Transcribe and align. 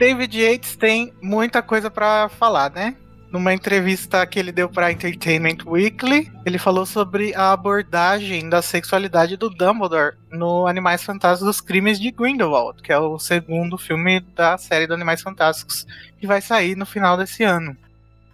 David 0.00 0.34
Yates 0.34 0.76
tem 0.76 1.12
muita 1.20 1.60
coisa 1.60 1.90
para 1.90 2.30
falar, 2.30 2.70
né? 2.70 2.96
Numa 3.30 3.52
entrevista 3.52 4.26
que 4.26 4.38
ele 4.38 4.50
deu 4.50 4.66
para 4.66 4.90
Entertainment 4.90 5.58
Weekly, 5.66 6.32
ele 6.46 6.56
falou 6.56 6.86
sobre 6.86 7.34
a 7.34 7.52
abordagem 7.52 8.48
da 8.48 8.62
sexualidade 8.62 9.36
do 9.36 9.50
Dumbledore 9.50 10.16
no 10.32 10.66
Animais 10.66 11.04
Fantásticos 11.04 11.60
Crimes 11.60 12.00
de 12.00 12.10
Grindelwald, 12.10 12.82
que 12.82 12.90
é 12.90 12.98
o 12.98 13.18
segundo 13.18 13.76
filme 13.76 14.20
da 14.34 14.56
série 14.56 14.86
do 14.86 14.94
Animais 14.94 15.20
Fantásticos, 15.20 15.86
que 16.18 16.26
vai 16.26 16.40
sair 16.40 16.74
no 16.74 16.86
final 16.86 17.18
desse 17.18 17.44
ano. 17.44 17.76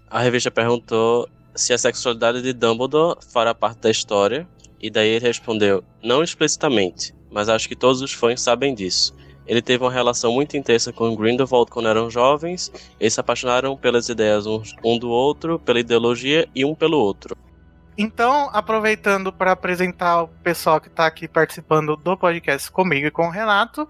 A 0.08 0.20
revista 0.20 0.52
perguntou 0.52 1.28
se 1.52 1.72
a 1.72 1.78
sexualidade 1.78 2.42
de 2.42 2.52
Dumbledore 2.52 3.18
fará 3.32 3.52
parte 3.52 3.80
da 3.80 3.90
história, 3.90 4.46
e 4.80 4.88
daí 4.88 5.08
ele 5.08 5.26
respondeu: 5.26 5.82
não 6.00 6.22
explicitamente, 6.22 7.12
mas 7.28 7.48
acho 7.48 7.68
que 7.68 7.74
todos 7.74 8.00
os 8.02 8.12
fãs 8.12 8.40
sabem 8.40 8.72
disso. 8.72 9.12
Ele 9.46 9.62
teve 9.62 9.84
uma 9.84 9.92
relação 9.92 10.32
muito 10.32 10.56
intensa 10.56 10.92
com 10.92 11.14
Grindelwald 11.14 11.70
quando 11.70 11.88
eram 11.88 12.10
jovens. 12.10 12.73
Eles 12.98 13.15
se 13.15 13.20
apaixonaram 13.20 13.76
pelas 13.76 14.09
ideias 14.09 14.45
um 14.46 14.98
do 14.98 15.09
outro, 15.09 15.59
pela 15.59 15.80
ideologia 15.80 16.48
e 16.54 16.65
um 16.65 16.74
pelo 16.74 16.98
outro. 16.98 17.37
Então, 17.98 18.50
aproveitando 18.52 19.32
para 19.32 19.52
apresentar 19.52 20.22
o 20.22 20.28
pessoal 20.28 20.80
que 20.80 20.88
está 20.88 21.06
aqui 21.06 21.26
participando 21.26 21.96
do 21.96 22.16
podcast 22.16 22.70
comigo 22.70 23.06
e 23.06 23.10
com 23.10 23.26
o 23.26 23.30
Renato, 23.30 23.88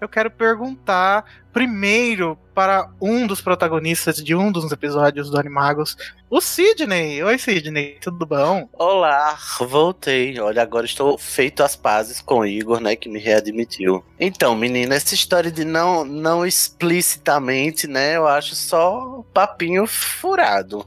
eu 0.00 0.08
quero 0.08 0.30
perguntar 0.30 1.24
primeiro 1.52 2.38
para 2.54 2.88
um 3.00 3.26
dos 3.26 3.40
protagonistas 3.40 4.16
de 4.16 4.36
um 4.36 4.52
dos 4.52 4.70
episódios 4.70 5.30
do 5.30 5.38
Animagos, 5.38 5.96
o 6.30 6.40
Sidney. 6.40 7.22
Oi, 7.24 7.38
Sidney, 7.38 7.98
tudo 8.00 8.24
bom? 8.24 8.68
Olá, 8.72 9.36
voltei. 9.58 10.38
Olha, 10.38 10.62
agora 10.62 10.86
estou 10.86 11.18
feito 11.18 11.64
as 11.64 11.74
pazes 11.74 12.20
com 12.20 12.40
o 12.40 12.46
Igor, 12.46 12.80
né, 12.80 12.94
que 12.94 13.08
me 13.08 13.18
readmitiu. 13.18 14.04
Então, 14.18 14.54
menina, 14.54 14.94
essa 14.94 15.14
história 15.14 15.50
de 15.50 15.64
não, 15.64 16.04
não 16.04 16.46
explicitamente, 16.46 17.88
né, 17.88 18.16
eu 18.16 18.28
acho 18.28 18.54
só 18.54 19.24
papinho 19.34 19.88
furado. 19.88 20.86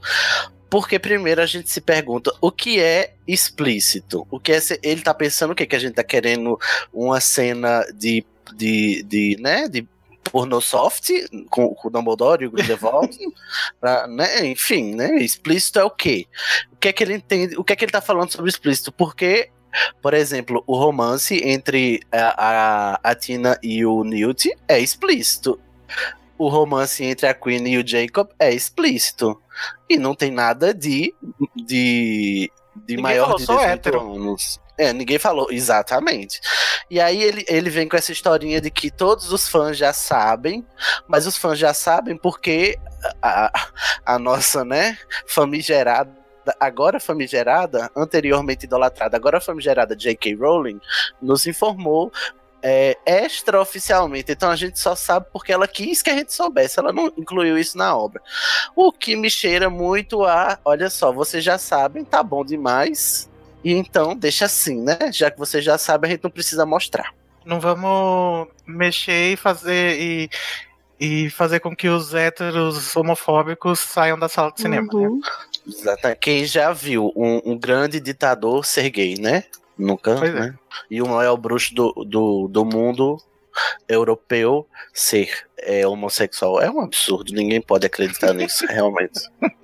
Porque 0.74 0.98
primeiro 0.98 1.40
a 1.40 1.46
gente 1.46 1.70
se 1.70 1.80
pergunta 1.80 2.32
o 2.40 2.50
que 2.50 2.80
é 2.80 3.14
explícito. 3.28 4.26
O 4.28 4.40
que 4.40 4.50
é 4.50 4.58
ele 4.82 5.02
tá 5.02 5.14
pensando 5.14 5.52
o 5.52 5.54
que 5.54 5.66
que 5.66 5.76
a 5.76 5.78
gente 5.78 5.94
tá 5.94 6.02
querendo 6.02 6.58
uma 6.92 7.20
cena 7.20 7.86
de 7.94 8.26
de, 8.56 9.04
de 9.04 9.36
né, 9.38 9.68
de 9.68 9.86
porno 10.24 10.60
soft 10.60 11.10
com, 11.48 11.72
com 11.76 11.86
o 11.86 11.90
Dumbledore 11.92 12.42
e 12.42 12.48
o 12.48 12.50
Grindelwald, 12.50 13.16
pra, 13.80 14.08
né, 14.08 14.44
enfim, 14.46 14.96
né, 14.96 15.14
explícito 15.22 15.78
é 15.78 15.84
o 15.84 15.90
quê? 15.90 16.26
O 16.72 16.76
que 16.76 16.88
é 16.88 16.92
que 16.92 17.04
ele 17.04 17.14
entende, 17.14 17.56
o 17.56 17.62
que 17.62 17.72
é 17.72 17.76
que 17.76 17.84
ele 17.84 17.92
tá 17.92 18.00
falando 18.00 18.32
sobre 18.32 18.50
explícito? 18.50 18.90
Porque 18.90 19.50
por 20.02 20.12
exemplo, 20.12 20.64
o 20.66 20.76
romance 20.76 21.40
entre 21.44 22.00
a, 22.10 22.94
a, 22.94 23.00
a 23.10 23.14
Tina 23.14 23.56
e 23.62 23.86
o 23.86 24.02
Newt 24.02 24.50
é 24.66 24.80
explícito 24.80 25.56
o 26.36 26.48
romance 26.48 27.04
entre 27.04 27.26
a 27.26 27.34
Queen 27.34 27.66
e 27.68 27.78
o 27.78 27.86
Jacob 27.86 28.28
é 28.38 28.52
explícito. 28.52 29.40
E 29.88 29.96
não 29.96 30.14
tem 30.14 30.30
nada 30.30 30.72
de. 30.72 31.14
de. 31.54 32.50
de 32.74 32.96
maior 32.96 33.36
de 33.36 33.46
18 33.46 33.98
anos. 33.98 34.60
É, 34.76 34.92
ninguém 34.92 35.18
falou, 35.18 35.46
exatamente. 35.50 36.40
E 36.90 37.00
aí 37.00 37.22
ele, 37.22 37.44
ele 37.48 37.70
vem 37.70 37.88
com 37.88 37.96
essa 37.96 38.10
historinha 38.10 38.60
de 38.60 38.70
que 38.70 38.90
todos 38.90 39.32
os 39.32 39.48
fãs 39.48 39.76
já 39.76 39.92
sabem, 39.92 40.66
mas 41.06 41.26
os 41.26 41.36
fãs 41.36 41.58
já 41.58 41.72
sabem 41.72 42.16
porque 42.16 42.76
a, 43.22 43.52
a 44.04 44.18
nossa, 44.18 44.64
né, 44.64 44.98
famigerada 45.26 46.24
agora 46.60 47.00
famigerada, 47.00 47.90
anteriormente 47.96 48.66
idolatrada, 48.66 49.16
agora 49.16 49.40
famigerada 49.40 49.96
J.K. 49.96 50.34
Rowling, 50.34 50.80
nos 51.20 51.46
informou 51.46 52.12
é, 52.66 52.96
extraoficialmente. 53.04 54.32
Então 54.32 54.50
a 54.50 54.56
gente 54.56 54.80
só 54.80 54.96
sabe 54.96 55.26
porque 55.30 55.52
ela 55.52 55.68
quis 55.68 56.00
que 56.00 56.08
a 56.08 56.14
gente 56.14 56.32
soubesse. 56.32 56.78
Ela 56.78 56.94
não 56.94 57.12
incluiu 57.18 57.58
isso 57.58 57.76
na 57.76 57.94
obra. 57.94 58.22
O 58.74 58.90
que 58.90 59.14
me 59.14 59.28
cheira 59.28 59.68
muito 59.68 60.24
a, 60.24 60.58
olha 60.64 60.88
só, 60.88 61.12
vocês 61.12 61.44
já 61.44 61.58
sabem, 61.58 62.02
tá 62.04 62.22
bom 62.22 62.42
demais. 62.42 63.28
E 63.62 63.74
então 63.74 64.16
deixa 64.16 64.46
assim, 64.46 64.80
né? 64.80 65.12
Já 65.12 65.30
que 65.30 65.38
você 65.38 65.60
já 65.60 65.76
sabe, 65.76 66.06
a 66.06 66.10
gente 66.10 66.24
não 66.24 66.30
precisa 66.30 66.64
mostrar. 66.64 67.12
Não 67.44 67.60
vamos 67.60 68.48
mexer 68.66 69.34
e 69.34 69.36
fazer 69.36 70.00
e, 70.00 70.30
e 70.98 71.30
fazer 71.30 71.60
com 71.60 71.76
que 71.76 71.88
os 71.88 72.14
héteros 72.14 72.96
homofóbicos 72.96 73.80
saiam 73.80 74.18
da 74.18 74.28
sala 74.28 74.50
de 74.50 74.62
cinema. 74.62 74.86
Né? 74.90 74.98
Uhum. 74.98 75.20
Né? 75.84 76.14
Quem 76.14 76.46
já 76.46 76.72
viu 76.72 77.12
um, 77.14 77.52
um 77.52 77.58
grande 77.58 78.00
ditador 78.00 78.64
ser 78.64 78.88
gay, 78.88 79.16
né? 79.20 79.44
Nunca, 79.78 80.16
pois 80.16 80.34
é. 80.34 80.40
né? 80.40 80.54
É. 80.54 80.84
E 80.90 81.02
o 81.02 81.08
maior 81.08 81.36
bruxo 81.36 81.74
do, 81.74 81.92
do, 82.04 82.48
do 82.48 82.64
mundo 82.64 83.18
europeu 83.88 84.66
ser 84.92 85.46
é, 85.58 85.86
homossexual. 85.86 86.60
É 86.60 86.70
um 86.70 86.80
absurdo, 86.80 87.32
ninguém 87.32 87.60
pode 87.60 87.86
acreditar 87.86 88.32
nisso, 88.34 88.66
realmente. 88.66 89.20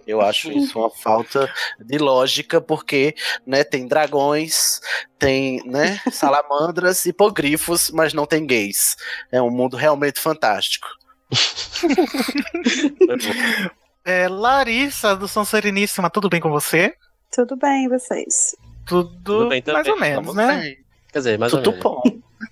Eu 0.07 0.21
acho 0.21 0.51
isso 0.51 0.79
uma 0.79 0.91
falta 0.91 1.53
de 1.79 1.99
lógica, 1.99 2.61
porque 2.61 3.15
né, 3.47 3.63
tem 3.63 3.87
dragões, 3.87 4.81
tem 5.19 5.63
né, 5.65 6.01
salamandras, 6.11 7.07
hipogrifos, 7.07 7.91
mas 7.91 8.13
não 8.13 8.27
tem 8.27 8.47
gays. 8.47 8.97
É 9.31 9.41
um 9.41 9.51
mundo 9.51 9.77
realmente 9.77 10.21
fantástico. 10.21 10.89
é, 14.05 14.29
Larissa, 14.29 15.15
do 15.15 15.29
São 15.29 15.45
Sereníssima, 15.45 16.11
tudo 16.11 16.29
bem 16.29 16.41
com 16.41 16.51
você? 16.51 16.95
Tudo 17.31 17.57
bem, 17.57 17.89
vocês? 17.89 18.57
Tudo, 18.91 19.17
tudo 19.23 19.49
bem 19.49 19.63
mais 19.65 19.87
ou 19.87 20.01
menos, 20.01 20.35
né? 20.35 20.77
Quer 21.13 21.19
dizer, 21.19 21.39
mais 21.39 21.53
tudo 21.53 21.69
ou 21.69 21.73
menos. 21.73 21.85
bom. 21.85 22.03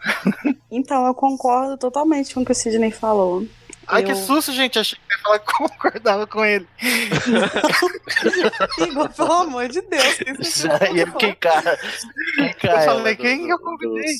então, 0.70 1.04
eu 1.04 1.12
concordo 1.12 1.76
totalmente 1.76 2.32
com 2.32 2.42
o 2.42 2.44
que 2.44 2.52
o 2.52 2.54
Sidney 2.54 2.92
falou. 2.92 3.44
Ai, 3.88 4.02
eu... 4.02 4.06
que 4.06 4.14
susto, 4.14 4.52
gente. 4.52 4.78
Achei 4.78 4.96
que 4.96 5.14
ia 5.14 5.20
falar 5.20 5.40
que 5.40 5.52
concordava 5.52 6.28
com 6.28 6.44
ele. 6.44 6.64
Igor, 8.86 9.08
pelo 9.08 9.32
amor 9.32 9.68
de 9.68 9.80
Deus. 9.80 10.54
Já 10.54 10.78
ia 10.92 11.10
ficar. 11.10 11.76
Eu 12.62 12.80
falei, 12.84 13.16
quem 13.16 13.48
eu 13.48 13.58
convidei? 13.58 14.16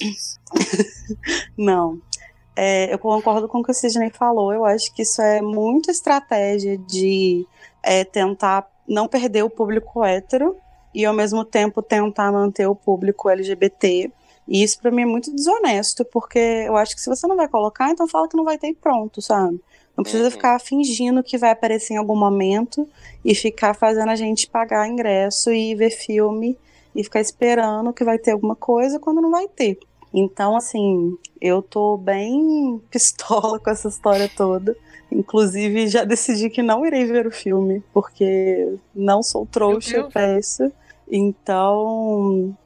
Não. 1.56 2.00
É, 2.56 2.92
eu 2.92 2.98
concordo 2.98 3.46
com 3.46 3.60
o 3.60 3.62
que 3.62 3.70
o 3.70 3.74
Sidney 3.74 4.10
falou. 4.10 4.52
Eu 4.52 4.64
acho 4.64 4.92
que 4.92 5.02
isso 5.02 5.22
é 5.22 5.40
muita 5.40 5.92
estratégia 5.92 6.76
de 6.78 7.46
é, 7.80 8.02
tentar 8.02 8.66
não 8.88 9.06
perder 9.06 9.44
o 9.44 9.50
público 9.50 10.02
hétero 10.02 10.56
e 10.98 11.06
ao 11.06 11.14
mesmo 11.14 11.44
tempo 11.44 11.80
tentar 11.80 12.32
manter 12.32 12.66
o 12.66 12.74
público 12.74 13.30
LGBT. 13.30 14.10
E 14.48 14.64
isso 14.64 14.80
para 14.80 14.90
mim 14.90 15.02
é 15.02 15.06
muito 15.06 15.32
desonesto, 15.32 16.04
porque 16.04 16.40
eu 16.40 16.76
acho 16.76 16.96
que 16.96 17.00
se 17.00 17.08
você 17.08 17.24
não 17.28 17.36
vai 17.36 17.46
colocar, 17.46 17.88
então 17.88 18.08
fala 18.08 18.28
que 18.28 18.36
não 18.36 18.42
vai 18.42 18.58
ter 18.58 18.74
pronto, 18.74 19.22
sabe? 19.22 19.60
Não 19.96 20.02
precisa 20.02 20.24
uhum. 20.24 20.30
ficar 20.32 20.60
fingindo 20.60 21.22
que 21.22 21.38
vai 21.38 21.50
aparecer 21.50 21.94
em 21.94 21.98
algum 21.98 22.16
momento 22.16 22.88
e 23.24 23.32
ficar 23.32 23.74
fazendo 23.74 24.08
a 24.08 24.16
gente 24.16 24.48
pagar 24.48 24.88
ingresso 24.88 25.52
e 25.52 25.72
ver 25.76 25.90
filme 25.90 26.58
e 26.96 27.04
ficar 27.04 27.20
esperando 27.20 27.92
que 27.92 28.02
vai 28.02 28.18
ter 28.18 28.32
alguma 28.32 28.56
coisa 28.56 28.98
quando 28.98 29.20
não 29.20 29.30
vai 29.30 29.46
ter. 29.46 29.78
Então, 30.12 30.56
assim, 30.56 31.16
eu 31.40 31.62
tô 31.62 31.96
bem 31.96 32.82
pistola 32.90 33.60
com 33.60 33.70
essa 33.70 33.86
história 33.86 34.28
toda. 34.36 34.76
Inclusive, 35.12 35.86
já 35.86 36.02
decidi 36.02 36.50
que 36.50 36.60
não 36.60 36.84
irei 36.84 37.04
ver 37.06 37.24
o 37.24 37.30
filme, 37.30 37.84
porque 37.94 38.74
não 38.92 39.22
sou 39.22 39.46
trouxa 39.46 40.04
pra 40.12 40.36
isso. 40.36 40.72
Então, 41.10 42.56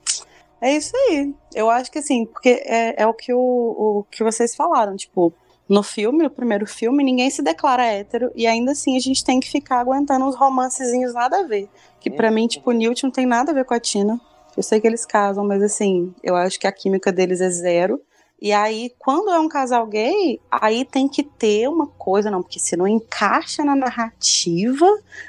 é 0.61 0.77
isso 0.77 0.97
aí. 0.97 1.35
Eu 1.55 1.71
acho 1.71 1.91
que 1.91 1.99
assim, 1.99 2.27
porque 2.27 2.63
é, 2.65 3.03
é 3.03 3.07
o, 3.07 3.15
que 3.15 3.33
o, 3.33 3.39
o 3.39 4.07
que 4.11 4.23
vocês 4.23 4.55
falaram, 4.55 4.97
tipo, 4.97 5.33
no 5.69 5.83
filme, 5.83 6.23
no 6.23 6.31
primeiro 6.31 6.67
filme, 6.67 7.03
ninguém 7.03 7.31
se 7.31 7.43
declara 7.43 7.85
hétero 7.85 8.31
e 8.35 8.47
ainda 8.47 8.73
assim 8.73 8.97
a 8.97 9.01
gente 9.01 9.25
tem 9.25 9.41
que 9.41 9.51
ficar 9.51 9.81
aguentando 9.81 10.25
uns 10.25 10.37
romancezinhos 10.37 11.15
nada 11.15 11.41
a 11.41 11.43
ver. 11.45 11.69
Que 12.01 12.11
para 12.11 12.31
mim, 12.31 12.47
tipo, 12.47 12.71
o 12.71 12.73
Newt 12.73 13.03
não 13.05 13.11
tem 13.11 13.27
nada 13.27 13.53
a 13.53 13.55
ver 13.55 13.65
com 13.65 13.75
a 13.75 13.81
Tina. 13.81 14.21
Eu 14.57 14.63
sei 14.63 14.81
que 14.81 14.87
eles 14.87 15.07
casam, 15.07 15.47
mas 15.47 15.63
assim, 15.63 16.15
eu 16.23 16.37
acho 16.37 16.61
que 16.61 16.67
a 16.67 16.73
química 16.73 17.11
deles 17.11 17.41
é 17.41 17.49
zero. 17.49 18.01
E 18.43 18.53
aí, 18.53 18.93
quando 18.99 19.31
é 19.31 19.39
um 19.39 19.49
casal 19.49 19.87
gay, 19.87 20.41
aí 20.51 20.85
tem 20.85 21.07
que 21.07 21.23
ter 21.23 21.69
uma 21.69 21.87
coisa, 21.87 22.29
não, 22.29 22.43
porque 22.43 22.59
se 22.59 22.77
não 22.77 22.89
encaixa 22.89 23.65
na 23.65 23.77
narrativa, 23.77 24.85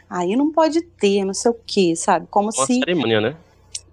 aí 0.10 0.36
não 0.36 0.51
pode 0.51 0.81
ter, 0.81 1.24
não 1.24 1.33
sei 1.36 1.51
o 1.51 1.57
que, 1.63 1.95
sabe? 1.95 2.25
Como 2.31 2.48
uma 2.48 2.65
se. 2.65 2.80
cerimônia, 2.80 3.21
né? 3.21 3.38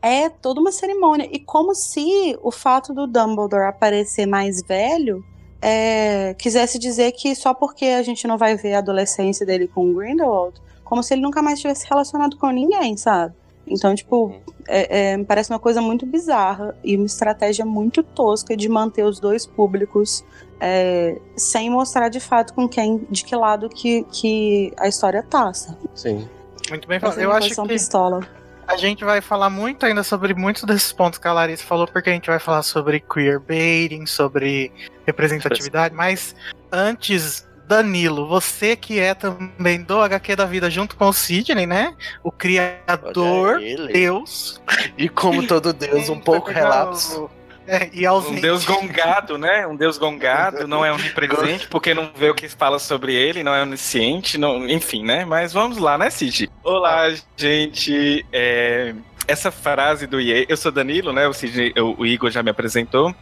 É 0.00 0.30
toda 0.30 0.58
uma 0.58 0.72
cerimônia. 0.72 1.28
E 1.30 1.38
como 1.38 1.74
se 1.74 2.34
o 2.42 2.50
fato 2.50 2.94
do 2.94 3.06
Dumbledore 3.06 3.64
aparecer 3.64 4.24
mais 4.24 4.62
velho 4.62 5.22
é, 5.60 6.32
quisesse 6.38 6.78
dizer 6.78 7.12
que 7.12 7.34
só 7.34 7.52
porque 7.52 7.84
a 7.84 8.02
gente 8.02 8.26
não 8.26 8.38
vai 8.38 8.56
ver 8.56 8.72
a 8.72 8.78
adolescência 8.78 9.44
dele 9.44 9.68
com 9.68 9.90
o 9.90 9.94
Grindelwald, 9.96 10.58
como 10.82 11.02
se 11.02 11.12
ele 11.12 11.20
nunca 11.20 11.42
mais 11.42 11.60
tivesse 11.60 11.86
relacionado 11.86 12.38
com 12.38 12.48
ninguém, 12.48 12.96
sabe? 12.96 13.34
Então, 13.70 13.94
tipo, 13.94 14.26
uhum. 14.26 14.40
é, 14.68 15.12
é, 15.12 15.16
me 15.16 15.24
parece 15.24 15.50
uma 15.50 15.58
coisa 15.58 15.80
muito 15.80 16.04
bizarra 16.04 16.74
e 16.82 16.96
uma 16.96 17.06
estratégia 17.06 17.64
muito 17.64 18.02
tosca 18.02 18.56
de 18.56 18.68
manter 18.68 19.04
os 19.04 19.20
dois 19.20 19.46
públicos 19.46 20.24
é, 20.60 21.18
sem 21.36 21.70
mostrar 21.70 22.08
de 22.08 22.20
fato 22.20 22.52
com 22.52 22.68
quem, 22.68 23.06
de 23.10 23.24
que 23.24 23.34
lado 23.34 23.68
que, 23.68 24.04
que 24.12 24.72
a 24.78 24.88
história 24.88 25.22
tá, 25.22 25.52
sabe? 25.54 25.78
Sim. 25.94 26.28
Muito 26.68 26.86
bem 26.86 27.00
falado. 27.00 27.18
Eu 27.18 27.32
acho 27.32 27.54
que 27.54 27.68
pistola. 27.68 28.20
a 28.66 28.76
gente 28.76 29.04
vai 29.04 29.20
falar 29.20 29.50
muito 29.50 29.86
ainda 29.86 30.02
sobre 30.02 30.34
muitos 30.34 30.62
desses 30.64 30.92
pontos 30.92 31.18
que 31.18 31.26
a 31.26 31.32
Larissa 31.32 31.64
falou, 31.64 31.86
porque 31.86 32.10
a 32.10 32.12
gente 32.12 32.28
vai 32.28 32.38
falar 32.38 32.62
sobre 32.62 33.00
queerbaiting, 33.00 34.06
sobre 34.06 34.70
representatividade, 35.06 35.94
mas 35.94 36.34
antes 36.70 37.48
Danilo, 37.70 38.26
você 38.26 38.74
que 38.74 38.98
é 38.98 39.14
também 39.14 39.80
do 39.80 40.00
HQ 40.00 40.34
da 40.34 40.44
vida 40.44 40.68
junto 40.68 40.96
com 40.96 41.06
o 41.06 41.12
Sidney, 41.12 41.66
né? 41.66 41.94
O 42.20 42.32
criador, 42.32 43.60
Deus. 43.92 44.60
E 44.98 45.08
como 45.08 45.46
todo 45.46 45.72
Deus, 45.72 46.08
um 46.08 46.18
pouco 46.18 46.50
relapso. 46.50 47.30
É, 47.68 47.88
e. 47.92 48.08
Um 48.08 48.40
deus 48.40 48.64
gongado, 48.64 49.38
né? 49.38 49.68
Um 49.68 49.76
deus 49.76 49.96
gongado, 49.98 50.66
não 50.66 50.84
é 50.84 50.92
onipresente, 50.92 51.68
porque 51.70 51.94
não 51.94 52.10
vê 52.12 52.30
o 52.30 52.34
que 52.34 52.48
fala 52.48 52.80
sobre 52.80 53.14
ele, 53.14 53.44
não 53.44 53.54
é 53.54 53.62
onisciente, 53.62 54.36
não, 54.36 54.68
enfim, 54.68 55.04
né? 55.04 55.24
Mas 55.24 55.52
vamos 55.52 55.78
lá, 55.78 55.96
né, 55.96 56.10
Cid? 56.10 56.50
Olá, 56.64 57.14
gente. 57.36 58.26
É, 58.32 58.92
essa 59.28 59.52
frase 59.52 60.08
do 60.08 60.18
Ye, 60.20 60.44
eu 60.48 60.56
sou 60.56 60.72
Danilo, 60.72 61.12
né? 61.12 61.28
O, 61.28 61.32
Cid, 61.32 61.72
o, 61.78 62.00
o 62.00 62.04
Igor 62.04 62.32
já 62.32 62.42
me 62.42 62.50
apresentou. 62.50 63.14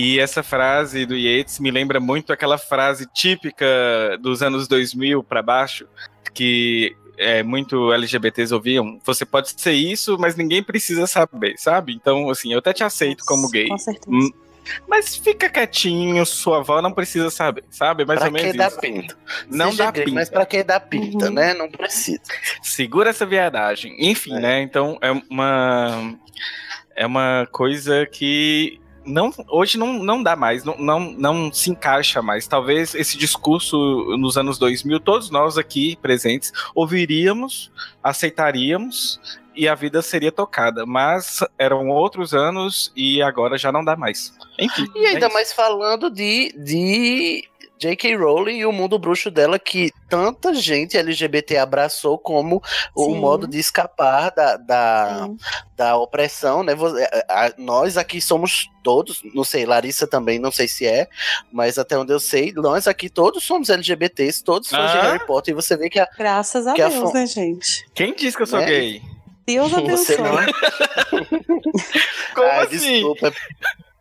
E 0.00 0.20
essa 0.20 0.44
frase 0.44 1.04
do 1.04 1.16
Yates 1.16 1.58
me 1.58 1.72
lembra 1.72 1.98
muito 1.98 2.32
aquela 2.32 2.56
frase 2.56 3.04
típica 3.12 3.66
dos 4.20 4.44
anos 4.44 4.68
2000 4.68 5.24
para 5.24 5.42
baixo, 5.42 5.88
que 6.32 6.94
é, 7.16 7.42
muito 7.42 7.92
LGBTs 7.92 8.54
ouviam, 8.54 9.00
você 9.04 9.26
pode 9.26 9.60
ser 9.60 9.72
isso, 9.72 10.16
mas 10.16 10.36
ninguém 10.36 10.62
precisa 10.62 11.04
saber, 11.08 11.56
sabe? 11.58 11.94
Então, 11.94 12.30
assim, 12.30 12.52
eu 12.52 12.60
até 12.60 12.72
te 12.72 12.84
aceito 12.84 13.24
como 13.24 13.50
gay. 13.50 13.66
Com 13.66 13.76
certeza. 13.76 14.08
Hum, 14.08 14.30
mas 14.86 15.16
fica 15.16 15.50
quietinho, 15.50 16.24
sua 16.24 16.58
avó 16.58 16.80
não 16.80 16.92
precisa 16.92 17.28
saber, 17.28 17.64
sabe? 17.68 18.04
Mais 18.04 18.20
pra 18.20 18.28
ou 18.28 18.32
menos 18.32 18.52
que 18.52 18.56
isso. 18.56 18.70
Dá 18.70 18.80
pinta. 18.80 19.16
Não 19.50 19.72
Seja 19.72 19.84
dá 19.84 19.90
gay, 19.90 20.04
pinta. 20.04 20.14
Mas 20.14 20.30
pra 20.30 20.46
que 20.46 20.62
dá 20.62 20.78
pinta, 20.78 21.26
uhum. 21.26 21.32
né? 21.32 21.54
Não 21.54 21.68
precisa. 21.68 22.22
Segura 22.62 23.10
essa 23.10 23.26
viadagem. 23.26 23.96
Enfim, 23.98 24.36
é. 24.36 24.40
né? 24.40 24.62
Então 24.62 24.96
é 25.02 25.10
uma 25.28 26.14
é 26.94 27.04
uma 27.04 27.48
coisa 27.50 28.06
que 28.06 28.80
não, 29.08 29.32
hoje 29.48 29.78
não, 29.78 29.92
não 29.94 30.22
dá 30.22 30.36
mais, 30.36 30.62
não, 30.64 30.76
não, 30.78 31.00
não 31.00 31.52
se 31.52 31.70
encaixa 31.70 32.20
mais. 32.22 32.46
Talvez 32.46 32.94
esse 32.94 33.16
discurso 33.16 33.76
nos 34.18 34.36
anos 34.36 34.58
2000, 34.58 35.00
todos 35.00 35.30
nós 35.30 35.58
aqui 35.58 35.96
presentes 36.00 36.52
ouviríamos, 36.74 37.72
aceitaríamos 38.02 39.20
e 39.56 39.66
a 39.66 39.74
vida 39.74 40.00
seria 40.02 40.30
tocada. 40.30 40.86
Mas 40.86 41.40
eram 41.58 41.88
outros 41.88 42.34
anos 42.34 42.92
e 42.94 43.20
agora 43.22 43.58
já 43.58 43.72
não 43.72 43.84
dá 43.84 43.96
mais. 43.96 44.32
Enfim. 44.58 44.86
E 44.94 45.06
ainda 45.06 45.26
é 45.26 45.32
mais 45.32 45.52
falando 45.52 46.10
de, 46.10 46.54
de 46.56 47.48
J.K. 47.78 48.16
Rowling 48.16 48.58
e 48.58 48.66
o 48.66 48.72
mundo 48.72 48.98
bruxo 48.98 49.30
dela 49.30 49.58
que 49.58 49.92
tanta 50.08 50.52
gente 50.52 50.96
LGBT 50.96 51.58
abraçou 51.58 52.18
como 52.18 52.62
o 52.94 53.14
modo 53.14 53.46
de 53.46 53.58
escapar 53.58 54.30
da, 54.30 54.56
da, 54.56 55.28
da 55.76 55.96
opressão, 55.96 56.62
né? 56.62 56.74
Nós 57.56 57.96
aqui 57.96 58.20
somos 58.20 58.68
todos, 58.82 59.22
não 59.34 59.44
sei, 59.44 59.64
Larissa 59.64 60.06
também, 60.06 60.38
não 60.38 60.50
sei 60.50 60.66
se 60.66 60.86
é, 60.86 61.08
mas 61.52 61.78
até 61.78 61.96
onde 61.96 62.12
eu 62.12 62.20
sei, 62.20 62.52
nós 62.52 62.88
aqui 62.88 63.08
todos 63.08 63.44
somos 63.44 63.70
LGBTs, 63.70 64.42
todos 64.42 64.68
somos 64.68 64.90
ah. 64.90 64.92
de 64.92 65.06
Harry 65.06 65.26
Potter, 65.26 65.52
e 65.52 65.54
você 65.54 65.76
vê 65.76 65.88
que 65.88 66.00
a. 66.00 66.08
Graças 66.16 66.66
a 66.66 66.74
Deus, 66.74 67.10
a... 67.10 67.12
né, 67.12 67.26
gente? 67.26 67.86
Quem 67.94 68.14
disse 68.14 68.36
que 68.36 68.42
eu 68.42 68.46
sou 68.46 68.58
né? 68.58 68.66
gay? 68.66 69.02
Deus 69.46 69.72
abençoe. 69.72 70.16
Você 70.16 70.18
não 70.18 70.38
é? 70.38 70.46
Como 72.34 72.48
Ai, 72.48 72.66
assim? 72.66 72.78
Desculpa. 72.78 73.32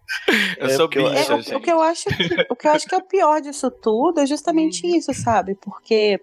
Eu 0.57 0.67
é 0.67 0.69
sou 0.69 0.87
bicha, 0.87 1.33
eu, 1.33 1.41
gente. 1.41 1.55
O, 1.55 1.61
que 1.61 1.71
eu 1.71 1.81
acho 1.81 2.05
que, 2.05 2.45
o 2.49 2.55
que 2.55 2.67
eu 2.67 2.71
acho 2.71 2.87
que 2.87 2.95
é 2.95 2.97
o 2.97 3.03
pior 3.03 3.41
disso 3.41 3.69
tudo 3.69 4.21
é 4.21 4.25
justamente 4.25 4.85
uhum. 4.85 4.95
isso, 4.95 5.13
sabe? 5.13 5.55
Porque 5.55 6.19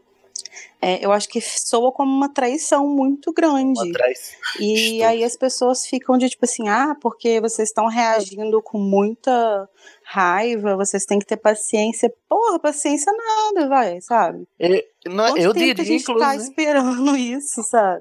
é, 0.84 1.02
eu 1.02 1.10
acho 1.12 1.26
que 1.28 1.40
soa 1.40 1.90
como 1.92 2.14
uma 2.14 2.28
traição 2.28 2.86
muito 2.86 3.32
grande. 3.32 3.80
Uma 3.80 3.92
traição. 3.92 4.38
E 4.60 5.02
aí 5.02 5.24
as 5.24 5.34
pessoas 5.34 5.86
ficam 5.86 6.18
de 6.18 6.28
tipo 6.28 6.44
assim, 6.44 6.68
ah, 6.68 6.94
porque 7.00 7.40
vocês 7.40 7.70
estão 7.70 7.86
reagindo 7.86 8.60
com 8.60 8.78
muita 8.78 9.66
raiva, 10.04 10.76
vocês 10.76 11.06
têm 11.06 11.18
que 11.18 11.24
ter 11.24 11.38
paciência. 11.38 12.12
Porra, 12.28 12.58
paciência 12.58 13.10
nada, 13.12 13.66
vai, 13.66 13.98
sabe? 14.02 14.46
Eu, 14.58 14.82
não, 15.06 15.34
eu 15.38 15.54
diria, 15.54 15.72
a 15.72 15.84
gente 15.84 16.04
tá 16.04 16.12
inclusive... 16.12 16.18
tá 16.18 16.36
esperando 16.36 17.16
isso, 17.16 17.62
sabe? 17.62 18.00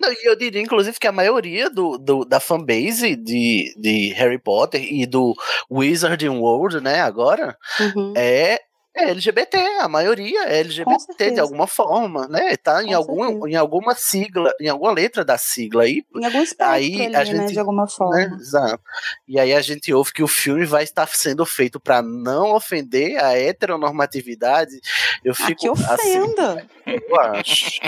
Não, 0.00 0.10
eu 0.22 0.34
diria, 0.34 0.62
inclusive, 0.62 0.98
que 0.98 1.06
a 1.06 1.12
maioria 1.12 1.68
do, 1.68 1.98
do, 1.98 2.24
da 2.24 2.40
fanbase 2.40 3.14
de, 3.14 3.74
de 3.76 4.08
Harry 4.14 4.38
Potter 4.38 4.82
e 4.82 5.04
do 5.04 5.34
Wizarding 5.70 6.38
World, 6.38 6.80
né, 6.80 7.00
agora, 7.00 7.58
uhum. 7.78 8.14
é 8.16 8.58
é 8.94 9.10
LGBT, 9.10 9.56
a 9.80 9.88
maioria 9.88 10.44
é 10.44 10.60
LGBT 10.60 11.30
de 11.30 11.40
alguma 11.40 11.66
forma, 11.66 12.28
né? 12.28 12.56
Tá 12.56 12.82
em, 12.82 12.92
algum, 12.92 13.46
em 13.46 13.56
alguma 13.56 13.94
sigla, 13.94 14.52
em 14.60 14.68
alguma 14.68 14.92
letra 14.92 15.24
da 15.24 15.38
sigla 15.38 15.84
aí. 15.84 16.04
Em 16.14 16.24
algum 16.24 16.44
aí, 16.58 16.94
ali, 16.94 17.06
a 17.06 17.08
né, 17.08 17.24
gente, 17.24 17.38
né, 17.38 17.46
de 17.46 17.58
alguma 17.58 17.88
forma. 17.88 18.16
Né? 18.16 18.36
Exato. 18.38 18.82
E 19.26 19.40
aí 19.40 19.54
a 19.54 19.60
gente 19.62 19.92
ouve 19.94 20.12
que 20.12 20.22
o 20.22 20.28
filme 20.28 20.66
vai 20.66 20.84
estar 20.84 21.08
sendo 21.08 21.46
feito 21.46 21.80
para 21.80 22.02
não 22.02 22.54
ofender 22.54 23.22
a 23.22 23.38
heteronormatividade. 23.38 24.78
Eu 25.24 25.34
fico 25.34 25.52
ah, 25.52 25.54
que 25.54 25.70
ofenda! 25.70 26.52
Assim, 26.52 26.68
eu 26.86 27.20
acho. 27.20 27.80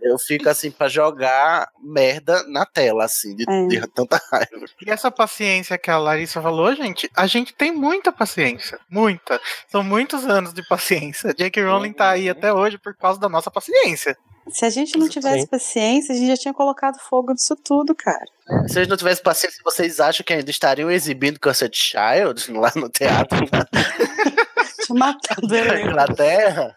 eu 0.00 0.18
fico 0.18 0.48
assim 0.48 0.70
para 0.70 0.88
jogar 0.88 1.68
merda 1.82 2.44
na 2.48 2.64
tela, 2.64 3.04
assim, 3.04 3.34
de, 3.34 3.44
é. 3.48 3.66
de 3.66 3.86
tanta 3.88 4.20
raiva. 4.30 4.66
E 4.84 4.90
essa 4.90 5.10
paciência 5.10 5.76
que 5.78 5.90
a 5.90 5.98
Larissa 5.98 6.40
falou, 6.40 6.74
gente, 6.74 7.10
a 7.16 7.26
gente 7.26 7.52
tem 7.52 7.72
muita 7.72 8.12
paciência. 8.12 8.78
Muita. 8.88 9.40
São 9.68 9.82
muitos 9.82 10.24
anos 10.26 10.51
de 10.52 10.66
paciência. 10.66 11.34
J.K. 11.36 11.64
Rowling 11.64 11.92
tá 11.92 12.10
aí 12.10 12.28
até 12.28 12.52
hoje 12.52 12.78
por 12.78 12.94
causa 12.96 13.18
da 13.18 13.28
nossa 13.28 13.50
paciência. 13.50 14.16
Se 14.48 14.64
a 14.64 14.70
gente 14.70 14.98
não 14.98 15.08
tivesse 15.08 15.42
Sim. 15.42 15.46
paciência, 15.46 16.14
a 16.14 16.18
gente 16.18 16.28
já 16.28 16.36
tinha 16.36 16.54
colocado 16.54 16.98
fogo 16.98 17.32
nisso 17.32 17.54
tudo, 17.56 17.94
cara. 17.94 18.24
Se 18.66 18.78
a 18.78 18.82
gente 18.82 18.90
não 18.90 18.96
tivesse 18.96 19.22
paciência, 19.22 19.60
vocês 19.64 20.00
acham 20.00 20.24
que 20.24 20.32
ainda 20.32 20.50
estariam 20.50 20.90
exibindo 20.90 21.38
Cursed 21.38 21.72
Child 21.72 22.52
lá 22.52 22.72
no 22.74 22.88
teatro? 22.88 23.38
tinha 24.84 24.98
matado 24.98 25.54
ele. 25.54 25.68
Na 25.68 25.80
Inglaterra, 25.80 26.76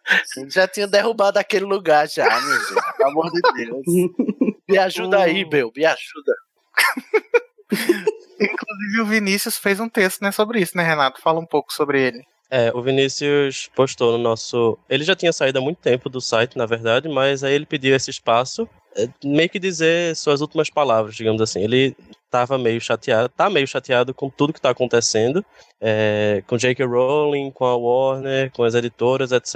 já 0.50 0.68
tinha 0.68 0.88
derrubado 0.88 1.40
aquele 1.40 1.66
lugar 1.66 2.08
já, 2.08 2.30
meu 2.42 2.60
gente. 2.60 2.98
Pelo 2.98 3.10
amor 3.10 3.32
de 3.32 3.42
Deus. 3.54 3.86
Me 4.68 4.78
ajuda 4.78 5.22
aí, 5.22 5.46
Bel, 5.46 5.72
me 5.76 5.86
ajuda. 5.86 6.34
Inclusive 8.42 9.02
o 9.02 9.06
Vinícius 9.06 9.58
fez 9.58 9.80
um 9.80 9.88
texto 9.88 10.22
né, 10.22 10.32
sobre 10.32 10.60
isso, 10.60 10.76
né, 10.76 10.84
Renato? 10.84 11.22
Fala 11.22 11.40
um 11.40 11.46
pouco 11.46 11.72
sobre 11.72 12.02
ele. 12.02 12.26
É, 12.50 12.72
o 12.74 12.82
Vinícius 12.82 13.70
postou 13.76 14.12
no 14.12 14.18
nosso. 14.18 14.78
Ele 14.90 15.04
já 15.04 15.16
tinha 15.16 15.34
saído 15.34 15.60
há 15.60 15.62
muito 15.62 15.78
tempo 15.78 16.10
do 16.10 16.22
site, 16.22 16.58
na 16.58 16.66
verdade, 16.66 17.10
mas 17.10 17.44
aí 17.44 17.54
ele 17.54 17.66
pediu 17.66 17.96
esse 17.96 18.12
espaço, 18.12 18.70
é, 18.96 19.10
meio 19.24 19.50
que 19.50 19.60
dizer 19.60 20.16
suas 20.16 20.42
últimas 20.42 20.70
palavras, 20.70 21.16
digamos 21.16 21.42
assim. 21.42 21.62
Ele 21.62 21.96
estava 22.24 22.58
meio 22.58 22.80
chateado, 22.82 23.30
tá 23.30 23.50
meio 23.50 23.68
chateado 23.68 24.14
com 24.14 24.30
tudo 24.30 24.54
que 24.54 24.60
está 24.60 24.70
acontecendo, 24.70 25.44
é, 25.82 26.44
com 26.48 26.58
J.K. 26.58 26.86
Rowling, 26.86 27.52
com 27.52 27.66
a 27.66 27.76
Warner, 27.76 28.52
com 28.52 28.64
as 28.64 28.76
editoras, 28.76 29.32
etc. 29.32 29.56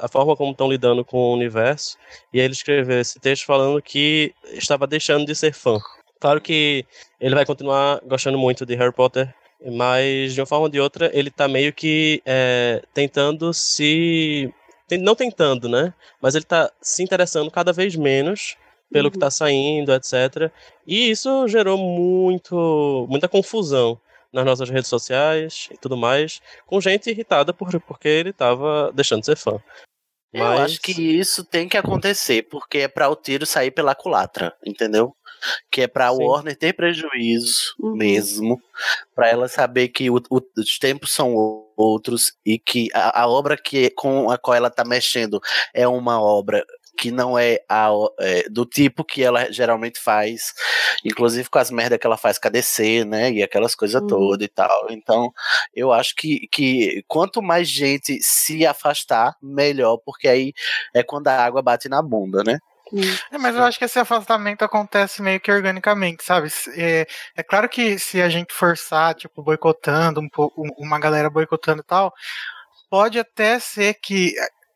A 0.00 0.08
forma 0.08 0.36
como 0.36 0.52
estão 0.52 0.68
lidando 0.68 1.04
com 1.04 1.18
o 1.18 1.32
universo. 1.34 1.96
E 2.32 2.38
aí 2.38 2.44
ele 2.44 2.54
escreveu 2.54 3.00
esse 3.00 3.18
texto 3.18 3.46
falando 3.46 3.80
que 3.80 4.34
estava 4.52 4.86
deixando 4.86 5.24
de 5.24 5.34
ser 5.34 5.52
fã. 5.52 5.78
Claro 6.20 6.40
que 6.40 6.84
ele 7.20 7.34
vai 7.34 7.46
continuar 7.46 8.00
gostando 8.04 8.38
muito 8.38 8.66
de 8.66 8.74
Harry 8.74 8.92
Potter 8.92 9.32
mas 9.64 10.34
de 10.34 10.40
uma 10.40 10.46
forma 10.46 10.64
ou 10.64 10.68
de 10.68 10.80
outra 10.80 11.10
ele 11.12 11.30
tá 11.30 11.48
meio 11.48 11.72
que 11.72 12.22
é, 12.24 12.82
tentando 12.92 13.52
se. 13.52 14.52
Não 15.00 15.16
tentando, 15.16 15.68
né? 15.68 15.92
Mas 16.20 16.34
ele 16.34 16.44
tá 16.44 16.70
se 16.80 17.02
interessando 17.02 17.50
cada 17.50 17.72
vez 17.72 17.96
menos 17.96 18.56
pelo 18.90 19.06
uhum. 19.06 19.10
que 19.10 19.18
tá 19.18 19.30
saindo, 19.30 19.92
etc. 19.92 20.50
E 20.86 21.10
isso 21.10 21.48
gerou 21.48 21.76
muito, 21.76 23.06
muita 23.08 23.28
confusão 23.28 24.00
nas 24.32 24.44
nossas 24.44 24.70
redes 24.70 24.88
sociais 24.88 25.68
e 25.72 25.78
tudo 25.78 25.96
mais, 25.96 26.40
com 26.66 26.80
gente 26.80 27.10
irritada 27.10 27.52
por, 27.52 27.80
porque 27.80 28.08
ele 28.08 28.32
tava 28.32 28.92
deixando 28.94 29.20
de 29.20 29.26
ser 29.26 29.36
fã. 29.36 29.60
Mas... 30.32 30.58
Eu 30.58 30.64
acho 30.64 30.80
que 30.80 30.92
isso 30.92 31.42
tem 31.44 31.68
que 31.68 31.76
acontecer, 31.76 32.42
porque 32.42 32.78
é 32.78 32.88
para 32.88 33.08
o 33.08 33.16
tiro 33.16 33.46
sair 33.46 33.70
pela 33.70 33.94
culatra, 33.94 34.54
entendeu? 34.64 35.16
Que 35.70 35.82
é 35.82 35.86
para 35.88 36.08
a 36.08 36.12
Warner 36.12 36.56
ter 36.56 36.72
prejuízo 36.72 37.74
uhum. 37.80 37.96
mesmo, 37.96 38.60
para 39.14 39.28
ela 39.28 39.48
saber 39.48 39.88
que 39.88 40.10
o, 40.10 40.16
o, 40.30 40.40
os 40.58 40.78
tempos 40.78 41.12
são 41.12 41.34
outros 41.76 42.32
e 42.44 42.58
que 42.58 42.88
a, 42.94 43.22
a, 43.22 43.28
obra 43.28 43.56
que 43.56 43.90
com 43.90 44.30
a 44.30 44.38
qual 44.38 44.56
ela 44.56 44.68
está 44.68 44.84
mexendo 44.84 45.40
é 45.74 45.86
uma 45.86 46.20
obra 46.20 46.64
que 46.96 47.10
não 47.10 47.38
é, 47.38 47.60
a, 47.68 47.90
é, 48.20 48.48
do 48.48 48.64
tipo 48.64 49.04
que 49.04 49.22
ela 49.22 49.52
geralmente 49.52 50.00
faz, 50.00 50.54
inclusive 51.04 51.48
com 51.50 51.58
as 51.58 51.70
merdas 51.70 51.98
que 51.98 52.06
ela 52.06 52.16
faz 52.16 52.38
com 52.38 52.48
a 52.48 52.50
DC, 52.50 53.04
né? 53.04 53.30
E 53.30 53.42
aquelas 53.42 53.74
coisas 53.74 54.00
uhum. 54.00 54.06
todas 54.06 54.44
e 54.44 54.48
tal. 54.48 54.86
Então, 54.90 55.30
eu 55.74 55.92
acho 55.92 56.14
que, 56.16 56.48
que 56.48 57.04
quanto 57.06 57.42
mais 57.42 57.68
gente 57.68 58.18
se 58.22 58.66
afastar, 58.66 59.36
melhor, 59.42 59.98
porque 59.98 60.26
aí 60.26 60.52
é 60.94 61.02
quando 61.02 61.28
a 61.28 61.36
água 61.36 61.60
bate 61.62 61.88
na 61.88 62.00
bunda, 62.00 62.42
né? 62.42 62.58
É, 63.32 63.38
mas 63.38 63.56
eu 63.56 63.64
acho 63.64 63.78
que 63.78 63.84
esse 63.84 63.98
afastamento 63.98 64.62
acontece 64.62 65.20
meio 65.20 65.40
que 65.40 65.50
organicamente, 65.50 66.22
sabe? 66.22 66.48
É, 66.76 67.06
é 67.36 67.42
claro 67.42 67.68
que 67.68 67.98
se 67.98 68.22
a 68.22 68.28
gente 68.28 68.52
forçar, 68.52 69.14
tipo, 69.14 69.42
boicotando 69.42 70.20
um 70.20 70.28
pouco, 70.28 70.62
uma 70.78 70.98
galera 70.98 71.28
boicotando 71.28 71.82
e 71.82 71.84
tal, 71.84 72.12
pode 72.88 73.18
até 73.18 73.58
ser 73.58 73.94
que 73.94 74.34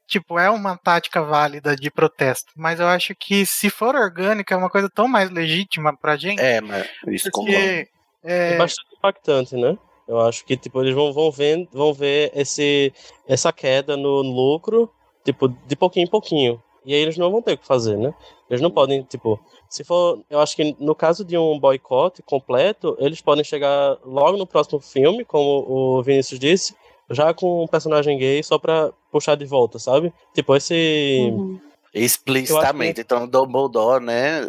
tipo, 0.09 0.41
é 0.41 0.51
uma 0.51 0.77
tática 0.77 1.23
válida 1.23 1.77
de 1.77 1.89
protesto, 1.89 2.53
mas 2.57 2.81
eu 2.81 2.89
acho 2.89 3.15
que 3.15 3.47
se 3.47 3.71
for 3.71 3.95
orgânica 3.95 4.53
é 4.53 4.59
uma 4.59 4.69
coisa 4.69 4.91
tão 4.91 5.07
mais 5.07 5.31
legítima 5.31 5.97
pra 5.97 6.17
gente. 6.17 6.41
É, 6.41 6.61
mas 6.61 6.85
isso 7.07 7.31
porque, 7.31 7.89
é... 8.25 8.55
é 8.55 8.59
bastante 8.59 8.93
impactante, 8.97 9.55
né? 9.55 9.79
Eu 10.09 10.21
acho 10.21 10.45
que 10.45 10.57
tipo 10.57 10.83
eles 10.83 10.97
vão, 10.97 11.13
vão 11.13 11.31
ver 11.31 11.69
vão 11.73 11.95
ver 11.95 12.33
esse 12.35 12.93
essa 13.29 13.53
queda 13.53 13.97
no 13.97 14.21
lucro, 14.21 14.93
tipo, 15.25 15.49
de 15.49 15.77
pouquinho 15.77 16.07
em 16.07 16.11
pouquinho. 16.11 16.61
E 16.85 16.95
aí 16.95 17.01
eles 17.01 17.17
não 17.17 17.31
vão 17.31 17.43
ter 17.43 17.55
o 17.55 17.59
que 17.59 17.67
fazer, 17.67 17.97
né? 17.97 18.13
Eles 18.49 18.61
não 18.61 18.71
podem, 18.71 19.03
tipo, 19.03 19.39
se 19.69 19.85
for, 19.85 20.25
eu 20.29 20.41
acho 20.41 20.57
que 20.57 20.77
no 20.81 20.95
caso 20.95 21.25
de 21.25 21.37
um 21.39 21.59
boicote 21.59 22.23
completo, 22.23 22.97
eles 22.99 23.21
podem 23.21 23.45
chegar 23.45 23.97
logo 24.05 24.37
no 24.37 24.47
próximo 24.47 24.81
filme, 24.81 25.25
como 25.25 25.65
o 25.69 26.03
Vinícius 26.03 26.41
disse, 26.41 26.75
já 27.11 27.35
com 27.35 27.65
um 27.65 27.67
personagem 27.67 28.19
gay 28.19 28.43
só 28.43 28.59
pra 28.59 28.93
puxar 29.11 29.37
de 29.37 29.45
volta, 29.45 29.79
sabe? 29.79 30.13
Tipo, 30.35 30.57
esse. 30.57 31.29
Uhum. 31.31 31.61
Explicitamente, 31.93 32.95
que... 32.95 33.01
então 33.01 33.27
Dumbledore, 33.27 34.03
né? 34.05 34.43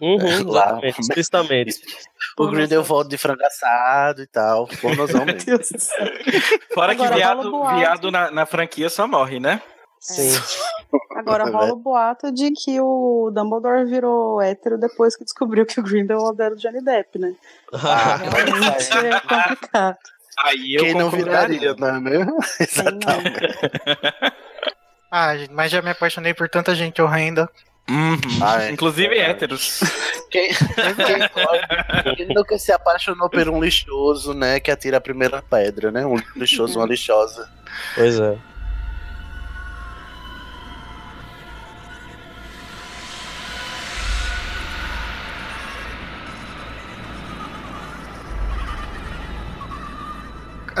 Uhum, 0.00 0.48
lá. 0.50 0.80
Explicitamente. 0.98 1.74
O 2.38 2.46
Grindelwald 2.46 3.10
de 3.10 3.18
frango 3.18 3.44
assado 3.44 4.22
e 4.22 4.26
tal. 4.26 4.66
Pornozão 4.80 5.26
mesmo. 5.26 5.58
Fora 6.72 6.92
Agora, 6.92 7.10
que 7.10 7.16
viado, 7.16 7.76
viado 7.76 8.10
na, 8.10 8.30
na 8.30 8.46
franquia 8.46 8.88
só 8.88 9.06
morre, 9.06 9.38
né? 9.38 9.60
Sim. 10.00 10.32
É. 11.12 11.18
Agora 11.18 11.44
rola 11.44 11.72
o 11.72 11.76
boato 11.76 12.32
de 12.32 12.50
que 12.52 12.80
o 12.80 13.30
Dumbledore 13.32 13.84
virou 13.84 14.40
hétero 14.40 14.78
depois 14.78 15.16
que 15.16 15.24
descobriu 15.24 15.66
que 15.66 15.78
o 15.78 15.82
Grindelwald 15.82 16.40
era 16.40 16.54
o 16.54 16.56
Johnny 16.56 16.82
Depp, 16.82 17.18
né? 17.18 17.34
Ah, 17.72 18.16
Realmente 18.22 19.06
é 19.06 19.20
complicado. 19.20 19.98
Aí 20.38 20.74
eu 20.74 20.84
Quem 20.84 20.94
não 20.94 21.10
viraria, 21.10 21.74
não 21.78 21.88
é 21.88 22.00
mesmo? 22.00 22.38
Exatamente. 22.58 23.40
ah, 25.10 25.32
mas 25.50 25.70
já 25.70 25.82
me 25.82 25.90
apaixonei 25.90 26.32
por 26.32 26.48
tanta 26.48 26.74
gente 26.74 27.02
horrenda. 27.02 27.48
Uhum. 27.88 28.18
Ah, 28.40 28.62
é. 28.62 28.70
Inclusive 28.70 29.18
é. 29.18 29.30
héteros. 29.30 29.80
Quem, 30.30 30.48
quem, 30.54 32.16
quem, 32.16 32.26
nunca 32.28 32.56
se 32.56 32.70
apaixonou 32.72 33.28
por 33.28 33.48
um 33.48 33.60
lixoso, 33.60 34.32
né? 34.32 34.60
Que 34.60 34.70
atira 34.70 34.98
a 34.98 35.00
primeira 35.00 35.42
pedra, 35.42 35.90
né? 35.90 36.06
Um 36.06 36.16
lixoso, 36.36 36.78
uma 36.78 36.86
lixosa. 36.86 37.50
Pois 37.96 38.18
é. 38.20 38.38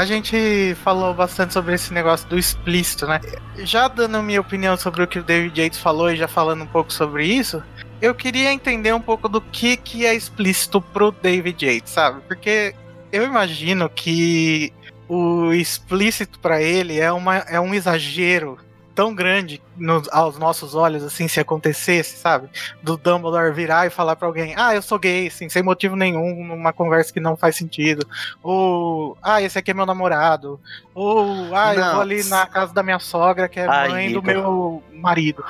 A 0.00 0.06
gente 0.06 0.74
falou 0.82 1.12
bastante 1.12 1.52
sobre 1.52 1.74
esse 1.74 1.92
negócio 1.92 2.26
do 2.26 2.38
explícito, 2.38 3.06
né? 3.06 3.20
Já 3.58 3.86
dando 3.86 4.22
minha 4.22 4.40
opinião 4.40 4.74
sobre 4.74 5.02
o 5.02 5.06
que 5.06 5.18
o 5.18 5.22
David 5.22 5.60
Yates 5.60 5.78
falou 5.78 6.10
e 6.10 6.16
já 6.16 6.26
falando 6.26 6.64
um 6.64 6.66
pouco 6.66 6.90
sobre 6.90 7.26
isso, 7.26 7.62
eu 8.00 8.14
queria 8.14 8.50
entender 8.50 8.94
um 8.94 9.00
pouco 9.00 9.28
do 9.28 9.42
que, 9.42 9.76
que 9.76 10.06
é 10.06 10.14
explícito 10.14 10.80
pro 10.80 11.12
David 11.12 11.66
Yates, 11.66 11.92
sabe? 11.92 12.22
Porque 12.26 12.74
eu 13.12 13.24
imagino 13.24 13.90
que 13.90 14.72
o 15.06 15.52
explícito 15.52 16.38
para 16.38 16.62
ele 16.62 16.98
é, 16.98 17.12
uma, 17.12 17.36
é 17.36 17.60
um 17.60 17.74
exagero 17.74 18.56
tão 19.00 19.14
grande 19.14 19.62
no, 19.78 20.02
aos 20.10 20.36
nossos 20.36 20.74
olhos, 20.74 21.02
assim, 21.02 21.26
se 21.26 21.40
acontecesse, 21.40 22.18
sabe? 22.18 22.50
Do 22.82 22.98
Dumbledore 22.98 23.50
virar 23.50 23.86
e 23.86 23.90
falar 23.90 24.14
para 24.14 24.28
alguém, 24.28 24.52
ah, 24.58 24.74
eu 24.74 24.82
sou 24.82 24.98
gay, 24.98 25.28
assim, 25.28 25.48
sem 25.48 25.62
motivo 25.62 25.96
nenhum, 25.96 26.44
numa 26.44 26.70
conversa 26.70 27.10
que 27.10 27.18
não 27.18 27.34
faz 27.34 27.56
sentido. 27.56 28.06
Ou, 28.42 29.16
ah, 29.22 29.40
esse 29.40 29.58
aqui 29.58 29.70
é 29.70 29.74
meu 29.74 29.86
namorado. 29.86 30.60
Ou, 30.94 31.24
ah, 31.56 31.72
não. 31.72 31.82
eu 31.82 31.92
vou 31.92 32.02
ali 32.02 32.22
na 32.24 32.46
casa 32.46 32.74
da 32.74 32.82
minha 32.82 32.98
sogra, 32.98 33.48
que 33.48 33.58
é 33.58 33.66
Ai, 33.66 33.88
mãe 33.88 34.12
do 34.12 34.22
meu 34.22 34.82
marido. 34.92 35.42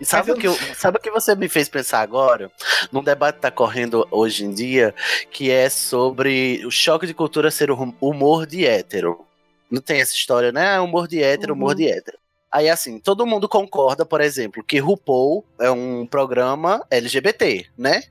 sabe, 0.00 0.32
o 0.32 0.36
que 0.36 0.46
eu, 0.46 0.56
sabe 0.74 0.96
o 0.96 1.00
que 1.02 1.10
você 1.10 1.34
me 1.34 1.46
fez 1.46 1.68
pensar 1.68 2.00
agora? 2.00 2.50
Num 2.90 3.02
debate 3.02 3.34
que 3.34 3.42
tá 3.42 3.50
correndo 3.50 4.08
hoje 4.10 4.46
em 4.46 4.54
dia, 4.54 4.94
que 5.30 5.50
é 5.50 5.68
sobre 5.68 6.64
o 6.64 6.70
choque 6.70 7.06
de 7.06 7.12
cultura 7.12 7.50
ser 7.50 7.70
o 7.70 7.94
humor 8.00 8.46
de 8.46 8.64
hétero. 8.64 9.26
Não 9.70 9.82
tem 9.82 10.00
essa 10.00 10.14
história, 10.14 10.50
né? 10.50 10.80
Humor 10.80 11.06
de 11.06 11.22
hétero, 11.22 11.52
uhum. 11.52 11.58
humor 11.58 11.74
de 11.74 11.86
hétero. 11.86 12.16
Aí, 12.50 12.68
assim, 12.68 12.98
todo 12.98 13.26
mundo 13.26 13.48
concorda, 13.48 14.06
por 14.06 14.20
exemplo, 14.20 14.64
que 14.64 14.78
RuPaul 14.78 15.44
é 15.60 15.70
um 15.70 16.06
programa 16.06 16.84
LGBT, 16.90 17.66
né? 17.76 18.02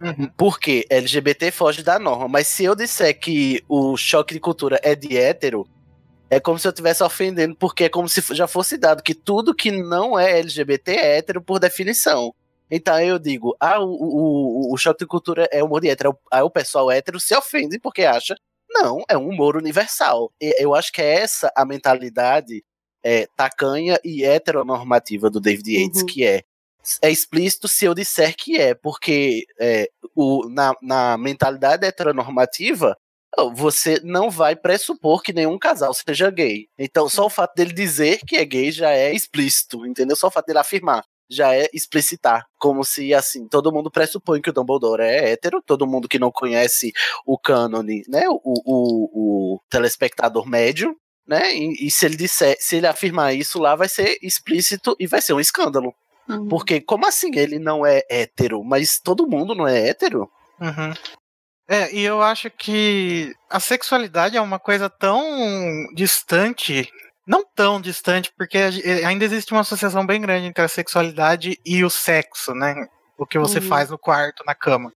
Uhum. 0.00 0.28
Porque 0.36 0.84
LGBT 0.90 1.50
foge 1.50 1.82
da 1.82 1.98
norma. 1.98 2.28
Mas 2.28 2.48
se 2.48 2.64
eu 2.64 2.74
disser 2.74 3.18
que 3.18 3.62
o 3.68 3.96
choque 3.96 4.34
de 4.34 4.40
cultura 4.40 4.80
é 4.82 4.94
de 4.94 5.16
hétero, 5.16 5.66
é 6.28 6.40
como 6.40 6.58
se 6.58 6.66
eu 6.66 6.70
estivesse 6.70 7.02
ofendendo, 7.02 7.54
porque 7.54 7.84
é 7.84 7.88
como 7.88 8.08
se 8.08 8.20
já 8.34 8.46
fosse 8.46 8.76
dado 8.76 9.02
que 9.02 9.14
tudo 9.14 9.54
que 9.54 9.70
não 9.70 10.18
é 10.18 10.38
LGBT 10.40 10.92
é 10.92 11.18
hétero 11.18 11.40
por 11.40 11.60
definição. 11.60 12.34
Então 12.68 12.98
eu 13.00 13.18
digo, 13.18 13.56
ah, 13.60 13.80
o, 13.80 13.88
o, 13.88 14.74
o 14.74 14.76
choque 14.76 15.00
de 15.00 15.06
cultura 15.06 15.48
é 15.52 15.62
humor 15.62 15.80
de 15.80 15.88
hétero. 15.88 16.18
Aí 16.32 16.42
o 16.42 16.50
pessoal 16.50 16.90
hétero 16.90 17.20
se 17.20 17.34
ofende 17.34 17.78
porque 17.78 18.04
acha, 18.04 18.34
não, 18.68 19.04
é 19.08 19.16
um 19.16 19.28
humor 19.28 19.56
universal. 19.56 20.32
E 20.40 20.54
eu 20.58 20.74
acho 20.74 20.92
que 20.92 21.00
é 21.00 21.20
essa 21.20 21.52
a 21.56 21.64
mentalidade 21.64 22.64
é, 23.06 23.28
tacanha 23.36 24.00
e 24.02 24.24
heteronormativa 24.24 25.30
do 25.30 25.40
David 25.40 25.70
Yates, 25.70 26.00
uhum. 26.00 26.06
que 26.06 26.24
é 26.24 26.42
é 27.02 27.10
explícito 27.10 27.66
se 27.66 27.84
eu 27.84 27.94
disser 27.94 28.36
que 28.36 28.56
é, 28.56 28.72
porque 28.72 29.44
é, 29.58 29.88
o, 30.14 30.48
na, 30.48 30.72
na 30.80 31.18
mentalidade 31.18 31.84
heteronormativa, 31.84 32.96
você 33.54 34.00
não 34.04 34.30
vai 34.30 34.54
pressupor 34.54 35.20
que 35.20 35.32
nenhum 35.32 35.58
casal 35.58 35.92
seja 35.92 36.30
gay. 36.30 36.68
Então, 36.78 37.08
só 37.08 37.26
o 37.26 37.30
fato 37.30 37.54
dele 37.56 37.72
dizer 37.72 38.20
que 38.24 38.36
é 38.36 38.44
gay 38.44 38.70
já 38.70 38.90
é 38.90 39.12
explícito, 39.12 39.84
entendeu? 39.84 40.14
Só 40.14 40.28
o 40.28 40.30
fato 40.30 40.46
dele 40.46 40.60
afirmar 40.60 41.04
já 41.28 41.54
é 41.54 41.68
explicitar. 41.72 42.46
Como 42.56 42.84
se, 42.84 43.12
assim, 43.12 43.48
todo 43.48 43.72
mundo 43.72 43.90
pressupõe 43.90 44.40
que 44.40 44.50
o 44.50 44.52
Dumbledore 44.52 45.02
é 45.02 45.32
hétero, 45.32 45.60
todo 45.60 45.86
mundo 45.86 46.08
que 46.08 46.20
não 46.20 46.30
conhece 46.30 46.92
o 47.26 47.36
cânone, 47.36 48.04
né? 48.08 48.28
O, 48.28 48.40
o, 48.44 49.54
o 49.54 49.60
telespectador 49.68 50.46
médio 50.46 50.96
né? 51.26 51.54
E, 51.54 51.86
e, 51.86 51.90
se 51.90 52.06
ele 52.06 52.16
disser, 52.16 52.56
se 52.60 52.76
ele 52.76 52.86
afirmar 52.86 53.34
isso 53.34 53.58
lá, 53.58 53.74
vai 53.74 53.88
ser 53.88 54.18
explícito 54.22 54.96
e 54.98 55.06
vai 55.06 55.20
ser 55.20 55.32
um 55.32 55.40
escândalo. 55.40 55.94
Uhum. 56.28 56.48
Porque 56.48 56.80
como 56.80 57.06
assim 57.06 57.30
ele 57.34 57.58
não 57.58 57.84
é 57.84 58.02
hétero? 58.10 58.62
Mas 58.64 58.98
todo 58.98 59.28
mundo 59.28 59.54
não 59.54 59.66
é 59.66 59.88
hétero? 59.88 60.30
Uhum. 60.60 60.92
É, 61.68 61.92
e 61.92 62.02
eu 62.02 62.22
acho 62.22 62.48
que 62.50 63.34
a 63.50 63.58
sexualidade 63.58 64.36
é 64.36 64.40
uma 64.40 64.58
coisa 64.58 64.88
tão 64.88 65.22
distante, 65.94 66.88
não 67.26 67.44
tão 67.44 67.80
distante, 67.80 68.32
porque 68.36 68.58
ainda 69.04 69.24
existe 69.24 69.52
uma 69.52 69.62
associação 69.62 70.06
bem 70.06 70.20
grande 70.20 70.46
entre 70.46 70.62
a 70.62 70.68
sexualidade 70.68 71.58
e 71.66 71.84
o 71.84 71.90
sexo, 71.90 72.54
né? 72.54 72.86
O 73.18 73.26
que 73.26 73.38
você 73.38 73.58
uhum. 73.58 73.66
faz 73.66 73.90
no 73.90 73.98
quarto, 73.98 74.44
na 74.46 74.54
cama. 74.54 74.92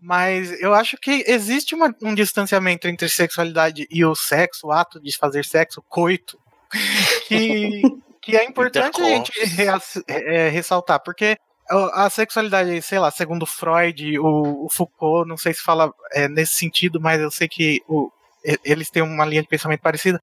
Mas 0.00 0.52
eu 0.60 0.74
acho 0.74 0.96
que 0.96 1.24
existe 1.26 1.74
uma, 1.74 1.94
um 2.02 2.14
distanciamento 2.14 2.86
entre 2.86 3.08
sexualidade 3.08 3.86
e 3.90 4.04
o 4.04 4.14
sexo, 4.14 4.68
o 4.68 4.72
ato 4.72 5.00
de 5.00 5.16
fazer 5.16 5.44
sexo, 5.44 5.82
coito, 5.88 6.38
que, 7.26 7.82
que 8.22 8.36
é 8.36 8.44
importante 8.44 9.00
a 9.00 9.04
gente 9.04 9.32
é, 10.06 10.48
ressaltar, 10.48 11.00
porque 11.02 11.36
a 11.92 12.08
sexualidade, 12.08 12.80
sei 12.80 12.98
lá, 12.98 13.10
segundo 13.10 13.44
Freud, 13.44 14.18
o, 14.18 14.64
o 14.64 14.68
Foucault, 14.70 15.28
não 15.28 15.36
sei 15.36 15.52
se 15.52 15.62
fala 15.62 15.92
é, 16.12 16.28
nesse 16.28 16.54
sentido, 16.54 17.00
mas 17.00 17.20
eu 17.20 17.30
sei 17.30 17.46
que 17.46 17.82
o, 17.86 18.10
eles 18.64 18.90
têm 18.90 19.02
uma 19.02 19.24
linha 19.24 19.42
de 19.42 19.48
pensamento 19.48 19.80
parecida. 19.80 20.20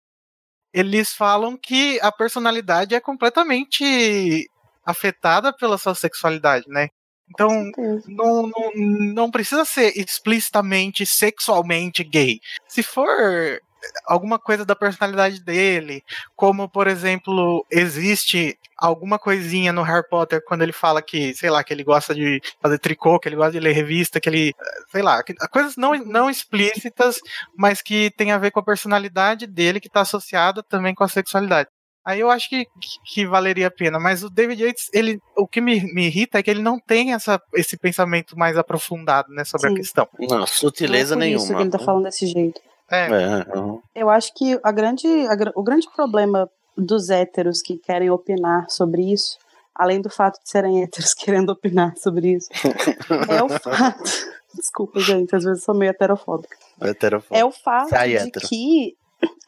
Eles 0.74 1.13
falam 1.13 1.55
que 1.58 2.00
a 2.01 2.12
personalidade 2.12 2.96
é 2.96 3.00
completamente 3.00 4.50
afetada 4.86 5.53
pela 5.53 5.77
sua 5.77 5.96
sexualidade, 5.96 6.65
né? 6.67 6.89
Então, 7.29 7.72
não, 8.08 8.44
não, 8.44 8.72
não 9.13 9.32
precisa 9.32 9.65
ser 9.65 9.94
explicitamente 9.98 11.05
sexualmente 11.05 12.03
gay. 12.03 12.39
Se 12.67 12.84
for 12.84 13.60
alguma 14.05 14.39
coisa 14.39 14.65
da 14.65 14.75
personalidade 14.75 15.44
dele, 15.44 16.03
como 16.36 16.70
por 16.70 16.88
exemplo, 16.88 17.65
existe 17.72 18.58
alguma 18.77 19.17
coisinha 19.17 19.72
no 19.72 19.84
Harry 19.84 20.08
Potter 20.10 20.44
quando 20.44 20.62
ele 20.62 20.72
fala 20.72 21.01
que, 21.01 21.34
sei 21.34 21.50
lá, 21.50 21.63
que 21.63 21.74
ele 21.74 21.84
gosta 21.84 22.13
de 22.13 22.41
fazer 22.62 22.79
tricô, 22.79 23.20
que 23.20 23.29
ele 23.29 23.36
gosta 23.36 23.53
de 23.53 23.60
ler 23.60 23.74
revista, 23.74 24.20
que 24.20 24.29
ele, 24.29 24.53
sei 24.91 25.01
lá, 25.01 25.24
coisas 25.51 25.75
não, 25.75 25.94
não 25.94 26.29
explícitas, 26.29 27.20
mas 27.58 27.82
que 27.82 28.12
tem 28.17 28.32
a 28.32 28.38
ver 28.38 28.51
com 28.51 28.60
a 28.60 28.65
personalidade 28.65 29.48
dele 29.48 29.79
que 29.79 29.88
está 29.88 30.01
associada 30.01 30.62
também 30.63 30.94
com 30.94 31.03
a 31.03 31.08
sexualidade. 31.08 31.70
Aí 32.06 32.20
eu 32.20 32.30
acho 32.30 32.48
que, 32.48 32.68
que 33.04 33.26
valeria 33.26 33.66
a 33.66 33.72
pena. 33.72 34.00
Mas 34.00 34.24
o 34.24 34.30
David 34.30 34.64
Yates, 34.64 34.90
ele, 34.94 35.20
o 35.36 35.48
que 35.48 35.60
me, 35.60 35.82
me 35.92 36.06
irrita 36.06 36.38
é 36.38 36.44
que 36.44 36.52
ele 36.52 36.62
não 36.62 36.80
tem 36.80 37.14
essa, 37.14 37.42
esse 37.56 37.76
pensamento 37.76 38.38
mais 38.38 38.56
aprofundado 38.58 39.34
né, 39.34 39.44
sobre 39.44 39.70
Sim. 39.70 39.74
a 39.74 39.78
questão. 39.78 40.08
Não, 40.20 40.46
sutileza 40.46 41.16
Não 41.16 41.24
é 41.24 41.26
por 41.26 41.30
nenhuma. 41.30 41.44
isso 41.44 41.56
que 41.56 41.62
ele 41.62 41.70
tá 41.72 41.80
falando 41.80 42.04
desse 42.04 42.28
jeito. 42.28 42.62
É, 42.92 43.08
É, 43.08 43.58
uhum. 43.58 43.82
Eu 43.96 44.10
acho 44.12 44.32
que 44.36 44.60
a 44.64 44.72
grande, 44.72 45.08
a 45.08 45.36
o 45.56 45.64
grande 45.64 45.88
problema 45.96 46.48
dos 46.78 47.10
héteros 47.10 47.62
que 47.64 47.78
querem 47.78 48.12
opinar 48.12 48.70
sobre 48.70 49.12
isso, 49.12 49.40
além 49.74 50.00
do 50.00 50.10
fato 50.10 50.40
de 50.44 50.48
serem 50.48 50.84
héteros 50.84 51.14
querendo 51.18 51.50
opinar 51.50 51.98
sobre 51.98 52.34
isso, 52.34 52.50
é 53.30 53.42
o 53.42 53.50
fato. 53.50 54.04
Desculpa, 54.54 55.00
gente, 55.00 55.36
às 55.36 55.44
vezes 55.44 55.60
eu 55.62 55.66
sou 55.66 55.76
meio 55.76 55.90
heterofóbica. 55.90 56.56
Heterofóbico. 56.82 57.36
É 57.36 57.44
o 57.44 57.52
fato 57.52 57.90
Sai 57.90 58.10
de 58.10 58.18
hétero. 58.18 58.48
que 58.48 58.96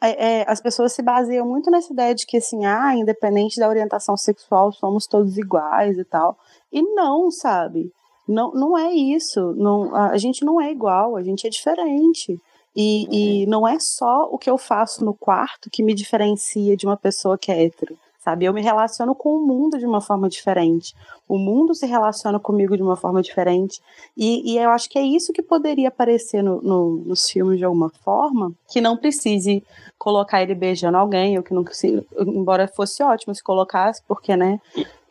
é, 0.02 0.40
é, 0.40 0.44
as 0.48 0.60
pessoas 0.60 0.92
se 0.92 1.02
baseiam 1.02 1.46
muito 1.46 1.70
nessa 1.70 1.92
ideia 1.92 2.14
de 2.14 2.24
que, 2.26 2.36
assim, 2.36 2.64
ah, 2.64 2.94
independente 2.94 3.58
da 3.58 3.68
orientação 3.68 4.16
sexual, 4.16 4.72
somos 4.72 5.06
todos 5.06 5.36
iguais 5.36 5.98
e 5.98 6.04
tal. 6.04 6.36
E 6.72 6.82
não, 6.82 7.30
sabe? 7.30 7.92
Não, 8.26 8.52
não 8.52 8.78
é 8.78 8.92
isso. 8.92 9.54
Não, 9.56 9.94
a, 9.94 10.10
a 10.10 10.18
gente 10.18 10.44
não 10.44 10.60
é 10.60 10.70
igual, 10.70 11.16
a 11.16 11.22
gente 11.22 11.46
é 11.46 11.50
diferente. 11.50 12.40
E, 12.76 13.42
e 13.42 13.46
não 13.46 13.66
é 13.66 13.76
só 13.80 14.28
o 14.30 14.38
que 14.38 14.48
eu 14.48 14.56
faço 14.56 15.04
no 15.04 15.14
quarto 15.14 15.70
que 15.70 15.82
me 15.82 15.94
diferencia 15.94 16.76
de 16.76 16.86
uma 16.86 16.96
pessoa 16.96 17.36
que 17.36 17.50
é 17.50 17.64
hétero. 17.64 17.98
Sabe? 18.28 18.44
Eu 18.44 18.52
me 18.52 18.60
relaciono 18.60 19.14
com 19.14 19.36
o 19.36 19.46
mundo 19.46 19.78
de 19.78 19.86
uma 19.86 20.02
forma 20.02 20.28
diferente. 20.28 20.94
O 21.26 21.38
mundo 21.38 21.74
se 21.74 21.86
relaciona 21.86 22.38
comigo 22.38 22.76
de 22.76 22.82
uma 22.82 22.94
forma 22.94 23.22
diferente. 23.22 23.80
E, 24.14 24.52
e 24.52 24.58
eu 24.58 24.68
acho 24.68 24.86
que 24.90 24.98
é 24.98 25.02
isso 25.02 25.32
que 25.32 25.40
poderia 25.40 25.88
aparecer 25.88 26.42
no, 26.42 26.60
no- 26.60 26.96
nos 27.06 27.30
filmes 27.30 27.56
de 27.58 27.64
alguma 27.64 27.88
forma, 28.04 28.52
que 28.70 28.82
não 28.82 28.98
precise 28.98 29.64
colocar 29.98 30.42
ele 30.42 30.54
beijando 30.54 30.98
alguém, 30.98 31.38
ou 31.38 31.42
que 31.42 31.54
não 31.54 31.64
embora 32.18 32.68
fosse 32.68 33.02
ótimo 33.02 33.34
se 33.34 33.42
colocasse, 33.42 34.02
porque, 34.06 34.36
né, 34.36 34.60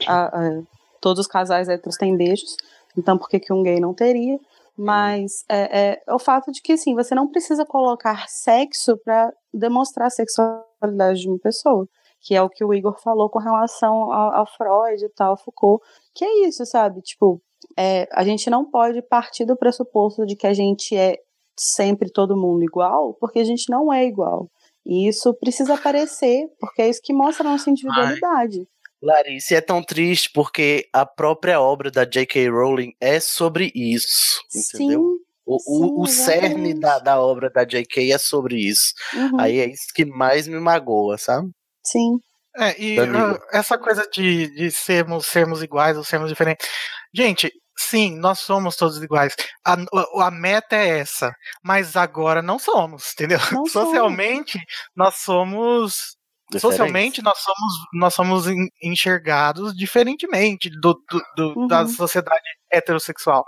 a- 0.05 0.25
a- 0.27 0.62
todos 1.01 1.21
os 1.21 1.27
casais 1.27 1.67
héteros 1.67 1.97
têm 1.97 2.15
beijos, 2.15 2.55
então 2.95 3.17
por 3.17 3.27
que, 3.27 3.39
que 3.39 3.51
um 3.51 3.63
gay 3.63 3.79
não 3.79 3.95
teria? 3.95 4.39
Mas 4.77 5.43
é, 5.50 6.01
é 6.05 6.13
o 6.13 6.19
fato 6.19 6.51
de 6.51 6.62
que, 6.62 6.74
assim, 6.74 6.93
você 6.93 7.15
não 7.15 7.27
precisa 7.27 7.65
colocar 7.65 8.29
sexo 8.29 8.95
para 9.03 9.33
demonstrar 9.51 10.05
a 10.05 10.12
sexualidade 10.12 11.21
de 11.21 11.27
uma 11.27 11.39
pessoa 11.39 11.88
que 12.27 12.36
é 12.36 12.41
o 12.41 12.50
que 12.50 12.62
o 12.62 12.74
Igor 12.74 13.00
falou 13.01 13.29
com 13.29 13.39
relação 13.39 14.12
ao, 14.12 14.39
ao 14.39 14.46
Freud 14.46 15.01
e 15.01 15.07
tal, 15.07 15.38
Foucault, 15.38 15.81
que 16.13 16.25
é 16.25 16.46
isso, 16.46 16.65
sabe? 16.65 17.01
Tipo, 17.01 17.41
é, 17.79 18.05
a 18.12 18.22
gente 18.25 18.50
não 18.50 18.69
pode 18.69 19.01
partir 19.01 19.46
do 19.46 19.55
pressuposto 19.55 20.25
de 20.25 20.36
que 20.36 20.46
a 20.46 20.53
gente 20.53 20.93
é 20.93 21.17
sempre 21.57 22.12
todo 22.12 22.36
mundo 22.36 22.63
igual, 22.63 23.13
porque 23.13 23.39
a 23.39 23.46
gente 23.46 23.69
não 23.69 23.93
é 23.93 24.05
igual. 24.05 24.51
E 24.86 25.07
isso 25.07 25.34
precisa 25.36 25.75
aparecer, 25.75 26.50
porque 26.60 26.81
é 26.81 26.89
isso 26.89 27.01
que 27.01 27.13
mostra 27.13 27.48
a 27.48 27.51
nossa 27.53 27.69
individualidade. 27.69 28.67
Clarice 29.00 29.55
é 29.55 29.62
tão 29.62 29.81
triste 29.81 30.29
porque 30.34 30.89
a 30.91 31.05
própria 31.05 31.62
obra 31.62 31.89
da 31.89 32.03
J.K. 32.03 32.50
Rowling 32.50 32.91
é 33.00 33.22
sobre 33.22 33.72
isso, 33.74 34.41
entendeu? 34.53 35.01
Sim. 35.01 35.27
O, 35.46 35.55
o, 35.55 35.60
sim, 35.60 35.93
o 35.98 36.05
cerne 36.07 36.72
exatamente. 36.72 36.79
da, 36.81 37.00
da 37.00 37.22
obra 37.22 37.50
da 37.50 37.63
J.K. 37.63 38.12
é 38.12 38.17
sobre 38.17 38.57
isso. 38.57 38.91
Uhum, 39.13 39.39
Aí 39.39 39.60
é 39.60 39.69
isso 39.69 39.88
que 39.96 40.03
mais 40.03 40.46
me 40.46 40.60
magoa, 40.60 41.17
sabe? 41.17 41.50
Sim. 41.91 42.20
É, 42.60 42.82
e 42.82 42.96
Danilo. 42.96 43.34
uh, 43.36 43.39
essa 43.53 43.77
coisa 43.77 44.08
de, 44.12 44.48
de 44.56 44.72
sermos, 44.72 45.27
sermos 45.27 45.62
iguais 45.62 45.96
ou 45.98 46.03
sermos 46.03 46.29
diferentes. 46.29 46.67
Gente, 47.13 47.51
sim, 47.77 48.17
nós 48.17 48.39
somos 48.39 48.75
todos 48.75 48.98
iguais. 49.01 49.36
A, 49.65 49.74
a- 49.74 50.27
a 50.27 50.32
meta 50.32 50.75
é 50.75 51.00
essa. 51.00 51.32
Mas 51.63 51.96
agora 51.96 52.41
não 52.41 52.58
somos, 52.58 53.12
entendeu? 53.13 53.38
Não 53.51 53.65
somos. 53.67 53.72
Socialmente, 53.72 54.60
nós 54.96 55.15
somos. 55.17 56.17
Socialmente, 56.58 57.22
nós 57.22 57.38
somos, 57.39 57.74
nós 57.94 58.13
somos 58.13 58.48
en- 58.48 58.70
enxergados 58.82 59.74
diferentemente 59.75 60.70
do, 60.82 60.94
do- 61.12 61.24
do- 61.53 61.67
da 61.67 61.82
Uhum. 61.82 61.89
sociedade 61.89 62.41
heterossexual. 62.72 63.44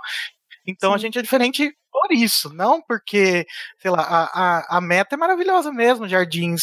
Então 0.68 0.92
a 0.92 0.98
Sim. 0.98 1.02
gente 1.06 1.18
é 1.18 1.22
diferente 1.22 1.72
por 2.10 2.14
isso, 2.16 2.52
não 2.52 2.82
porque, 2.82 3.46
sei 3.80 3.90
lá, 3.90 4.02
a, 4.02 4.24
a, 4.24 4.78
a 4.78 4.80
meta 4.80 5.14
é 5.14 5.18
maravilhosa 5.18 5.70
mesmo, 5.72 6.08
jardins, 6.08 6.62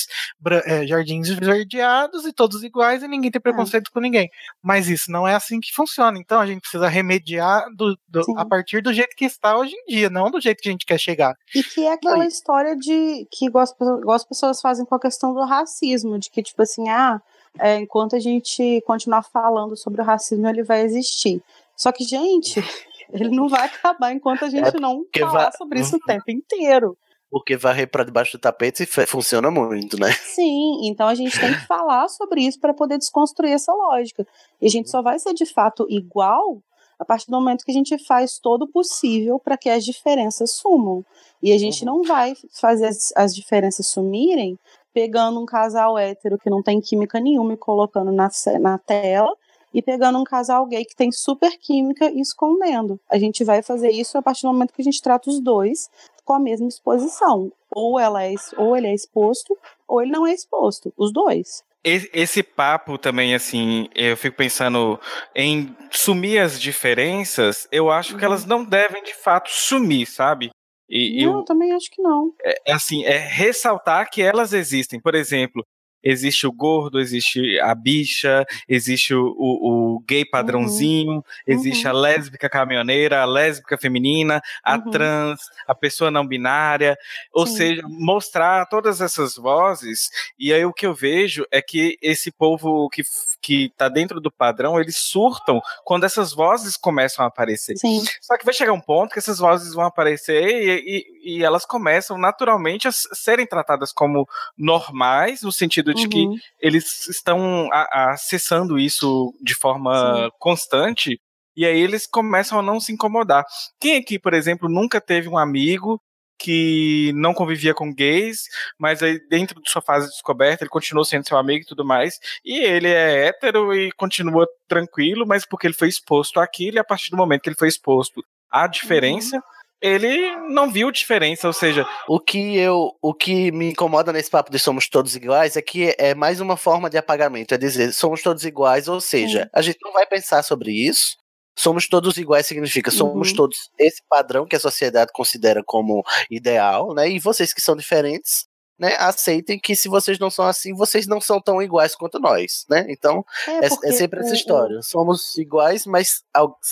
é, 0.65 0.85
jardins 0.85 1.29
verdeados 1.29 2.25
e 2.25 2.33
todos 2.33 2.63
iguais 2.63 3.01
e 3.01 3.07
ninguém 3.07 3.31
tem 3.31 3.39
preconceito 3.41 3.89
com 3.91 3.99
ninguém. 4.01 4.29
Mas 4.61 4.89
isso 4.89 5.09
não 5.09 5.25
é 5.27 5.35
assim 5.35 5.59
que 5.59 5.71
funciona. 5.73 6.17
Então 6.19 6.39
a 6.39 6.45
gente 6.45 6.61
precisa 6.61 6.87
remediar 6.89 7.65
do, 7.75 7.97
do- 8.07 8.37
a 8.37 8.45
partir 8.45 8.81
do 8.81 8.93
jeito 8.93 9.15
que 9.15 9.25
está 9.25 9.57
hoje 9.57 9.73
em 9.73 9.85
dia, 9.95 10.09
não 10.09 10.29
do 10.29 10.41
jeito 10.41 10.61
que 10.61 10.67
a 10.67 10.71
gente 10.71 10.85
quer 10.85 10.99
chegar. 10.99 11.33
E 11.55 11.63
que 11.63 11.85
é 11.85 11.93
aquela 11.93 12.25
e- 12.25 12.27
história 12.27 12.75
de 12.75 13.25
que 13.31 13.45
igual 13.45 13.63
as, 13.63 13.71
pessoas- 13.73 14.01
igual 14.01 14.15
as 14.15 14.25
pessoas 14.25 14.61
fazem 14.61 14.85
com 14.85 14.95
a 14.95 14.99
questão 14.99 15.33
do 15.33 15.45
racismo, 15.45 16.19
de 16.19 16.29
que, 16.29 16.43
tipo 16.43 16.61
assim, 16.61 16.89
ah, 16.89 17.21
é, 17.59 17.77
enquanto 17.77 18.15
a 18.15 18.19
gente 18.19 18.83
continuar 18.85 19.23
falando 19.23 19.75
sobre 19.77 20.01
o 20.01 20.05
racismo, 20.05 20.47
ele 20.47 20.63
vai 20.63 20.81
existir. 20.81 21.41
Só 21.75 21.91
que, 21.91 22.03
gente, 22.03 22.55
ele 23.11 23.29
não 23.29 23.47
vai 23.47 23.65
acabar 23.65 24.13
enquanto 24.13 24.45
a 24.45 24.49
gente 24.49 24.79
não 24.79 24.99
porque 25.03 25.19
falar 25.21 25.43
vai- 25.43 25.51
sobre 25.53 25.79
isso 25.79 25.95
o 25.95 25.99
tempo 25.99 26.29
inteiro. 26.29 26.97
Porque 27.29 27.57
varrer 27.57 27.89
pra 27.89 28.05
debaixo 28.05 28.37
do 28.37 28.41
tapete 28.41 28.85
funciona 29.05 29.51
muito, 29.51 29.99
né? 29.99 30.11
Sim, 30.13 30.87
então 30.87 31.07
a 31.07 31.15
gente 31.15 31.37
tem 31.37 31.53
que 31.53 31.65
falar 31.67 32.07
sobre 32.07 32.41
isso 32.41 32.57
para 32.59 32.73
poder 32.73 32.97
desconstruir 32.97 33.51
essa 33.51 33.73
lógica. 33.73 34.25
E 34.61 34.65
a 34.65 34.69
gente 34.69 34.89
só 34.89 35.01
vai 35.01 35.19
ser 35.19 35.33
de 35.33 35.45
fato 35.45 35.85
igual 35.89 36.59
a 36.97 37.05
partir 37.05 37.27
do 37.27 37.37
momento 37.37 37.63
que 37.63 37.71
a 37.71 37.73
gente 37.73 37.97
faz 38.05 38.39
todo 38.39 38.63
o 38.63 38.71
possível 38.71 39.39
para 39.39 39.57
que 39.57 39.69
as 39.69 39.83
diferenças 39.83 40.51
sumam. 40.53 41.05
E 41.43 41.51
a 41.51 41.57
gente 41.57 41.85
não 41.85 42.01
vai 42.01 42.33
fazer 42.59 42.87
as, 42.87 43.11
as 43.15 43.35
diferenças 43.35 43.87
sumirem 43.87 44.57
pegando 44.93 45.39
um 45.39 45.45
casal 45.45 45.97
hétero 45.97 46.39
que 46.39 46.49
não 46.49 46.63
tem 46.63 46.81
química 46.81 47.19
nenhuma 47.19 47.53
e 47.53 47.57
colocando 47.57 48.11
na, 48.11 48.29
na 48.59 48.77
tela 48.79 49.31
e 49.73 49.81
pegando 49.81 50.17
um 50.17 50.23
casal 50.23 50.65
gay 50.65 50.85
que 50.85 50.95
tem 50.95 51.11
super 51.11 51.57
química 51.57 52.09
e 52.11 52.19
escondendo. 52.19 52.99
A 53.09 53.17
gente 53.17 53.43
vai 53.43 53.61
fazer 53.61 53.89
isso 53.89 54.17
a 54.17 54.21
partir 54.21 54.43
do 54.43 54.53
momento 54.53 54.73
que 54.73 54.81
a 54.81 54.85
gente 54.85 55.01
trata 55.01 55.29
os 55.29 55.39
dois 55.39 55.89
com 56.23 56.33
a 56.33 56.39
mesma 56.39 56.67
exposição. 56.67 57.51
Ou 57.71 57.99
ela 57.99 58.23
é, 58.23 58.33
ou 58.57 58.75
ele 58.75 58.87
é 58.87 58.93
exposto, 58.93 59.57
ou 59.87 60.01
ele 60.01 60.11
não 60.11 60.25
é 60.25 60.33
exposto. 60.33 60.93
Os 60.97 61.11
dois. 61.11 61.63
Esse, 61.83 62.43
papo 62.43 62.97
também, 62.97 63.33
assim, 63.33 63.87
eu 63.95 64.17
fico 64.17 64.35
pensando 64.35 64.99
em 65.33 65.73
sumir 65.89 66.39
as 66.39 66.59
diferenças, 66.59 67.65
eu 67.71 67.89
acho 67.89 68.09
que 68.09 68.25
Uhum. 68.25 68.25
elas 68.25 68.45
não 68.45 68.65
devem 68.65 69.01
de 69.03 69.13
fato 69.13 69.49
sumir, 69.49 70.05
sabe? 70.05 70.49
E 70.89 71.25
não, 71.25 71.31
eu, 71.33 71.37
eu 71.39 71.45
também 71.45 71.71
acho 71.71 71.89
que 71.89 72.01
não. 72.01 72.33
é 72.43 72.73
assim, 72.73 73.05
é 73.05 73.17
ressaltar 73.17 74.09
que 74.09 74.21
elas 74.21 74.51
existem. 74.53 74.99
Por 74.99 75.15
exemplo, 75.15 75.65
existe 76.03 76.45
o 76.47 76.51
gordo, 76.51 76.99
existe 76.99 77.59
a 77.59 77.73
bicha, 77.75 78.45
existe 78.67 79.13
o, 79.13 79.25
o- 79.37 79.95
o 79.95 79.99
gay 80.07 80.23
padrãozinho, 80.25 81.23
existe 81.45 81.85
Uhum. 81.85 81.91
a 81.91 81.93
lésbica 81.93 82.49
caminhoneira, 82.49 83.21
a 83.21 83.25
lésbica 83.25 83.77
feminina, 83.77 84.41
a 84.63 84.75
Uhum. 84.75 84.91
trans, 84.91 85.39
a 85.67 85.75
pessoa 85.75 86.09
não 86.11 86.25
binária. 86.25 86.97
Ou 87.33 87.45
Sim. 87.47 87.55
seja, 87.55 87.81
mostrar 87.87 88.65
todas 88.67 89.01
essas 89.01 89.35
vozes. 89.35 90.09
E 90.37 90.53
aí 90.53 90.63
o 90.65 90.73
que 90.73 90.85
eu 90.85 90.93
vejo 90.93 91.45
é 91.51 91.61
que 91.61 91.97
esse 92.01 92.31
povo 92.31 92.87
que, 92.89 93.01
que 93.41 93.69
tá 93.77 93.89
dentro 93.89 94.19
do 94.21 94.31
padrão, 94.31 94.79
eles 94.79 94.97
surtam 94.97 95.61
quando 95.83 96.05
essas 96.05 96.33
vozes 96.33 96.77
começam 96.77 97.25
a 97.25 97.27
aparecer. 97.27 97.75
Sim. 97.77 98.03
Só 98.21 98.37
que 98.37 98.45
vai 98.45 98.53
chegar 98.53 98.73
um 98.73 98.81
ponto 98.81 99.11
que 99.13 99.19
essas 99.19 99.39
vozes 99.39 99.73
vão 99.73 99.85
aparecer 99.85 100.43
e, 100.47 100.97
e- 101.25 101.37
e 101.37 101.43
elas 101.43 101.65
começam 101.65 102.17
naturalmente 102.17 102.87
a 102.87 102.91
serem 102.91 103.45
tratadas 103.45 103.91
como 103.91 104.27
normais, 104.57 105.41
no 105.41 105.51
sentido 105.51 105.93
que 106.05 106.25
Uhum. 106.25 106.35
eles 106.59 107.07
estão 107.07 107.69
a- 107.71 107.87
a- 107.91 108.11
acessando 108.11 108.77
isso 108.77 109.33
de 109.41 109.53
forma 109.55 110.29
constante, 110.39 111.19
e 111.55 111.65
aí 111.65 111.79
eles 111.79 112.05
começam 112.05 112.59
a 112.59 112.61
não 112.61 112.79
se 112.79 112.91
incomodar. 112.91 113.43
Quem 113.79 113.97
aqui, 113.97 114.19
por 114.19 114.33
exemplo, 114.33 114.69
nunca 114.69 114.99
teve 115.01 115.27
um 115.29 115.37
amigo 115.37 115.99
que 116.39 117.11
não 117.15 117.33
convivia 117.33 117.73
com 117.73 117.91
gays, 117.91 118.41
mas 118.77 119.01
aí 119.01 119.19
dentro 119.27 119.59
de 119.59 119.71
sua 119.71 119.81
fase 119.81 120.05
de 120.05 120.11
descoberta 120.11 120.63
ele 120.63 120.69
continuou 120.69 121.03
sendo 121.03 121.27
seu 121.27 121.35
amigo 121.35 121.63
e 121.63 121.67
tudo 121.67 121.83
mais, 121.83 122.19
e 122.45 122.59
ele 122.59 122.89
é 122.89 123.25
hétero 123.25 123.73
e 123.73 123.91
continua 123.93 124.45
tranquilo, 124.67 125.25
mas 125.25 125.47
porque 125.47 125.65
ele 125.65 125.73
foi 125.73 125.87
exposto 125.87 126.39
àquilo, 126.39 126.77
e 126.77 126.79
a 126.79 126.83
partir 126.83 127.09
do 127.09 127.17
momento 127.17 127.41
que 127.41 127.49
ele 127.49 127.55
foi 127.57 127.67
exposto 127.67 128.23
à 128.51 128.67
diferença, 128.67 129.41
ele 129.81 130.35
não 130.49 130.69
viu 130.71 130.91
diferença, 130.91 131.47
ou 131.47 131.53
seja, 131.53 131.85
O 132.07 132.19
que 132.19 132.57
eu, 132.57 132.91
o 133.01 133.13
que 133.13 133.51
me 133.51 133.69
incomoda 133.71 134.11
nesse 134.11 134.29
papo 134.29 134.51
de 134.51 134.59
somos 134.59 134.87
todos 134.89 135.15
iguais 135.15 135.55
é 135.55 135.61
que 135.61 135.95
é 135.97 136.15
mais 136.15 136.39
uma 136.41 136.57
forma 136.57 136.89
de 136.89 136.97
apagamento, 136.97 137.53
é 137.53 137.57
dizer 137.57 137.91
somos 137.93 138.21
todos 138.21 138.43
iguais, 138.45 138.87
ou 138.87 138.99
seja, 139.01 139.43
Sim. 139.43 139.49
a 139.53 139.61
gente 139.61 139.77
não 139.83 139.93
vai 139.93 140.05
pensar 140.07 140.43
sobre 140.43 140.71
isso. 140.71 141.15
Somos 141.59 141.87
todos 141.87 142.17
iguais 142.17 142.45
significa 142.45 142.91
somos 142.91 143.29
Uhum. 143.29 143.35
todos 143.35 143.57
esse 143.79 144.01
padrão 144.07 144.45
que 144.45 144.55
a 144.55 144.59
sociedade 144.59 145.11
considera 145.11 145.63
como 145.65 146.03
ideal, 146.29 146.93
né? 146.93 147.09
E 147.09 147.19
vocês 147.19 147.51
que 147.53 147.61
são 147.61 147.75
diferentes 147.75 148.45
né, 148.79 148.95
aceitem 148.99 149.59
que 149.59 149.75
se 149.75 149.89
vocês 149.89 150.19
não 150.19 150.29
são 150.29 150.45
assim, 150.45 150.73
vocês 150.73 151.07
não 151.07 151.19
são 151.19 151.41
tão 151.41 151.61
iguais 151.61 151.95
quanto 151.95 152.19
nós, 152.19 152.65
né? 152.69 152.85
Então, 152.89 153.25
é, 153.47 153.65
é, 153.65 153.65
é 153.65 153.91
sempre 153.91 154.19
essa 154.19 154.33
história. 154.33 154.79
O... 154.79 154.83
Somos 154.83 155.37
iguais, 155.37 155.85
mas 155.85 156.23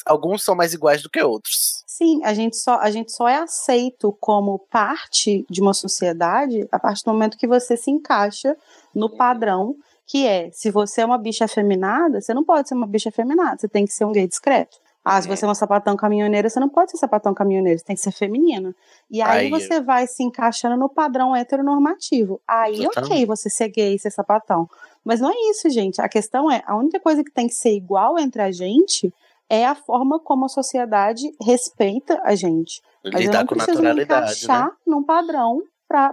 alguns 0.05 0.43
são 0.43 0.55
mais 0.55 0.73
iguais 0.73 1.01
do 1.01 1.09
que 1.09 1.21
outros. 1.21 1.83
Sim, 1.87 2.23
a 2.23 2.33
gente, 2.33 2.57
só, 2.57 2.79
a 2.79 2.91
gente 2.91 3.11
só 3.11 3.27
é 3.27 3.37
aceito 3.37 4.15
como 4.19 4.59
parte 4.59 5.45
de 5.49 5.61
uma 5.61 5.73
sociedade 5.73 6.67
a 6.71 6.77
partir 6.77 7.03
do 7.03 7.11
momento 7.13 7.37
que 7.37 7.47
você 7.47 7.77
se 7.77 7.89
encaixa 7.89 8.55
no 8.93 9.09
padrão 9.09 9.75
que 10.07 10.27
é, 10.27 10.51
se 10.51 10.69
você 10.69 11.01
é 11.01 11.05
uma 11.05 11.17
bicha 11.17 11.45
afeminada, 11.45 12.21
você 12.21 12.33
não 12.33 12.43
pode 12.43 12.67
ser 12.67 12.75
uma 12.75 12.85
bicha 12.85 13.09
afeminada, 13.09 13.57
você 13.57 13.67
tem 13.67 13.85
que 13.85 13.93
ser 13.93 14.05
um 14.05 14.11
gay 14.11 14.27
discreto. 14.27 14.77
Ah, 15.05 15.21
se 15.21 15.27
você 15.27 15.45
é 15.45 15.47
uma 15.47 15.53
sapatão 15.53 15.95
caminhoneira, 15.95 16.49
você 16.49 16.59
não 16.59 16.67
pode 16.67 16.89
ser 16.89 16.97
sapatão 16.97 17.31
caminhoneiro, 17.31 17.77
você 17.77 17.85
tem 17.85 17.95
que 17.95 18.01
ser 18.01 18.11
feminina. 18.11 18.75
E 19.07 19.21
aí, 19.21 19.45
aí 19.45 19.49
você 19.51 19.79
vai 19.79 20.07
se 20.07 20.23
encaixando 20.23 20.75
no 20.75 20.89
padrão 20.89 21.35
heteronormativo. 21.35 22.41
Aí, 22.47 22.87
ok, 22.87 23.23
você 23.27 23.47
ser 23.47 23.69
gay, 23.69 23.99
ser 23.99 24.09
sapatão. 24.09 24.67
Mas 25.03 25.21
não 25.21 25.29
é 25.29 25.35
isso, 25.51 25.69
gente. 25.69 26.01
A 26.01 26.09
questão 26.09 26.49
é, 26.49 26.63
a 26.65 26.75
única 26.75 26.99
coisa 26.99 27.23
que 27.23 27.31
tem 27.31 27.47
que 27.47 27.53
ser 27.53 27.75
igual 27.75 28.17
entre 28.17 28.41
a 28.41 28.51
gente 28.51 29.13
é 29.47 29.63
a 29.63 29.75
forma 29.75 30.19
como 30.19 30.45
a 30.45 30.49
sociedade 30.49 31.31
respeita 31.39 32.19
a 32.23 32.33
gente. 32.33 32.81
Mas 33.03 33.13
Lidar 33.21 33.41
eu 33.41 33.41
não 33.41 33.47
preciso 33.47 33.81
me 33.83 33.93
né? 33.93 34.03
encaixar 34.03 34.65
né? 34.65 34.71
num 34.87 35.03
padrão 35.03 35.61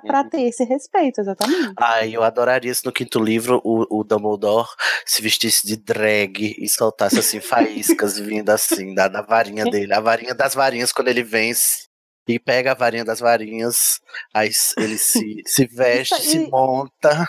para 0.00 0.22
uhum. 0.22 0.28
ter 0.28 0.42
esse 0.42 0.64
respeito, 0.64 1.20
exatamente. 1.20 1.74
Ah, 1.76 2.06
eu 2.06 2.22
adoraria 2.22 2.74
se 2.74 2.84
no 2.84 2.92
quinto 2.92 3.18
livro 3.18 3.60
o, 3.64 4.00
o 4.00 4.04
Dumbledore 4.04 4.68
se 5.04 5.22
vestisse 5.22 5.66
de 5.66 5.76
drag 5.76 6.54
e 6.58 6.68
soltasse 6.68 7.18
assim 7.18 7.40
faíscas 7.40 8.18
vindo 8.18 8.50
assim 8.50 8.94
da, 8.94 9.08
da 9.08 9.22
varinha 9.22 9.64
dele, 9.64 9.92
a 9.92 10.00
varinha 10.00 10.34
das 10.34 10.54
varinhas 10.54 10.92
quando 10.92 11.08
ele 11.08 11.22
vence 11.22 11.92
e 12.26 12.38
pega 12.38 12.72
a 12.72 12.74
varinha 12.74 13.04
das 13.04 13.20
varinhas, 13.20 14.00
aí 14.32 14.50
ele 14.76 14.96
se, 14.96 15.42
se 15.46 15.66
veste, 15.66 16.14
Isso, 16.14 16.30
se 16.30 16.36
e, 16.38 16.50
monta. 16.50 17.26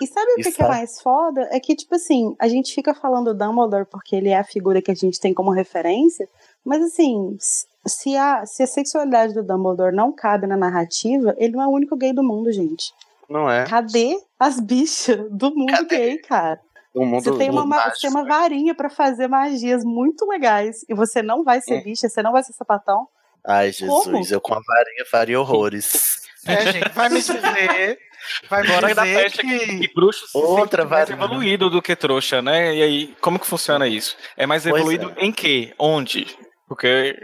E 0.00 0.06
sabe 0.06 0.32
o 0.32 0.36
que, 0.36 0.52
que, 0.52 0.62
é 0.62 0.68
mais 0.68 1.00
foda? 1.00 1.48
É 1.52 1.60
que, 1.60 1.76
tipo 1.76 1.94
assim, 1.94 2.34
a 2.40 2.48
gente 2.48 2.74
fica 2.74 2.94
falando 2.94 3.34
Dumbledore 3.34 3.86
porque 3.86 4.16
ele 4.16 4.30
é 4.30 4.38
a 4.38 4.44
figura 4.44 4.80
que 4.80 4.90
a 4.90 4.94
gente 4.94 5.20
tem 5.20 5.34
como 5.34 5.50
referência, 5.50 6.28
mas 6.64 6.82
assim, 6.82 7.36
se 7.86 8.16
a, 8.16 8.44
se 8.44 8.62
a 8.62 8.66
sexualidade 8.66 9.34
do 9.34 9.42
Dumbledore 9.42 9.94
não 9.94 10.12
cabe 10.12 10.46
na 10.46 10.56
narrativa, 10.56 11.34
ele 11.38 11.52
não 11.52 11.62
é 11.62 11.66
o 11.66 11.70
único 11.70 11.96
gay 11.96 12.12
do 12.12 12.22
mundo, 12.22 12.52
gente. 12.52 12.92
Não 13.28 13.50
é? 13.50 13.64
Cadê 13.64 14.16
as 14.38 14.60
bichas 14.60 15.18
do 15.30 15.54
mundo 15.54 15.72
Cadê? 15.72 15.96
gay, 15.96 16.18
cara? 16.18 16.60
Mundo, 16.94 17.22
você 17.22 17.38
tem 17.38 17.50
uma, 17.50 17.64
mágico, 17.64 17.96
você 17.96 18.00
tem 18.08 18.10
uma 18.10 18.24
varinha 18.24 18.74
para 18.74 18.90
fazer 18.90 19.28
magias 19.28 19.84
muito 19.84 20.26
legais 20.26 20.84
e 20.88 20.94
você 20.94 21.22
não 21.22 21.44
vai 21.44 21.60
ser 21.60 21.78
hum. 21.78 21.82
bicha, 21.84 22.08
você 22.08 22.22
não 22.22 22.32
vai 22.32 22.42
ser 22.42 22.52
sapatão. 22.52 23.06
Ai, 23.46 23.72
Jesus, 23.72 24.04
Como? 24.04 24.26
eu 24.28 24.40
com 24.40 24.54
a 24.54 24.60
varinha 24.60 25.04
faria 25.08 25.40
horrores. 25.40 26.18
É, 26.46 26.72
gente, 26.72 26.88
vai 26.90 27.08
me 27.08 27.20
dizer. 27.20 27.98
Vai 28.48 28.62
dizer 28.62 28.94
da 28.94 29.04
festa 29.04 29.42
que, 29.42 29.78
que 29.78 29.94
bruxo 29.94 30.26
Outra 30.34 30.84
mais 30.84 31.08
evoluído 31.08 31.70
do 31.70 31.80
que 31.80 31.96
trouxa, 31.96 32.42
né? 32.42 32.74
E 32.74 32.82
aí, 32.82 33.16
como 33.20 33.38
que 33.38 33.46
funciona 33.46 33.86
isso? 33.86 34.16
É 34.36 34.46
mais 34.46 34.66
evoluído 34.66 35.12
é. 35.16 35.24
em 35.24 35.32
quê? 35.32 35.72
Onde? 35.78 36.26
Porque 36.70 37.18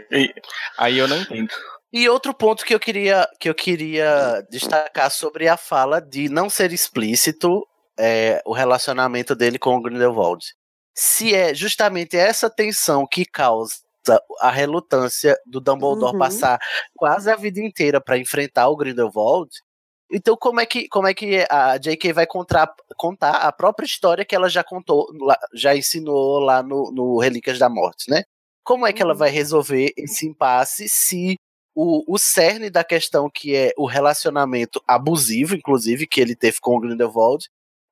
aí 0.77 0.97
eu 0.97 1.07
não 1.07 1.21
entendo. 1.21 1.53
E 1.93 2.09
outro 2.09 2.33
ponto 2.33 2.65
que 2.65 2.75
eu 2.75 2.79
queria 2.81 3.25
que 3.39 3.49
eu 3.49 3.55
queria 3.55 4.45
destacar 4.51 5.09
sobre 5.09 5.47
a 5.47 5.55
fala 5.55 6.01
de 6.01 6.27
não 6.27 6.49
ser 6.49 6.73
explícito 6.73 7.65
é, 7.97 8.41
o 8.45 8.51
relacionamento 8.51 9.33
dele 9.33 9.57
com 9.57 9.77
o 9.77 9.81
Grindelwald. 9.81 10.43
Se 10.93 11.33
é 11.33 11.55
justamente 11.55 12.17
essa 12.17 12.49
tensão 12.49 13.07
que 13.09 13.23
causa 13.23 13.79
a 14.41 14.51
relutância 14.51 15.39
do 15.45 15.61
Dumbledore 15.61 16.11
uhum. 16.11 16.19
passar 16.19 16.59
quase 16.93 17.31
a 17.31 17.35
vida 17.37 17.61
inteira 17.61 18.01
para 18.01 18.17
enfrentar 18.17 18.67
o 18.67 18.75
Grindelwald, 18.75 19.49
então 20.11 20.35
como 20.35 20.59
é 20.59 20.65
que 20.65 20.89
como 20.89 21.07
é 21.07 21.13
que 21.13 21.45
a 21.49 21.77
J.K. 21.77 22.11
vai 22.11 22.27
contar, 22.27 22.69
contar 22.97 23.31
a 23.31 23.51
própria 23.53 23.85
história 23.85 24.25
que 24.25 24.35
ela 24.35 24.49
já 24.49 24.61
contou, 24.61 25.07
já 25.53 25.73
ensinou 25.73 26.39
lá 26.39 26.61
no, 26.61 26.91
no 26.91 27.17
Relíquias 27.17 27.57
da 27.57 27.69
Morte, 27.69 28.11
né? 28.11 28.23
Como 28.67 28.85
é 28.85 28.91
que 28.91 29.01
ela 29.01 29.13
vai 29.13 29.29
uhum. 29.29 29.35
resolver 29.35 29.93
esse 29.95 30.27
impasse 30.27 30.89
se 30.89 31.37
o, 31.73 32.03
o 32.05 32.17
cerne 32.17 32.69
da 32.69 32.83
questão, 32.83 33.29
que 33.33 33.55
é 33.55 33.71
o 33.77 33.85
relacionamento 33.85 34.83
abusivo, 34.85 35.55
inclusive, 35.55 36.05
que 36.05 36.19
ele 36.19 36.35
teve 36.35 36.57
com 36.59 36.75
o 36.75 36.79
Grindelwald, 36.81 37.47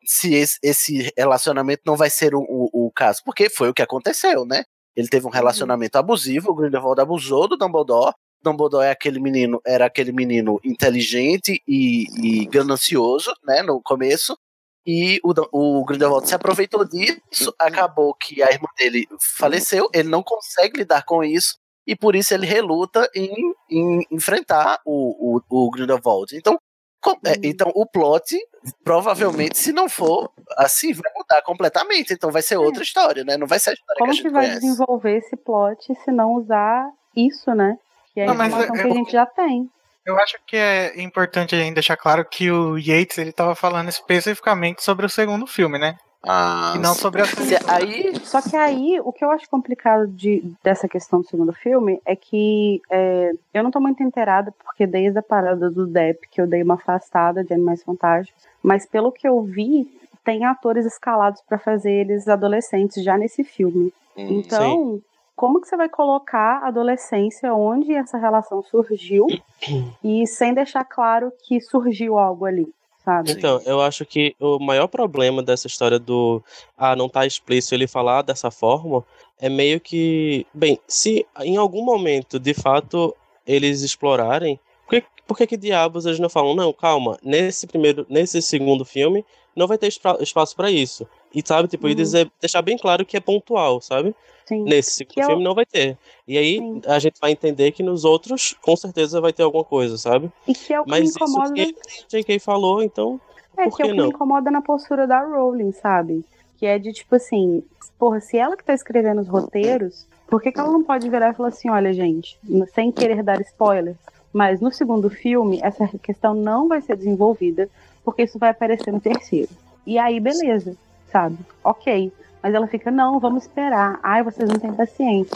se 0.06 0.34
esse, 0.34 0.60
esse 0.62 1.14
relacionamento 1.18 1.84
não 1.86 1.96
vai 1.96 2.10
ser 2.10 2.36
o, 2.36 2.42
o, 2.42 2.88
o, 2.88 2.92
caso? 2.92 3.22
Porque 3.24 3.50
foi 3.50 3.70
o 3.70 3.74
que 3.74 3.82
aconteceu, 3.82 4.46
né? 4.46 4.66
Ele 4.98 5.08
teve 5.08 5.26
um 5.26 5.30
uhum. 5.30 5.34
relacionamento 5.34 5.98
abusivo, 5.98 6.52
o 6.52 6.56
Grindelwald 6.56 7.00
abusou 7.00 7.48
do 7.48 7.56
Dumbledore. 7.56 8.14
Dumbledore 8.44 8.86
é 8.86 8.92
aquele 8.92 9.22
menino, 9.22 9.62
era 9.66 9.86
aquele 9.86 10.12
menino 10.12 10.60
inteligente 10.62 11.64
e, 11.66 12.06
e 12.22 12.46
ganancioso, 12.48 13.34
né, 13.46 13.62
no 13.64 13.82
começo, 13.82 14.38
e 14.86 15.20
o, 15.24 15.34
o 15.52 15.86
Grindelwald 15.86 16.28
se 16.28 16.36
aproveitou 16.36 16.86
disso, 16.86 17.54
acabou 17.60 18.14
que 18.14 18.44
a 18.44 18.52
irmã 18.52 18.68
dele 18.78 19.08
faleceu, 19.20 19.90
ele 19.94 20.10
não 20.10 20.22
consegue 20.22 20.78
lidar 20.78 21.04
com 21.04 21.24
isso, 21.24 21.58
e 21.88 21.96
por 21.96 22.16
isso 22.16 22.34
ele 22.34 22.46
reluta 22.46 23.10
em, 23.16 23.54
em 23.70 24.06
enfrentar 24.12 24.80
o, 24.86 25.38
o, 25.38 25.42
o 25.50 25.70
Grindelwald. 25.72 26.36
Então, 26.36 26.60
com, 27.02 27.12
é, 27.26 27.36
então 27.44 27.72
o 27.76 27.86
plot, 27.86 28.36
provavelmente, 28.84 29.58
se 29.58 29.72
não 29.72 29.88
for 29.88 30.32
assim, 30.58 30.92
vai 30.94 31.12
mudar 31.16 31.42
completamente. 31.44 32.14
Então 32.14 32.32
vai 32.32 32.42
ser 32.42 32.58
outra 32.58 32.82
história, 32.82 33.24
né? 33.24 33.38
Não 33.38 33.46
vai 33.46 33.60
ser 33.60 33.72
a 33.72 33.74
história 33.74 34.00
Como 34.00 34.12
que 34.12 34.12
a 34.12 34.16
gente 34.16 34.28
que 34.28 34.34
vai 34.34 34.46
conhece. 34.48 34.62
desenvolver 34.62 35.18
esse 35.18 35.36
plot 35.38 35.96
se 36.04 36.12
não 36.12 36.34
usar 36.34 36.90
isso, 37.16 37.54
né? 37.54 37.78
Que 38.12 38.22
é 38.22 38.24
a 38.24 38.34
não, 38.34 38.34
informação 38.34 38.76
é, 38.76 38.82
que 38.82 38.88
a 38.88 38.94
gente 38.94 39.12
já 39.12 39.26
tem. 39.28 39.70
Eu 40.06 40.20
acho 40.20 40.38
que 40.46 40.56
é 40.56 41.02
importante 41.02 41.56
ainda 41.56 41.76
deixar 41.76 41.98
claro 41.98 42.24
que 42.24 42.52
o 42.52 42.78
Yates 42.78 43.18
ele 43.18 43.32
estava 43.32 43.56
falando 43.56 43.90
especificamente 43.90 44.84
sobre 44.84 45.06
o 45.06 45.10
segundo 45.10 45.48
filme, 45.48 45.80
né? 45.80 45.98
Ah, 46.28 46.74
e 46.76 46.80
não 46.80 46.96
sobre 46.96 47.22
a 47.22 47.26
aí 47.68 48.16
Só 48.24 48.42
que 48.42 48.56
aí, 48.56 49.00
o 49.04 49.12
que 49.12 49.24
eu 49.24 49.30
acho 49.30 49.48
complicado 49.48 50.08
de, 50.08 50.44
dessa 50.64 50.88
questão 50.88 51.22
do 51.22 51.28
segundo 51.28 51.54
filme 51.54 52.02
é 52.04 52.16
que 52.16 52.82
é, 52.90 53.32
eu 53.54 53.64
não 53.64 53.70
tô 53.70 53.80
muito 53.80 54.02
inteirada, 54.02 54.52
porque 54.64 54.88
desde 54.88 55.20
a 55.20 55.24
parada 55.24 55.70
do 55.70 55.86
Depp, 55.86 56.28
que 56.30 56.42
eu 56.42 56.48
dei 56.48 56.64
uma 56.64 56.76
afastada 56.76 57.44
de 57.44 57.54
Animais 57.54 57.84
Fantásticos, 57.84 58.44
mas 58.62 58.88
pelo 58.88 59.12
que 59.12 59.28
eu 59.28 59.42
vi, 59.44 59.88
tem 60.24 60.46
atores 60.46 60.86
escalados 60.86 61.42
para 61.42 61.60
fazer 61.60 61.92
eles 61.92 62.28
adolescentes 62.28 63.04
já 63.04 63.18
nesse 63.18 63.44
filme. 63.44 63.94
Hum, 64.18 64.40
então, 64.40 64.96
sim 64.96 65.15
como 65.36 65.60
que 65.60 65.68
você 65.68 65.76
vai 65.76 65.90
colocar 65.90 66.64
a 66.64 66.68
adolescência 66.68 67.54
onde 67.54 67.94
essa 67.94 68.18
relação 68.18 68.64
surgiu 68.64 69.28
e 70.04 70.26
sem 70.26 70.54
deixar 70.54 70.86
claro 70.86 71.32
que 71.44 71.60
surgiu 71.60 72.18
algo 72.18 72.46
ali, 72.46 72.68
sabe? 73.04 73.32
Então, 73.32 73.62
eu 73.66 73.82
acho 73.82 74.06
que 74.06 74.36
o 74.40 74.58
maior 74.60 74.88
problema 74.88 75.44
dessa 75.44 75.68
história 75.68 76.00
do 76.00 76.42
ah, 76.78 76.96
não 76.96 77.10
tá 77.10 77.26
explícito 77.26 77.76
ele 77.76 77.88
falar 77.88 78.22
dessa 78.22 78.50
forma 78.50 79.04
é 79.40 79.50
meio 79.50 79.80
que, 79.82 80.48
bem, 80.54 80.80
se 80.88 81.26
em 81.42 81.58
algum 81.58 81.84
momento 81.84 82.40
de 82.40 82.54
fato 82.54 83.14
eles 83.46 83.82
explorarem, 83.82 84.60
por 84.86 84.90
que, 84.90 85.04
por 85.28 85.38
que, 85.38 85.48
que 85.48 85.58
diabos 85.58 86.06
eles 86.06 86.20
não 86.20 86.30
falam, 86.30 86.56
não, 86.56 86.72
calma, 86.72 87.18
nesse 87.22 87.68
primeiro, 87.68 88.06
nesse 88.10 88.42
segundo 88.42 88.86
filme 88.86 89.26
não 89.56 89.68
vai 89.68 89.78
ter 89.78 89.88
espaço 89.88 90.56
para 90.56 90.70
isso. 90.70 91.08
E 91.36 91.44
sabe, 91.46 91.68
tipo, 91.68 91.86
uhum. 91.86 91.92
e 91.92 91.96
dizer, 91.96 92.32
deixar 92.40 92.62
bem 92.62 92.78
claro 92.78 93.06
que 93.06 93.18
é 93.18 93.20
pontual, 93.20 93.82
sabe? 93.82 94.16
Sim. 94.46 94.64
Nesse 94.64 94.92
segundo 94.92 95.26
filme 95.26 95.44
não 95.44 95.54
vai 95.54 95.66
ter. 95.66 95.98
E 96.26 96.38
aí 96.38 96.60
Sim. 96.60 96.82
a 96.88 96.98
gente 96.98 97.20
vai 97.20 97.32
entender 97.32 97.72
que 97.72 97.84
nos 97.84 98.06
outros, 98.06 98.56
com 98.62 98.76
certeza, 98.76 99.20
vai 99.20 99.34
ter 99.34 99.44
alguma 99.44 99.64
coisa, 99.64 99.98
sabe? 99.98 100.32
E 100.48 100.54
que 100.54 100.74
é 100.74 100.80
o 100.80 100.86
que 100.86 100.90
Mas 100.92 101.02
me 101.02 101.10
incomoda. 101.10 101.62
Isso 101.62 101.74
que 101.74 102.18
J.K. 102.18 102.40
falou, 102.40 102.82
então. 102.82 103.20
É, 103.58 103.70
que 103.70 103.82
é 103.82 103.86
o 103.86 103.90
que 103.90 103.94
não? 103.94 104.06
me 104.06 104.10
incomoda 104.12 104.50
na 104.50 104.62
postura 104.62 105.06
da 105.06 105.20
Rowling, 105.22 105.72
sabe? 105.74 106.24
Que 106.58 106.66
é 106.66 106.80
de 106.80 106.94
tipo 106.94 107.16
assim, 107.16 107.64
porra, 108.00 108.22
se 108.22 108.38
ela 108.38 108.56
que 108.56 108.64
tá 108.64 108.74
escrevendo 108.74 109.22
os 109.22 109.28
roteiros, 109.28 110.08
por 110.28 110.42
que, 110.42 110.52
que 110.52 110.60
ela 110.60 110.72
não 110.72 110.84
pode 110.84 111.10
virar 111.10 111.32
e 111.32 111.36
falar 111.36 111.50
assim, 111.50 111.70
olha, 111.70 111.92
gente, 111.94 112.40
sem 112.74 112.92
querer 112.92 113.24
dar 113.24 113.42
spoilers, 113.42 113.98
mas 114.32 114.62
no 114.62 114.72
segundo 114.72 115.10
filme, 115.10 115.60
essa 115.64 115.88
questão 116.02 116.34
não 116.34 116.68
vai 116.68 116.82
ser 116.82 116.96
desenvolvida, 116.96 117.70
porque 118.04 118.24
isso 118.24 118.38
vai 118.38 118.52
aparecer 118.52 118.92
no 118.92 119.00
terceiro. 119.00 119.50
E 119.86 119.98
aí, 119.98 120.20
beleza, 120.20 120.76
sabe? 121.16 121.38
Ok. 121.64 122.12
Mas 122.44 122.54
ela 122.54 122.68
fica, 122.68 122.92
não, 122.92 123.20
vamos 123.22 123.44
esperar. 123.44 123.98
Ai, 124.04 124.22
vocês 124.22 124.50
não 124.50 124.60
têm 124.60 124.74
paciência. 124.74 125.34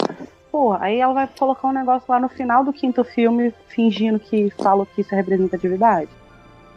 Pô, 0.52 0.74
aí 0.74 1.00
ela 1.00 1.14
vai 1.14 1.28
colocar 1.38 1.68
um 1.68 1.72
negócio 1.72 2.04
lá 2.06 2.20
no 2.20 2.28
final 2.28 2.62
do 2.62 2.72
quinto 2.72 3.02
filme, 3.02 3.54
fingindo 3.68 4.20
que 4.20 4.50
fala 4.50 4.84
que 4.84 5.00
isso 5.00 5.14
é 5.14 5.16
representatividade. 5.16 6.10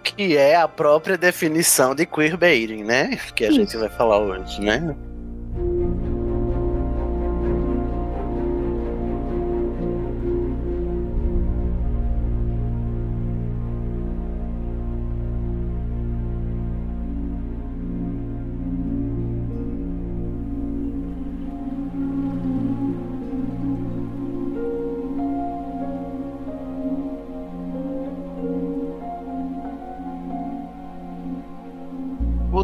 Que 0.03 0.37
é 0.37 0.55
a 0.55 0.67
própria 0.67 1.17
definição 1.17 1.93
de 1.93 2.05
queerbaiting, 2.05 2.83
né? 2.83 3.17
Que 3.35 3.45
a 3.45 3.47
isso. 3.49 3.57
gente 3.57 3.77
vai 3.77 3.89
falar 3.89 4.19
hoje, 4.19 4.61
né? 4.61 4.95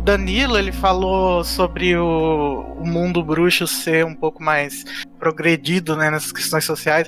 Danilo, 0.09 0.57
ele 0.57 0.71
falou 0.71 1.43
sobre 1.43 1.95
o, 1.95 2.75
o 2.79 2.83
mundo 2.83 3.23
bruxo 3.23 3.67
ser 3.67 4.03
um 4.03 4.15
pouco 4.15 4.41
mais 4.41 4.83
progredido, 5.19 5.95
né, 5.95 6.09
nessas 6.09 6.31
questões 6.31 6.65
sociais. 6.65 7.07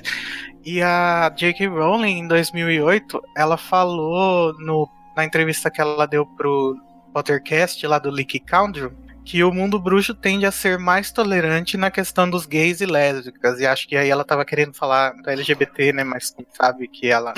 E 0.64 0.80
a 0.80 1.28
J.K. 1.36 1.66
Rowling, 1.66 2.20
em 2.20 2.28
2008, 2.28 3.20
ela 3.36 3.56
falou 3.56 4.54
no, 4.60 4.88
na 5.16 5.24
entrevista 5.24 5.68
que 5.68 5.80
ela 5.80 6.06
deu 6.06 6.24
pro 6.24 6.76
Pottercast, 7.12 7.84
lá 7.88 7.98
do 7.98 8.08
Leaky 8.08 8.38
Country, 8.38 8.92
que 9.24 9.42
o 9.42 9.52
mundo 9.52 9.80
bruxo 9.80 10.14
tende 10.14 10.46
a 10.46 10.52
ser 10.52 10.78
mais 10.78 11.10
tolerante 11.10 11.76
na 11.76 11.90
questão 11.90 12.30
dos 12.30 12.46
gays 12.46 12.80
e 12.80 12.86
lésbicas. 12.86 13.58
E 13.58 13.66
acho 13.66 13.88
que 13.88 13.96
aí 13.96 14.10
ela 14.10 14.24
tava 14.24 14.44
querendo 14.44 14.74
falar 14.74 15.12
da 15.24 15.32
LGBT, 15.32 15.92
né? 15.92 16.04
Mas 16.04 16.32
sabe 16.56 16.86
que 16.86 17.08
ela 17.08 17.34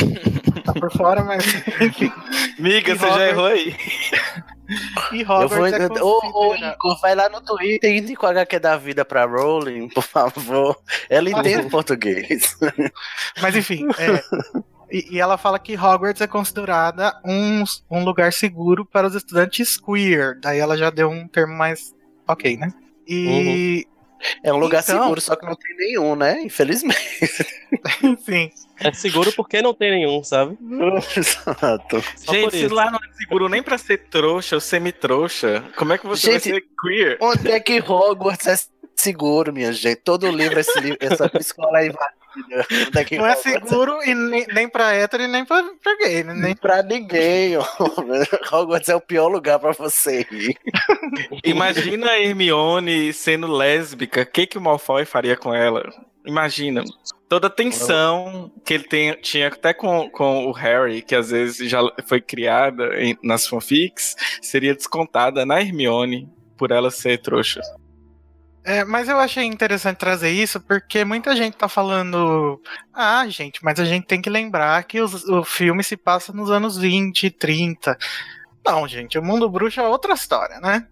tá 0.62 0.74
por 0.74 0.92
fora, 0.92 1.24
mas 1.24 1.42
enfim. 1.80 2.12
Miga, 2.58 2.94
você 2.94 3.08
já 3.08 3.28
errou 3.30 3.46
aí. 3.46 3.74
E 5.12 5.20
Eu 5.20 5.26
Robert 5.26 5.48
vou, 5.58 5.66
é 5.66 6.02
ô, 6.02 6.20
ô, 6.32 6.54
Igor, 6.54 7.00
vai 7.00 7.14
lá 7.14 7.28
no 7.28 7.40
Twitter 7.40 7.90
e 7.90 7.98
indica 7.98 8.26
o 8.26 8.28
HQ 8.28 8.58
da 8.58 8.76
vida 8.76 9.04
pra 9.04 9.24
Rowling, 9.24 9.88
por 9.88 10.02
favor. 10.02 10.76
Ela 11.08 11.30
entende 11.30 11.68
português. 11.68 12.56
Mas 13.40 13.56
enfim, 13.56 13.86
é, 13.98 14.22
e, 14.90 15.16
e 15.16 15.20
ela 15.20 15.36
fala 15.36 15.58
que 15.58 15.76
Hogwarts 15.76 16.20
é 16.20 16.26
considerada 16.26 17.20
um, 17.24 17.64
um 17.90 18.04
lugar 18.04 18.32
seguro 18.32 18.84
para 18.84 19.06
os 19.06 19.14
estudantes 19.14 19.76
queer. 19.76 20.38
Daí 20.40 20.58
ela 20.58 20.76
já 20.76 20.90
deu 20.90 21.10
um 21.10 21.26
termo 21.26 21.54
mais 21.54 21.94
ok, 22.26 22.56
né? 22.56 22.72
E 23.06 23.86
É 24.42 24.52
um 24.52 24.56
lugar 24.56 24.82
Então- 24.82 25.02
seguro, 25.02 25.20
só 25.20 25.36
que 25.36 25.44
não 25.44 25.54
tem 25.54 25.76
nenhum, 25.76 26.14
né? 26.16 26.40
Infelizmente. 26.42 26.98
sim. 28.24 28.50
É 28.80 28.92
seguro 28.92 29.32
porque 29.32 29.60
não 29.62 29.72
tem 29.74 29.90
nenhum, 29.90 30.22
sabe? 30.24 30.56
Exato. 31.16 32.02
Gente, 32.30 32.56
se 32.58 32.68
lá 32.68 32.90
não 32.90 32.98
é 32.98 33.12
seguro 33.16 33.48
nem 33.48 33.62
pra 33.62 33.78
ser 33.78 33.98
trouxa 34.08 34.56
ou 34.56 34.60
semi-trouxa, 34.60 35.64
como 35.76 35.92
é 35.92 35.98
que 35.98 36.06
você 36.06 36.32
Gente- 36.32 36.50
vai 36.50 36.60
ser 36.60 36.66
queer? 36.80 37.18
Onde 37.20 37.50
é 37.50 37.60
que 37.60 37.80
Hogwarts 37.80 38.46
é 38.46 38.56
seguro, 38.96 39.52
minha 39.52 39.72
gente? 39.72 39.96
Todo 39.96 40.30
livro, 40.30 40.58
esse 40.60 40.78
livro, 40.80 40.98
essa 41.00 41.30
escola 41.38 41.80
é 41.80 41.86
invadida. 41.86 42.14
Não 43.16 43.26
é 43.26 43.36
seguro 43.36 44.02
e 44.04 44.12
nem, 44.12 44.44
nem 44.52 44.68
pra 44.68 44.92
hétero 44.92 45.22
e 45.22 45.28
nem 45.28 45.44
pra, 45.44 45.62
pra 45.82 45.96
gay, 45.98 46.24
né? 46.24 46.34
Nem 46.34 46.56
Pra 46.56 46.82
ninguém. 46.82 47.56
Hogwarts 48.52 48.88
é 48.88 48.96
o 48.96 49.00
pior 49.00 49.28
lugar 49.28 49.58
pra 49.60 49.70
você 49.72 50.26
ir. 50.32 50.56
Imagina 51.44 52.10
a 52.10 52.20
Hermione 52.20 53.12
sendo 53.12 53.46
lésbica, 53.46 54.22
o 54.22 54.26
que, 54.26 54.46
que 54.46 54.58
o 54.58 54.60
Malfoy 54.60 55.04
faria 55.04 55.36
com 55.36 55.54
ela? 55.54 55.82
Imagina. 56.26 56.82
Toda 57.28 57.46
a 57.48 57.50
tensão 57.50 58.50
que 58.64 58.74
ele 58.74 58.84
tem, 58.84 59.12
tinha 59.20 59.48
até 59.48 59.72
com, 59.74 60.08
com 60.10 60.46
o 60.46 60.52
Harry, 60.52 61.02
que 61.02 61.14
às 61.14 61.30
vezes 61.30 61.68
já 61.70 61.80
foi 62.06 62.20
criada 62.20 63.00
em- 63.00 63.16
nas 63.22 63.46
fanfics, 63.46 64.14
seria 64.40 64.74
descontada 64.74 65.44
na 65.44 65.60
Hermione 65.60 66.28
por 66.56 66.70
ela 66.70 66.90
ser 66.90 67.18
trouxa. 67.20 67.60
É, 68.64 68.82
mas 68.84 69.08
eu 69.10 69.18
achei 69.18 69.44
interessante 69.44 69.98
trazer 69.98 70.30
isso 70.30 70.58
porque 70.60 71.04
muita 71.04 71.36
gente 71.36 71.54
tá 71.56 71.68
falando. 71.68 72.60
Ah, 72.94 73.26
gente, 73.28 73.62
mas 73.62 73.78
a 73.78 73.84
gente 73.84 74.06
tem 74.06 74.22
que 74.22 74.30
lembrar 74.30 74.82
que 74.84 75.00
os- 75.00 75.24
o 75.28 75.44
filme 75.44 75.84
se 75.84 75.96
passa 75.98 76.32
nos 76.32 76.50
anos 76.50 76.78
20, 76.78 77.30
30. 77.30 77.96
Não, 78.66 78.88
gente, 78.88 79.18
o 79.18 79.22
mundo 79.22 79.48
bruxo 79.50 79.78
é 79.80 79.86
outra 79.86 80.14
história, 80.14 80.58
né? 80.60 80.86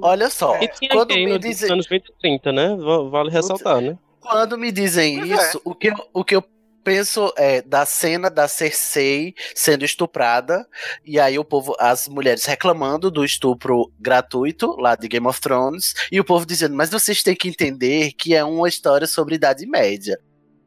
Olha 0.00 0.30
só, 0.30 0.56
E 0.62 0.68
tinha 0.68 0.90
quando 0.92 1.12
me, 1.14 1.26
nos 1.26 1.40
dizem, 1.40 1.72
anos 1.72 1.88
20 1.88 2.08
e 2.08 2.14
30, 2.20 2.52
né? 2.52 2.76
Va- 2.76 3.08
Vale 3.10 3.30
ressaltar, 3.30 3.80
né? 3.80 3.98
quando 4.20 4.56
me 4.56 4.70
dizem 4.70 5.18
Pois 5.18 5.30
é. 5.30 5.34
isso, 5.34 5.60
o, 5.64 5.74
que 5.74 5.88
eu, 5.88 5.94
o 6.12 6.24
que 6.24 6.36
eu 6.36 6.44
penso 6.86 7.32
é 7.36 7.62
da 7.62 7.84
cena 7.84 8.30
da 8.30 8.46
Cersei 8.46 9.34
sendo 9.56 9.84
estuprada, 9.84 10.64
e 11.04 11.18
aí 11.18 11.36
o 11.36 11.44
povo, 11.44 11.74
as 11.80 12.06
mulheres 12.06 12.44
reclamando 12.44 13.10
do 13.10 13.24
estupro 13.24 13.90
gratuito 13.98 14.76
lá 14.78 14.94
de 14.94 15.08
Game 15.08 15.26
of 15.26 15.40
Thrones, 15.40 15.94
e 16.12 16.20
o 16.20 16.24
povo 16.24 16.46
dizendo, 16.46 16.76
mas 16.76 16.88
vocês 16.88 17.24
têm 17.24 17.34
que 17.34 17.48
entender 17.48 18.12
que 18.12 18.36
é 18.36 18.44
uma 18.44 18.68
história 18.68 19.08
sobre 19.08 19.34
Idade 19.34 19.66
Média. 19.66 20.16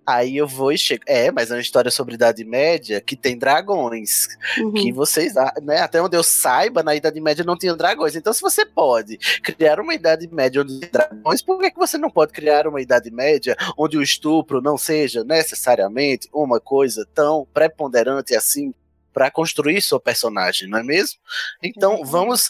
Aí 0.09 0.37
eu 0.37 0.47
vou 0.47 0.71
e 0.71 0.77
chego. 0.77 1.03
É, 1.05 1.31
mas 1.31 1.51
é 1.51 1.53
uma 1.53 1.61
história 1.61 1.91
sobre 1.91 2.15
Idade 2.15 2.43
Média 2.43 2.99
que 2.99 3.15
tem 3.15 3.37
dragões. 3.37 4.27
Uhum. 4.57 4.73
que 4.73 4.91
vocês, 4.91 5.35
né, 5.61 5.81
até 5.81 6.01
onde 6.01 6.17
eu 6.17 6.23
saiba, 6.23 6.81
na 6.81 6.95
Idade 6.95 7.21
Média 7.21 7.43
não 7.43 7.55
tinha 7.55 7.75
dragões. 7.75 8.15
Então, 8.15 8.33
se 8.33 8.41
você 8.41 8.65
pode 8.65 9.17
criar 9.43 9.79
uma 9.79 9.93
Idade 9.93 10.27
Média 10.27 10.63
onde 10.63 10.79
tem 10.79 10.89
dragões, 10.89 11.43
por 11.43 11.59
que, 11.59 11.69
que 11.69 11.77
você 11.77 11.97
não 11.97 12.09
pode 12.09 12.31
criar 12.31 12.67
uma 12.67 12.81
Idade 12.81 13.11
Média 13.11 13.55
onde 13.77 13.97
o 13.97 14.01
estupro 14.01 14.61
não 14.61 14.79
seja 14.79 15.23
necessariamente 15.23 16.27
uma 16.33 16.59
coisa 16.59 17.07
tão 17.13 17.47
preponderante 17.53 18.35
assim 18.35 18.73
para 19.13 19.29
construir 19.29 19.81
seu 19.81 19.99
personagem, 19.99 20.67
não 20.67 20.79
é 20.79 20.83
mesmo? 20.83 21.19
Então, 21.61 22.03
vamos 22.03 22.49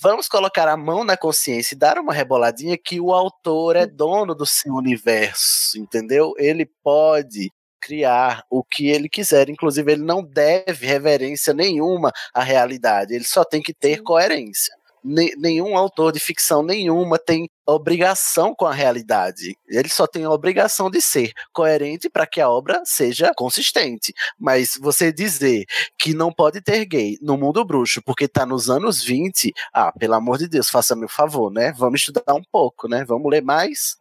vamos 0.00 0.28
colocar 0.28 0.68
a 0.68 0.76
mão 0.76 1.04
na 1.04 1.16
consciência 1.16 1.74
e 1.74 1.78
dar 1.78 1.98
uma 1.98 2.12
reboladinha 2.12 2.78
que 2.78 3.00
o 3.00 3.12
autor 3.12 3.76
é 3.76 3.86
dono 3.86 4.34
do 4.34 4.46
seu 4.46 4.74
universo, 4.74 5.78
entendeu? 5.78 6.34
Ele 6.38 6.66
pode 6.82 7.50
criar 7.80 8.44
o 8.50 8.62
que 8.62 8.88
ele 8.88 9.08
quiser. 9.08 9.48
Inclusive, 9.48 9.92
ele 9.92 10.02
não 10.02 10.22
deve 10.22 10.86
reverência 10.86 11.52
nenhuma 11.52 12.12
à 12.34 12.42
realidade. 12.42 13.14
Ele 13.14 13.24
só 13.24 13.44
tem 13.44 13.62
que 13.62 13.74
ter 13.74 14.02
coerência. 14.02 14.74
Ne- 15.08 15.34
nenhum 15.38 15.76
autor 15.76 16.12
de 16.12 16.20
ficção 16.20 16.62
nenhuma 16.62 17.18
tem 17.18 17.48
obrigação 17.66 18.54
com 18.54 18.66
a 18.66 18.72
realidade. 18.72 19.56
Ele 19.68 19.88
só 19.88 20.06
tem 20.06 20.24
a 20.24 20.30
obrigação 20.30 20.90
de 20.90 21.00
ser 21.00 21.32
coerente 21.52 22.08
para 22.10 22.26
que 22.26 22.40
a 22.40 22.48
obra 22.50 22.82
seja 22.84 23.32
consistente. 23.34 24.12
Mas 24.38 24.78
você 24.80 25.10
dizer 25.12 25.64
que 25.98 26.12
não 26.12 26.30
pode 26.32 26.60
ter 26.60 26.84
gay 26.84 27.16
no 27.22 27.36
mundo 27.38 27.64
bruxo 27.64 28.02
porque 28.04 28.28
tá 28.28 28.44
nos 28.44 28.68
anos 28.68 29.02
20, 29.02 29.52
ah, 29.72 29.92
pelo 29.98 30.14
amor 30.14 30.36
de 30.38 30.46
Deus, 30.48 30.68
faça-me 30.68 31.04
o 31.06 31.08
favor, 31.08 31.50
né? 31.50 31.72
Vamos 31.76 32.00
estudar 32.00 32.34
um 32.34 32.42
pouco, 32.52 32.86
né? 32.88 33.04
Vamos 33.06 33.30
ler 33.30 33.42
mais. 33.42 33.96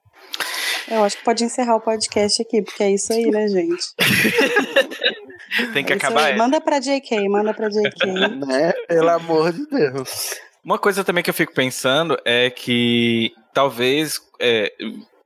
Eu 0.90 1.04
acho 1.04 1.18
que 1.18 1.24
pode 1.24 1.44
encerrar 1.44 1.76
o 1.76 1.82
podcast 1.82 2.42
aqui, 2.42 2.62
porque 2.62 2.84
é 2.84 2.92
isso 2.92 3.14
aí, 3.14 3.30
né, 3.30 3.48
gente? 3.48 3.84
Tem 5.74 5.84
que 5.84 5.94
É 5.94 5.96
acabar. 5.96 6.36
Manda 6.36 6.60
pra 6.60 6.80
JK, 6.80 7.28
manda 7.30 7.54
pra 7.54 7.70
JK. 7.70 8.06
né? 8.46 8.74
Pelo 8.88 9.10
amor 9.10 9.52
de 9.54 9.66
Deus. 9.68 10.36
Uma 10.68 10.78
coisa 10.78 11.02
também 11.02 11.24
que 11.24 11.30
eu 11.30 11.34
fico 11.34 11.54
pensando 11.54 12.18
é 12.26 12.50
que 12.50 13.34
talvez 13.54 14.20
é, 14.38 14.70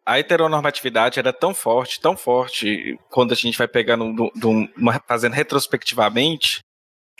a 0.05 0.19
heteronormatividade 0.19 1.17
era 1.17 1.33
tão 1.33 1.51
forte, 1.51 1.99
tão 1.99 2.15
forte, 2.15 2.95
quando 3.09 3.31
a 3.31 3.35
gente 3.35 3.57
vai 3.57 3.67
pegando, 3.67 4.13
do- 4.13 4.31
do- 4.35 4.69
fazendo 5.07 5.33
retrospectivamente, 5.33 6.59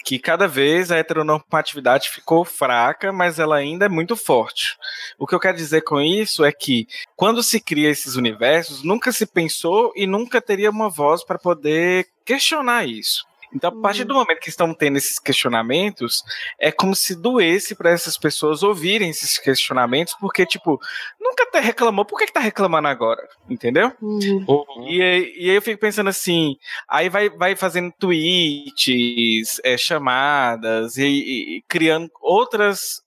que 0.05 0.19
cada 0.19 0.47
vez 0.47 0.91
a 0.91 0.97
heteronormatividade 0.97 2.11
ficou 2.11 2.45
fraca, 2.45 3.11
mas 3.11 3.39
ela 3.39 3.55
ainda 3.55 3.87
é 3.87 3.89
muito 3.89 4.15
forte. 4.15 4.77
O 5.17 5.25
que 5.25 5.33
eu 5.33 5.39
quero 5.39 5.57
dizer 5.57 5.81
com 5.81 5.99
isso 5.99 6.45
é 6.45 6.51
que 6.51 6.85
quando 7.15 7.41
se 7.41 7.59
cria 7.59 7.89
esses 7.89 8.17
universos, 8.17 8.83
nunca 8.83 9.11
se 9.11 9.25
pensou 9.25 9.91
e 9.95 10.05
nunca 10.05 10.39
teria 10.39 10.69
uma 10.69 10.91
voz 10.91 11.23
para 11.23 11.39
poder 11.39 12.05
questionar 12.23 12.87
isso. 12.87 13.25
Então, 13.53 13.69
a 13.69 13.81
partir 13.81 14.03
do 14.05 14.13
momento 14.13 14.39
que 14.39 14.49
estão 14.49 14.73
tendo 14.73 14.97
esses 14.97 15.19
questionamentos, 15.19 16.23
é 16.59 16.71
como 16.71 16.95
se 16.95 17.15
doesse 17.15 17.75
para 17.75 17.89
essas 17.89 18.17
pessoas 18.17 18.63
ouvirem 18.63 19.09
esses 19.09 19.37
questionamentos, 19.37 20.15
porque, 20.19 20.45
tipo, 20.45 20.79
nunca 21.19 21.43
até 21.43 21.59
reclamou, 21.59 22.05
por 22.05 22.17
que, 22.17 22.27
que 22.27 22.33
tá 22.33 22.39
reclamando 22.39 22.87
agora? 22.87 23.21
Entendeu? 23.49 23.91
Uhum. 24.01 24.45
Uhum. 24.47 24.87
E, 24.87 25.01
aí- 25.01 25.33
e 25.37 25.49
aí 25.49 25.55
eu 25.55 25.61
fico 25.61 25.79
pensando 25.79 26.09
assim, 26.09 26.55
aí 26.89 27.09
vai, 27.09 27.29
vai 27.29 27.55
fazendo 27.55 27.91
tweets, 27.99 29.59
é, 29.63 29.77
chamadas, 29.77 30.97
e, 30.97 31.03
e- 31.05 31.57
e 31.57 31.61
criando 31.67 32.09
outros 32.21 33.01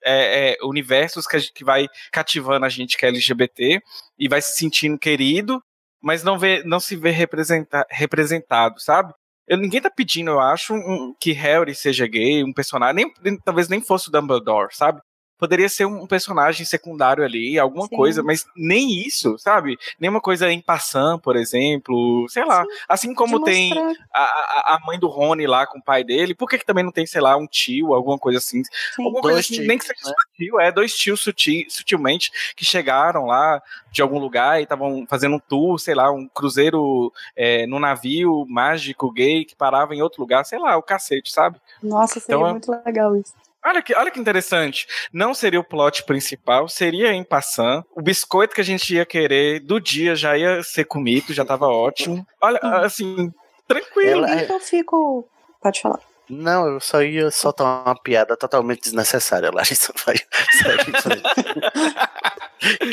universos 0.62 1.26
que, 1.26 1.36
a 1.36 1.38
gente- 1.38 1.52
que 1.52 1.64
vai 1.64 1.88
cativando 2.12 2.66
a 2.66 2.68
gente 2.68 2.96
que 2.96 3.04
é 3.06 3.08
LGBT, 3.08 3.80
e 4.18 4.28
vai 4.28 4.40
se 4.42 4.56
sentindo 4.56 4.98
querido, 4.98 5.62
mas 6.00 6.22
não, 6.22 6.38
vê, 6.38 6.62
não 6.64 6.78
se 6.80 6.96
vê 6.96 7.10
representa, 7.10 7.86
representado, 7.90 8.78
sabe? 8.80 9.12
Eu, 9.46 9.58
ninguém 9.58 9.80
tá 9.80 9.90
pedindo, 9.90 10.30
eu 10.30 10.40
acho, 10.40 10.74
um- 10.74 11.14
que 11.20 11.32
Harry 11.32 11.74
seja 11.74 12.06
gay, 12.06 12.42
um 12.44 12.52
personagem, 12.52 12.96
nem, 13.04 13.14
nem- 13.22 13.38
talvez 13.40 13.68
nem 13.68 13.80
fosse 13.80 14.08
o 14.08 14.12
Dumbledore, 14.12 14.68
sabe? 14.74 15.00
Poderia 15.38 15.68
ser 15.68 15.84
um 15.84 16.06
personagem 16.06 16.64
secundário 16.64 17.24
ali, 17.24 17.58
alguma 17.58 17.86
Sim. 17.86 17.96
coisa, 17.96 18.22
mas 18.22 18.46
nem 18.56 19.00
isso, 19.06 19.36
sabe? 19.38 19.76
Nenhuma 19.98 20.20
coisa 20.20 20.50
em 20.50 20.60
passant, 20.60 21.20
por 21.20 21.36
exemplo, 21.36 22.26
sei 22.28 22.44
lá. 22.44 22.64
Assim 22.88 23.14
como 23.14 23.42
tem 23.42 23.72
a, 24.12 24.74
a, 24.74 24.80
mãe 24.86 24.98
do 24.98 25.08
Rony 25.08 25.46
lá 25.46 25.66
com 25.66 25.78
o 25.78 25.82
pai 25.82 26.04
dele, 26.04 26.34
por 26.34 26.48
que, 26.48 26.58
que 26.58 26.64
também 26.64 26.84
não 26.84 26.92
tem, 26.92 27.06
sei 27.06 27.20
lá, 27.20 27.36
um 27.36 27.46
tio, 27.46 27.94
alguma 27.94 28.18
coisa 28.18 28.38
assim? 28.38 28.62
sim. 28.64 29.04
Alguma 29.04 29.20
Dois 29.22 29.34
coisa 29.34 29.40
assim, 29.40 29.54
tios, 29.54 29.66
nem 29.66 29.78
que 29.78 29.84
seja 29.84 30.00
né? 30.04 30.12
sutil, 30.30 30.60
é, 30.60 30.72
dois 30.72 30.94
tios 30.96 31.20
sutil, 31.20 31.66
sutilmente 31.68 32.30
que 32.56 32.64
chegaram 32.64 33.26
lá 33.26 33.62
de 33.90 34.02
algum 34.02 34.18
lugar 34.18 34.60
e 34.60 34.64
estavam 34.64 35.06
fazendo 35.08 35.36
um 35.36 35.40
tour, 35.40 35.78
sei 35.78 35.94
lá, 35.94 36.10
um 36.10 36.28
cruzeiro 36.28 37.12
é, 37.36 37.66
num 37.66 37.78
navio 37.78 38.44
mágico 38.48 39.10
gay 39.12 39.44
que 39.44 39.54
parava 39.54 39.94
em 39.94 40.02
outro 40.02 40.20
lugar, 40.20 40.44
sei 40.44 40.58
lá, 40.58 40.76
o 40.76 40.82
cacete, 40.82 41.30
sabe? 41.30 41.60
Nossa, 41.82 42.20
seria 42.20 42.36
Então, 42.36 42.46
é- 42.48 42.50
muito 42.52 42.70
legal 42.70 43.16
isso. 43.16 43.34
Olha 43.64 43.80
que, 43.82 43.94
olha 43.94 44.10
que 44.10 44.20
interessante. 44.20 44.86
Não 45.12 45.32
seria 45.32 45.58
o 45.58 45.64
plot 45.64 46.04
principal, 46.04 46.68
seria 46.68 47.12
em 47.12 47.24
passant. 47.24 47.84
O 47.96 48.02
biscoito 48.02 48.54
que 48.54 48.60
a 48.60 48.64
gente 48.64 48.94
ia 48.94 49.06
querer 49.06 49.60
do 49.60 49.80
dia 49.80 50.14
já 50.14 50.36
ia 50.36 50.62
ser 50.62 50.84
comido, 50.84 51.32
já 51.32 51.44
tava 51.44 51.66
ótimo. 51.66 52.26
Olha, 52.40 52.58
assim, 52.84 53.32
tranquilo. 53.66 54.26
Ela- 54.26 54.44
que 54.44 54.52
eu 54.52 54.60
fico. 54.60 55.26
Pode 55.62 55.80
falar. 55.80 56.00
Não, 56.28 56.66
eu 56.66 56.80
só 56.80 57.02
ia 57.02 57.30
soltar 57.30 57.66
uma 57.84 57.94
piada 57.94 58.36
totalmente 58.36 58.82
desnecessária, 58.82 59.50
Larissa. 59.52 59.92
Vai 60.06 60.16
segue 60.62 60.90
em 60.90 61.00
frente. 61.00 61.22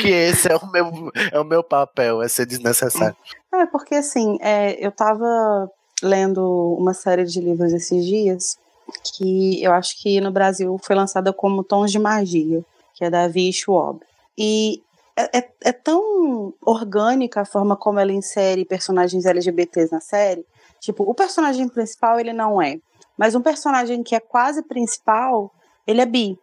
que 0.00 0.08
esse 0.08 0.52
é 0.52 0.56
o, 0.56 0.66
meu, 0.70 1.10
é 1.32 1.40
o 1.40 1.44
meu 1.44 1.62
papel, 1.62 2.22
é 2.22 2.28
ser 2.28 2.46
desnecessário. 2.46 3.16
É, 3.54 3.66
porque 3.66 3.94
assim, 3.94 4.38
é, 4.40 4.74
eu 4.84 4.90
tava 4.92 5.70
lendo 6.02 6.76
uma 6.78 6.92
série 6.92 7.24
de 7.24 7.40
livros 7.40 7.72
esses 7.72 8.04
dias 8.04 8.58
que 9.02 9.62
eu 9.62 9.72
acho 9.72 10.00
que 10.00 10.20
no 10.20 10.30
Brasil 10.30 10.78
foi 10.82 10.96
lançada 10.96 11.32
como 11.32 11.64
Tons 11.64 11.90
de 11.90 11.98
Magia, 11.98 12.64
que 12.94 13.04
é 13.04 13.10
da 13.10 13.28
Vi 13.28 13.52
Schwab. 13.52 14.00
E 14.36 14.82
é, 15.16 15.38
é, 15.38 15.50
é 15.62 15.72
tão 15.72 16.54
orgânica 16.60 17.42
a 17.42 17.44
forma 17.44 17.76
como 17.76 17.98
ela 17.98 18.12
insere 18.12 18.64
personagens 18.64 19.26
LGBTs 19.26 19.92
na 19.92 20.00
série. 20.00 20.44
Tipo, 20.80 21.04
o 21.04 21.14
personagem 21.14 21.68
principal 21.68 22.18
ele 22.18 22.32
não 22.32 22.60
é, 22.60 22.78
mas 23.16 23.34
um 23.34 23.42
personagem 23.42 24.02
que 24.02 24.14
é 24.14 24.20
quase 24.20 24.62
principal, 24.62 25.52
ele 25.86 26.00
é 26.00 26.06
bi. 26.06 26.38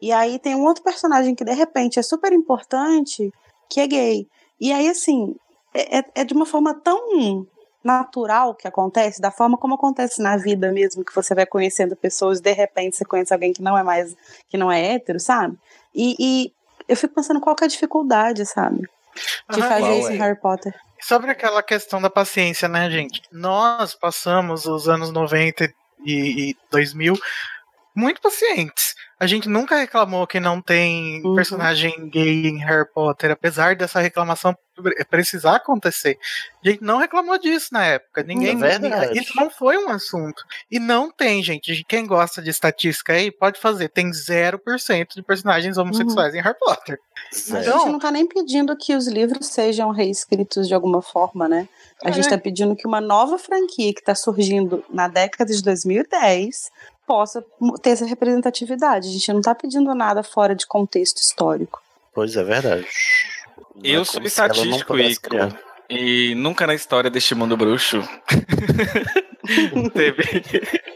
E 0.00 0.12
aí 0.12 0.38
tem 0.38 0.54
um 0.54 0.64
outro 0.64 0.82
personagem 0.82 1.34
que 1.34 1.44
de 1.44 1.54
repente 1.54 1.98
é 1.98 2.02
super 2.02 2.32
importante, 2.32 3.32
que 3.70 3.80
é 3.80 3.86
gay. 3.86 4.28
E 4.60 4.72
aí, 4.72 4.88
assim, 4.88 5.34
é, 5.72 5.98
é, 5.98 6.04
é 6.16 6.24
de 6.24 6.34
uma 6.34 6.44
forma 6.44 6.74
tão 6.74 7.16
natural 7.84 8.54
que 8.54 8.68
acontece, 8.68 9.20
da 9.20 9.30
forma 9.30 9.56
como 9.58 9.74
acontece 9.74 10.22
na 10.22 10.36
vida 10.36 10.70
mesmo, 10.72 11.04
que 11.04 11.14
você 11.14 11.34
vai 11.34 11.46
conhecendo 11.46 11.96
pessoas, 11.96 12.40
de 12.40 12.52
repente 12.52 12.96
você 12.96 13.04
conhece 13.04 13.32
alguém 13.32 13.52
que 13.52 13.62
não 13.62 13.76
é 13.76 13.82
mais, 13.82 14.16
que 14.48 14.56
não 14.56 14.70
é 14.70 14.94
hétero, 14.94 15.18
sabe? 15.18 15.56
E, 15.94 16.16
e 16.18 16.52
eu 16.88 16.96
fico 16.96 17.14
pensando 17.14 17.40
qual 17.40 17.56
que 17.56 17.64
é 17.64 17.66
a 17.66 17.70
dificuldade, 17.70 18.44
sabe? 18.46 18.88
De 19.50 19.60
Aham, 19.60 19.68
fazer 19.68 19.98
isso 19.98 20.08
é? 20.08 20.14
em 20.14 20.18
Harry 20.18 20.38
Potter. 20.38 20.74
Sobre 21.00 21.30
aquela 21.30 21.62
questão 21.62 22.00
da 22.00 22.08
paciência, 22.08 22.68
né, 22.68 22.88
gente? 22.90 23.22
Nós 23.30 23.94
passamos 23.94 24.66
os 24.66 24.88
anos 24.88 25.12
90 25.12 25.64
e, 26.04 26.50
e 26.50 26.56
2000 26.70 27.18
muito 27.94 28.20
pacientes. 28.20 28.94
A 29.20 29.26
gente 29.26 29.48
nunca 29.48 29.76
reclamou 29.76 30.26
que 30.26 30.40
não 30.40 30.60
tem 30.60 31.22
Uhum. 31.24 31.36
personagem 31.36 32.08
gay 32.10 32.48
em 32.48 32.58
Harry 32.58 32.88
Potter, 32.92 33.30
apesar 33.30 33.76
dessa 33.76 34.00
reclamação 34.00 34.52
pre- 34.74 35.04
precisar 35.04 35.56
acontecer. 35.56 36.18
A 36.64 36.68
gente 36.68 36.82
não 36.82 36.98
reclamou 36.98 37.38
disso 37.38 37.68
na 37.72 37.84
época. 37.86 38.24
Ninguém. 38.24 38.58
É. 38.64 39.12
Isso 39.16 39.32
não 39.36 39.48
foi 39.48 39.78
um 39.78 39.90
assunto. 39.90 40.42
E 40.68 40.80
não 40.80 41.08
tem, 41.08 41.40
gente. 41.40 41.84
Quem 41.88 42.04
gosta 42.04 42.42
de 42.42 42.50
estatística 42.50 43.12
aí, 43.12 43.30
pode 43.30 43.60
fazer. 43.60 43.90
Tem 43.90 44.10
0% 44.10 45.14
de 45.14 45.22
personagens 45.22 45.78
homossexuais 45.78 46.34
em 46.34 46.40
Harry 46.42 46.58
Potter. 46.58 46.98
A 47.32 47.36
Zero. 47.36 47.60
Então- 47.62 47.78
gente 47.80 47.92
não 47.92 47.98
tá 48.00 48.10
nem 48.10 48.26
pedindo 48.26 48.76
que 48.76 48.96
os 48.96 49.06
livros 49.06 49.46
sejam 49.46 49.90
reescritos 49.92 50.66
de 50.66 50.74
alguma 50.74 51.00
forma, 51.00 51.48
né? 51.48 51.68
A 52.04 52.10
gente 52.10 52.26
É. 52.26 52.30
tá 52.30 52.38
pedindo 52.38 52.74
que 52.74 52.88
uma 52.88 53.00
nova 53.00 53.38
franquia 53.38 53.94
que 53.94 54.02
tá 54.02 54.16
surgindo 54.16 54.84
na 54.90 55.06
década 55.06 55.52
de 55.54 55.62
2010 55.62 56.70
possa 57.12 57.44
ter 57.82 57.90
essa 57.90 58.06
representatividade. 58.06 59.06
A 59.06 59.12
gente 59.12 59.32
não 59.34 59.42
tá 59.42 59.54
pedindo 59.54 59.94
nada 59.94 60.22
fora 60.22 60.54
de 60.54 60.66
contexto 60.66 61.18
histórico. 61.18 61.82
Pois 62.14 62.34
é 62.36 62.42
verdade. 62.42 62.86
Não 63.76 63.82
é 63.84 63.96
Eu 63.96 64.02
sou 64.02 64.14
ela 64.14 64.22
não 64.22 64.26
estatístico, 64.26 64.94
criar. 65.20 65.60
E 65.90 66.34
nunca 66.34 66.66
na 66.66 66.74
história 66.74 67.10
deste 67.10 67.34
mundo 67.34 67.54
bruxo 67.54 68.00
teve, 69.92 70.42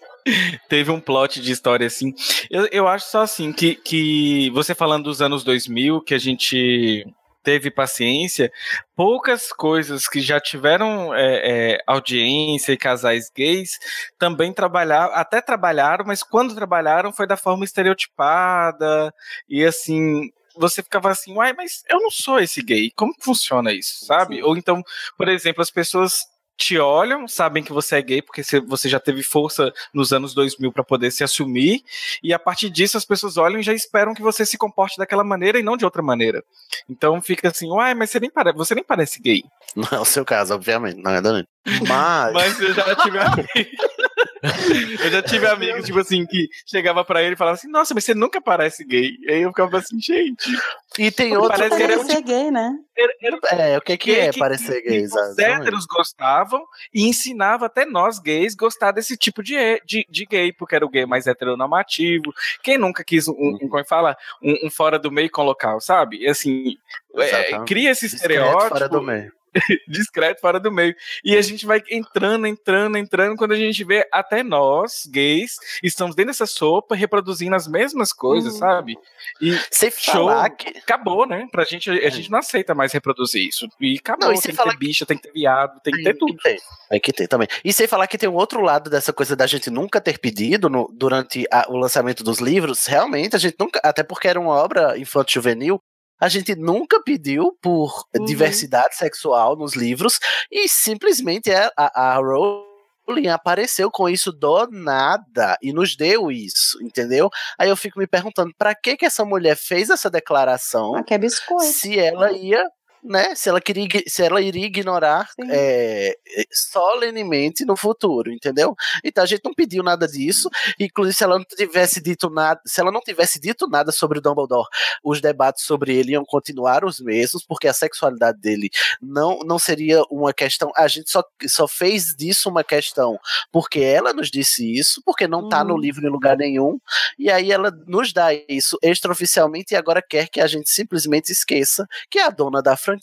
teve 0.71 0.91
um 0.91 0.99
plot 0.99 1.43
de 1.43 1.53
história 1.53 1.87
assim. 1.87 2.15
Eu, 2.51 2.67
eu 2.73 2.89
acho 2.89 3.11
só 3.11 3.21
assim 3.21 3.53
que, 3.53 3.75
que 3.75 4.49
você 4.55 4.75
falando 4.75 5.05
dos 5.05 5.21
anos 5.21 5.45
2000, 5.45 6.01
que 6.01 6.15
a 6.15 6.19
gente 6.19 7.07
teve 7.47 7.71
paciência, 7.71 8.53
poucas 8.97 9.53
coisas 9.53 10.09
que 10.09 10.21
já 10.21 10.41
tiveram 10.41 11.15
é, 11.15 11.75
é, 11.75 11.79
audiência 11.87 12.73
e 12.73 12.77
casais 12.77 13.31
gays 13.31 13.79
também 14.19 14.53
trabalharam, 14.53 15.15
até 15.15 15.41
trabalharam, 15.41 16.05
mas 16.05 16.25
quando 16.25 16.57
trabalharam 16.57 17.13
foi 17.13 17.25
da 17.25 17.37
forma 17.37 17.65
estereotipada 17.65 19.15
e 19.49 19.65
assim. 19.65 20.29
Você 20.59 20.83
ficava 20.83 21.11
assim, 21.11 21.35
uai, 21.35 21.53
mas 21.53 21.85
eu 21.87 22.01
não 22.01 22.11
sou 22.11 22.41
esse 22.41 22.63
gay. 22.63 22.91
Como 22.97 23.13
funciona 23.21 23.75
isso, 23.75 24.07
sabe? 24.07 24.37
Sim. 24.37 24.43
Ou 24.43 24.57
então, 24.57 24.83
por 25.15 25.29
exemplo, 25.29 25.61
as 25.61 25.71
pessoas 25.71 26.25
te 26.57 26.79
olham, 26.79 27.29
sabem 27.29 27.63
que 27.63 27.73
você 27.73 27.97
é 27.97 28.03
gay 28.03 28.23
porque 28.23 28.43
você- 28.67 28.89
já 28.89 28.99
teve 28.99 29.23
força 29.23 29.73
nos 29.93 30.13
anos 30.13 30.33
2000 30.35 30.73
para 30.73 30.83
poder 30.85 31.11
se 31.11 31.23
assumir, 31.23 31.83
e 32.23 32.33
a 32.33 32.39
partir 32.39 32.71
disso 32.71 32.97
as 32.97 33.05
pessoas 33.05 33.37
olham 33.37 33.61
e 33.61 33.63
já 33.63 33.75
esperam 33.75 34.15
que 34.15 34.23
você 34.23 34.47
se 34.47 34.57
comporte 34.57 34.97
daquela 34.97 35.23
maneira 35.25 35.59
e 35.59 35.63
não 35.63 35.77
de 35.77 35.85
outra 35.85 36.03
maneira. 36.03 36.43
Então 36.89 37.21
fica 37.21 37.49
assim, 37.49 37.69
uai, 37.71 37.95
mas 37.95 38.11
você 38.11 38.21
nem, 38.21 38.31
pare 38.31 38.53
você 38.53 38.75
nem 38.75 38.85
parece 38.85 39.21
gay. 39.21 39.43
Não 39.77 39.89
é 39.93 40.01
o 40.01 40.05
seu 40.07 40.25
caso, 40.25 40.55
obviamente, 40.55 41.03
não 41.03 41.11
é, 41.11 41.21
Danilo? 41.21 41.47
Mas, 41.87 42.33
Mas 42.33 42.61
eu 42.61 42.73
já 42.73 42.95
tive 42.97 43.19
amigos. 43.19 43.47
eu 45.05 45.11
já 45.11 45.23
tive 45.23 45.47
amigos, 45.47 45.85
tipo 45.85 45.99
assim, 45.99 46.25
que 46.27 46.49
chegava 46.67 47.05
pra 47.05 47.23
ele 47.23 47.35
e 47.35 47.37
falava 47.39 47.57
assim, 47.57 47.69
nossa, 47.69 47.95
mas 47.95 48.05
você 48.05 48.15
nunca 48.15 48.41
parece 48.41 48.85
gay. 48.85 49.11
Aí 49.29 49.43
eu 49.43 49.51
ficava 49.51 49.79
assim, 49.79 50.01
gente. 50.01 50.51
e 50.99 51.11
tem 51.11 51.37
outro. 51.37 51.57
parece 51.59 51.77
que 51.77 51.83
é 51.83 51.99
um 51.99 52.05
ser 52.05 52.23
gay, 52.23 52.51
né? 52.51 52.73
era- 52.97 53.13
era 53.23 53.63
É, 53.63 53.79
o 53.79 53.81
que, 53.81 53.97
que 53.97 54.15
é 54.15 54.33
parecer 54.33 54.83
gay, 54.83 55.05
Os 55.05 55.39
héteros 55.39 55.87
gostavam 55.87 56.63
e 56.93 57.07
ensinava 57.07 57.67
até 57.67 57.85
nós 57.85 58.19
gays 58.19 58.55
gostar 58.55 58.93
desse 58.93 59.17
tipo 59.17 59.43
de, 59.43 59.55
de, 59.85 60.07
de 60.09 60.25
gay, 60.27 60.53
porque 60.53 60.75
era 60.77 60.87
o 60.87 60.89
gay 60.89 61.05
mais 61.07 61.27
heteronormativo. 61.27 62.33
Quem 62.63 62.79
nunca 62.79 63.05
quis 63.05 63.29
um, 63.29 63.33
um, 63.33 63.59
como 63.59 63.79
é 63.79 63.83
que 63.83 63.89
fala? 63.89 64.17
Um, 64.43 64.67
um 64.67 64.71
fora 64.71 64.99
do 64.99 65.11
meio 65.11 65.31
com 65.31 65.43
local, 65.43 65.81
sabe? 65.81 66.19
E 66.23 66.29
assim, 66.29 66.77
é, 67.17 67.59
cria 67.65 67.91
esse 67.91 68.09
Discreto 68.09 68.33
estereótipo 68.33 68.69
fora 68.69 68.89
do 68.89 69.03
meio. 69.03 69.33
discreto 69.89 70.41
fora 70.41 70.59
do 70.61 70.71
meio. 70.71 70.95
E 71.25 71.37
a 71.37 71.43
gente 71.43 71.65
vai 71.67 71.83
entrando, 71.91 72.47
entrando, 72.47 72.97
entrando, 72.99 73.37
quando 73.37 73.53
a 73.53 73.57
gente 73.57 73.83
vê 73.85 74.07
até 74.13 74.43
nós, 74.43 75.07
gays, 75.11 75.57
estamos 75.83 76.15
dentro 76.15 76.33
dessa 76.33 76.47
sopa, 76.47 76.95
reproduzindo 76.95 77.55
as 77.55 77.67
mesmas 77.67 78.13
coisas, 78.13 78.55
Uhum. 78.55 78.59
sabe? 78.59 78.99
E 79.41 79.59
Sem 79.71 79.91
Show. 79.91 80.15
falar 80.29 80.51
que. 80.51 80.69
acabou, 80.79 81.27
né? 81.27 81.47
Pra 81.51 81.65
gente, 81.65 81.91
a 81.91 82.11
gente 82.11 82.31
não 82.31 82.39
aceita 82.39 82.75
mais 82.75 82.93
reproduzir 82.93 83.47
isso. 83.49 83.69
E 83.81 83.97
acabou, 83.99 84.29
Não, 84.29 84.35
e 84.35 84.41
tem 84.41 84.55
que 84.55 84.63
ter 84.63 84.77
bicha, 84.77 85.07
tem 85.07 85.17
que 85.17 85.23
ter 85.25 85.33
viado, 85.33 85.81
tem 85.83 85.93
que 85.95 86.03
ter 86.03 86.15
tudo. 86.15 86.37
Tem, 86.43 86.59
tem 86.91 87.01
que 87.01 87.13
ter 87.13 87.29
também. 87.29 87.49
E 87.65 87.73
sem 87.73 87.87
falar 87.87 88.07
que 88.07 88.19
tem 88.19 88.29
um 88.29 88.35
outro 88.35 88.61
lado 88.61 88.89
dessa 88.91 89.13
coisa 89.13 89.35
da 89.37 89.47
gente 89.47 89.71
nunca 89.71 90.01
ter 90.01 90.19
pedido 90.19 90.69
no- 90.69 90.91
durante 90.93 91.45
a- 91.53 91.67
o 91.69 91.77
lançamento 91.77 92.23
dos 92.23 92.39
livros. 92.39 92.87
Realmente, 92.87 93.35
a 93.37 93.39
gente 93.39 93.57
nunca. 93.59 93.81
Até 93.83 94.03
porque 94.03 94.29
era 94.29 94.41
uma 94.41 94.55
obra 94.55 94.99
infanto-juvenil. 94.99 95.81
A 96.21 96.29
gente 96.29 96.55
nunca 96.55 97.03
pediu 97.03 97.53
por 97.61 98.05
Uhum. 98.17 98.25
diversidade 98.25 98.97
sexual 98.97 99.57
nos 99.57 99.75
livros 99.75 100.19
e 100.51 100.69
simplesmente 100.69 101.51
a, 101.53 101.71
a, 101.77 102.15
a 102.15 102.17
Rowling 102.17 103.29
apareceu 103.29 103.91
com 103.91 104.09
isso 104.09 104.33
do 104.33 104.67
nada 104.71 105.57
e 105.63 105.73
nos 105.73 105.95
deu 105.97 106.31
isso, 106.31 106.83
entendeu? 106.83 107.29
Aí 107.59 107.69
eu 107.69 107.77
fico 107.77 107.99
me 107.99 108.07
perguntando 108.07 108.53
pra 108.59 108.75
que 108.75 108.97
que 108.97 109.05
essa 109.07 109.25
mulher 109.25 109.57
fez 109.57 109.91
essa 109.91 110.11
declaração 110.11 110.95
Ah, 110.97 111.03
que 111.05 111.15
é 111.15 111.19
biscoito. 111.19 111.65
se 111.73 111.99
ela 111.99 112.33
ia, 112.33 112.65
né? 113.07 113.35
Se 113.35 113.49
ela 113.49 113.61
queria, 113.61 113.87
se 114.07 114.23
ela 114.23 114.41
iria 114.41 114.67
ignorar 114.67 115.29
é, 115.49 116.17
é, 116.37 116.45
solenemente 116.53 117.65
no 117.65 117.77
futuro, 117.77 118.31
entendeu? 118.33 118.75
Então 119.05 119.25
a 119.25 119.27
gente 119.27 119.43
não 119.45 119.55
pediu 119.55 119.83
nada 119.83 120.07
disso. 120.07 120.49
Inclusive, 120.79 121.17
se 121.17 121.25
ela 121.25 121.39
não 121.39 121.45
tivesse 121.45 122.01
dito 122.01 122.29
nada, 122.31 122.61
se 122.67 122.81
ela 122.81 122.91
não 122.93 123.01
tivesse 123.01 123.41
dito 123.41 123.69
nada 123.69 123.93
sobre 123.93 124.19
o 124.19 124.23
Dumbledore, 124.23 124.69
os 125.05 125.21
debates 125.21 125.65
sobre 125.65 125.95
ele 125.97 126.13
iam 126.13 126.25
continuar 126.25 126.85
os 126.85 127.01
mesmos, 127.01 127.45
porque 127.45 127.69
a 127.69 127.73
sexualidade 127.75 128.41
dele 128.41 128.71
não, 129.01 129.39
não 129.41 129.59
seria 129.59 130.03
uma 130.11 130.33
questão. 130.33 130.73
A 130.77 130.89
gente 130.89 131.11
só, 131.11 131.23
só 131.47 131.67
fez 131.69 132.15
disso 132.15 132.49
uma 132.49 132.65
questão 132.65 133.19
porque 133.53 133.81
ela 133.81 134.13
nos 134.13 134.31
disse 134.31 134.71
isso, 134.75 135.01
porque 135.05 135.27
não 135.29 135.49
tá 135.49 135.63
no 135.65 135.75
Uhum. 135.75 135.81
livro 135.81 136.07
em 136.07 136.11
lugar 136.11 136.37
nenhum. 136.37 136.79
E 137.19 137.31
aí 137.31 137.53
ela 137.53 137.71
nos 137.87 138.13
dá 138.13 138.29
isso 138.49 138.79
extraoficialmente 138.83 139.75
e 139.75 139.77
agora 139.77 140.03
quer 140.03 140.29
que 140.29 140.41
a 140.41 140.47
gente 140.47 140.71
simplesmente 140.71 141.31
esqueça 141.31 141.87
que 142.11 142.19
a 142.19 142.31
dona 142.31 142.63
da 142.63 142.77
franquia 142.77 142.96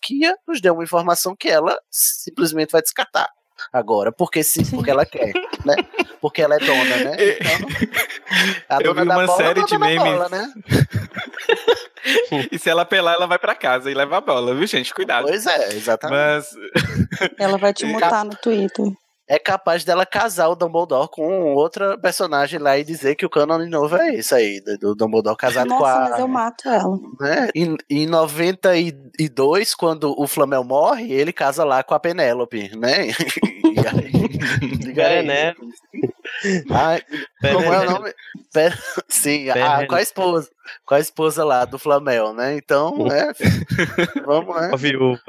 nos 0.48 0.62
deu 0.62 0.74
uma 0.74 0.84
informação 0.84 1.36
que 1.36 1.50
ela 1.50 1.78
simplesmente 1.90 2.72
vai 2.72 2.82
descartar 2.82 3.30
agora, 3.72 4.12
porque 4.12 4.44
sim, 4.44 4.66
porque 4.66 4.92
ela 4.92 5.06
quer, 5.06 5.32
né? 5.66 5.76
Porque 6.20 6.42
ela 6.42 6.56
é 6.56 6.60
dona, 6.60 6.98
né? 6.98 7.16
Então, 7.20 7.68
a 8.70 8.76
Eu 8.82 8.94
dona 8.94 9.02
vi 9.02 9.08
da 9.08 9.18
uma 9.18 9.26
bola 9.26 9.42
a 9.42 9.46
série 9.46 9.66
de 9.66 9.78
memes. 9.78 10.04
bola, 10.04 10.30
né? 10.30 10.54
E 12.52 12.60
se 12.60 12.70
ela 12.70 12.84
pelar, 12.84 13.16
ela 13.16 13.26
vai 13.26 13.40
pra 13.40 13.56
casa 13.56 13.90
e 13.90 13.94
leva 13.94 14.18
a 14.18 14.22
bola, 14.22 14.54
viu, 14.54 14.68
gente? 14.68 14.94
Cuidado. 14.94 15.26
Pois 15.26 15.46
é, 15.46 15.70
exatamente. 15.70 16.18
Mas 16.18 17.32
Ela 17.40 17.58
vai 17.58 17.74
te 17.74 17.86
mutar 17.86 18.26
no 18.26 18.36
Twitter. 18.36 18.92
É 19.28 19.40
capaz 19.40 19.86
dela 19.86 20.06
casar 20.06 20.50
o 20.50 20.56
Dumbledore 20.56 21.08
com 21.10 21.54
outra 21.54 21.98
personagem 21.98 22.60
lá 22.60 22.78
e 22.78 22.84
dizer 22.84 23.16
que 23.16 23.26
o 23.26 23.30
canon 23.30 23.66
novo 23.70 23.96
é 23.96 24.16
isso 24.16 24.36
aí, 24.36 24.60
do- 24.60 24.78
do 24.78 24.96
Dumbledore 24.96 25.38
casado 25.38 25.70
com 25.70 25.80
Nossa, 25.80 25.96
a. 25.96 26.10
mas 26.10 26.20
eu 26.20 26.28
mato 26.28 26.68
ela. 26.68 27.00
né? 27.22 27.50
Em, 27.56 27.78
em 27.90 28.06
92, 28.06 29.74
quando 29.76 30.14
o 30.20 30.28
Flamel 30.28 30.64
morre, 30.64 31.12
ele 31.14 31.32
casa 31.32 31.64
lá 31.64 31.82
com 31.84 31.94
a 31.94 32.00
Penélope, 32.00 32.76
né? 32.78 33.08
E 33.74 33.80
aí, 33.88 34.78
diga 34.78 35.08
aí. 35.08 35.22
Pené. 35.22 35.56
Ai, 36.70 37.02
como 37.42 37.74
é 37.74 37.80
o 37.88 37.92
nome? 37.92 38.14
Sim, 39.10 39.50
a, 39.50 39.54
Pené. 39.54 39.86
com 39.88 39.96
a 39.96 40.02
esposa. 40.02 40.50
Com 40.86 40.94
a 40.96 41.00
esposa 41.00 41.44
lá 41.44 41.66
do 41.66 41.80
Flamel, 41.80 42.34
né? 42.34 42.56
Então, 42.56 42.96
né? 43.06 43.32
Vamos, 44.26 44.56
né? 44.62 44.70
A 44.72 44.76
viúva. 44.76 45.20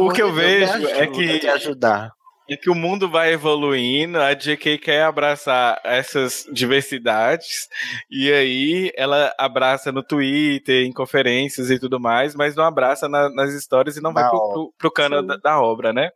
O 0.00 0.12
que 0.12 0.22
eu 0.22 0.32
vejo 0.32 0.86
é 0.88 1.06
que- 1.06 1.48
ajudar. 1.48 2.12
é 2.48 2.56
que 2.56 2.68
o 2.68 2.74
mundo 2.74 3.08
vai 3.08 3.32
evoluindo, 3.32 4.20
a 4.20 4.34
JK 4.34 4.76
quer 4.78 5.02
abraçar 5.04 5.80
essas 5.84 6.44
diversidades, 6.52 7.68
e 8.10 8.32
aí 8.32 8.92
ela 8.96 9.32
abraça 9.38 9.92
no 9.92 10.02
Twitter, 10.02 10.84
em 10.84 10.92
conferências 10.92 11.70
e 11.70 11.78
tudo 11.78 12.00
mais, 12.00 12.34
mas 12.34 12.56
não 12.56 12.64
abraça 12.64 13.08
na, 13.08 13.30
nas 13.30 13.52
histórias 13.54 13.96
e 13.96 14.00
não 14.02 14.12
vai 14.12 14.28
pro, 14.28 14.52
pro, 14.52 14.74
pro 14.78 14.90
cano 14.90 15.22
da, 15.24 15.36
da, 15.36 15.60
obra, 15.62 15.92
né? 15.92 16.10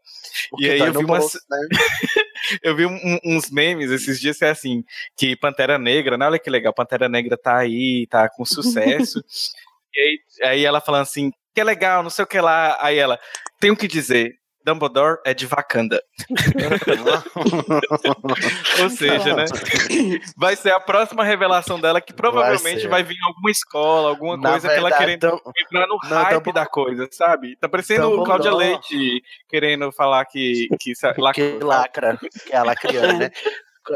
Porque 0.50 0.66
e 0.66 0.70
aí 0.72 0.78
tá 0.80 0.86
eu 0.86 0.92
vi, 0.92 1.04
umas, 1.04 1.20
bolso, 1.20 1.38
né? 1.48 1.58
eu 2.64 2.74
vi 2.74 2.86
um- 2.86 3.18
uns 3.24 3.48
memes 3.50 3.90
esses 3.92 4.18
dias 4.20 4.36
que 4.36 4.44
é 4.44 4.50
assim, 4.50 4.82
que 5.16 5.36
Pantera 5.36 5.78
Negra, 5.78 6.18
né? 6.18 6.26
Olha 6.26 6.38
que 6.38 6.50
legal, 6.50 6.74
Pantera 6.74 7.08
Negra 7.08 7.36
tá 7.36 7.58
aí, 7.58 8.08
tá 8.10 8.28
com 8.28 8.44
sucesso. 8.44 9.22
e 9.94 10.00
aí, 10.00 10.18
aí 10.50 10.64
ela 10.64 10.80
falando 10.80 11.02
assim, 11.02 11.30
que 11.54 11.62
legal, 11.62 12.02
não 12.02 12.10
sei 12.10 12.24
o 12.24 12.28
que 12.28 12.40
lá. 12.40 12.76
Aí 12.80 12.98
ela, 12.98 13.18
tenho 13.60 13.76
que 13.76 13.86
dizer, 13.86 14.32
Dumbledore 14.64 15.18
é 15.26 15.34
de 15.34 15.46
Wakanda. 15.46 16.02
Ou 18.80 18.88
seja, 18.88 19.36
né? 19.36 19.44
Vai 20.36 20.56
ser 20.56 20.70
a 20.72 20.80
próxima 20.80 21.22
revelação 21.22 21.78
dela 21.78 22.00
que 22.00 22.14
provavelmente 22.14 22.80
ser. 22.80 22.88
vai, 22.88 23.02
vir 23.02 23.14
em 23.14 23.26
alguma 23.26 23.50
escola, 23.50 24.08
alguma 24.08 24.36
Na 24.38 24.52
coisa 24.52 24.68
que 24.68 24.74
ela 24.74 24.88
verdade, 24.88 25.18
querendo 25.18 25.30
Dum- 25.30 25.52
entrar 25.60 25.86
no 25.86 25.98
Não, 26.08 26.22
hype 26.22 26.52
da 26.52 26.66
coisa, 26.66 27.06
sabe? 27.10 27.56
Tá 27.56 27.68
parecendo 27.68 28.20
o 28.20 28.24
Cláudia 28.24 28.54
Leite 28.54 29.22
querendo 29.48 29.92
falar 29.92 30.24
que, 30.24 30.66
que, 30.80 30.92
que 31.34 31.58
lacra, 31.62 32.18
que 32.46 32.52
é 32.52 32.56
a 32.56 32.64
lacriana, 32.64 33.12
né? 33.14 33.30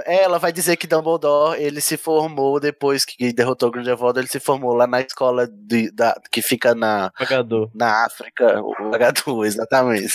É, 0.04 0.22
Ela 0.22 0.38
vai 0.38 0.52
dizer 0.52 0.76
que 0.76 0.86
Dumbledore 0.86 1.60
ele 1.60 1.80
se 1.80 1.96
formou 1.96 2.60
depois 2.60 3.04
que 3.04 3.32
derrotou 3.32 3.70
Grindelwald, 3.70 4.18
ele 4.18 4.28
se 4.28 4.40
formou 4.40 4.74
lá 4.74 4.86
na 4.86 5.00
escola 5.00 5.46
de, 5.46 5.90
da, 5.90 6.20
que 6.30 6.42
fica 6.42 6.74
na, 6.74 7.10
Pagador. 7.18 7.70
na 7.74 8.04
África, 8.04 8.60
o 8.60 8.74
H2, 8.90 9.46
exatamente. 9.46 10.14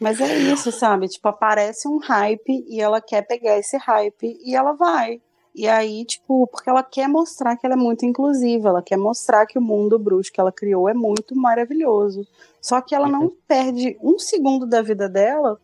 Mas 0.00 0.20
é 0.20 0.36
isso, 0.38 0.72
sabe? 0.72 1.08
Tipo, 1.08 1.28
aparece 1.28 1.86
um 1.86 1.98
hype 1.98 2.64
e 2.68 2.80
ela 2.80 3.00
quer 3.00 3.22
pegar 3.22 3.58
esse 3.58 3.76
hype 3.76 4.38
e 4.44 4.54
ela 4.54 4.72
vai. 4.72 5.20
E 5.54 5.68
aí, 5.68 6.04
tipo, 6.06 6.46
porque 6.46 6.70
ela 6.70 6.82
quer 6.82 7.06
mostrar 7.08 7.56
que 7.56 7.66
ela 7.66 7.74
é 7.74 7.78
muito 7.78 8.06
inclusiva, 8.06 8.70
ela 8.70 8.82
quer 8.82 8.96
mostrar 8.96 9.44
que 9.46 9.58
o 9.58 9.62
mundo 9.62 9.98
bruxo 9.98 10.32
que 10.32 10.40
ela 10.40 10.50
criou 10.50 10.88
é 10.88 10.94
muito 10.94 11.36
maravilhoso. 11.36 12.26
Só 12.60 12.80
que 12.80 12.94
ela 12.94 13.06
não 13.06 13.30
perde 13.46 13.98
um 14.02 14.18
segundo 14.18 14.66
da 14.66 14.80
vida 14.80 15.08
dela 15.10 15.60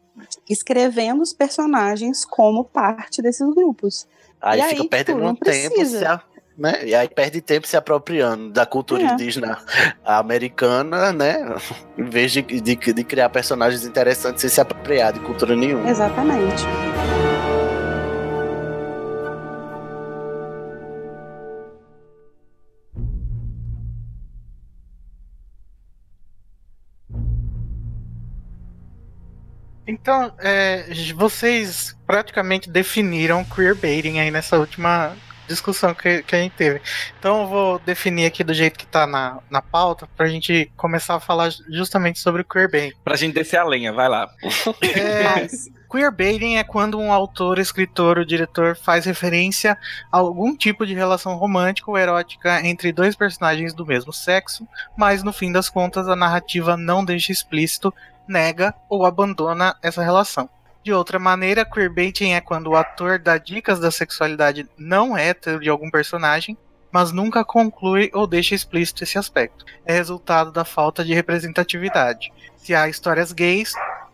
escrevendo 0.48 1.22
os 1.22 1.32
personagens 1.32 2.24
como 2.24 2.64
parte 2.64 3.20
desses 3.22 3.46
grupos. 3.54 4.06
Aí 4.40 4.60
aí, 4.60 4.68
fica 4.70 4.82
tipo, 4.82 4.90
perdendo 4.90 5.20
não 5.20 5.30
um 5.30 5.34
tempo 5.34 5.74
precisa. 5.74 6.22
né? 6.56 6.84
E 6.86 6.94
aí 6.94 7.08
perde 7.08 7.40
tempo 7.40 7.66
se 7.66 7.76
apropriando 7.76 8.50
da 8.52 8.64
cultura 8.66 9.02
É. 9.02 9.06
indígena 9.12 9.58
americana, 10.04 11.12
né? 11.12 11.38
Em 11.98 12.04
vez 12.04 12.32
de, 12.32 12.42
de, 12.42 12.76
de 12.76 13.04
criar 13.04 13.28
personagens 13.30 13.84
interessantes 13.84 14.40
sem 14.40 14.50
se 14.50 14.60
apropriar 14.60 15.12
de 15.12 15.20
cultura 15.20 15.54
nenhuma. 15.56 15.88
Exatamente. 15.88 16.64
Então, 29.88 30.32
é, 30.38 30.84
vocês 31.16 31.96
praticamente 32.06 32.68
definiram 32.68 33.42
queerbaiting 33.42 34.18
aí 34.18 34.30
nessa 34.30 34.58
última 34.58 35.16
discussão 35.48 35.94
que, 35.94 36.22
que 36.22 36.36
a 36.36 36.38
gente 36.38 36.52
teve. 36.52 36.80
Então 37.18 37.40
eu 37.42 37.48
vou 37.48 37.78
definir 37.78 38.26
aqui 38.26 38.44
do 38.44 38.52
jeito 38.52 38.78
que 38.78 38.86
tá 38.86 39.06
na, 39.06 39.38
na 39.50 39.62
pauta 39.62 40.06
pra 40.14 40.26
gente 40.26 40.70
começar 40.76 41.14
a 41.14 41.20
falar 41.20 41.50
justamente 41.70 42.18
sobre 42.20 42.42
o 42.42 42.44
queerbaiting. 42.44 42.94
pra 43.02 43.16
gente 43.16 43.32
descer 43.34 43.56
a 43.56 43.64
lenha, 43.64 43.92
vai 43.92 44.08
lá. 44.08 44.28
É, 44.82 45.22
Mas, 45.24 45.68
Queerbaiting 45.90 46.56
é 46.56 46.64
quando 46.64 47.00
um 47.00 47.10
autor, 47.10 47.58
escritor 47.58 48.18
ou 48.18 48.24
diretor 48.24 48.76
faz 48.76 49.06
referência 49.06 49.76
a 50.12 50.18
algum 50.18 50.54
tipo 50.54 50.86
de 50.86 50.92
relação 50.92 51.34
romântica 51.36 51.90
ou 51.90 51.96
erótica 51.96 52.60
entre 52.66 52.92
dois 52.92 53.16
personagens 53.16 53.72
do 53.72 53.86
mesmo 53.86 54.12
sexo, 54.12 54.68
mas 54.96 55.22
no 55.22 55.32
fim 55.32 55.50
das 55.50 55.70
contas 55.70 56.06
a 56.06 56.14
narrativa 56.14 56.76
não 56.76 57.02
deixa 57.02 57.32
explícito, 57.32 57.92
nega 58.28 58.74
ou 58.90 59.06
abandona 59.06 59.74
essa 59.82 60.02
relação. 60.02 60.50
De 60.84 60.92
outra 60.92 61.18
maneira, 61.18 61.64
queerbaiting 61.64 62.32
é 62.32 62.40
quando 62.40 62.68
o 62.68 62.76
ator 62.76 63.18
dá 63.18 63.38
dicas 63.38 63.80
da 63.80 63.90
sexualidade 63.90 64.68
não 64.76 65.16
hétero 65.16 65.58
de 65.58 65.70
algum 65.70 65.90
personagem, 65.90 66.56
mas 66.92 67.12
nunca 67.12 67.44
conclui 67.44 68.10
ou 68.12 68.26
deixa 68.26 68.54
explícito 68.54 69.04
esse 69.04 69.18
aspecto. 69.18 69.64
É 69.86 69.94
resultado 69.94 70.52
da 70.52 70.64
falta 70.64 71.02
de 71.02 71.14
representatividade. 71.14 72.30
Se 72.56 72.74
há 72.74 72.88
histórias 72.88 73.32
gays, 73.32 73.72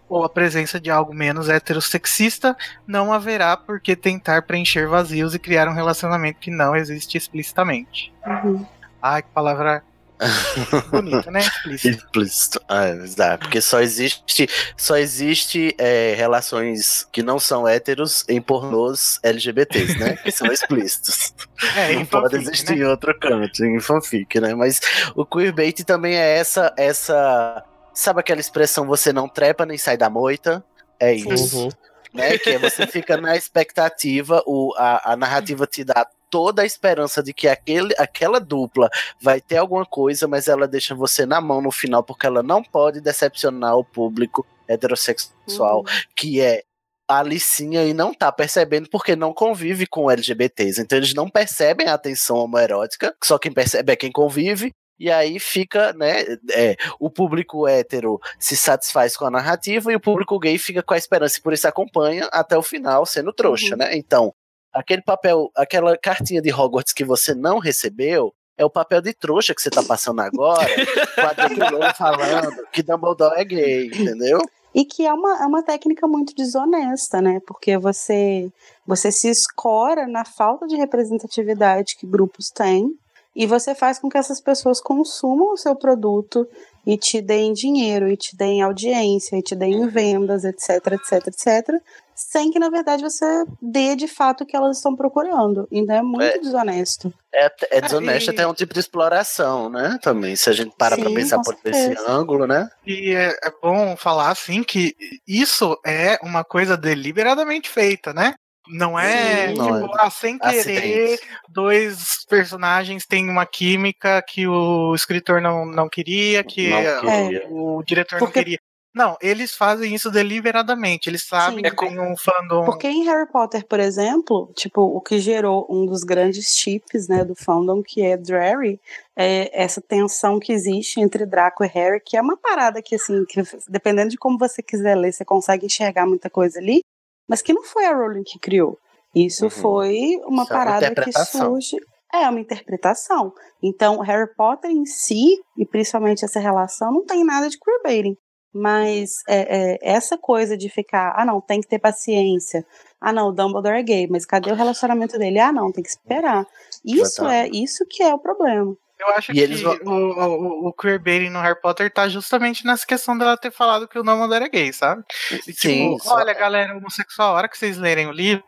ou 0.08 0.24
a 0.24 0.28
presença 0.28 0.80
de 0.80 0.90
algo 0.90 1.14
menos 1.14 1.48
heterossexista, 1.48 2.56
não 2.86 3.12
haverá 3.12 3.56
por 3.56 3.80
que 3.80 3.96
tentar 3.96 4.42
preencher 4.42 4.86
vazios 4.86 5.34
e 5.34 5.38
criar 5.38 5.68
um 5.68 5.74
relacionamento 5.74 6.38
que 6.38 6.50
não 6.50 6.76
existe 6.76 7.16
explicitamente. 7.16 8.12
uhum. 8.26 8.66
Ai, 9.02 9.22
que 9.22 9.28
palavra 9.34 9.82
bonita, 10.90 11.30
né? 11.30 11.40
Explícita. 11.40 11.88
Explícito. 11.88 12.60
Ah, 12.68 12.86
é. 12.86 13.36
Porque 13.36 13.60
só 13.60 13.80
existe, 13.80 14.48
só 14.76 14.96
existe 14.96 15.74
é, 15.78 16.14
relações 16.16 17.06
que 17.12 17.22
não 17.22 17.38
são 17.38 17.66
héteros 17.66 18.24
em 18.28 18.40
pornôs 18.40 19.18
LGBTs, 19.22 19.98
né? 19.98 20.16
Que 20.16 20.30
são 20.30 20.46
explícitos. 20.52 21.34
É, 21.76 21.94
não 21.94 22.02
em 22.02 22.04
pode 22.04 22.36
fanfic, 22.36 22.48
existir 22.48 22.76
né? 22.76 22.84
em 22.84 22.84
outro 22.84 23.18
canto, 23.18 23.64
em 23.64 23.80
fanfic, 23.80 24.40
né? 24.40 24.54
Mas 24.54 24.80
o 25.14 25.26
queerbait 25.26 25.84
também 25.84 26.14
é 26.14 26.38
essa, 26.38 26.72
essa. 26.76 27.62
Sabe 27.94 28.20
aquela 28.20 28.40
expressão 28.40 28.86
você 28.86 29.12
não 29.12 29.28
trepa 29.28 29.64
nem 29.64 29.78
sai 29.78 29.96
da 29.96 30.10
moita? 30.10 30.64
É 30.98 31.12
isso. 31.14 31.64
Uhum. 31.64 31.68
Né? 32.12 32.38
Que 32.38 32.50
é 32.50 32.58
você 32.58 32.86
fica 32.86 33.16
na 33.16 33.36
expectativa, 33.36 34.42
o, 34.46 34.72
a, 34.76 35.12
a 35.12 35.16
narrativa 35.16 35.66
te 35.66 35.84
dá 35.84 36.06
toda 36.30 36.62
a 36.62 36.66
esperança 36.66 37.22
de 37.22 37.32
que 37.32 37.46
aquele, 37.46 37.94
aquela 37.96 38.40
dupla 38.40 38.90
vai 39.20 39.40
ter 39.40 39.56
alguma 39.56 39.86
coisa, 39.86 40.26
mas 40.26 40.48
ela 40.48 40.66
deixa 40.66 40.94
você 40.94 41.24
na 41.24 41.40
mão 41.40 41.62
no 41.62 41.70
final, 41.70 42.02
porque 42.02 42.26
ela 42.26 42.42
não 42.42 42.62
pode 42.62 43.00
decepcionar 43.00 43.76
o 43.76 43.84
público 43.84 44.44
heterossexual, 44.66 45.78
Uhum. 45.78 45.84
que 46.16 46.40
é 46.40 46.62
a 47.08 47.18
Alicinha 47.18 47.84
e 47.84 47.92
não 47.92 48.14
tá 48.14 48.32
percebendo 48.32 48.88
porque 48.90 49.14
não 49.14 49.32
convive 49.32 49.86
com 49.86 50.10
LGBTs. 50.10 50.80
Então 50.80 50.98
eles 50.98 51.14
não 51.14 51.28
percebem 51.28 51.86
a 51.86 51.94
atenção 51.94 52.36
homoerótica, 52.38 53.14
só 53.22 53.38
quem 53.38 53.52
percebe 53.52 53.92
é 53.92 53.96
quem 53.96 54.10
convive. 54.10 54.72
E 55.04 55.10
aí 55.10 55.38
fica, 55.38 55.92
né? 55.92 56.22
é, 56.50 56.76
o 56.98 57.10
público 57.10 57.68
hétero 57.68 58.18
se 58.38 58.56
satisfaz 58.56 59.14
com 59.14 59.26
a 59.26 59.30
narrativa 59.30 59.92
e 59.92 59.96
o 59.96 60.00
público 60.00 60.38
gay 60.38 60.56
fica 60.56 60.82
com 60.82 60.94
a 60.94 60.96
esperança 60.96 61.38
e 61.38 61.42
por 61.42 61.52
isso 61.52 61.68
acompanha 61.68 62.26
até 62.32 62.56
o 62.56 62.62
final 62.62 63.04
sendo 63.04 63.30
trouxa, 63.30 63.72
Uhum. 63.72 63.76
né? 63.76 63.94
Então, 63.98 64.32
aquele 64.72 65.02
papel, 65.02 65.50
aquela 65.54 65.94
cartinha 65.98 66.40
de 66.40 66.50
Hogwarts 66.50 66.94
que 66.94 67.04
você 67.04 67.34
não 67.34 67.58
recebeu, 67.58 68.32
é 68.56 68.64
o 68.64 68.70
papel 68.70 69.02
de 69.02 69.12
trouxa 69.12 69.54
que 69.54 69.60
você 69.60 69.68
tá 69.68 69.82
passando 69.82 70.22
agora, 70.22 70.64
com 71.14 71.20
a 71.20 71.48
J.K. 71.48 71.94
falando 71.98 72.66
que 72.72 72.82
Dumbledore 72.82 73.38
é 73.38 73.44
gay, 73.44 73.86
entendeu? 73.88 74.38
E 74.74 74.86
que 74.86 75.04
é 75.06 75.12
uma, 75.12 75.42
é 75.42 75.46
uma 75.46 75.62
técnica 75.62 76.08
muito 76.08 76.34
desonesta, 76.34 77.20
né? 77.20 77.40
Porque 77.46 77.76
você, 77.76 78.50
você 78.86 79.12
se 79.12 79.28
escora 79.28 80.06
na 80.08 80.24
falta 80.24 80.66
de 80.66 80.76
representatividade 80.76 81.94
que 81.94 82.06
grupos 82.06 82.48
têm 82.48 82.88
e 83.34 83.46
você 83.46 83.74
faz 83.74 83.98
com 83.98 84.08
que 84.08 84.16
essas 84.18 84.40
pessoas 84.40 84.80
consumam 84.80 85.52
o 85.52 85.56
seu 85.56 85.74
produto 85.74 86.46
e 86.86 86.96
te 86.98 87.20
deem 87.22 87.52
dinheiro, 87.52 88.08
e 88.08 88.16
te 88.16 88.36
deem 88.36 88.62
audiência, 88.62 89.36
e 89.36 89.42
te 89.42 89.54
deem 89.56 89.86
vendas, 89.88 90.44
etc, 90.44 90.92
etc, 90.92 91.26
etc, 91.28 91.80
sem 92.14 92.50
que, 92.50 92.58
na 92.58 92.68
verdade, 92.70 93.02
você 93.02 93.24
dê 93.60 93.96
de 93.96 94.06
fato 94.06 94.42
o 94.44 94.46
que 94.46 94.54
elas 94.56 94.76
estão 94.76 94.94
procurando. 94.94 95.66
Então 95.72 95.96
é 95.96 96.02
muito 96.02 96.22
É. 96.22 96.38
desonesto. 96.38 97.12
É, 97.34 97.50
é 97.72 97.80
desonesto 97.80 98.28
e- 98.28 98.30
até 98.30 98.46
um 98.46 98.54
tipo 98.54 98.72
de 98.72 98.78
exploração, 98.78 99.68
né? 99.68 99.98
Também, 100.00 100.36
se 100.36 100.48
a 100.48 100.52
gente 100.52 100.72
para 100.78 100.96
pra 100.96 101.08
Sim, 101.08 101.14
pensar 101.14 101.40
por 101.42 101.56
esse 101.64 101.80
certeza. 101.82 102.08
ângulo, 102.08 102.46
né? 102.46 102.68
E 102.86 103.10
é, 103.12 103.30
é 103.42 103.50
bom 103.60 103.96
falar 103.96 104.30
assim 104.30 104.62
que 104.62 104.94
isso 105.26 105.76
é 105.84 106.16
uma 106.22 106.44
coisa 106.44 106.76
deliberadamente 106.76 107.68
feita, 107.68 108.12
né? 108.12 108.34
Não 108.68 108.98
é, 108.98 109.48
Sim, 109.48 109.54
tipo, 109.54 109.68
não 109.68 109.90
ah, 109.98 110.10
sem 110.10 110.38
querer, 110.38 110.58
Acidente. 110.58 111.22
dois 111.48 112.24
personagens 112.28 113.04
têm 113.06 113.28
uma 113.28 113.44
química 113.44 114.22
que 114.26 114.46
o 114.46 114.94
escritor 114.94 115.40
não, 115.40 115.66
não 115.66 115.88
queria, 115.88 116.42
que 116.42 116.70
Não 116.70 117.00
queria. 117.00 117.46
o 117.50 117.82
diretor 117.82 118.18
Porque- 118.18 118.38
não 118.40 118.44
queria. 118.44 118.58
Não, 118.94 119.16
eles 119.20 119.52
fazem 119.56 119.92
isso 119.92 120.08
deliberadamente. 120.08 121.10
Eles 121.10 121.24
sabem 121.26 121.56
Sim. 121.56 121.62
que 121.62 121.66
É 121.68 121.70
co- 121.72 121.86
tem 121.88 121.98
um 121.98 122.16
fandom. 122.16 122.64
Porque 122.64 122.86
em 122.86 123.04
Harry 123.06 123.26
Potter, 123.28 123.66
por 123.66 123.80
exemplo, 123.80 124.52
tipo, 124.54 124.80
o 124.82 125.00
que 125.00 125.18
gerou 125.18 125.66
um 125.68 125.84
dos 125.84 126.04
grandes 126.04 126.56
chips, 126.56 127.08
né, 127.08 127.24
do 127.24 127.34
fandom, 127.34 127.82
que 127.82 128.02
é 128.02 128.16
Drarry, 128.16 128.80
é 129.16 129.50
essa 129.52 129.80
tensão 129.80 130.38
que 130.38 130.52
existe 130.52 131.00
entre 131.00 131.26
Draco 131.26 131.64
e 131.64 131.66
Harry, 131.66 132.00
que 132.00 132.16
é 132.16 132.22
uma 132.22 132.36
parada 132.36 132.80
que, 132.80 132.94
assim, 132.94 133.24
que, 133.28 133.42
dependendo 133.68 134.10
de 134.10 134.16
como 134.16 134.38
você 134.38 134.62
quiser 134.62 134.94
ler, 134.96 135.12
você 135.12 135.24
consegue 135.24 135.66
enxergar 135.66 136.06
muita 136.06 136.30
coisa 136.30 136.60
ali, 136.60 136.80
mas 137.28 137.42
que 137.42 137.52
não 137.52 137.62
foi 137.62 137.84
a 137.86 137.94
Rowling 137.94 138.22
que 138.24 138.38
criou. 138.38 138.78
Isso 139.14 139.44
Uhum. 139.44 139.50
foi 139.50 140.20
uma 140.24 140.42
Isso 140.42 140.52
é 140.52 140.56
parada 140.56 140.94
que 140.94 141.12
surge. 141.12 141.76
É 142.12 142.28
uma 142.28 142.40
interpretação. 142.40 143.32
Então, 143.62 143.98
Harry 144.00 144.32
Potter 144.36 144.70
em 144.70 144.84
si, 144.84 145.36
e 145.58 145.66
principalmente 145.66 146.24
essa 146.24 146.38
relação, 146.38 146.92
não 146.92 147.04
tem 147.04 147.24
nada 147.24 147.48
de 147.48 147.58
queerbaiting. 147.58 148.16
Mas 148.52 149.10
é, 149.28 149.72
é, 149.72 149.78
essa 149.82 150.16
coisa 150.16 150.56
de 150.56 150.68
ficar, 150.68 151.12
ah 151.16 151.24
não, 151.24 151.40
tem 151.40 151.60
que 151.60 151.66
ter 151.66 151.80
paciência. 151.80 152.64
Ah 153.00 153.12
não, 153.12 153.28
o 153.28 153.32
Dumbledore 153.32 153.78
é 153.80 153.82
gay, 153.82 154.06
mas 154.08 154.24
cadê 154.24 154.52
o 154.52 154.54
relacionamento 154.54 155.18
dele? 155.18 155.40
Ah 155.40 155.52
não, 155.52 155.72
tem 155.72 155.82
que 155.82 155.90
esperar. 155.90 156.46
Isso 156.84 157.26
é 157.26 157.48
isso 157.48 157.84
que 157.88 158.00
é 158.02 158.14
o 158.14 158.18
problema. 158.18 158.76
Eu 159.06 159.14
acho 159.14 159.32
e 159.32 159.34
que 159.34 159.40
eles... 159.40 159.62
o, 159.62 159.70
o, 159.84 160.68
o 160.68 160.72
queerbaiting 160.72 161.30
no 161.30 161.40
Harry 161.40 161.60
Potter 161.60 161.92
tá 161.92 162.08
justamente 162.08 162.64
nessa 162.64 162.86
questão 162.86 163.16
dela 163.16 163.36
ter 163.36 163.50
falado 163.50 163.86
que 163.86 163.98
o 163.98 164.02
Dumbledore 164.02 164.44
é 164.44 164.48
gay, 164.48 164.72
sabe? 164.72 165.02
E, 165.46 165.52
Sim. 165.52 165.96
Tipo, 165.96 166.10
olha, 166.10 166.32
galera 166.32 166.76
homossexual, 166.76 167.34
a 167.34 167.38
hora 167.38 167.48
que 167.48 167.58
vocês 167.58 167.76
lerem 167.76 168.06
o 168.06 168.12
livro 168.12 168.44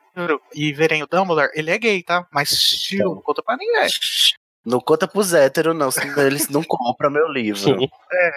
e 0.55 0.73
verem 0.73 1.03
o 1.03 1.07
Dumbledore, 1.07 1.51
ele 1.55 1.71
é 1.71 1.79
gay, 1.79 2.03
tá? 2.03 2.27
Mas 2.33 2.51
tio, 2.51 3.17
não 3.17 3.23
conta 3.23 3.43
pra 3.43 3.57
ninguém. 3.57 3.89
Não 4.67 4.81
conta 4.81 5.07
pros 5.07 5.33
héteros, 5.33 5.77
não, 5.77 5.93
senão 5.93 6.27
eles 6.27 6.49
não 6.49 6.61
compram 6.67 7.09
meu 7.09 7.29
livro. 7.29 7.79
É. 8.13 8.31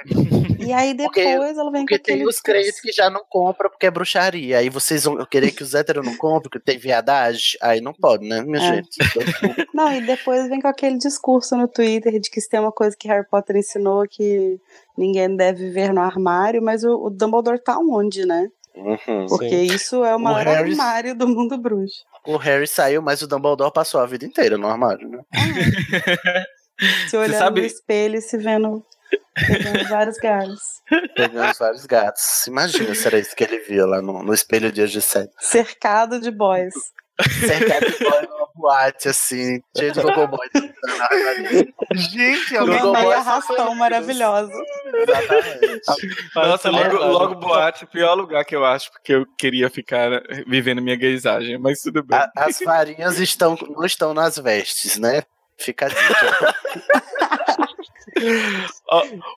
E 0.59 0.71
aí 0.71 0.93
depois 0.93 1.25
porque, 1.25 1.59
ela 1.59 1.71
vem 1.71 1.81
Porque 1.81 1.97
tem 1.97 2.27
os 2.27 2.39
crentes 2.39 2.79
que 2.79 2.91
já 2.91 3.09
não 3.09 3.25
compram 3.27 3.67
porque 3.67 3.87
é 3.87 3.91
bruxaria. 3.91 4.59
Aí 4.59 4.69
vocês 4.69 5.05
vão 5.05 5.25
querer 5.25 5.49
que 5.51 5.63
os 5.63 5.73
héteros 5.73 6.05
não 6.05 6.15
comprem 6.15 6.43
porque 6.43 6.59
tem 6.59 6.77
viadagem? 6.77 7.57
Aí 7.63 7.81
não 7.81 7.93
pode, 7.93 8.27
né, 8.27 8.43
minha 8.43 8.59
é. 8.59 8.75
gente? 8.75 8.99
Não, 9.73 9.91
e 9.91 10.01
depois 10.01 10.49
vem 10.49 10.59
com 10.59 10.67
aquele 10.67 10.97
discurso 10.97 11.55
no 11.55 11.67
Twitter 11.67 12.19
de 12.19 12.29
que 12.29 12.41
se 12.41 12.49
tem 12.49 12.59
uma 12.59 12.71
coisa 12.71 12.95
que 12.97 13.07
Harry 13.07 13.25
Potter 13.25 13.55
ensinou 13.55 14.05
que 14.07 14.59
ninguém 14.97 15.33
deve 15.35 15.69
ver 15.69 15.93
no 15.93 16.01
armário, 16.01 16.61
mas 16.61 16.83
o, 16.83 17.05
o 17.05 17.09
Dumbledore 17.09 17.59
tá 17.59 17.77
onde, 17.79 18.25
né? 18.25 18.51
Uhum, 18.75 19.25
Porque 19.27 19.49
sim. 19.49 19.73
isso 19.73 20.03
é 20.03 20.15
o 20.15 20.19
maior 20.19 20.45
o 20.45 20.49
Harry... 20.49 20.71
armário 20.71 21.15
do 21.15 21.27
mundo 21.27 21.57
bruxo. 21.57 22.05
O 22.25 22.37
Harry 22.37 22.67
saiu, 22.67 23.01
mas 23.01 23.21
o 23.21 23.27
Dumbledore 23.27 23.71
passou 23.73 24.01
a 24.01 24.05
vida 24.05 24.25
inteira 24.25 24.57
no 24.57 24.67
armário, 24.67 25.07
né? 25.09 25.23
se 27.09 27.17
olhando 27.17 27.37
sabe... 27.37 27.61
no 27.61 27.67
espelho 27.67 28.15
e 28.15 28.21
se 28.21 28.37
vendo 28.37 28.85
pegando 29.33 29.87
vários 29.87 30.17
gatos. 30.17 30.61
Pegando 31.15 31.57
vários 31.57 31.85
gatos. 31.85 32.47
Imagina 32.47 32.93
se 32.93 33.07
era 33.07 33.19
isso 33.19 33.35
que 33.35 33.43
ele 33.43 33.59
via 33.59 33.85
lá 33.85 34.01
no, 34.01 34.23
no 34.23 34.33
espelho 34.33 34.71
dias 34.71 34.91
de 34.91 35.01
sete. 35.01 35.33
Cercado 35.39 36.19
de 36.19 36.31
boys. 36.31 36.73
Cercado 37.45 37.85
de 37.85 38.03
boys 38.03 38.38
boate, 38.59 39.07
assim, 39.07 39.61
cheio 39.75 39.93
de 39.93 40.01
gogoboys. 40.01 40.49
Gente, 41.95 42.57
alguém 42.57 42.91
meio 42.91 43.11
arrastão 43.11 43.73
maravilhoso. 43.75 44.51
Exatamente. 44.93 45.81
Nossa, 46.35 46.69
logo, 46.69 46.97
logo 46.97 47.35
boate, 47.35 47.85
o 47.85 47.87
pior 47.87 48.13
lugar 48.13 48.43
que 48.43 48.55
eu 48.55 48.65
acho, 48.65 48.91
porque 48.91 49.13
eu 49.13 49.25
queria 49.37 49.69
ficar 49.69 50.21
vivendo 50.45 50.81
minha 50.81 50.97
gaysagem, 50.97 51.57
mas 51.57 51.81
tudo 51.81 52.03
bem. 52.03 52.19
A, 52.19 52.31
as 52.35 52.59
varinhas 52.59 53.17
estão, 53.19 53.57
não 53.75 53.85
estão 53.85 54.13
nas 54.13 54.37
vestes, 54.37 54.97
né? 54.97 55.23
Fica 55.57 55.87
a 55.87 55.89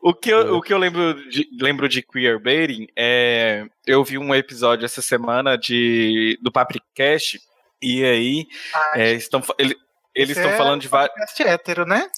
o, 0.02 0.14
que 0.14 0.30
eu, 0.30 0.56
o 0.56 0.62
que 0.62 0.72
eu 0.72 0.78
lembro 0.78 1.14
de, 1.28 1.48
lembro 1.60 1.88
de 1.88 2.02
queerbaiting 2.02 2.86
é. 2.96 3.66
Eu 3.86 4.04
vi 4.04 4.16
um 4.18 4.34
episódio 4.34 4.84
essa 4.84 5.02
semana 5.02 5.56
de, 5.56 6.38
do 6.40 6.52
Papricast, 6.52 7.40
e 7.82 8.04
aí 8.04 8.46
é, 8.94 9.12
estão, 9.12 9.42
ele, 9.58 9.76
eles 10.14 10.36
estão 10.36 10.50
é 10.50 10.56
falando 10.56 10.80
de 10.80 10.88
vários. 10.88 11.14
hétero, 11.40 11.86
né? 11.86 12.08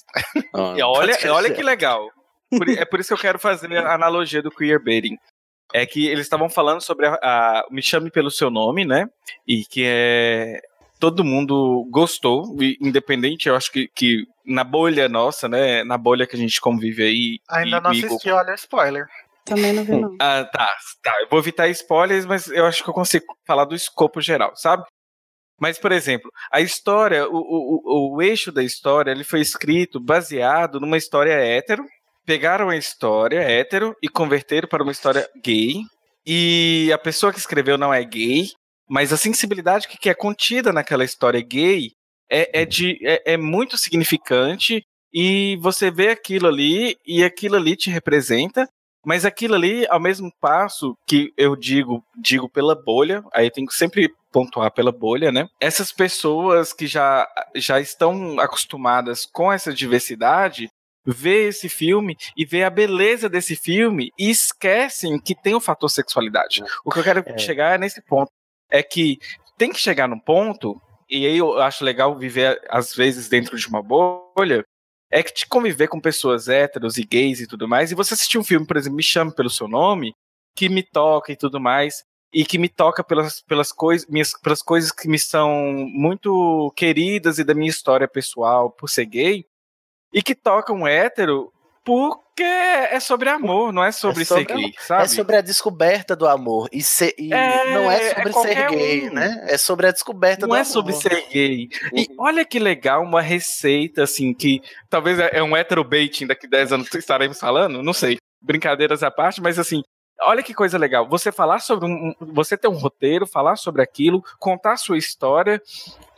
Ah, 0.53 0.75
olha, 0.87 1.17
olha 1.31 1.53
que 1.53 1.63
legal. 1.63 2.09
Por, 2.49 2.69
é 2.69 2.85
por 2.85 2.99
isso 2.99 3.09
que 3.09 3.13
eu 3.13 3.21
quero 3.21 3.39
fazer 3.39 3.75
a 3.77 3.93
analogia 3.93 4.41
do 4.41 4.51
queerbaiting. 4.51 5.17
É 5.73 5.85
que 5.85 6.07
eles 6.07 6.25
estavam 6.25 6.49
falando 6.49 6.81
sobre 6.81 7.07
a, 7.07 7.13
a, 7.21 7.65
Me 7.71 7.81
Chame 7.81 8.11
Pelo 8.11 8.29
Seu 8.29 8.49
Nome, 8.49 8.85
né? 8.85 9.07
E 9.47 9.65
que 9.65 9.83
é. 9.85 10.61
Todo 10.97 11.25
mundo 11.25 11.85
gostou, 11.91 12.55
independente, 12.81 13.49
eu 13.49 13.55
acho 13.55 13.69
que, 13.69 13.89
que 13.93 14.25
na 14.45 14.63
bolha 14.63 15.09
nossa, 15.09 15.47
né? 15.49 15.83
Na 15.83 15.97
bolha 15.97 16.25
que 16.25 16.37
a 16.37 16.39
gente 16.39 16.61
convive 16.61 17.03
aí. 17.03 17.39
Ainda 17.49 17.81
não 17.81 17.91
assisti, 17.91 18.31
olha, 18.31 18.53
spoiler. 18.53 19.05
Também 19.43 19.73
não 19.73 19.83
vi, 19.83 19.91
não. 19.91 20.15
Ah, 20.19 20.45
tá, 20.45 20.71
tá. 21.03 21.13
Eu 21.21 21.27
vou 21.29 21.39
evitar 21.39 21.67
spoilers, 21.67 22.25
mas 22.25 22.47
eu 22.47 22.65
acho 22.65 22.81
que 22.81 22.89
eu 22.89 22.93
consigo 22.93 23.25
falar 23.45 23.65
do 23.65 23.75
escopo 23.75 24.21
geral, 24.21 24.55
sabe? 24.55 24.85
Mas, 25.59 25.77
por 25.77 25.91
exemplo, 25.91 26.29
a 26.51 26.59
história, 26.59 27.27
o, 27.29 27.37
o, 27.37 28.15
o 28.15 28.21
eixo 28.21 28.51
da 28.51 28.63
história, 28.63 29.11
ele 29.11 29.23
foi 29.23 29.39
escrito 29.39 29.99
baseado 29.99 30.79
numa 30.79 30.97
história 30.97 31.33
hétero. 31.33 31.83
Pegaram 32.25 32.69
a 32.69 32.77
história 32.77 33.39
hétero 33.39 33.95
e 34.01 34.09
converteram 34.09 34.67
para 34.67 34.83
uma 34.83 34.91
história 34.91 35.27
gay. 35.43 35.75
E 36.25 36.91
a 36.93 36.97
pessoa 36.97 37.31
que 37.31 37.39
escreveu 37.39 37.77
não 37.77 37.93
é 37.93 38.03
gay, 38.03 38.47
mas 38.89 39.13
a 39.13 39.17
sensibilidade 39.17 39.87
que 39.87 40.09
é 40.09 40.13
contida 40.13 40.73
naquela 40.73 41.05
história 41.05 41.41
gay 41.41 41.91
é, 42.29 42.61
é, 42.61 42.65
de, 42.65 42.97
é, 43.03 43.33
é 43.33 43.37
muito 43.37 43.77
significante 43.77 44.83
e 45.13 45.57
você 45.61 45.89
vê 45.89 46.09
aquilo 46.09 46.47
ali 46.47 46.97
e 47.05 47.23
aquilo 47.23 47.55
ali 47.55 47.75
te 47.75 47.89
representa, 47.89 48.67
mas 49.05 49.25
aquilo 49.25 49.55
ali, 49.55 49.85
ao 49.89 49.99
mesmo 49.99 50.31
passo 50.41 50.97
que 51.05 51.31
eu 51.37 51.55
digo, 51.55 52.03
digo 52.19 52.49
pela 52.49 52.75
bolha, 52.75 53.23
aí 53.33 53.51
tem 53.51 53.65
que 53.65 53.73
sempre 53.73 54.09
pontuar 54.31 54.71
pela 54.71 54.91
bolha, 54.91 55.31
né? 55.31 55.47
Essas 55.61 55.91
pessoas 55.91 56.73
que 56.73 56.87
já, 56.87 57.27
já 57.55 57.79
estão 57.79 58.39
acostumadas 58.39 59.25
com 59.25 59.51
essa 59.51 59.73
diversidade 59.73 60.69
vê 61.05 61.47
esse 61.47 61.69
filme 61.69 62.17
e 62.35 62.45
vê 62.45 62.63
a 62.63 62.69
beleza 62.69 63.29
desse 63.29 63.55
filme 63.55 64.11
e 64.17 64.29
esquecem 64.29 65.19
que 65.19 65.35
tem 65.35 65.53
o 65.53 65.61
fator 65.61 65.89
sexualidade. 65.89 66.63
O 66.83 66.91
que 66.91 66.99
eu 66.99 67.03
quero 67.03 67.23
é. 67.25 67.37
chegar 67.37 67.75
é 67.75 67.77
nesse 67.77 68.01
ponto. 68.01 68.31
É 68.69 68.81
que 68.81 69.19
tem 69.57 69.71
que 69.71 69.79
chegar 69.79 70.07
num 70.07 70.19
ponto, 70.19 70.81
e 71.09 71.25
aí 71.25 71.37
eu 71.37 71.61
acho 71.61 71.85
legal 71.85 72.17
viver, 72.17 72.59
às 72.69 72.93
vezes, 72.93 73.29
dentro 73.29 73.57
de 73.57 73.67
uma 73.67 73.81
bolha, 73.81 74.65
é 75.15 75.23
que 75.23 75.33
te 75.33 75.47
conviver 75.47 75.87
com 75.87 76.01
pessoas 76.01 76.49
héteros 76.49 76.97
e 76.97 77.03
gays 77.05 77.39
e 77.39 77.47
tudo 77.47 77.69
mais, 77.69 77.89
e 77.89 77.95
você 77.95 78.13
assistir 78.13 78.37
um 78.37 78.43
filme, 78.43 78.67
por 78.67 78.75
exemplo, 78.75 78.97
Me 78.97 79.01
Chame 79.01 79.33
Pelo 79.33 79.49
Seu 79.49 79.65
Nome, 79.65 80.13
que 80.53 80.67
me 80.67 80.83
toca 80.83 81.31
e 81.31 81.37
tudo 81.37 81.57
mais, 81.57 82.03
e 82.33 82.43
que 82.43 82.57
me 82.57 82.67
toca 82.67 83.01
pelas, 83.01 83.41
pelas, 83.43 83.71
cois, 83.71 84.05
minhas, 84.07 84.33
pelas 84.41 84.61
coisas 84.61 84.91
que 84.91 85.07
me 85.07 85.17
são 85.17 85.49
muito 85.87 86.69
queridas 86.75 87.39
e 87.39 87.45
da 87.45 87.53
minha 87.53 87.69
história 87.69 88.09
pessoal 88.09 88.69
por 88.69 88.89
ser 88.89 89.05
gay, 89.05 89.45
e 90.11 90.21
que 90.21 90.35
toca 90.35 90.73
um 90.73 90.85
hétero 90.85 91.49
porque 91.85 92.41
é 92.41 92.99
sobre 92.99 93.29
amor, 93.29 93.71
não 93.71 93.83
é 93.83 93.91
sobre, 93.91 94.23
é 94.23 94.25
sobre 94.25 94.47
ser 94.47 94.53
gay, 94.55 94.73
sabe? 94.79 95.03
É 95.03 95.07
sobre 95.07 95.35
a 95.35 95.41
descoberta 95.41 96.15
do 96.15 96.27
amor. 96.27 96.67
E, 96.73 96.81
ser, 96.81 97.13
e 97.15 97.31
é, 97.31 97.73
não 97.73 97.91
é, 97.91 98.07
é 98.07 98.09
sobre 98.09 98.29
é 98.29 98.33
ser 98.33 98.69
gay, 98.69 99.09
um. 99.09 99.13
né? 99.13 99.45
É 99.47 99.57
sobre 99.57 99.87
a 99.87 99.91
descoberta 99.91 100.47
não 100.47 100.49
do 100.49 100.55
é 100.55 100.61
amor. 100.61 100.73
Não 100.73 100.81
é 100.89 100.93
sobre 100.93 100.93
ser 100.93 101.27
gay. 101.29 101.69
E 101.93 102.07
olha 102.17 102.43
que 102.43 102.57
legal, 102.57 103.03
uma 103.03 103.21
receita, 103.21 104.01
assim, 104.03 104.33
que 104.33 104.61
talvez 104.89 105.19
é, 105.19 105.29
é 105.31 105.43
um 105.43 105.55
hétero 105.55 105.83
baiting 105.83 106.25
daqui 106.25 106.47
10 106.47 106.73
anos 106.73 106.89
que 106.89 106.97
estaremos 106.97 107.39
falando, 107.39 107.83
não 107.83 107.93
sei. 107.93 108.17
Brincadeiras 108.41 109.03
à 109.03 109.11
parte, 109.11 109.41
mas 109.41 109.59
assim, 109.59 109.83
Olha 110.21 110.41
que 110.41 110.53
coisa 110.53 110.77
legal. 110.77 111.07
Você 111.09 111.29
falar 111.29 111.59
sobre 111.59 111.89
um. 111.89 112.13
Você 112.33 112.55
ter 112.57 112.69
um 112.69 112.77
roteiro, 112.77 113.27
falar 113.27 113.57
sobre 113.57 113.81
aquilo, 113.81 114.23
contar 114.39 114.71
a 114.71 114.77
sua 114.77 114.97
história, 114.97 115.61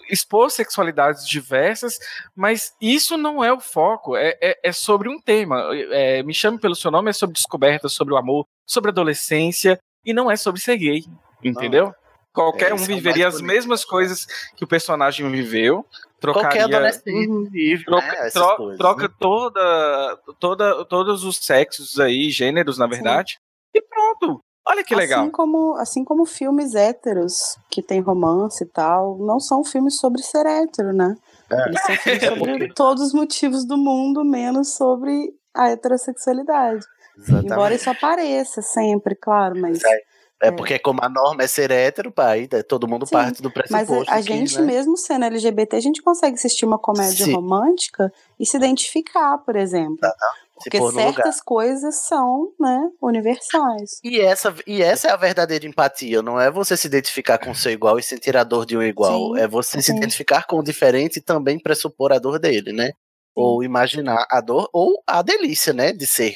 expor 0.10 0.50
sexualidades 0.50 1.28
diversas, 1.28 2.00
mas 2.36 2.74
isso 2.82 3.18
não 3.18 3.44
é 3.44 3.52
o 3.52 3.60
foco. 3.60 4.16
É, 4.16 4.38
é, 4.42 4.60
é 4.64 4.72
sobre 4.72 5.10
um 5.10 5.20
tema. 5.20 5.62
É, 5.92 6.24
me 6.24 6.34
chame 6.34 6.60
pelo 6.60 6.76
seu 6.76 6.92
nome, 6.92 7.10
é 7.10 7.14
sobre 7.14 7.34
descoberta, 7.34 7.90
sobre 7.90 8.14
o 8.14 8.18
amor, 8.18 8.46
sobre 8.66 8.92
adolescência, 8.92 9.80
e 10.06 10.14
não 10.14 10.32
é 10.32 10.36
sobre 10.36 10.62
ser 10.62 10.78
gay. 10.78 11.04
Entendeu? 11.44 11.86
Não. 11.86 12.08
Qualquer 12.34 12.70
é, 12.70 12.74
um 12.74 12.78
viveria 12.78 13.28
as 13.28 13.42
mesmas 13.42 13.84
coisas 13.84 14.28
que 14.56 14.64
o 14.64 14.68
personagem 14.68 15.28
viveu, 15.32 15.84
trocaria, 16.20 16.50
Qualquer 16.50 16.64
adolescente 16.66 17.30
uhum. 17.30 17.50
vive, 17.50 17.84
troca, 17.84 18.06
né, 18.06 18.30
tro, 18.30 18.56
coisas, 18.58 18.78
troca 18.78 19.08
né? 19.08 19.14
toda, 19.20 20.20
toda, 20.40 20.86
todos 20.86 21.24
os 21.24 21.38
sexos 21.38 22.00
aí, 22.00 22.30
gêneros, 22.30 22.78
na 22.78 22.86
verdade, 22.86 23.40
e 23.74 23.82
pronto. 23.82 24.40
Olha 24.70 24.84
que 24.84 24.94
legal. 24.94 25.22
Assim 25.22 25.32
como, 25.32 25.76
assim 25.78 26.04
como 26.04 26.26
filmes 26.26 26.76
héteros, 26.76 27.58
que 27.70 27.82
tem 27.82 28.02
romance 28.02 28.64
e 28.64 28.68
tal, 28.68 29.18
não 29.18 29.40
são 29.40 29.64
filmes 29.64 29.98
sobre 29.98 30.22
ser 30.22 30.46
hétero, 30.46 30.92
né? 30.92 31.16
É. 31.50 31.70
Eles 31.70 31.82
são 31.82 31.96
filmes 31.96 32.24
sobre 32.28 32.74
todos 32.74 33.04
os 33.04 33.14
motivos 33.14 33.66
do 33.66 33.78
mundo, 33.78 34.26
menos 34.26 34.74
sobre 34.74 35.34
a 35.54 35.70
heterossexualidade. 35.70 36.86
Exatamente. 37.18 37.46
Embora 37.46 37.74
isso 37.74 37.90
apareça 37.90 38.62
sempre, 38.62 39.16
claro, 39.16 39.60
mas. 39.60 39.82
É. 39.84 40.18
É, 40.42 40.50
é 40.50 40.52
porque 40.52 40.78
como 40.78 41.00
a 41.02 41.10
norma 41.10 41.44
é 41.44 41.48
ser 41.48 41.72
hétero, 41.72 42.12
pai, 42.12 42.48
né, 42.52 42.62
todo 42.62 42.88
mundo 42.88 43.08
Sim, 43.08 43.14
parte 43.14 43.42
do 43.42 43.50
pressuposto. 43.50 43.96
Mas 43.96 44.08
a, 44.08 44.16
a 44.16 44.22
gente, 44.22 44.60
né? 44.60 44.68
mesmo 44.68 44.96
sendo 44.96 45.26
LGBT, 45.26 45.78
a 45.78 45.80
gente 45.80 46.02
consegue 46.02 46.36
assistir 46.36 46.66
uma 46.66 46.78
comédia 46.78 47.26
Sim. 47.26 47.34
romântica 47.34 48.14
e 48.40 48.46
se 48.46 48.56
identificar, 48.56 49.40
por 49.40 49.56
exemplo. 49.56 49.98
Não, 50.00 50.10
não. 50.10 50.47
Porque 50.64 50.92
certas 50.92 51.42
coisas 51.42 52.08
são, 52.08 52.52
né, 52.60 52.90
universais. 53.02 54.00
E 54.04 54.20
essa, 54.20 54.54
e 54.66 54.82
essa 54.82 55.08
é 55.08 55.12
a 55.12 55.16
verdadeira 55.16 55.68
empatia, 55.68 56.22
não 56.22 56.40
é 56.40 56.50
você 56.50 56.76
se 56.76 56.88
identificar 56.88 57.38
com 57.38 57.52
o 57.52 57.56
seu 57.56 57.72
igual 57.72 58.00
e 58.00 58.04
sentir 58.04 58.36
a 58.36 58.44
dor 58.44 58.66
de 58.66 58.76
um 58.76 58.82
igual. 58.82 59.36
Sim, 59.36 59.42
é 59.42 59.48
você 59.48 59.82
sim. 59.82 59.92
se 59.92 59.98
identificar 59.98 60.46
com 60.46 60.58
o 60.60 60.64
diferente 60.64 61.18
e 61.18 61.22
também 61.22 61.60
pressupor 61.60 62.12
a 62.12 62.20
dor 62.20 62.40
dele, 62.40 62.74
né? 62.74 62.88
Sim. 62.88 62.94
Ou 63.36 63.64
imaginar 63.64 64.26
a 64.30 64.42
dor, 64.42 64.68
ou 64.74 65.02
a 65.06 65.22
delícia, 65.22 65.74
né, 65.74 65.94
de 65.94 66.08
ser. 66.08 66.36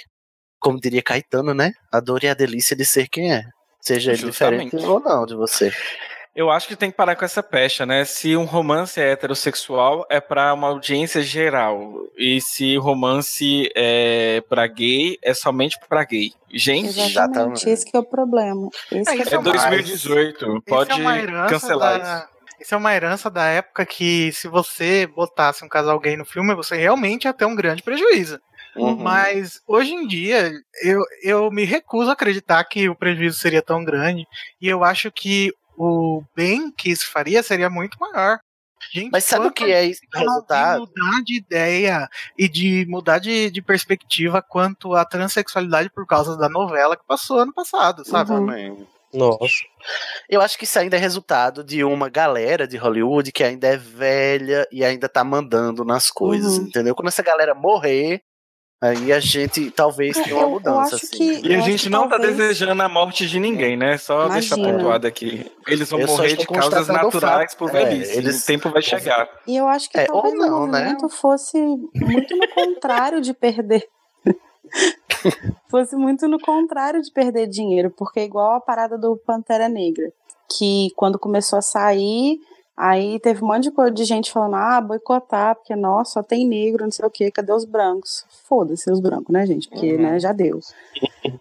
Como 0.59 0.79
diria 0.79 1.01
Caetano, 1.01 1.53
né? 1.53 1.71
A 1.91 1.99
dor 1.99 2.23
e 2.23 2.27
a 2.27 2.35
delícia 2.35 2.75
de 2.75 2.85
ser 2.85 3.07
quem 3.07 3.33
é. 3.33 3.43
Seja 3.81 4.13
ele 4.13 4.23
diferente 4.23 4.75
ou 4.75 4.99
não 4.99 5.25
de 5.25 5.35
você. 5.35 5.71
Eu 6.33 6.49
acho 6.49 6.67
que 6.67 6.77
tem 6.77 6.89
que 6.89 6.95
parar 6.95 7.15
com 7.17 7.25
essa 7.25 7.43
pecha, 7.43 7.85
né? 7.85 8.05
Se 8.05 8.37
um 8.37 8.45
romance 8.45 8.99
é 8.99 9.11
heterossexual, 9.11 10.05
é 10.09 10.21
para 10.21 10.53
uma 10.53 10.67
audiência 10.69 11.21
geral. 11.21 11.93
E 12.17 12.39
se 12.39 12.77
romance 12.77 13.69
é 13.75 14.41
para 14.47 14.65
gay, 14.67 15.17
é 15.21 15.33
somente 15.33 15.77
para 15.89 16.05
gay. 16.05 16.31
Gente, 16.49 16.87
Exatamente, 16.99 17.69
esse 17.69 17.89
que 17.89 17.97
é 17.97 17.99
o 17.99 18.03
problema. 18.03 18.69
Esse 18.91 19.11
É, 19.11 19.15
que 19.17 19.23
isso 19.23 19.35
é 19.35 19.37
é 19.37 19.41
2018. 19.41 20.63
Pode 20.65 20.91
Isso 20.91 20.99
é 20.99 21.03
uma 21.03 21.17
herança 21.17 21.49
cancelar 21.49 21.99
da- 21.99 22.15
isso. 22.19 22.31
Isso 22.61 22.75
é 22.75 22.77
uma 22.77 22.93
herança 22.95 23.29
da 23.29 23.45
época 23.47 23.85
que 23.85 24.31
se 24.33 24.47
você 24.47 25.07
botasse 25.07 25.65
um 25.65 25.67
casal 25.67 25.99
gay 25.99 26.15
no 26.15 26.23
filme, 26.23 26.53
você 26.53 26.77
realmente 26.77 27.25
ia 27.25 27.33
ter 27.33 27.45
um 27.45 27.55
grande 27.55 27.81
prejuízo. 27.81 28.39
Uhum. 28.75 28.95
Mas 28.95 29.59
hoje 29.67 29.93
em 29.93 30.07
dia, 30.07 30.51
eu, 30.83 31.01
eu 31.23 31.51
me 31.51 31.65
recuso 31.65 32.09
a 32.09 32.13
acreditar 32.13 32.63
que 32.63 32.87
o 32.87 32.95
prejuízo 32.95 33.39
seria 33.39 33.61
tão 33.61 33.83
grande. 33.83 34.25
E 34.61 34.67
eu 34.69 34.83
acho 34.83 35.11
que 35.11 35.51
o 35.83 36.23
bem 36.35 36.71
que 36.71 36.89
isso 36.91 37.09
faria 37.11 37.41
seria 37.41 37.69
muito 37.69 37.97
maior. 37.99 38.39
Gente, 38.91 39.11
Mas 39.11 39.25
sabe 39.25 39.45
o 39.47 39.51
que 39.51 39.65
é 39.65 39.91
não 40.13 40.21
resultado? 40.21 40.85
De 40.87 41.01
mudar 41.01 41.21
de 41.23 41.37
ideia 41.37 42.09
e 42.37 42.49
de 42.49 42.85
mudar 42.89 43.19
de, 43.19 43.51
de 43.51 43.61
perspectiva 43.61 44.41
quanto 44.41 44.95
à 44.95 45.05
transexualidade 45.05 45.89
por 45.91 46.05
causa 46.07 46.35
da 46.35 46.49
novela 46.49 46.97
que 46.97 47.05
passou 47.05 47.39
ano 47.39 47.53
passado, 47.53 48.03
sabe? 48.05 48.31
Uhum. 48.31 48.45
Também. 48.45 48.87
Nossa. 49.13 49.45
Eu 50.29 50.41
acho 50.41 50.57
que 50.57 50.63
isso 50.63 50.79
ainda 50.79 50.95
é 50.95 50.99
resultado 50.99 51.63
de 51.63 51.83
uma 51.83 52.09
galera 52.09 52.67
de 52.67 52.77
Hollywood 52.77 53.31
que 53.31 53.43
ainda 53.43 53.67
é 53.67 53.77
velha 53.77 54.65
e 54.71 54.83
ainda 54.83 55.07
tá 55.09 55.23
mandando 55.23 55.83
nas 55.85 56.09
coisas, 56.09 56.57
Uhum. 56.57 56.65
entendeu? 56.65 56.95
Quando 56.95 57.09
essa 57.09 57.21
galera 57.21 57.53
morrer, 57.53 58.21
aí 58.81 59.13
a 59.13 59.19
gente 59.19 59.69
talvez 59.71 60.17
tenha 60.17 60.35
uma 60.37 60.47
mudança. 60.49 60.95
assim. 60.95 61.07
que- 61.07 61.47
E 61.47 61.53
a 61.55 61.59
gente 61.61 61.87
não 61.89 62.03
tá 62.09 62.17
talvez- 62.17 62.35
desejando 62.35 62.81
a 62.81 62.89
morte 62.89 63.27
de 63.27 63.39
ninguém, 63.39 63.77
né? 63.77 63.97
Só 63.97 64.27
deixar 64.27 64.57
Imagina. 64.57 64.77
pontuado 64.79 65.07
aqui. 65.07 65.49
Eles 65.67 65.89
vão 65.89 65.99
Eu 65.99 66.07
morrer 66.07 66.35
de 66.35 66.47
causas 66.47 66.87
naturais 66.87 67.53
por 67.53 67.69
É, 67.69 67.85
velhice. 67.85 68.17
eles- 68.17 68.43
O 68.43 68.45
tempo 68.47 68.69
vai 68.71 68.81
chegar. 68.81 69.29
E 69.47 69.55
eu 69.55 69.67
acho 69.67 69.89
que 69.89 69.99
É, 69.99 70.05
talvez 70.05 70.33
ou 70.33 70.39
não, 70.39 70.63
o 70.63 70.67
né? 70.67 70.79
movimento 70.79 71.09
fosse 71.09 71.57
muito 71.59 72.35
no 72.35 72.47
contrário 72.49 73.21
de 73.21 73.33
perder. 73.33 73.87
fosse 75.69 75.95
muito 75.95 76.27
no 76.27 76.39
contrário 76.39 77.01
de 77.01 77.11
perder 77.11 77.47
dinheiro, 77.47 77.91
porque 77.95 78.19
é 78.19 78.23
igual 78.23 78.55
a 78.55 78.61
parada 78.61 78.97
do 78.97 79.15
Pantera 79.17 79.69
Negra, 79.69 80.11
que 80.49 80.89
quando 80.95 81.19
começou 81.19 81.59
a 81.59 81.61
sair, 81.61 82.39
aí 82.75 83.19
teve 83.19 83.43
um 83.43 83.47
monte 83.47 83.63
de, 83.63 83.71
coisa 83.71 83.91
de 83.91 84.03
gente 84.03 84.31
falando, 84.31 84.55
ah, 84.55 84.81
boicotar, 84.81 85.55
porque, 85.55 85.75
nossa, 85.75 86.13
só 86.13 86.23
tem 86.23 86.47
negro, 86.47 86.83
não 86.83 86.91
sei 86.91 87.05
o 87.05 87.09
quê, 87.09 87.29
cadê 87.31 87.51
os 87.53 87.65
brancos? 87.65 88.25
Foda-se 88.47 88.91
os 88.91 88.99
brancos, 88.99 89.29
né, 89.33 89.45
gente? 89.45 89.69
Porque, 89.69 89.93
Uhum. 89.93 90.01
né, 90.01 90.19
já 90.19 90.31
deu. 90.31 90.59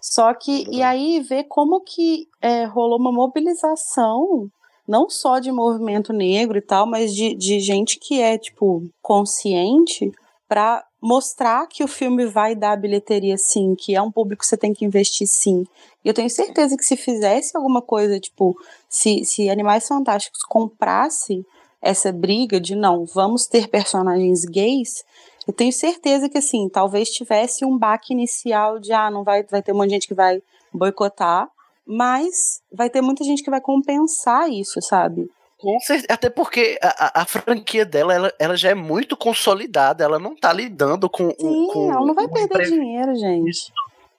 Só 0.00 0.32
que, 0.34 0.66
e 0.70 0.82
aí 0.82 1.20
ver 1.20 1.44
como 1.44 1.80
que 1.80 2.28
é, 2.40 2.64
rolou 2.64 2.98
uma 2.98 3.12
mobilização 3.12 4.50
não 4.86 5.08
só 5.08 5.38
de 5.38 5.52
movimento 5.52 6.12
negro 6.12 6.58
e 6.58 6.60
tal, 6.60 6.84
mas 6.84 7.14
de, 7.14 7.32
de 7.34 7.60
gente 7.60 7.96
que 7.98 8.20
é, 8.20 8.36
tipo, 8.36 8.82
consciente 9.00 10.10
para 10.48 10.84
mostrar 11.00 11.66
que 11.66 11.82
o 11.82 11.88
filme 11.88 12.26
vai 12.26 12.54
dar 12.54 12.76
bilheteria 12.76 13.36
sim, 13.38 13.74
que 13.74 13.94
é 13.94 14.02
um 14.02 14.12
público 14.12 14.40
que 14.40 14.46
você 14.46 14.56
tem 14.56 14.74
que 14.74 14.84
investir 14.84 15.26
sim. 15.26 15.66
E 16.04 16.08
eu 16.08 16.14
tenho 16.14 16.28
certeza 16.28 16.76
que 16.76 16.84
se 16.84 16.96
fizesse 16.96 17.56
alguma 17.56 17.80
coisa, 17.80 18.20
tipo, 18.20 18.56
se, 18.88 19.24
se 19.24 19.48
Animais 19.48 19.86
Fantásticos 19.86 20.42
comprasse 20.42 21.44
essa 21.80 22.12
briga 22.12 22.60
de 22.60 22.74
não, 22.74 23.06
vamos 23.06 23.46
ter 23.46 23.68
personagens 23.68 24.44
gays, 24.44 25.04
eu 25.46 25.52
tenho 25.52 25.72
certeza 25.72 26.28
que 26.28 26.38
assim, 26.38 26.68
talvez 26.68 27.10
tivesse 27.10 27.64
um 27.64 27.78
baque 27.78 28.12
inicial 28.12 28.78
de 28.78 28.92
ah, 28.92 29.10
não 29.10 29.24
vai, 29.24 29.42
vai 29.44 29.62
ter 29.62 29.72
um 29.72 29.76
monte 29.76 29.88
de 29.88 29.94
gente 29.94 30.08
que 30.08 30.14
vai 30.14 30.42
boicotar, 30.72 31.48
mas 31.86 32.62
vai 32.72 32.90
ter 32.90 33.00
muita 33.00 33.24
gente 33.24 33.42
que 33.42 33.50
vai 33.50 33.60
compensar 33.60 34.50
isso, 34.50 34.80
sabe? 34.82 35.30
Com 35.60 35.78
certeza, 35.80 36.06
até 36.10 36.30
porque 36.30 36.78
a, 36.82 36.88
a- 37.06 37.22
a 37.22 37.24
franquia 37.26 37.84
dela, 37.84 38.14
ela, 38.14 38.32
ela 38.38 38.56
já 38.56 38.70
é 38.70 38.74
muito 38.74 39.16
consolidada, 39.16 40.02
ela 40.04 40.18
não 40.18 40.34
tá 40.34 40.52
lidando 40.52 41.08
com. 41.10 41.30
Sim, 41.30 41.66
com 41.72 41.92
ela 41.92 42.06
não 42.06 42.14
vai 42.14 42.26
perder 42.28 42.64
dinheiro, 42.70 43.14
gente. 43.16 43.72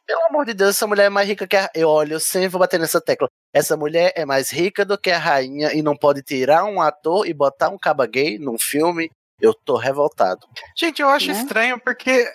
Pelo 0.06 0.26
amor 0.26 0.46
de 0.46 0.54
Deus, 0.54 0.72
essa 0.72 0.86
mulher 0.88 1.06
é 1.06 1.10
mais 1.10 1.28
rica 1.28 1.48
que 1.48 1.56
a. 1.56 1.70
Eu 1.74 1.88
olho, 1.90 2.14
eu 2.14 2.20
sempre 2.20 2.50
vou 2.50 2.60
bater 2.60 2.80
nessa 2.80 3.00
tecla. 3.02 3.28
Essa 3.54 3.76
mulher 3.78 4.12
é 4.16 4.26
mais 4.26 4.52
rica 4.52 4.84
do 4.86 4.98
que 4.98 5.10
a 5.10 5.18
rainha 5.18 5.74
e 5.74 5.82
não 5.82 5.96
pode 5.96 6.22
tirar 6.22 6.64
um 6.66 6.82
ator 6.82 7.28
e 7.28 7.34
botar 7.34 7.70
um 7.70 7.78
caba 7.78 8.06
gay 8.06 8.38
num 8.38 8.58
filme. 8.60 9.10
Eu 9.40 9.54
tô 9.54 9.76
revoltado. 9.78 10.42
Gente, 10.78 11.02
eu 11.02 11.10
acho 11.10 11.28
Né? 11.28 11.34
estranho 11.34 11.80
porque 11.80 12.28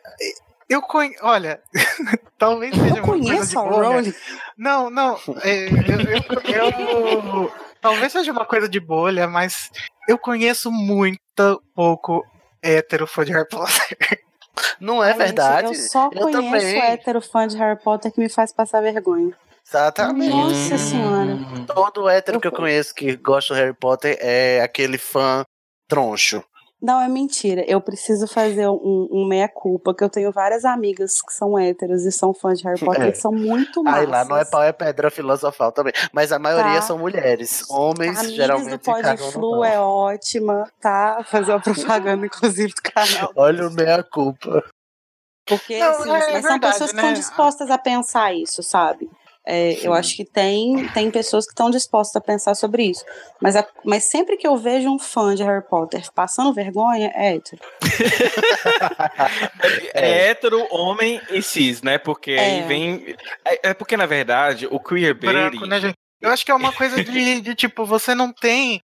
eu 0.69 0.83
conheço. 0.83 1.21
Olha, 1.25 1.61
talvez 2.39 2.75
seja 2.75 2.87
Eu 2.89 2.95
uma 2.95 3.03
coisa 3.05 3.23
de 3.25 3.31
conheço 3.31 3.59
a 3.59 3.63
bolha. 3.63 3.89
Rowling. 3.89 4.15
Não, 4.59 4.91
não. 4.91 5.15
é, 5.45 5.67
eu, 5.69 6.55
eu- 6.55 6.71
eu- 7.45 7.53
talvez 7.87 8.13
seja 8.13 8.33
uma 8.33 8.45
coisa 8.45 8.69
de 8.69 8.81
bolha, 8.81 9.27
mas 9.29 9.71
eu 10.09 10.19
conheço 10.19 10.71
muito 10.73 11.21
pouco 11.75 12.25
hétero 12.63 13.07
fã 13.07 13.25
de 13.25 13.33
Harry 13.33 13.49
Potter. 13.49 13.97
Não 14.81 15.05
é 15.05 15.13
Ai, 15.13 15.19
verdade? 15.19 15.69
gente, 15.69 15.79
Eu 15.79 15.89
só 15.89 16.05
Eu 16.13 16.21
conheço 16.23 16.43
também. 16.43 16.81
hétero 16.81 17.21
fã 17.21 17.47
de 17.47 17.57
Harry 17.57 17.79
Potter 17.81 18.11
que 18.11 18.19
me 18.21 18.29
faz 18.29 18.53
passar 18.53 18.81
vergonha. 18.81 19.37
Exatamente. 19.69 20.31
Nossa 20.35 20.79
senhora. 20.79 21.37
Todo 21.67 22.09
hétero 22.09 22.37
Eu- 22.37 22.41
que 22.41 22.47
eu 22.49 22.53
conheço 22.53 22.95
que 22.95 23.17
gosta 23.17 23.53
do 23.55 23.59
Harry 23.61 23.75
Potter 23.75 24.17
é 24.21 24.61
aquele 24.63 24.97
fã 24.99 25.45
troncho. 25.89 26.43
Não, 26.81 27.01
é 27.01 27.09
mentira. 27.09 27.65
Eu 27.67 27.81
preciso 27.81 28.27
fazer 28.29 28.69
um, 28.69 29.09
um 29.11 29.27
meia-culpa, 29.27 29.95
que 29.95 30.05
eu 30.05 30.11
tenho 30.11 30.31
várias 30.31 30.65
amigas 30.65 31.23
que 31.23 31.33
são 31.33 31.59
héteros 31.59 32.05
e 32.05 32.13
são 32.13 32.35
fãs 32.35 32.59
de 32.59 32.65
Harry 32.69 32.79
Potter 32.79 33.03
É. 33.05 33.09
e 33.09 33.13
que 33.13 33.19
são 33.19 33.33
muito 33.33 33.83
massas. 33.83 34.01
Aí 34.01 34.07
lá 34.07 34.25
não 34.27 34.37
é 34.37 34.45
pau, 34.45 34.63
é 34.63 34.73
pedra 34.73 35.11
filosofal 35.11 35.73
também. 35.73 35.93
Mas 36.13 36.33
a 36.33 36.39
maioria 36.39 36.75
Tá. 36.77 36.83
são 36.83 36.99
mulheres. 36.99 37.65
Homens 37.71 38.19
Amigas 38.19 38.35
geralmente 38.37 38.71
do 38.71 38.79
Pod 38.79 39.17
Flu 39.33 39.51
pau. 39.53 39.65
é 39.65 39.81
ótima, 39.81 40.71
tá? 40.81 41.25
Fazer 41.25 41.53
uma 41.53 41.61
propaganda, 41.61 42.27
inclusive, 42.27 42.73
do 42.75 42.83
canal. 42.83 43.33
Olha 43.35 43.67
o 43.67 43.71
meia 43.73 44.03
culpa. 44.03 44.63
Porque, 45.49 45.79
Não, 45.79 45.91
assim, 45.91 46.09
é 46.09 46.13
mas 46.13 46.25
são 46.25 46.33
verdade, 46.43 46.61
pessoas 46.73 46.91
que 46.91 46.97
né? 46.97 47.03
estão 47.03 47.15
dispostas 47.15 47.71
a 47.71 47.79
pensar 47.79 48.35
isso, 48.35 48.63
sabe? 48.63 49.09
É, 49.49 49.79
eu 49.87 49.93
acho 49.95 50.17
que 50.17 50.25
tem, 50.25 50.89
tem 50.89 51.09
pessoas 51.11 51.45
que 51.47 51.53
estão 51.53 51.71
dispostas 51.71 52.17
a 52.17 52.21
pensar 52.21 52.55
sobre 52.57 52.83
isso. 52.83 53.05
Mas, 53.41 53.55
a- 53.55 53.67
mas 53.85 54.03
sempre 54.05 54.37
que 54.37 54.47
eu 54.47 54.57
vejo 54.57 54.89
um 54.91 54.99
fã 54.99 55.35
de 55.37 55.45
Harry 55.45 55.63
Potter 55.69 56.03
passando 56.13 56.53
vergonha, 56.53 57.13
é 57.15 57.35
hétero. 57.37 57.63
É, 59.95 60.29
hétero, 60.31 60.67
homem 60.71 61.21
e 61.31 61.43
cis, 61.43 61.83
né? 61.83 61.99
Porque 61.99 62.33
aí 62.33 62.59
É. 62.61 62.67
vem. 62.67 63.17
É, 63.45 63.71
é 63.71 63.75
porque, 63.75 63.97
na 63.97 64.07
verdade, 64.07 64.67
o 64.71 64.81
queerbaiting. 64.81 65.33
Branco, 65.33 65.67
né, 65.67 65.81
gente? 65.81 65.95
Eu 66.21 66.31
acho 66.31 66.45
que 66.45 66.51
é 66.51 66.55
uma 66.55 66.73
coisa 66.73 67.03
de, 67.03 67.41
de 67.41 67.55
tipo, 67.55 67.85
você 67.85 68.15
não 68.15 68.33
tem. 68.33 68.81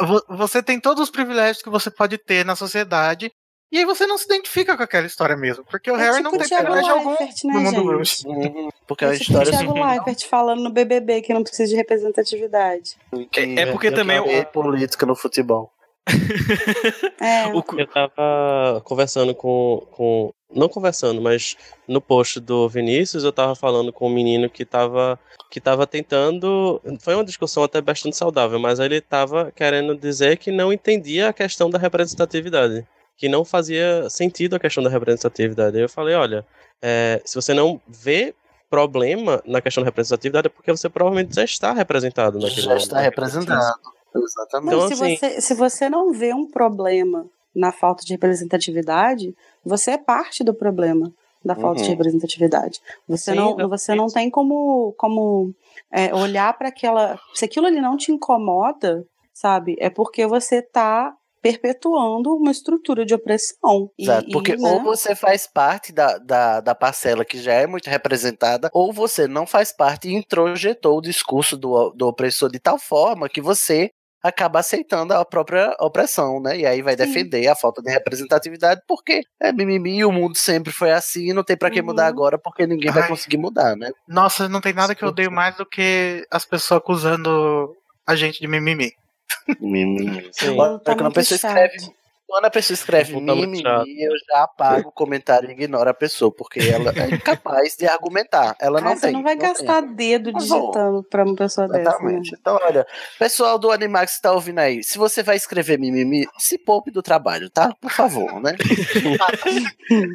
vo- 0.00 0.24
Você 0.30 0.62
tem 0.62 0.80
todos 0.80 1.02
os 1.04 1.10
privilégios 1.10 1.62
que 1.62 1.70
você 1.70 1.90
pode 1.90 2.18
ter 2.18 2.44
na 2.44 2.56
sociedade. 2.56 3.30
E 3.70 3.78
aí 3.78 3.84
você 3.84 4.06
não 4.06 4.16
se 4.16 4.24
identifica 4.24 4.76
com 4.76 4.82
aquela 4.82 5.06
história 5.06 5.36
mesmo. 5.36 5.64
Porque 5.64 5.90
o 5.90 5.96
É 5.96 5.98
Harry 5.98 6.16
tipo 6.16 6.22
não 6.24 6.38
tem 6.38 6.48
privilégio 6.48 6.90
algum 6.92 7.08
Leifert, 7.10 7.44
né, 7.44 7.52
no 7.54 7.60
mundo 7.60 7.84
bruxo. 7.84 8.28
Uhum, 8.28 8.68
Porque 8.86 9.04
é 9.04 9.08
É 9.08 9.10
uma 9.10 9.18
tipo 9.18 9.32
o 9.32 9.42
história 9.42 9.58
Thiago 9.58 9.84
Leifert 9.84 10.26
falando 10.26 10.62
no 10.62 10.70
BBB 10.70 11.20
que 11.20 11.34
não 11.34 11.42
precisa 11.42 11.68
de 11.68 11.76
representatividade. 11.76 12.96
É- 13.36 13.60
é 13.62 13.66
porque 13.66 13.88
eu 13.88 13.94
também 13.94 14.22
ver 14.22 14.46
política 14.46 15.04
no 15.04 15.14
futebol. 15.14 15.70
É, 17.20 17.46
Eu 17.52 17.86
tava 17.86 18.80
conversando 18.84 19.34
com, 19.34 19.86
com. 19.90 20.32
Não 20.54 20.68
conversando, 20.68 21.20
mas 21.20 21.56
no 21.86 22.00
post 22.00 22.40
do 22.40 22.66
Vinícius 22.70 23.22
eu 23.22 23.32
tava 23.32 23.54
falando 23.54 23.92
com 23.92 24.06
um 24.06 24.14
menino 24.14 24.48
que 24.48 24.64
tava, 24.64 25.20
que 25.50 25.60
tava 25.60 25.86
tentando. 25.86 26.80
Foi 27.00 27.14
uma 27.14 27.24
discussão 27.24 27.62
até 27.62 27.82
bastante 27.82 28.16
saudável, 28.16 28.58
mas 28.58 28.78
ele 28.78 29.00
tava 29.00 29.52
querendo 29.54 29.94
dizer 29.94 30.38
que 30.38 30.50
não 30.50 30.72
entendia 30.72 31.28
a 31.28 31.32
questão 31.34 31.68
da 31.68 31.78
representatividade. 31.78 32.86
Que 33.18 33.28
não 33.28 33.44
fazia 33.44 34.08
sentido 34.08 34.56
a 34.56 34.60
questão 34.60 34.82
da 34.82 34.88
representatividade. 34.88 35.76
Aí 35.76 35.82
eu 35.82 35.88
falei, 35.88 36.14
olha, 36.14 36.46
é, 36.80 37.20
se 37.24 37.34
você 37.34 37.52
não 37.52 37.80
vê 37.86 38.34
problema 38.70 39.42
na 39.46 39.60
questão 39.60 39.82
da 39.82 39.88
representatividade 39.88 40.46
é 40.46 40.50
porque 40.50 40.70
você 40.70 40.88
provavelmente 40.88 41.34
já 41.34 41.44
está 41.44 41.72
representado 41.72 42.38
naquele 42.38 42.62
Já 42.62 42.76
está 42.76 43.00
representado. 43.00 43.80
Exatamente. 44.14 44.70
Não, 44.70 44.86
Então, 44.86 44.88
se, 44.88 44.92
assim- 44.94 45.16
você, 45.16 45.40
se 45.40 45.54
você 45.54 45.88
não 45.88 46.12
vê 46.12 46.32
um 46.32 46.48
problema 46.50 47.26
na 47.54 47.72
falta 47.72 48.04
de 48.04 48.12
representatividade, 48.12 49.34
você 49.64 49.92
é 49.92 49.98
parte 49.98 50.44
do 50.44 50.54
problema 50.54 51.12
da 51.44 51.54
falta 51.54 51.80
de 51.80 51.84
Uhum. 51.84 51.90
representatividade. 51.90 52.80
Você 53.08 53.30
Sim, 53.32 53.36
não, 53.36 53.68
você 53.68 53.94
não 53.94 54.06
tem 54.08 54.28
como, 54.30 54.92
como 54.98 55.52
é, 55.90 56.14
olhar 56.14 56.56
para 56.56 56.68
aquela. 56.68 57.18
Se 57.34 57.44
aquilo 57.44 57.66
ali 57.66 57.80
não 57.80 57.96
te 57.96 58.12
incomoda, 58.12 59.04
sabe? 59.32 59.76
É 59.80 59.88
porque 59.88 60.26
você 60.26 60.56
está 60.56 61.14
perpetuando 61.42 62.34
uma 62.34 62.50
estrutura 62.50 63.04
de 63.04 63.14
opressão. 63.14 63.90
E- 63.98 64.04
Exato, 64.04 64.28
e, 64.28 64.32
porque 64.32 64.56
né, 64.56 64.68
ou 64.68 64.82
você 64.82 65.14
faz 65.14 65.46
parte 65.46 65.92
da, 65.92 66.18
da, 66.18 66.60
da 66.60 66.74
parcela 66.74 67.24
que 67.24 67.38
já 67.40 67.52
é 67.54 67.66
muito 67.66 67.88
representada, 67.90 68.70
ou 68.72 68.92
você 68.92 69.26
não 69.26 69.46
faz 69.46 69.72
parte 69.74 70.08
e 70.08 70.14
introjetou 70.14 70.98
o 70.98 71.02
discurso 71.02 71.56
do, 71.56 71.90
do 71.90 72.06
opressor 72.08 72.50
de 72.50 72.58
tal 72.58 72.78
forma 72.78 73.28
que 73.28 73.40
você 73.40 73.90
acaba 74.20 74.58
aceitando 74.58 75.14
a 75.14 75.24
própria 75.24 75.74
opressão, 75.80 76.40
né? 76.42 76.58
E 76.58 76.66
aí 76.66 76.82
vai 76.82 76.94
Sim. 76.96 77.06
defender 77.06 77.46
a 77.46 77.54
falta 77.54 77.80
de 77.80 77.88
representatividade, 77.90 78.80
porque 78.86 79.22
é 79.40 79.52
mimimi 79.52 79.98
e 79.98 80.04
o 80.04 80.10
mundo 80.10 80.36
sempre 80.36 80.72
foi 80.72 80.90
assim, 80.90 81.32
não 81.32 81.44
tem 81.44 81.56
pra 81.56 81.70
que 81.70 81.80
mudar 81.80 82.02
Uhum. 82.04 82.08
agora, 82.08 82.36
porque 82.38 82.66
ninguém 82.66 82.90
vai 82.90 83.04
Ai. 83.04 83.08
conseguir 83.08 83.36
mudar, 83.38 83.76
né? 83.76 83.90
Nossa, 84.08 84.48
não 84.48 84.60
tem 84.60 84.72
nada 84.72 84.92
que 84.94 85.04
eu 85.04 85.08
odeio 85.10 85.30
mais 85.30 85.56
do 85.56 85.64
que 85.64 86.26
as 86.32 86.44
pessoas 86.44 86.78
acusando 86.80 87.72
agente 88.06 88.40
de 88.40 88.48
mimimi. 88.48 88.90
Mimimi. 89.60 90.28
Sim. 90.32 90.58
Olha, 90.58 90.78
Tá 90.78 90.92
quando 90.94 91.00
a 91.00 91.04
muito 91.04 91.14
pessoa 91.14 91.38
chato. 91.38 91.50
escreve. 91.74 91.96
Quando 92.28 92.44
a 92.44 92.50
pessoa 92.50 92.74
escreve 92.74 93.14
muito 93.14 93.34
mimimi, 93.34 93.62
eu 94.02 94.12
já 94.28 94.42
apago 94.42 94.90
o 94.90 94.92
comentário 94.92 95.48
e 95.48 95.52
ignoro 95.52 95.88
a 95.88 95.94
pessoa, 95.94 96.30
porque 96.30 96.60
ela 96.60 96.92
é 96.94 97.08
incapaz 97.16 97.74
de 97.74 97.86
argumentar. 97.86 98.54
Ela 98.60 98.82
não 98.82 98.94
você 98.94 99.06
tem. 99.06 99.12
não 99.12 99.22
vai 99.22 99.34
tem. 99.36 99.48
gastar 99.48 99.80
dedo 99.80 100.30
Mas 100.34 100.46
vou. 100.48 100.60
digitando 100.60 101.02
pra 101.04 101.24
uma 101.24 101.34
pessoa 101.34 101.66
dessa. 101.66 101.78
Né? 101.78 101.88
Exatamente. 101.88 102.36
Então, 102.38 102.58
olha, 102.62 102.86
pessoal 103.18 103.58
do 103.58 103.70
Animax 103.70 104.16
que 104.16 104.22
tá 104.22 104.32
ouvindo 104.32 104.58
aí, 104.58 104.84
se 104.84 104.98
você 104.98 105.22
vai 105.22 105.36
escrever 105.36 105.78
mimimi, 105.78 106.28
se 106.38 106.58
poupe 106.58 106.90
do 106.90 107.02
trabalho, 107.02 107.48
tá? 107.48 107.74
Por 107.80 107.90
favor, 107.90 108.40
né? 108.42 108.54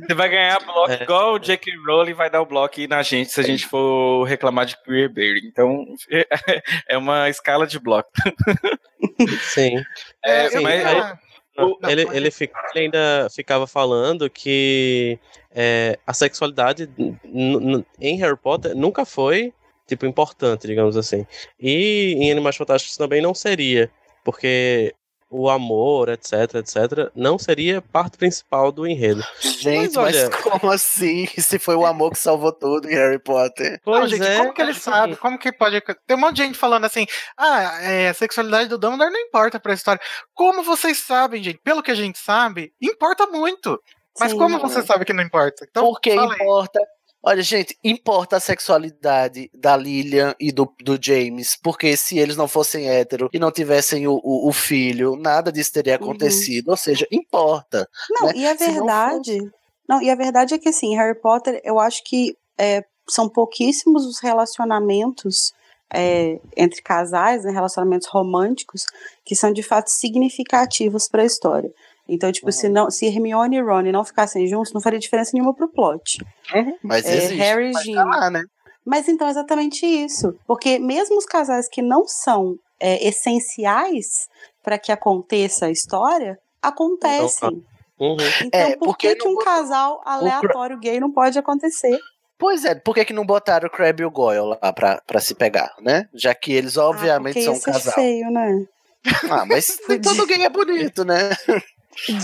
Você 0.07 0.13
vai 0.13 0.29
ganhar 0.29 0.59
bloco 0.63 0.91
É. 0.91 1.01
igual 1.03 1.33
o 1.33 1.39
J.K. 1.39 1.71
Rowling 1.87 2.13
vai 2.13 2.29
dar 2.29 2.41
o 2.41 2.45
bloco 2.45 2.73
na 2.87 3.01
gente 3.01 3.31
se 3.31 3.39
a 3.39 3.43
gente 3.43 3.65
for 3.65 4.23
reclamar 4.25 4.65
de 4.67 4.77
queerbaiting. 4.83 5.47
Então, 5.47 5.85
é 6.87 6.97
uma 6.97 7.27
escala 7.29 7.65
de 7.65 7.79
bloco. 7.79 8.09
Sim. 9.51 9.81
É, 10.23 10.55
eu 10.55 10.61
mas- 10.61 10.83
Não, 10.83 11.17
ele, 11.87 12.07
ele, 12.13 12.31
fica- 12.31 12.59
ele 12.73 12.85
ainda 12.85 13.27
ficava 13.29 13.67
falando 13.67 14.29
que 14.29 15.19
é, 15.51 15.97
a 16.05 16.13
sexualidade 16.13 16.89
em 17.99 18.17
Harry 18.17 18.37
Potter 18.37 18.75
nunca 18.75 19.05
foi, 19.05 19.53
tipo, 19.87 20.05
importante, 20.05 20.67
digamos 20.67 20.97
assim. 20.97 21.25
E 21.59 22.15
em 22.17 22.31
Animais 22.31 22.55
Fantásticos 22.55 22.97
também 22.97 23.21
não 23.21 23.33
seria, 23.33 23.91
porque 24.23 24.93
o 25.33 25.49
amor, 25.49 26.09
etc, 26.09 26.55
etc, 26.55 27.11
não 27.15 27.37
seria 27.37 27.81
parte 27.81 28.17
principal 28.17 28.71
do 28.71 28.85
enredo. 28.87 29.23
Gente, 29.41 29.95
Mas 29.95 29.95
mas, 29.95 30.15
olha- 30.15 30.29
como 30.29 30.71
assim? 30.71 31.25
Se 31.37 31.57
foi 31.59 31.75
o 31.75 31.85
amor 31.85 32.11
que 32.11 32.19
salvou 32.19 32.51
tudo 32.51 32.89
em 32.89 32.93
Harry 32.93 33.19
Potter? 33.19 33.79
Não, 33.85 33.99
Pois 33.99 34.09
gente, 34.11 34.23
é, 34.23 34.37
como 34.37 34.53
que 34.53 34.61
ele 34.61 34.73
sabe? 34.73 35.15
Como 35.15 35.37
que 35.39 35.51
pode. 35.51 35.81
Tem 36.05 36.15
um 36.15 36.19
monte 36.19 36.37
de 36.37 36.43
gente 36.43 36.57
falando 36.57 36.85
assim: 36.85 37.05
ah, 37.37 37.81
é, 37.81 38.09
a 38.09 38.13
sexualidade 38.13 38.69
do 38.69 38.77
Dumbledore 38.77 39.11
não 39.11 39.19
importa 39.19 39.59
pra 39.59 39.73
história. 39.73 40.01
Como 40.33 40.63
vocês 40.63 40.97
sabem, 40.99 41.43
gente? 41.43 41.59
Pelo 41.63 41.81
que 41.83 41.91
a 41.91 41.95
gente 41.95 42.17
sabe, 42.19 42.73
importa 42.81 43.27
muito. 43.27 43.79
Mas 44.19 44.31
Sim. 44.31 44.37
como 44.37 44.59
você 44.59 44.83
sabe 44.83 45.05
que 45.05 45.13
não 45.13 45.23
importa? 45.23 45.65
Então, 45.67 45.85
Porque 45.85 46.13
importa. 46.13 46.79
Olha, 47.25 47.41
gente, 47.41 47.77
importa 47.81 48.35
a 48.35 48.39
sexualidade 48.39 49.49
da 49.53 49.77
Lilian 49.77 50.35
e 50.37 50.51
do, 50.51 50.71
do 50.83 50.99
James, 51.01 51.55
porque 51.55 51.95
se 51.95 52.19
eles 52.19 52.35
não 52.35 52.49
fossem 52.49 52.89
hétero 52.89 53.29
e 53.31 53.39
não 53.39 53.49
tivessem 53.49 54.05
o, 54.07 54.19
o, 54.21 54.49
o 54.49 54.51
filho, 54.51 55.15
nada 55.15 55.49
disso 55.49 55.71
teria 55.71 55.97
Uhum. 55.97 56.09
acontecido. 56.09 56.69
Ou 56.69 56.77
seja, 56.77 57.07
importa. 57.09 57.87
Não, 58.09 58.27
né? 58.27 58.33
e 58.35 58.45
a 58.45 58.57
Se 58.57 58.67
não 58.67 58.73
verdade. 58.73 59.51
Não, 59.87 60.01
e 60.01 60.09
a 60.09 60.15
verdade 60.15 60.53
é 60.53 60.57
que 60.57 60.69
assim, 60.69 60.95
Harry 60.95 61.17
Potter, 61.17 61.61
eu 61.63 61.79
acho 61.79 62.03
que 62.03 62.37
é, 62.57 62.83
são 63.07 63.29
pouquíssimos 63.29 64.05
os 64.05 64.19
relacionamentos 64.19 65.53
é, 65.93 66.39
entre 66.57 66.81
casais, 66.81 67.43
né, 67.43 67.51
relacionamentos 67.51 68.07
românticos, 68.07 68.85
que 69.23 69.35
são 69.35 69.53
de 69.53 69.61
fato 69.63 69.89
significativos 69.89 71.07
para 71.07 71.21
a 71.21 71.25
história. 71.25 71.71
Então, 72.07 72.31
tipo, 72.31 72.51
se, 72.51 72.67
Uhum. 72.67 72.73
não, 72.73 72.91
se 72.91 73.05
Hermione 73.07 73.57
e 73.57 73.61
Ron 73.61 73.83
não 73.83 74.03
ficassem 74.03 74.45
juntos, 74.47 74.73
não 74.73 74.81
faria 74.81 74.99
diferença 74.99 75.31
nenhuma 75.33 75.53
pro 75.53 75.69
plot. 75.71 76.17
Mas 76.83 77.05
É, 77.05 77.15
existe. 77.15 77.35
Harry 77.37 77.69
e 77.69 77.73
mas 77.73 77.83
Ginny. 77.83 77.95
tá 77.95 78.03
lá, 78.03 78.29
né? 78.29 78.43
Mas 78.85 79.07
então 79.07 79.27
é 79.27 79.31
exatamente 79.31 79.85
isso. 79.85 80.35
Porque 80.45 80.77
mesmo 80.79 81.17
os 81.17 81.25
casais 81.25 81.69
que 81.69 81.81
não 81.81 82.05
são 82.05 82.55
é, 82.79 83.07
essenciais 83.07 84.27
para 84.61 84.77
que 84.77 84.91
aconteça 84.91 85.67
a 85.67 85.71
história, 85.71 86.37
acontecem. 86.61 87.63
Uhum. 87.99 88.17
Então, 88.43 88.59
É, 88.59 88.75
por 88.75 88.97
que, 88.97 89.15
que 89.15 89.25
um 89.27 89.35
botou- 89.35 89.45
casal 89.45 90.01
aleatório 90.05 90.77
gay 90.79 90.99
não 90.99 91.11
pode 91.11 91.39
acontecer? 91.39 91.97
Pois 92.37 92.65
é, 92.65 92.75
por 92.75 92.93
que, 92.93 93.05
que 93.05 93.13
não 93.13 93.25
botaram 93.25 93.67
o 93.67 93.71
Crab 93.71 94.01
e 94.01 94.05
o 94.05 94.11
Goyle 94.11 94.57
lá 94.61 94.73
pra, 94.73 95.01
pra 95.07 95.21
se 95.21 95.33
pegar, 95.33 95.73
né? 95.79 96.09
Já 96.13 96.35
que 96.35 96.51
eles 96.51 96.75
obviamente 96.75 97.39
ah, 97.39 97.43
são 97.43 97.53
um 97.53 97.59
casal. 97.61 97.93
feio, 97.93 98.29
né? 98.31 98.65
Ah, 99.29 99.45
mas 99.45 99.77
nem 99.87 100.01
todo 100.01 100.25
gay 100.25 100.41
é 100.43 100.49
bonito, 100.49 101.05
né? 101.05 101.29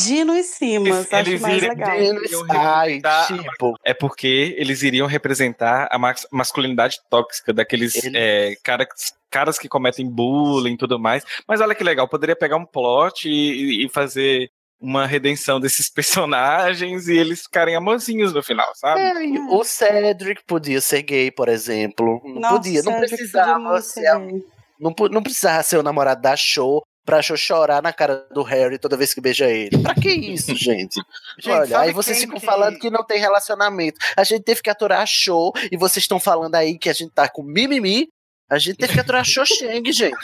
Dino 0.03 0.35
e 0.35 0.43
Simas, 0.43 0.95
Eles- 0.97 1.13
acho 1.13 1.29
eles 1.29 1.41
mais 1.41 1.57
iriam- 1.57 1.69
legal. 1.73 1.95
Eles- 1.99 2.31
Ai, 2.49 3.01
tipo. 3.27 3.73
É 3.83 3.93
porque 3.93 4.55
eles 4.57 4.81
iriam 4.83 5.07
representar 5.07 5.87
a 5.91 5.97
mas- 5.97 6.27
masculinidade 6.31 6.97
tóxica 7.09 7.53
daqueles 7.53 7.95
Ele- 8.03 8.17
é, 8.17 8.55
cara- 8.63 8.87
caras 9.29 9.57
que 9.59 9.67
cometem 9.69 10.09
bullying 10.09 10.73
e 10.73 10.77
tudo 10.77 10.99
mais. 10.99 11.23
Mas 11.47 11.61
olha 11.61 11.75
que 11.75 11.83
legal, 11.83 12.07
poderia 12.07 12.35
pegar 12.35 12.57
um 12.57 12.65
plot 12.65 13.27
e, 13.29 13.85
e 13.85 13.89
fazer 13.89 14.49
uma 14.81 15.05
redenção 15.05 15.59
desses 15.59 15.89
personagens 15.93 17.07
e 17.07 17.17
eles 17.17 17.41
ficarem 17.43 17.75
amorzinhos 17.75 18.33
no 18.33 18.41
final, 18.41 18.67
sabe? 18.75 19.01
É, 19.01 19.13
o 19.51 19.63
Cedric 19.63 20.41
podia 20.47 20.79
ser 20.81 21.01
gay, 21.03 21.29
por 21.31 21.49
exemplo. 21.49 22.21
Não 22.23 22.41
Nossa, 22.41 22.55
podia, 22.55 22.81
não 22.83 22.93
Cedric 22.93 23.01
podia 23.11 23.17
precisava 23.17 23.59
muito 23.59 23.81
ser, 23.83 24.01
ser 24.01 24.07
a- 24.07 24.19
gay. 24.19 24.43
não, 24.79 24.95
não 25.11 25.21
precisava 25.23 25.63
ser 25.63 25.77
o 25.77 25.83
namorado 25.83 26.21
da 26.21 26.35
show 26.37 26.81
pra 27.09 27.21
chorar 27.23 27.81
na 27.81 27.91
cara 27.91 28.27
do 28.31 28.43
Harry 28.43 28.77
toda 28.77 28.95
vez 28.95 29.13
que 29.15 29.19
beija 29.21 29.47
ele. 29.47 29.77
Pra 29.79 29.95
que 29.95 30.09
isso, 30.09 30.53
gente? 30.57 31.01
Gente, 31.39 31.49
Olha, 31.53 31.79
aí 31.79 31.91
vocês 31.91 32.19
ficam 32.19 32.39
que- 32.39 32.45
falando 32.45 32.77
que 32.77 32.89
não 32.91 33.03
tem 33.03 33.19
relacionamento. 33.19 33.97
A 34.15 34.23
gente 34.23 34.43
teve 34.43 34.61
que 34.61 34.69
aturar 34.69 35.01
a 35.01 35.05
show 35.07 35.51
e 35.71 35.77
vocês 35.77 36.03
estão 36.03 36.19
falando 36.19 36.53
aí 36.55 36.77
que 36.77 36.89
a 36.89 36.93
gente 36.93 37.11
tá 37.11 37.27
com 37.27 37.41
mimimi. 37.41 38.07
A 38.51 38.57
gente 38.59 38.77
teve 38.77 38.93
que 38.93 38.99
aturar 38.99 39.21
a 39.21 39.23
show 39.23 39.45
Shang, 39.45 39.89
gente. 39.93 40.15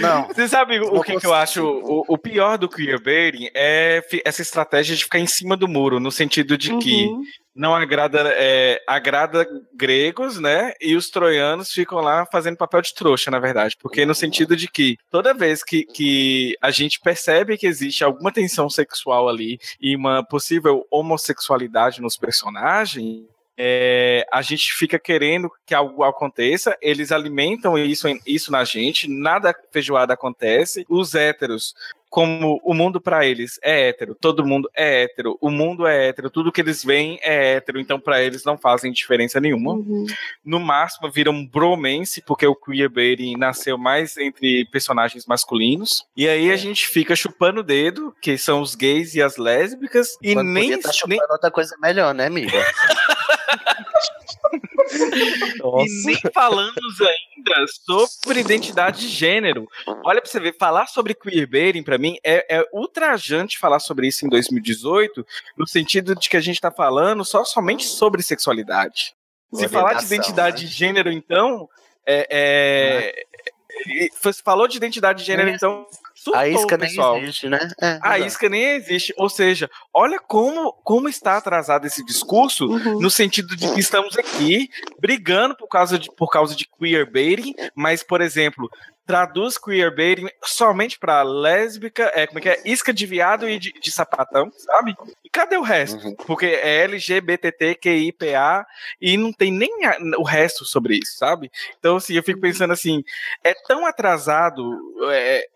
Não. 0.00 0.26
Você 0.28 0.48
sabe 0.48 0.80
o 0.80 1.02
que, 1.02 1.18
que 1.18 1.26
eu 1.26 1.34
acho? 1.34 1.62
O, 1.64 2.04
o 2.08 2.18
pior 2.18 2.58
do 2.58 2.68
queerbaiting 2.68 3.48
é 3.54 4.02
essa 4.24 4.42
estratégia 4.42 4.96
de 4.96 5.04
ficar 5.04 5.18
em 5.18 5.26
cima 5.26 5.56
do 5.56 5.68
muro, 5.68 6.00
no 6.00 6.10
sentido 6.10 6.56
de 6.58 6.76
que 6.78 7.04
Uhum. 7.06 7.22
Não 7.56 7.74
agrada, 7.74 8.22
é, 8.36 8.82
agrada 8.86 9.46
gregos, 9.74 10.38
né? 10.38 10.72
E 10.80 10.94
os 10.94 11.08
troianos 11.08 11.72
ficam 11.72 11.98
lá 11.98 12.26
fazendo 12.30 12.56
papel 12.56 12.82
de 12.82 12.94
trouxa, 12.94 13.30
na 13.30 13.38
verdade. 13.38 13.76
Porque 13.80 14.04
no 14.04 14.14
sentido 14.14 14.54
de 14.54 14.68
que 14.68 14.96
toda 15.10 15.32
vez 15.32 15.64
que, 15.64 15.84
que 15.84 16.54
a 16.60 16.70
gente 16.70 17.00
percebe 17.00 17.56
que 17.56 17.66
existe 17.66 18.04
alguma 18.04 18.30
tensão 18.30 18.68
sexual 18.68 19.28
ali 19.28 19.58
e 19.80 19.96
uma 19.96 20.22
possível 20.22 20.86
homossexualidade 20.90 22.02
nos 22.02 22.16
personagens. 22.16 23.24
É, 23.58 24.26
a 24.32 24.42
gente 24.42 24.72
fica 24.72 24.98
querendo 24.98 25.50
que 25.64 25.74
algo 25.74 26.04
aconteça, 26.04 26.76
eles 26.80 27.10
alimentam 27.10 27.78
isso, 27.78 28.06
isso 28.26 28.52
na 28.52 28.64
gente, 28.64 29.08
nada 29.08 29.54
feijoada 29.70 30.12
acontece. 30.12 30.84
Os 30.88 31.14
héteros, 31.14 31.74
como 32.08 32.60
o 32.64 32.72
mundo 32.72 33.00
pra 33.00 33.26
eles 33.26 33.58
é 33.62 33.88
hétero, 33.88 34.14
todo 34.14 34.46
mundo 34.46 34.70
é 34.74 35.02
hétero, 35.02 35.36
o 35.40 35.50
mundo 35.50 35.86
é 35.86 36.08
hétero, 36.08 36.30
tudo 36.30 36.52
que 36.52 36.60
eles 36.60 36.84
veem 36.84 37.18
é 37.22 37.54
hétero, 37.54 37.80
então 37.80 37.98
pra 37.98 38.22
eles 38.22 38.44
não 38.44 38.56
fazem 38.56 38.92
diferença 38.92 39.40
nenhuma. 39.40 39.72
Uhum. 39.72 40.06
No 40.44 40.60
máximo 40.60 41.10
vira 41.10 41.30
um 41.30 41.46
bromance, 41.46 42.22
porque 42.22 42.46
o 42.46 42.54
queerbaiting 42.54 43.36
nasceu 43.36 43.76
mais 43.76 44.16
entre 44.16 44.64
personagens 44.66 45.26
masculinos. 45.26 46.06
E 46.16 46.28
aí 46.28 46.50
a 46.50 46.56
gente 46.56 46.86
fica 46.88 47.16
chupando 47.16 47.60
o 47.60 47.64
dedo, 47.64 48.14
que 48.20 48.38
são 48.38 48.60
os 48.60 48.74
gays 48.74 49.14
e 49.14 49.22
as 49.22 49.36
lésbicas, 49.36 50.16
e 50.22 50.34
Quando 50.34 50.48
nem, 50.48 50.70
tá 50.78 50.88
nem 50.88 50.92
chupando 50.92 51.32
outra 51.32 51.50
coisa 51.50 51.76
melhor, 51.80 52.14
né, 52.14 52.26
amiga? 52.26 52.52
Nossa. 55.58 55.86
E 55.86 56.02
nem 56.04 56.16
falamos 56.32 57.00
ainda 57.00 57.66
sobre 57.84 58.40
identidade 58.40 59.00
de 59.00 59.08
gênero. 59.08 59.68
Olha 60.04 60.20
pra 60.20 60.30
você 60.30 60.40
ver, 60.40 60.56
falar 60.56 60.86
sobre 60.86 61.14
queerbaiting, 61.14 61.82
pra 61.82 61.98
mim, 61.98 62.16
é, 62.24 62.58
é 62.58 62.64
ultrajante 62.72 63.58
falar 63.58 63.80
sobre 63.80 64.06
isso 64.08 64.24
em 64.26 64.28
2018, 64.28 65.26
no 65.56 65.66
sentido 65.66 66.14
de 66.14 66.28
que 66.28 66.36
a 66.36 66.40
gente 66.40 66.60
tá 66.60 66.70
falando 66.70 67.24
só 67.24 67.44
somente 67.44 67.86
sobre 67.86 68.22
sexualidade. 68.22 69.14
Se 69.52 69.68
falar 69.68 69.94
de 69.94 70.04
identidade 70.04 70.62
né? 70.62 70.68
de 70.68 70.74
gênero, 70.74 71.10
então. 71.10 71.68
É, 72.06 72.26
é- 72.30 73.26
Você 74.22 74.42
falou 74.42 74.66
de 74.68 74.76
identidade 74.76 75.20
de 75.20 75.26
gênero, 75.26 75.48
então. 75.48 75.86
Surtou 76.26 76.40
A 76.40 76.48
isca 76.48 76.74
o 76.74 76.78
nem 76.78 76.88
pessoal. 76.88 77.18
existe, 77.18 77.48
né? 77.48 77.58
É, 77.80 77.98
A 78.02 78.18
isca 78.18 78.48
nem 78.48 78.62
existe. 78.74 79.14
Ou 79.16 79.28
seja, 79.28 79.70
olha 79.94 80.18
como, 80.18 80.72
como 80.84 81.08
está 81.08 81.36
atrasado 81.36 81.86
esse 81.86 82.04
discurso 82.04 82.66
Uhum. 82.66 83.00
no 83.00 83.10
sentido 83.10 83.54
de 83.56 83.72
que 83.72 83.80
estamos 83.80 84.16
aqui 84.18 84.68
brigando 84.98 85.56
por 85.56 85.68
causa 85.68 85.98
de, 85.98 86.10
por 86.14 86.28
causa 86.30 86.54
de 86.56 86.66
queerbaiting, 86.78 87.54
mas, 87.74 88.02
por 88.02 88.20
exemplo, 88.20 88.68
traduz 89.06 89.56
queerbaiting 89.56 90.28
somente 90.44 90.98
para 90.98 91.22
lésbica, 91.22 92.10
é, 92.14 92.26
como 92.26 92.40
é 92.40 92.42
que 92.42 92.48
é? 92.48 92.60
Isca 92.64 92.92
de 92.92 93.06
viado 93.06 93.48
e 93.48 93.56
de, 93.58 93.72
de 93.72 93.92
sapatão, 93.92 94.50
sabe? 94.56 94.94
E 95.24 95.30
cadê 95.30 95.56
o 95.56 95.62
resto? 95.62 96.04
Uhum. 96.04 96.14
Porque 96.26 96.46
é 96.46 96.82
LGBTQIPA 97.60 98.66
e 99.00 99.16
não 99.16 99.32
tem 99.32 99.52
nem 99.52 99.84
a- 99.84 99.96
o 100.18 100.22
resto 100.24 100.64
sobre 100.64 100.96
isso, 100.96 101.16
sabe? 101.18 101.50
Então, 101.78 101.96
assim, 101.96 102.14
eu 102.14 102.22
fico 102.22 102.40
pensando 102.40 102.72
assim, 102.72 103.02
é 103.44 103.54
tão 103.54 103.86
atrasado 103.86 104.72
é, 105.12 105.46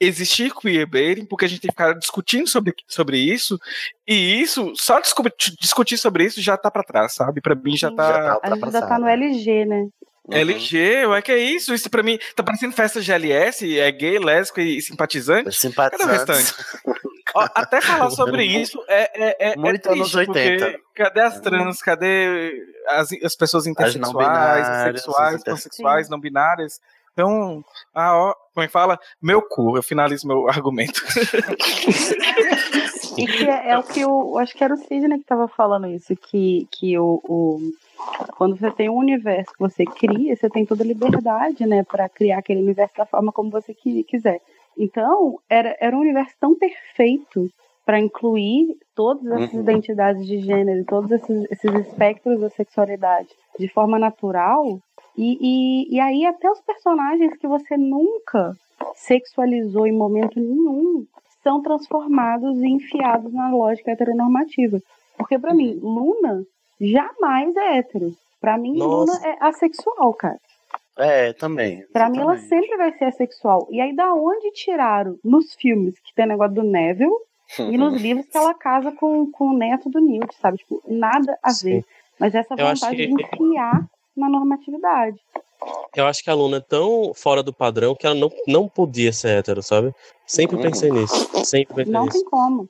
existir 0.00 0.52
queerbaiting, 0.54 1.26
porque 1.26 1.44
a 1.44 1.48
gente 1.48 1.60
tem 1.60 1.68
que 1.68 1.74
ficar 1.74 1.92
discutindo 1.92 2.48
sobre, 2.48 2.74
sobre 2.88 3.18
isso, 3.18 3.60
e 4.08 4.40
isso, 4.40 4.72
só 4.74 4.98
discutir, 5.00 5.54
discutir 5.60 5.98
sobre 5.98 6.24
isso 6.24 6.40
já 6.40 6.56
tá 6.56 6.70
pra 6.70 6.82
trás, 6.82 7.12
sabe? 7.12 7.40
Pra 7.40 7.54
mim 7.54 7.76
já 7.76 7.90
tá. 7.92 8.06
Já 8.12 8.18
tá 8.36 8.40
A 8.42 8.54
gente 8.54 8.64
ainda 8.64 8.86
tá 8.86 8.98
no 8.98 9.06
LG, 9.06 9.64
né? 9.66 9.86
Uhum. 10.26 10.36
LG, 10.36 11.06
ué, 11.06 11.22
que 11.22 11.32
é 11.32 11.38
isso? 11.38 11.74
Isso 11.74 11.90
pra 11.90 12.02
mim 12.02 12.18
tá 12.36 12.42
parecendo 12.42 12.72
festa 12.74 13.00
GLS, 13.00 13.78
é 13.78 13.90
gay, 13.90 14.18
lésbico 14.18 14.60
e 14.60 14.80
simpatizante. 14.80 15.48
Os 15.48 15.56
Cadê 15.58 15.68
o 15.68 15.70
simpatizantes. 15.70 16.50
restante? 16.50 16.54
Ó, 17.34 17.48
até 17.54 17.80
falar 17.80 18.10
sobre 18.10 18.44
isso 18.44 18.82
é, 18.88 19.48
é, 19.48 19.52
é, 19.52 19.56
Muito 19.56 19.88
é 19.88 19.92
anos 19.92 20.10
triste, 20.10 20.30
80. 20.30 20.64
porque 20.66 20.80
Cadê 20.94 21.20
as 21.20 21.40
trans? 21.40 21.80
Cadê 21.82 22.64
as, 22.88 23.08
as 23.24 23.36
pessoas 23.36 23.64
não 23.66 23.72
intersexuais, 23.72 24.28
binárias, 24.28 24.68
assexuais, 24.68 25.34
as 25.34 25.40
inter- 25.40 25.54
pansexuais, 25.54 26.08
não 26.08 26.18
binárias? 26.20 26.80
Então, 27.20 27.62
ah, 27.94 28.16
ó, 28.16 28.34
como 28.54 28.64
é 28.64 28.66
que 28.66 28.72
fala? 28.72 28.98
Meu 29.22 29.42
cu, 29.42 29.76
eu 29.76 29.82
finalizo 29.82 30.26
meu 30.26 30.48
argumento. 30.48 31.02
E 33.18 33.26
que 33.26 33.44
é, 33.44 33.70
é 33.72 33.78
o 33.78 33.82
que 33.82 34.00
eu 34.00 34.38
acho 34.38 34.54
que 34.54 34.62
era 34.64 34.72
o 34.72 34.76
Sidney 34.76 35.18
que 35.18 35.24
estava 35.24 35.48
falando 35.48 35.86
isso, 35.88 36.14
que, 36.16 36.66
que 36.70 36.96
o, 36.98 37.20
o- 37.28 37.60
quando 38.36 38.56
você 38.56 38.70
tem 38.70 38.88
um 38.88 38.96
universo 38.96 39.52
que 39.52 39.58
você 39.58 39.84
cria, 39.84 40.34
você 40.34 40.48
tem 40.48 40.64
toda 40.64 40.82
a 40.82 40.86
liberdade, 40.86 41.66
né, 41.66 41.82
para 41.82 42.08
criar 42.08 42.38
aquele 42.38 42.62
universo 42.62 42.94
da 42.96 43.04
forma 43.04 43.32
como 43.32 43.50
você 43.50 43.74
qui- 43.74 44.04
quiser. 44.04 44.40
Então, 44.78 45.38
era, 45.50 45.76
era 45.80 45.94
um 45.96 46.00
universo 46.00 46.34
tão 46.40 46.54
perfeito 46.56 47.50
para 47.84 47.98
incluir 47.98 48.76
todas 48.94 49.26
essas 49.26 49.54
Uhum. 49.54 49.60
identidades 49.60 50.24
de 50.26 50.38
gênero, 50.38 50.84
todos 50.86 51.10
esses, 51.10 51.50
esses 51.50 51.74
espectros 51.86 52.40
da 52.40 52.48
sexualidade 52.50 53.28
de 53.58 53.68
forma 53.68 53.98
natural. 53.98 54.78
E, 55.22 55.36
e, 55.40 55.96
e 55.96 56.00
aí 56.00 56.24
até 56.24 56.50
os 56.50 56.60
personagens 56.62 57.36
que 57.36 57.46
você 57.46 57.76
nunca 57.76 58.56
sexualizou 58.94 59.86
em 59.86 59.92
momento 59.92 60.40
nenhum 60.40 61.04
são 61.42 61.60
transformados 61.62 62.58
e 62.58 62.66
enfiados 62.68 63.32
na 63.32 63.50
lógica 63.50 63.90
heteronormativa. 63.90 64.78
Porque 65.18 65.38
pra 65.38 65.52
mim, 65.52 65.78
Luna 65.82 66.42
jamais 66.80 67.54
é 67.56 67.78
hétero. 67.78 68.14
Pra 68.40 68.56
mim, 68.56 68.78
Nossa. 68.78 69.12
Luna 69.12 69.28
é 69.28 69.36
assexual, 69.46 70.14
cara. 70.14 70.38
É, 70.98 71.32
também. 71.34 71.84
Pra 71.92 72.08
mim, 72.08 72.20
ela 72.20 72.36
sempre 72.38 72.76
vai 72.78 72.92
ser 72.96 73.04
assexual. 73.04 73.68
E 73.70 73.80
aí, 73.80 73.94
da 73.94 74.14
onde 74.14 74.50
tiraram 74.52 75.18
nos 75.24 75.54
filmes 75.54 75.98
que 76.00 76.14
tem 76.14 76.26
negócio 76.26 76.54
do 76.54 76.62
Neville 76.62 77.12
e 77.58 77.76
nos 77.76 77.94
livros 78.00 78.26
que 78.26 78.36
ela 78.38 78.54
casa 78.54 78.90
com, 78.92 79.30
com 79.30 79.48
o 79.48 79.56
neto 79.56 79.90
do 79.90 80.00
Newt, 80.00 80.34
sabe? 80.36 80.58
Tipo, 80.58 80.82
nada 80.86 81.38
a 81.42 81.52
ver. 81.62 81.84
Mas 82.18 82.34
essa 82.34 82.54
vontade 82.56 82.96
que- 82.96 83.06
de 83.06 83.12
enfiar 83.22 83.84
na 84.20 84.28
normatividade. 84.28 85.18
Eu 85.94 86.06
acho 86.06 86.22
que 86.22 86.30
a 86.30 86.34
Luna 86.34 86.58
é 86.58 86.60
tão 86.60 87.12
fora 87.14 87.42
do 87.42 87.52
padrão 87.52 87.94
que 87.94 88.06
ela 88.06 88.14
não, 88.14 88.30
não 88.46 88.68
podia 88.68 89.12
ser 89.12 89.38
hétero, 89.38 89.62
sabe? 89.62 89.92
Sempre 90.26 90.56
Uhum. 90.56 90.62
pensei 90.62 90.90
nisso. 90.90 91.28
Sempre 91.44 91.74
pensei 91.74 91.92
Não 91.92 92.04
nisso. 92.04 92.18
tem 92.18 92.24
como. 92.30 92.68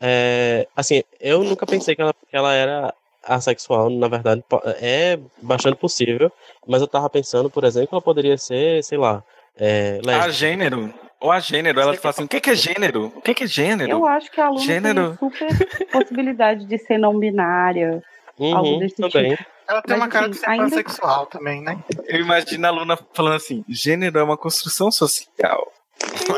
É, 0.00 0.66
assim, 0.74 1.02
eu 1.20 1.42
nunca 1.44 1.66
pensei 1.66 1.94
que 1.94 2.00
ela, 2.00 2.14
que 2.14 2.36
ela 2.36 2.54
era 2.54 2.94
assexual, 3.22 3.90
na 3.90 4.08
verdade, 4.08 4.42
é 4.80 5.18
bastante 5.42 5.76
possível, 5.76 6.32
mas 6.66 6.80
eu 6.80 6.88
tava 6.88 7.10
pensando, 7.10 7.50
por 7.50 7.64
exemplo, 7.64 7.88
que 7.88 7.94
ela 7.94 8.00
poderia 8.02 8.38
ser, 8.38 8.82
sei 8.82 8.96
lá, 8.96 9.22
é, 9.58 10.00
a 10.08 10.30
gênero. 10.30 10.92
Ou 11.20 11.30
a 11.30 11.38
gênero, 11.38 11.78
ela 11.80 11.92
fala 11.94 12.10
assim: 12.14 12.24
o 12.24 12.28
que, 12.28 12.40
que 12.40 12.50
é 12.50 12.54
gênero? 12.56 13.12
O 13.14 13.20
que, 13.20 13.34
que 13.34 13.44
é 13.44 13.46
gênero? 13.46 13.90
Eu 13.90 14.06
acho 14.06 14.30
que 14.30 14.40
a 14.40 14.48
Luna 14.48 14.60
Gênero. 14.64 15.08
tem 15.08 15.18
super 15.18 15.68
possibilidade 15.92 16.64
de 16.64 16.78
ser 16.78 16.96
não 16.96 17.18
binária. 17.18 18.02
algo 18.40 18.72
Uhum, 18.72 18.78
desse 18.78 18.96
também. 18.96 19.36
Ela 19.70 19.82
tem 19.82 19.96
Mas, 19.96 20.02
uma 20.06 20.08
cara 20.08 20.24
assim, 20.26 20.32
de 20.34 20.38
ser 20.40 20.50
ainda- 20.50 20.64
pansexual 20.64 21.26
também, 21.26 21.62
né? 21.62 21.78
Eu 22.08 22.20
imagino 22.20 22.66
a 22.66 22.70
Luna 22.70 22.98
falando 23.14 23.36
assim: 23.36 23.64
gênero 23.68 24.18
é 24.18 24.22
uma 24.22 24.36
construção 24.36 24.90
social. 24.90 25.70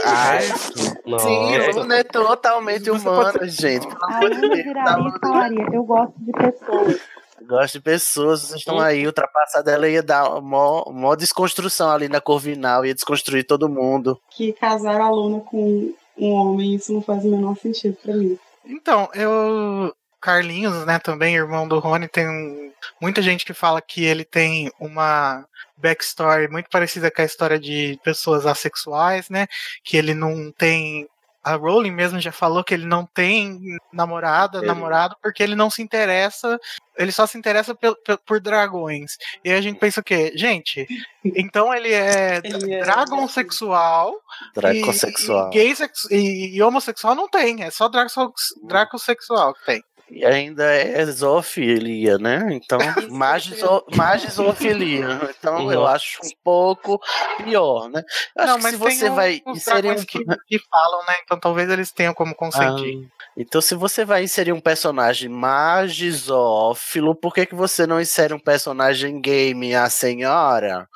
Ai, 0.05 0.43
sim, 0.43 1.73
Luna 1.75 1.97
é 1.97 2.05
totalmente 2.05 2.91
humana, 2.91 3.49
gente. 3.49 3.87
Pelo 3.87 3.99
A 4.05 4.17
amor 4.17 4.31
de 4.31 4.37
Luna 4.37 4.49
Deus, 4.55 4.65
viraria 4.65 5.19
tá 5.21 5.73
eu 5.73 5.85
gosto 5.85 6.15
de 6.19 6.33
pessoas. 6.33 7.01
Gosto 7.47 7.73
de 7.73 7.81
pessoas, 7.81 8.41
vocês 8.43 8.59
estão 8.61 8.79
aí, 8.79 9.07
ultrapassada, 9.07 9.71
ela 9.73 9.89
ia 9.89 10.03
dar 10.03 10.41
mó, 10.41 10.85
mó 10.93 11.15
desconstrução 11.17 11.91
ali 11.91 12.09
na 12.09 12.21
Corvinal, 12.21 12.85
ia 12.85 12.95
desconstruir 12.95 13.45
todo 13.45 13.69
mundo. 13.69 14.21
Que 14.31 14.53
casaram 14.53 15.05
a 15.07 15.11
Luna 15.11 15.41
com 15.41 15.93
um 16.19 16.31
homem, 16.33 16.75
isso 16.75 16.93
não 16.93 17.01
faz 17.03 17.25
o 17.25 17.29
menor 17.31 17.57
sentido 17.57 17.97
pra 18.03 18.15
mim. 18.15 18.39
Então, 18.65 19.09
eu. 19.15 19.93
Carlinhos, 20.23 20.87
né, 20.87 20.99
também, 21.01 21.35
irmão 21.35 21.67
do 21.69 21.79
Rony, 21.81 22.07
tem 22.09 22.29
um- 22.29 22.73
muita 23.01 23.21
gente 23.21 23.45
que 23.45 23.53
fala 23.53 23.83
que 23.83 24.05
ele 24.05 24.25
tem 24.25 24.71
uma 24.81 25.45
backstory 25.77 26.49
muito 26.49 26.71
parecida 26.71 27.11
com 27.11 27.21
a 27.23 27.25
história 27.25 27.59
de 27.59 27.99
pessoas 28.05 28.47
assexuais, 28.47 29.29
né? 29.29 29.47
Que 29.85 29.97
ele 29.97 30.15
não 30.15 30.53
tem. 30.53 31.09
A 31.45 31.57
Rowling 31.57 31.91
mesmo 31.91 32.21
já 32.21 32.31
falou 32.31 32.63
que 32.63 32.73
ele 32.73 32.87
não 32.87 33.05
tem 33.05 33.59
namorada, 33.93 34.59
Ele- 34.59 34.67
namorado, 34.69 35.17
porque 35.21 35.43
ele 35.43 35.57
não 35.57 35.69
se 35.69 35.83
interessa, 35.83 36.57
ele 36.97 37.11
só 37.11 37.27
se 37.27 37.37
interessa 37.37 37.75
pel- 37.75 37.97
por 38.25 38.39
dragões. 38.41 39.17
E 39.45 39.51
aí 39.51 39.59
a 39.59 39.61
gente 39.61 39.77
pensa 39.81 40.01
o 40.01 40.05
quê? 40.05 40.33
Gente, 40.37 40.87
então 41.37 41.75
ele 41.75 41.93
é 41.93 42.41
Ele 42.45 42.73
é- 42.75 42.85
dragon 42.85 43.27
sexual 43.27 44.15
Dracosexual. 44.55 45.51
e, 45.53 45.59
e, 45.59 45.75
gay 45.75 45.75
e, 46.13 46.57
e 46.59 46.63
homossexual 46.63 47.17
não 47.17 47.29
tem, 47.29 47.65
é 47.65 47.73
só 47.73 47.89
draco, 47.89 48.33
dracosexual 48.63 49.53
que 49.55 49.65
tem. 49.67 49.83
E 50.15 50.25
ainda 50.25 50.65
é 50.65 51.05
zoofilia, 51.07 52.19
né? 52.19 52.47
Então, 52.53 52.79
magizo- 53.11 53.85
magizoofilia. 53.97 55.33
Então, 55.39 55.73
eu 55.73 55.81
Nossa. 55.81 55.95
acho 55.95 56.19
um 56.23 56.31
pouco 56.45 57.01
pior, 57.43 57.89
né? 57.89 58.03
Eu 58.37 58.45
acho 58.45 58.59
que 58.59 58.71
se 58.71 58.77
você 58.77 59.09
um- 59.11 59.15
vai 59.15 59.43
inserir 59.47 59.91
um... 59.93 60.05
que, 60.05 60.25
que 60.47 60.59
falam, 60.71 61.01
né? 61.07 61.15
Então 61.25 61.41
talvez 61.41 61.69
eles 61.71 61.91
tenham 61.91 62.13
como 62.15 62.35
consentir. 62.35 63.09
Ah, 63.09 63.23
então, 63.37 63.61
se 63.63 63.75
você 63.75 64.05
vai 64.05 64.23
inserir 64.23 64.53
um 64.53 64.61
personagem 64.61 65.31
magizófilo, 65.31 67.15
por 67.15 67.33
que, 67.33 67.47
que 67.47 67.55
você 67.55 67.87
não 67.87 67.99
insere 68.01 68.35
um 68.35 68.39
personagem 68.39 69.21
gay, 69.21 69.55
minha 69.55 69.89
senhora? 69.89 70.87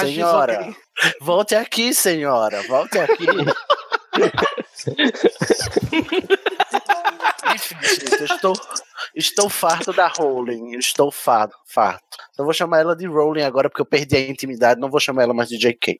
Senhora. 0.00 0.72
Volte 1.20 1.54
aqui, 1.56 1.92
senhora. 1.92 2.62
Volte 2.68 2.98
aqui. 2.98 3.26
Enfim, 7.54 7.76
gente, 7.82 8.20
eu 8.20 8.26
estou, 8.26 8.52
estou 9.14 9.48
farto 9.50 9.92
da 9.92 10.08
Rowling. 10.08 10.76
Estou 10.76 11.10
farto, 11.10 11.56
farto. 11.66 12.02
Então, 12.32 12.42
eu 12.42 12.44
vou 12.44 12.54
chamar 12.54 12.80
ela 12.80 12.96
de 12.96 13.06
Rowling 13.06 13.42
agora 13.42 13.68
porque 13.68 13.82
eu 13.82 13.86
perdi 13.86 14.16
a 14.16 14.28
intimidade. 14.30 14.80
Não 14.80 14.90
vou 14.90 15.00
chamar 15.00 15.22
ela 15.24 15.34
mais 15.34 15.48
de 15.48 15.58
JK. 15.58 15.98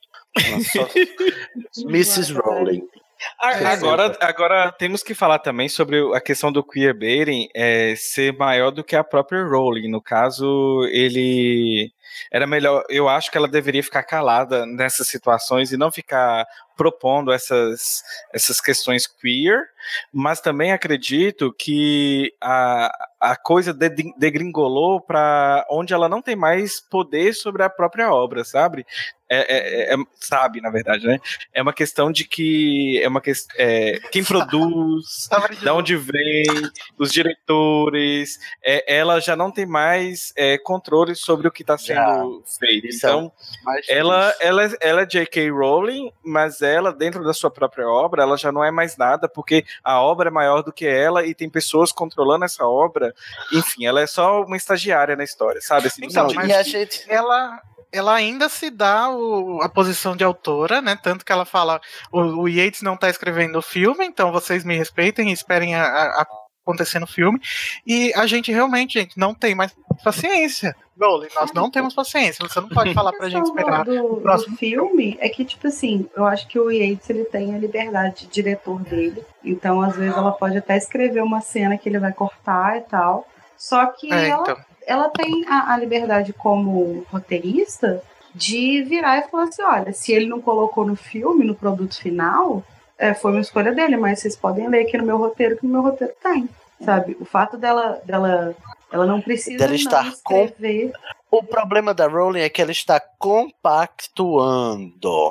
Só- 0.73 0.89
Mrs. 1.89 2.33
Rowling. 2.35 2.83
A- 3.39 3.73
Agora, 3.73 4.17
agora 4.21 4.73
temos 4.73 5.03
que 5.03 5.13
falar 5.15 5.41
também 5.41 5.69
sobre 5.69 5.99
a 6.17 6.21
questão 6.23 6.51
do 6.51 6.65
queerbaiting 6.65 7.49
é, 7.55 7.95
ser 7.95 8.33
maior 8.39 8.71
do 8.71 8.83
que 8.83 8.97
a 8.97 9.05
própria 9.05 9.45
Rowling. 9.45 9.91
No 9.91 10.01
caso, 10.01 10.87
ele 10.91 11.93
era 12.31 12.47
melhor. 12.47 12.85
Eu 12.89 13.09
acho 13.09 13.31
que 13.31 13.37
ela 13.39 13.49
deveria 13.49 13.83
ficar 13.83 14.03
calada 14.03 14.65
nessas 14.67 15.09
situações 15.09 15.73
e 15.73 15.77
não 15.77 15.91
ficar 15.93 16.47
propondo 16.77 17.31
essas, 17.31 18.03
essas 18.33 18.59
questões 18.59 19.07
queer, 19.07 19.69
mas 20.11 20.41
também 20.41 20.73
acredito 20.73 21.53
que 21.53 22.33
a, 22.41 22.91
a 23.21 23.37
coisa 23.37 23.75
de- 23.75 24.15
degringolou 24.17 24.99
para 24.99 25.67
onde 25.71 25.93
ela 25.93 26.09
não 26.09 26.23
tem 26.23 26.35
mais 26.35 26.81
poder 26.81 27.35
sobre 27.35 27.63
a 27.63 27.69
própria 27.69 28.11
obra, 28.11 28.45
sabe? 28.45 28.87
É, 29.29 29.91
é- 29.91 29.95
é- 29.95 29.97
sabe, 30.19 30.61
na 30.63 30.71
verdade, 30.71 31.07
né? 31.07 31.21
É 31.53 31.61
uma 31.61 31.73
questão 31.75 32.11
de 32.11 32.25
que 32.25 32.99
é 33.03 33.07
uma 33.09 33.21
questão 33.21 33.55
é, 33.59 34.01
quem 34.11 34.25
produz, 34.25 35.29
de 35.51 35.65
da 35.65 35.75
onde 35.75 35.97
vem, 35.97 36.45
os 36.99 37.13
diretores, 37.13 38.39
é, 38.65 38.97
ela 38.97 39.21
já 39.21 39.37
não 39.37 39.51
tem 39.51 39.67
mais 39.67 40.33
é, 40.35 40.57
controle 40.59 41.15
sobre 41.15 41.47
o 41.47 41.53
que 41.53 41.63
está 41.63 41.77
sendo 41.77 42.00
feito. 42.59 42.87
Isso 42.87 43.07
é 43.07 43.11
Então, 43.11 43.33
Mas 43.65 43.87
ela, 43.89 44.31
isso. 44.31 44.39
ela, 44.43 44.65
é- 44.65 44.77
ela 44.81 45.01
é 45.03 45.07
J.K. 45.07 45.51
Rowling, 45.51 46.13
mas 46.25 46.63
ela, 46.63 46.93
dentro 46.93 47.23
da 47.25 47.33
sua 47.33 47.51
própria 47.51 47.89
obra, 47.89 48.23
ela 48.23 48.37
já 48.37 48.51
não 48.53 48.63
é 48.65 48.71
mais 48.71 48.97
nada, 48.97 49.29
porque 49.29 49.65
a 49.85 50.01
obra 50.01 50.29
é 50.29 50.33
maior 50.33 50.63
do 50.63 50.73
que 50.73 50.87
ela 50.87 51.25
e 51.27 51.35
tem 51.35 51.49
pessoas 51.51 51.93
controlando 51.93 52.45
essa 52.45 52.65
obra. 52.67 53.15
Enfim, 53.53 53.87
ela 53.87 54.01
é 54.01 54.07
só 54.07 54.43
uma 54.43 54.57
estagiária 54.57 55.17
na 55.17 55.25
história, 55.25 55.61
sabe? 55.61 55.87
Assim, 55.89 56.05
Então, 56.05 56.29
sentido 56.29 56.47
e 56.49 56.53
a 56.53 56.63
gente. 56.63 57.05
ela 57.09 57.61
ela 57.93 58.15
ainda 58.15 58.49
se 58.49 58.71
dá 58.71 59.11
o- 59.11 59.61
a 59.63 59.69
posição 59.69 60.15
de 60.15 60.23
autora, 60.23 60.81
né? 60.81 60.97
Tanto 61.03 61.25
que 61.25 61.33
ela 61.33 61.45
fala: 61.45 61.81
o, 62.13 62.21
o 62.43 62.49
Yates 62.49 62.83
não 62.83 62.97
tá 62.97 63.11
escrevendo 63.11 63.59
o 63.59 63.63
filme, 63.63 64.07
então 64.07 64.31
vocês 64.31 64.65
me 64.65 64.77
respeitem 64.77 65.31
e 65.31 65.33
esperem 65.33 65.75
a, 65.75 65.83
a- 65.85 66.23
a 66.23 66.27
acontecer 66.71 66.99
no 66.99 67.07
filme. 67.07 67.41
E 67.87 68.13
a 68.15 68.27
gente 68.27 68.53
realmente, 68.53 68.99
gente, 68.99 69.19
não 69.19 69.35
tem 69.35 69.55
mais 69.55 69.75
paciência. 70.03 70.75
Rowling, 71.01 71.29
nós 71.35 71.53
não 71.53 71.71
temos 71.71 71.95
paciência. 71.95 72.47
Você 72.47 72.61
não 72.61 72.69
pode 72.69 72.93
falar 72.95 73.13
pra 73.13 73.29
gente 73.29 73.47
esperar. 73.47 73.85
do, 73.85 74.17
do, 74.17 74.21
próximo 74.21 74.55
do 74.55 74.59
filme 74.59 75.17
é 75.21 75.29
que, 75.29 75.45
tipo 75.45 75.67
assim, 75.67 76.07
eu 76.15 76.25
acho 76.27 76.47
que 76.47 76.59
o 76.59 76.71
Yates 76.71 77.09
ele 77.09 77.25
tem 77.25 77.55
a 77.55 77.59
liberdade 77.59 78.27
de 78.27 78.27
diretor 78.27 78.81
dele. 78.81 79.23
Então, 79.43 79.81
às 79.81 79.97
vezes, 79.97 80.17
ela 80.17 80.33
pode 80.33 80.59
até 80.59 80.77
escrever 80.77 81.23
uma 81.23 81.41
cena 81.41 81.79
que 81.79 81.89
ele 81.89 81.99
vai 81.99 82.13
cortar 82.13 82.77
e 82.77 82.83
tal. 82.83 83.27
Só 83.57 83.87
que 83.87 84.13
É, 84.13 84.29
ela, 84.29 84.43
então. 84.43 84.57
ela 84.87 85.09
tem 85.09 85.45
a, 85.49 85.73
a 85.73 85.77
liberdade 85.77 86.33
como 86.33 87.05
roteirista 87.11 88.03
de 88.35 88.83
virar 88.83 89.19
e 89.19 89.29
falar 89.29 89.45
assim: 89.45 89.63
olha, 89.63 89.93
se 89.93 90.13
ele 90.13 90.27
não 90.27 90.41
colocou 90.41 90.85
no 90.85 90.97
filme, 90.97 91.45
no 91.45 91.55
produto 91.55 92.01
final, 92.01 92.63
é, 92.99 93.15
foi 93.15 93.33
uma 93.33 93.41
escolha 93.41 93.73
dele, 93.73 93.97
mas 93.97 94.21
vocês 94.21 94.37
podem 94.37 94.69
ler 94.69 94.87
aqui 94.87 94.97
no 94.99 95.07
meu 95.07 95.17
roteiro 95.17 95.57
que 95.57 95.67
no 95.67 95.73
meu 95.73 95.83
roteiro 95.83 96.13
tem. 96.23 96.49
Sabe? 96.85 97.17
O 97.21 97.25
fato 97.25 97.57
dela, 97.57 98.01
dela 98.05 98.55
ela 98.91 99.07
não 99.07 99.21
precisa 99.21 99.59
Dela 99.59 99.71
não 99.71 99.77
estar 99.77 100.13
com- 100.25 100.43
escrever 100.45 100.93
O 101.31 101.43
problema 101.43 101.95
da 101.95 102.09
Rowling 102.09 102.41
é 102.41 102.49
que 102.49 102.61
ela 102.61 102.73
está 102.73 102.99
compactuando. 102.99 104.91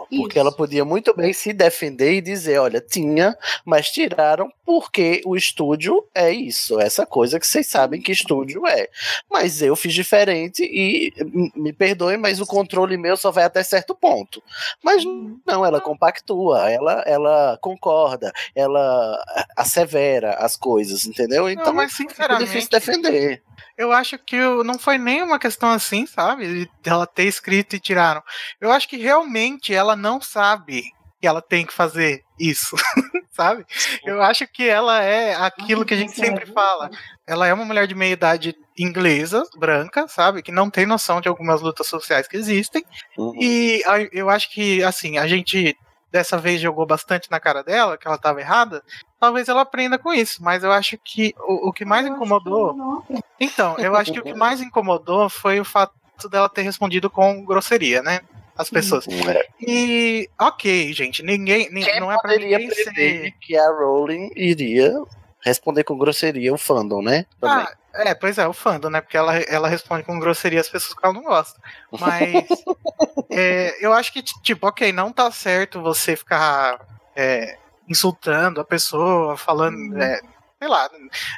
Isso. 0.10 0.22
Porque 0.22 0.40
ela 0.40 0.52
podia 0.52 0.86
muito 0.86 1.14
bem 1.16 1.34
se 1.34 1.52
defender 1.52 2.14
e 2.14 2.22
dizer: 2.22 2.60
olha, 2.60 2.80
tinha, 2.80 3.38
mas 3.66 3.90
tiraram 3.92 4.50
porque 4.70 5.22
o 5.26 5.36
estúdio 5.36 6.06
é 6.14 6.32
isso, 6.32 6.80
essa 6.80 7.04
coisa 7.04 7.40
que 7.40 7.48
vocês 7.48 7.66
sabem 7.66 8.00
que 8.00 8.12
estúdio 8.12 8.68
é. 8.68 8.88
Mas 9.28 9.64
eu 9.64 9.76
fiz 9.76 9.94
diferente 9.94 10.64
e 10.64 11.12
me 11.56 11.74
perdoem, 11.74 12.18
mas 12.18 12.40
o 12.40 12.46
controle 12.46 12.96
meu 12.96 13.18
só 13.18 13.32
vai 13.32 13.46
até 13.46 13.64
certo 13.64 13.96
ponto. 13.96 14.44
Mas 14.84 15.04
uhum. 15.04 15.40
não, 15.46 15.66
ela 15.66 15.82
compactua, 15.82 16.70
ela, 16.70 17.04
ela 17.08 17.58
concorda, 17.60 18.32
ela 18.56 19.20
assevera 19.58 20.36
as 20.36 20.56
coisas, 20.56 21.04
entendeu? 21.06 21.50
Então 21.50 21.66
não, 21.66 21.74
mas, 21.74 21.92
sinceramente, 21.92 22.44
é 22.44 22.46
difícil 22.46 22.70
defender. 22.70 23.44
Eu 23.80 23.94
acho 23.94 24.20
que 24.20 24.36
não 24.66 24.78
foi 24.78 24.98
nem 24.98 25.24
uma 25.24 25.40
questão 25.40 25.72
assim, 25.72 26.06
sabe? 26.06 26.70
Dela 26.84 27.08
ter 27.08 27.24
escrito 27.24 27.78
e 27.78 27.80
tiraram. 27.80 28.22
Eu 28.60 28.74
acho 28.74 28.90
que 28.90 28.98
realmente 28.98 29.74
ela 29.74 29.96
não 29.96 30.20
sabe 30.20 30.84
que 31.22 31.26
ela 31.26 31.42
tem 31.42 31.66
que 31.66 31.74
fazer 31.74 32.26
isso, 32.38 32.76
sabe? 33.32 33.66
Eu 34.06 34.22
acho 34.22 34.46
que 34.48 34.68
ela 34.68 35.02
é 35.02 35.34
aquilo 35.34 35.86
que 35.86 35.94
a 35.94 35.98
gente 35.98 36.12
sempre 36.12 36.46
fala. 36.48 36.90
Ela 37.26 37.48
é 37.48 37.54
uma 37.54 37.64
mulher 37.64 37.88
de 37.88 37.96
meia 37.96 38.12
idade 38.12 38.54
inglesa, 38.78 39.44
branca, 39.58 40.10
sabe? 40.10 40.42
Que 40.42 40.52
não 40.52 40.70
tem 40.70 40.86
noção 40.86 41.22
de 41.22 41.30
algumas 41.30 41.62
lutas 41.62 41.88
sociais 41.88 42.28
que 42.28 42.36
existem. 42.36 42.84
Uhum. 43.18 43.34
E 43.40 43.82
eu 44.12 44.30
acho 44.30 44.52
que, 44.52 44.84
assim, 44.84 45.18
a 45.18 45.26
gente 45.26 45.74
dessa 46.12 46.38
vez 46.38 46.60
jogou 46.60 46.86
bastante 46.86 47.30
na 47.30 47.40
cara 47.40 47.64
dela, 47.64 47.98
que 47.98 48.08
ela 48.08 48.16
estava 48.16 48.40
errada, 48.40 48.84
talvez 49.20 49.48
ela 49.48 49.62
aprenda 49.62 49.98
com 49.98 50.14
isso. 50.14 50.44
Mas 50.44 50.64
eu 50.64 50.72
acho 50.72 50.98
que 50.98 51.34
o, 51.40 51.70
o 51.70 51.74
que 51.74 51.86
mais 51.86 52.06
incomodou. 52.08 53.04
Então, 53.40 53.78
eu 53.78 53.96
acho 53.96 54.12
que 54.12 54.20
o 54.20 54.24
que 54.24 54.34
mais 54.34 54.62
incomodou 54.62 55.30
foi 55.30 55.60
o 55.60 55.66
fato 55.66 55.94
dela 56.30 56.50
ter 56.50 56.64
respondido 56.64 57.10
com 57.10 57.46
grosseria, 57.46 58.02
né? 58.02 58.22
as 58.60 58.70
pessoas. 58.70 59.08
É. 59.08 59.48
E, 59.62 60.30
ok, 60.38 60.92
gente, 60.92 61.24
ninguém. 61.24 61.70
Quem 61.70 62.00
não 62.02 62.12
é 62.12 62.18
pra 62.20 62.36
ninguém 62.36 62.70
ser. 62.70 63.32
que 63.40 63.58
a 63.58 63.72
Rowling 63.72 64.32
iria 64.36 64.92
responder 65.40 65.86
com 65.86 65.98
grosseria 65.98 66.54
o 66.54 66.58
fandom, 66.58 67.02
né? 67.02 67.26
Também. 67.40 67.66
Ah, 67.66 67.74
é, 67.94 68.14
pois 68.14 68.38
é, 68.38 68.48
o 68.48 68.54
fandom, 68.54 68.90
né? 68.90 69.02
Porque 69.02 69.18
ela, 69.18 69.38
ela 69.38 69.68
responde 69.68 70.04
com 70.04 70.20
grosseria 70.20 70.62
as 70.62 70.70
pessoas 70.70 70.94
que 70.94 71.06
ela 71.06 71.14
não 71.14 71.24
gosta. 71.24 71.60
Mas 72.00 72.48
é, 73.30 73.76
eu 73.86 73.94
acho 73.94 74.14
que, 74.14 74.22
tipo, 74.22 74.68
ok, 74.68 74.92
não 74.92 75.12
tá 75.12 75.32
certo 75.32 75.82
você 75.82 76.16
ficar 76.16 76.80
é, 77.16 77.58
insultando 77.88 78.62
a 78.62 78.66
pessoa, 78.66 79.36
falando. 79.36 79.76
Uhum. 79.76 80.02
É, 80.02 80.22
sei 80.60 80.68
lá, 80.68 80.90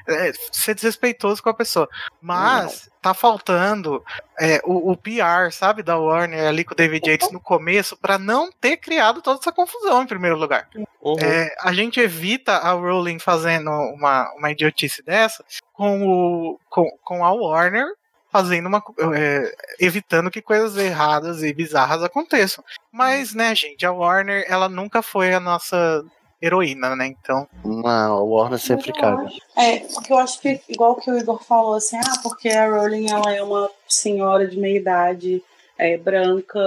é, 0.08 0.34
ser 0.52 0.74
desrespeitoso 0.74 1.42
com 1.42 1.50
a 1.50 1.54
pessoa. 1.54 1.88
Mas 2.20 2.86
não. 2.86 2.92
tá 3.02 3.14
faltando 3.14 4.04
é, 4.40 4.60
o, 4.66 4.92
o, 4.92 4.98
PR, 4.98 5.52
sabe, 5.52 5.84
da 5.84 5.98
Warner 5.98 6.48
ali 6.48 6.64
com 6.64 6.74
o 6.74 6.78
David 6.78 7.08
Yates 7.08 7.32
no 7.32 7.40
começo, 7.40 7.96
para 7.96 8.18
não 8.18 8.52
ter 8.52 8.78
criado 8.78 9.22
toda 9.22 9.40
essa 9.40 9.52
confusão 9.52 10.02
em 10.02 10.08
primeiro 10.08 10.38
lugar. 10.38 10.68
Uhum. 11.02 11.16
É, 11.20 11.56
a 11.62 11.72
gente 11.72 12.00
evita 12.00 12.54
a 12.54 12.72
Rowling 12.72 13.20
fazendo 13.20 13.70
uma, 13.70 14.34
uma 14.36 14.52
idiotice 14.52 15.04
dessa 15.04 15.46
com, 15.72 16.04
o, 16.04 16.60
com, 16.68 16.90
com 17.04 17.24
a 17.24 17.32
Warner 17.32 17.88
fazendo 18.32 18.68
uma. 18.68 18.82
É, 19.14 19.54
evitando 19.80 20.32
que 20.32 20.42
coisas 20.42 20.78
erradas 20.78 21.44
e 21.44 21.54
bizarras 21.54 22.02
aconteçam. 22.02 22.64
Mas, 22.92 23.34
né, 23.34 23.54
gente, 23.54 23.86
a 23.86 23.92
Warner, 23.92 24.46
ela 24.48 24.70
nunca 24.70 25.02
foi 25.02 25.34
a 25.34 25.40
nossa 25.40 26.04
heroína, 26.42 26.96
né? 26.96 27.08
Então. 27.08 27.48
Não, 27.64 28.14
a 28.14 28.24
Warner 28.24 28.60
sempre 28.60 28.92
caga. 28.92 29.30
É, 29.56 29.80
porque 29.80 30.12
eu 30.12 30.18
acho 30.18 30.40
que, 30.42 30.60
igual 30.68 30.96
que 30.96 31.12
o 31.12 31.18
Igor 31.18 31.44
falou, 31.44 31.76
assim, 31.76 31.98
ah, 31.98 32.20
porque 32.24 32.50
a 32.50 32.68
Rowling 32.68 33.12
ela 33.12 33.34
é 33.34 33.44
uma 33.44 33.70
senhora 33.88 34.48
de 34.48 34.58
meia 34.58 34.78
idade, 34.78 35.44
é, 35.78 35.98
branca, 35.98 36.60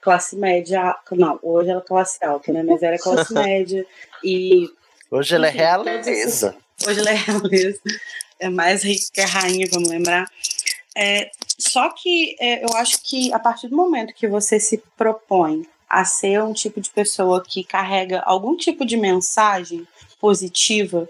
classe 0.00 0.36
média. 0.36 0.96
Não, 1.12 1.38
hoje 1.42 1.70
ela 1.70 1.80
é 1.80 1.84
classe 1.84 2.24
alta, 2.24 2.52
né? 2.52 2.62
Mas 2.62 2.82
era 2.82 2.98
classe 2.98 3.32
média. 3.34 3.86
E. 4.22 4.68
Hoje 5.10 5.34
ela 5.34 5.46
é 5.46 5.50
realeza. 5.50 6.56
Hoje 6.86 7.00
ela 7.00 7.10
é 7.10 7.14
realeza. 7.14 7.80
É 8.40 8.48
mais 8.48 8.82
rica 8.82 9.06
que 9.12 9.20
a 9.20 9.26
rainha, 9.26 9.68
vamos 9.70 9.88
lembrar. 9.88 10.28
É, 10.96 11.30
só 11.58 11.88
que 11.90 12.36
é, 12.40 12.64
eu 12.64 12.76
acho 12.76 13.02
que 13.02 13.32
a 13.32 13.38
partir 13.38 13.68
do 13.68 13.76
momento 13.76 14.14
que 14.14 14.28
você 14.28 14.60
se 14.60 14.78
propõe 14.96 15.66
a 15.88 16.04
ser 16.04 16.42
um 16.42 16.52
tipo 16.52 16.80
de 16.80 16.90
pessoa 16.90 17.42
que 17.42 17.64
carrega 17.64 18.20
algum 18.20 18.56
tipo 18.56 18.84
de 18.84 18.96
mensagem 18.96 19.86
positiva 20.20 21.08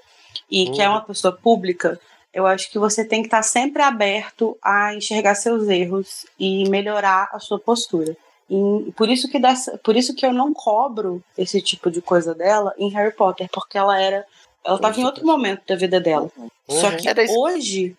e 0.51 0.67
uhum. 0.67 0.73
que 0.73 0.83
é 0.83 0.89
uma 0.89 1.01
uhum. 1.01 1.05
pessoa 1.05 1.33
pública, 1.33 2.01
eu 2.33 2.47
acho 2.47 2.71
que 2.71 2.79
você 2.79 3.05
tem 3.05 3.23
que 3.23 3.29
estar 3.29 3.43
sempre 3.43 3.83
aberto 3.83 4.59
a 4.63 4.95
enxergar 4.95 5.35
seus 5.35 5.69
erros 5.69 6.27
e 6.39 6.69
melhorar 6.69 7.31
a 7.33 7.39
sua 7.39 7.59
postura. 7.59 8.17
E 8.51 8.93
por 8.93 9.09
isso 9.09 9.29
que 9.29 9.39
dessa, 9.39 9.79
por 9.79 9.97
isso 9.97 10.15
que 10.15 10.27
eu 10.27 10.33
não 10.33 10.53
cobro 10.53 11.23
esse 11.39 11.63
tipo 11.63 11.91
de 11.91 12.03
coisa 12.03 12.35
dela 12.35 12.75
em 12.77 12.91
Harry 12.91 13.15
Potter, 13.15 13.49
porque 13.53 13.79
ela 13.79 14.01
era 14.01 14.27
ela 14.65 14.77
estava 14.77 14.99
em 14.99 15.05
outro 15.05 15.27
momento 15.27 15.63
da 15.67 15.77
vida 15.77 16.01
dela. 16.01 16.31
Uhum. 16.37 16.49
Só 16.69 16.91
que 16.93 17.09
hoje 17.37 17.97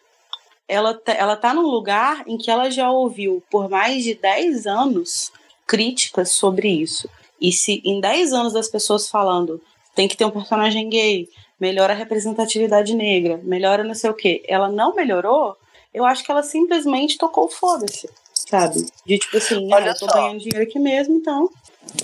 ela 0.68 0.94
tá, 0.94 1.14
ela 1.14 1.36
tá 1.36 1.54
num 1.54 1.68
lugar 1.68 2.24
em 2.28 2.38
que 2.38 2.50
ela 2.50 2.70
já 2.70 2.90
ouviu 2.90 3.44
por 3.50 3.70
mais 3.70 4.04
de 4.04 4.16
10 4.16 4.66
anos 4.66 5.32
críticas 5.66 6.32
sobre 6.32 6.70
isso. 6.70 7.10
E 7.40 7.52
se 7.52 7.82
em 7.84 8.00
10 8.00 8.34
anos 8.34 8.54
das 8.54 8.68
pessoas 8.68 9.10
falando 9.10 9.62
tem 9.94 10.08
que 10.08 10.18
ter 10.18 10.26
um 10.26 10.32
personagem 10.32 10.90
gay, 10.90 11.28
melhora 11.60 11.94
a 11.94 11.96
representatividade 11.96 12.94
negra, 12.94 13.40
melhora 13.44 13.84
não 13.84 13.96
sei 13.96 14.10
o 14.10 14.14
que, 14.14 14.44
ela 14.48 14.70
não 14.70 14.94
melhorou, 14.94 15.56
eu 15.94 16.06
acho 16.06 16.24
que 16.24 16.32
ela 16.32 16.44
simplesmente 16.44 17.18
tocou 17.18 17.50
foda-se, 17.50 18.10
sabe? 18.34 18.86
De 19.06 19.18
tipo 19.18 19.38
assim, 19.38 19.74
Olha 19.74 19.86
ah, 19.86 19.90
eu 19.90 19.98
tô 19.98 20.06
só. 20.06 20.14
ganhando 20.14 20.40
dinheiro 20.40 20.64
aqui 20.64 20.78
mesmo, 20.78 21.16
então. 21.16 21.50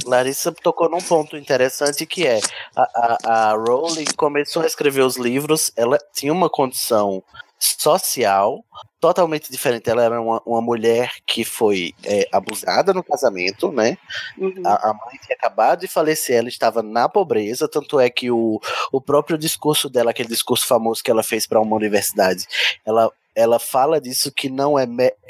Larissa 0.05 0.51
tocou 0.51 0.89
num 0.89 1.01
ponto 1.01 1.35
interessante 1.35 2.05
que 2.05 2.25
é 2.25 2.39
a, 2.75 2.81
a, 2.81 3.49
a 3.49 3.53
Rowling 3.53 4.05
começou 4.15 4.61
a 4.61 4.67
escrever 4.67 5.01
os 5.01 5.17
livros, 5.17 5.71
ela 5.75 5.97
tinha 6.13 6.31
uma 6.31 6.49
condição 6.49 7.21
social 7.59 8.63
totalmente 9.01 9.51
diferente. 9.51 9.89
Ela 9.89 10.03
era 10.03 10.21
uma, 10.21 10.41
uma 10.45 10.61
mulher 10.61 11.11
que 11.25 11.43
foi 11.43 11.93
é, 12.03 12.29
abusada 12.31 12.93
no 12.93 13.03
casamento, 13.03 13.71
né? 13.71 13.97
Uhum. 14.37 14.61
A, 14.63 14.91
a, 14.91 14.93
mãe 14.93 15.17
tinha 15.25 15.35
acabado 15.35 15.81
de 15.81 15.87
falecer, 15.87 16.37
ela 16.37 16.47
estava 16.47 16.83
na 16.83 17.09
pobreza, 17.09 17.67
tanto 17.67 17.99
é 17.99 18.09
que 18.09 18.29
o, 18.29 18.61
o 18.91 19.01
próprio 19.01 19.37
discurso 19.37 19.89
dela, 19.89 20.11
aquele 20.11 20.29
discurso 20.29 20.67
famoso 20.67 21.03
que 21.03 21.09
ela 21.09 21.23
fez 21.23 21.47
para 21.47 21.59
uma 21.59 21.75
universidade, 21.75 22.45
ela 22.85 23.11
ela 23.35 23.59
fala 23.59 23.99
disso 23.99 24.31
que 24.31 24.49
não 24.49 24.77
é 24.77 24.85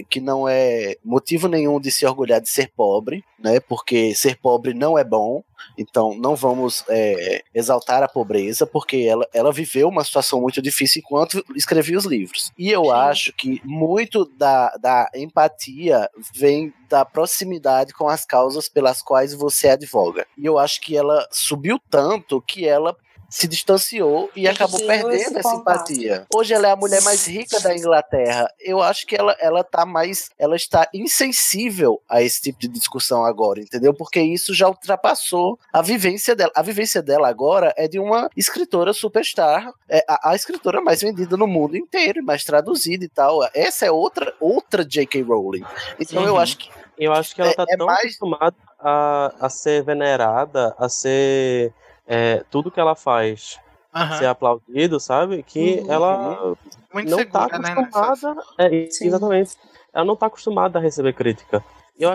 que 0.10 0.20
não 0.20 0.48
é 0.48 0.96
motivo 1.04 1.48
nenhum 1.48 1.80
de 1.80 1.92
se 1.92 2.06
orgulhar 2.06 2.42
de 2.42 2.50
ser 2.50 2.72
pobre, 2.76 3.24
né? 3.40 3.60
Porque 3.60 4.16
ser 4.16 4.38
pobre 4.38 4.74
não 4.74 4.98
é 4.98 5.04
bom. 5.04 5.44
Então 5.78 6.16
não 6.16 6.36
vamos 6.36 6.84
é, 6.90 7.44
exaltar 7.54 8.02
a 8.04 8.08
pobreza, 8.08 8.66
porque 8.66 8.98
ela, 8.98 9.28
ela 9.34 9.52
viveu 9.52 9.88
uma 9.88 10.04
situação 10.04 10.42
muito 10.42 10.62
difícil 10.62 11.02
enquanto 11.04 11.44
escrevia 11.56 11.98
os 11.98 12.06
livros. 12.06 12.52
E 12.58 12.70
eu 12.70 12.86
Sim. 12.86 12.92
acho 12.92 13.34
que 13.34 13.62
muito 13.64 14.26
da, 14.26 14.76
da 14.78 15.10
empatia 15.16 16.10
vem 16.34 16.74
da 16.90 17.06
proximidade 17.06 17.94
com 17.94 18.08
as 18.08 18.26
causas 18.26 18.68
pelas 18.68 19.02
quais 19.02 19.34
você 19.34 19.70
advoga. 19.70 20.26
E 20.38 20.46
eu 20.46 20.58
acho 20.58 20.82
que 20.82 20.98
ela 20.98 21.28
subiu 21.32 21.80
tanto 21.90 22.42
que 22.42 22.68
ela 22.68 22.96
se 23.32 23.48
distanciou 23.48 24.30
e 24.36 24.46
acabou 24.46 24.78
perdendo 24.86 25.40
essa 25.40 25.56
empatia. 25.56 26.28
Hoje 26.36 26.54
ela 26.54 26.68
é 26.68 26.72
a 26.72 26.76
mulher 26.76 27.02
mais 27.02 27.26
rica 27.26 27.62
da 27.62 27.74
Inglaterra. 27.74 28.46
Eu 28.60 28.82
acho 28.82 29.08
que 29.08 29.16
ela, 29.16 29.36
ela 29.40 29.64
tá 29.64 29.86
mais. 29.86 30.30
Ela 30.38 30.58
está 30.58 30.88
insensível 30.94 32.02
a 32.10 32.22
esse 32.22 32.42
tipo 32.42 32.60
de 32.60 32.68
discussão 32.68 33.24
agora, 33.24 33.62
entendeu? 33.62 33.94
Porque 33.94 34.20
isso 34.20 34.54
já 34.54 34.68
ultrapassou 34.68 35.58
a 35.72 35.82
vivência 35.82 36.36
dela. 36.36 36.52
A 36.54 36.62
vivência 36.62 37.02
dela 37.02 37.30
agora 37.30 37.74
é 37.78 37.88
de 37.88 38.00
uma 38.00 38.30
escritora 38.36 38.92
superstar, 38.92 39.72
é 39.90 40.04
a, 40.10 40.32
a 40.32 40.36
escritora 40.36 40.82
mais 40.82 41.02
vendida 41.02 41.38
no 41.38 41.48
mundo 41.48 41.78
inteiro, 41.78 42.22
mais 42.22 42.44
traduzida 42.44 43.06
e 43.06 43.10
tal. 43.10 43.40
Essa 43.54 43.86
é 43.86 43.92
outra, 43.92 44.36
outra 44.42 44.84
J.K. 44.84 45.22
Rowling. 45.22 45.64
Então 45.98 46.26
eu 46.26 46.38
acho 46.38 46.58
que. 46.58 46.70
Eu 46.98 47.14
acho 47.14 47.34
que 47.34 47.42
ela 47.42 47.50
é, 47.50 47.54
tá 47.56 47.66
é 47.68 47.78
tão 47.78 47.88
mais... 47.88 48.02
acostumada 48.02 48.56
a, 48.80 49.34
a 49.40 49.50
ser 49.50 49.84
venerada, 49.84 50.76
a 50.78 50.88
ser 50.88 51.74
é, 52.14 52.44
tudo 52.52 52.70
que 52.70 52.78
ela 52.78 52.94
faz 52.94 53.58
uhum. 53.96 54.18
ser 54.18 54.26
aplaudido, 54.26 55.00
sabe? 55.00 55.42
Que 55.44 55.80
uhum. 55.80 55.92
ela 55.92 56.58
Muito 56.94 57.10
não 57.10 57.18
segura, 57.18 57.48
tá 57.48 57.60
né, 57.60 57.70
acostumada. 57.72 58.36
Né, 58.36 58.42
é, 58.58 58.90
exatamente. 59.02 59.56
Ela 59.94 60.06
não 60.06 60.16
tá 60.18 60.26
acostumada 60.26 60.78
a 60.78 60.82
receber 60.82 61.14
crítica. 61.14 61.64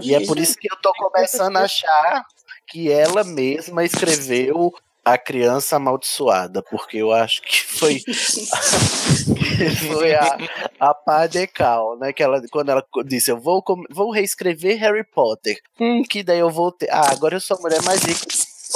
e 0.03 0.15
é 0.15 0.27
por 0.27 0.39
isso 0.39 0.59
que 0.59 0.71
eu 0.71 0.77
tô 0.83 0.93
começando 0.93 1.57
a 1.57 1.63
achar 1.63 2.27
que 2.69 2.93
ela 2.93 3.25
mesma 3.25 3.85
escreveu 3.85 4.75
a 5.03 5.17
criança 5.17 5.77
amaldiçoada, 5.77 6.63
porque 6.63 6.99
eu 6.99 7.13
acho 7.13 7.41
que 7.41 7.65
foi 7.65 8.03
foi 9.95 10.15
a, 10.15 10.37
a 10.79 10.93
pá 10.93 11.27
de 11.27 11.47
cal, 11.47 11.97
né? 11.97 12.13
Que 12.13 12.23
ela, 12.23 12.43
quando 12.51 12.69
ela 12.69 12.85
disse, 13.07 13.31
eu 13.31 13.41
vou, 13.41 13.65
vou 13.91 14.11
reescrever 14.11 14.79
Harry 14.79 15.05
Potter. 15.05 15.59
Hum, 15.81 16.03
que 16.03 16.23
daí 16.23 16.41
eu 16.41 16.51
voltei. 16.51 16.87
Ah, 16.91 17.11
agora 17.11 17.37
eu 17.37 17.41
sou 17.41 17.57
a 17.57 17.61
mulher 17.61 17.83
mais 17.83 18.03
rica 18.03 18.27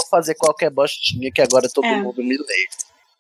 vou 0.01 0.09
fazer 0.11 0.35
qualquer 0.35 0.71
bostinha 0.71 1.31
que 1.31 1.41
agora 1.41 1.69
todo 1.69 1.87
é. 1.87 2.03
mundo 2.03 2.23
me 2.23 2.37
lê. 2.37 2.69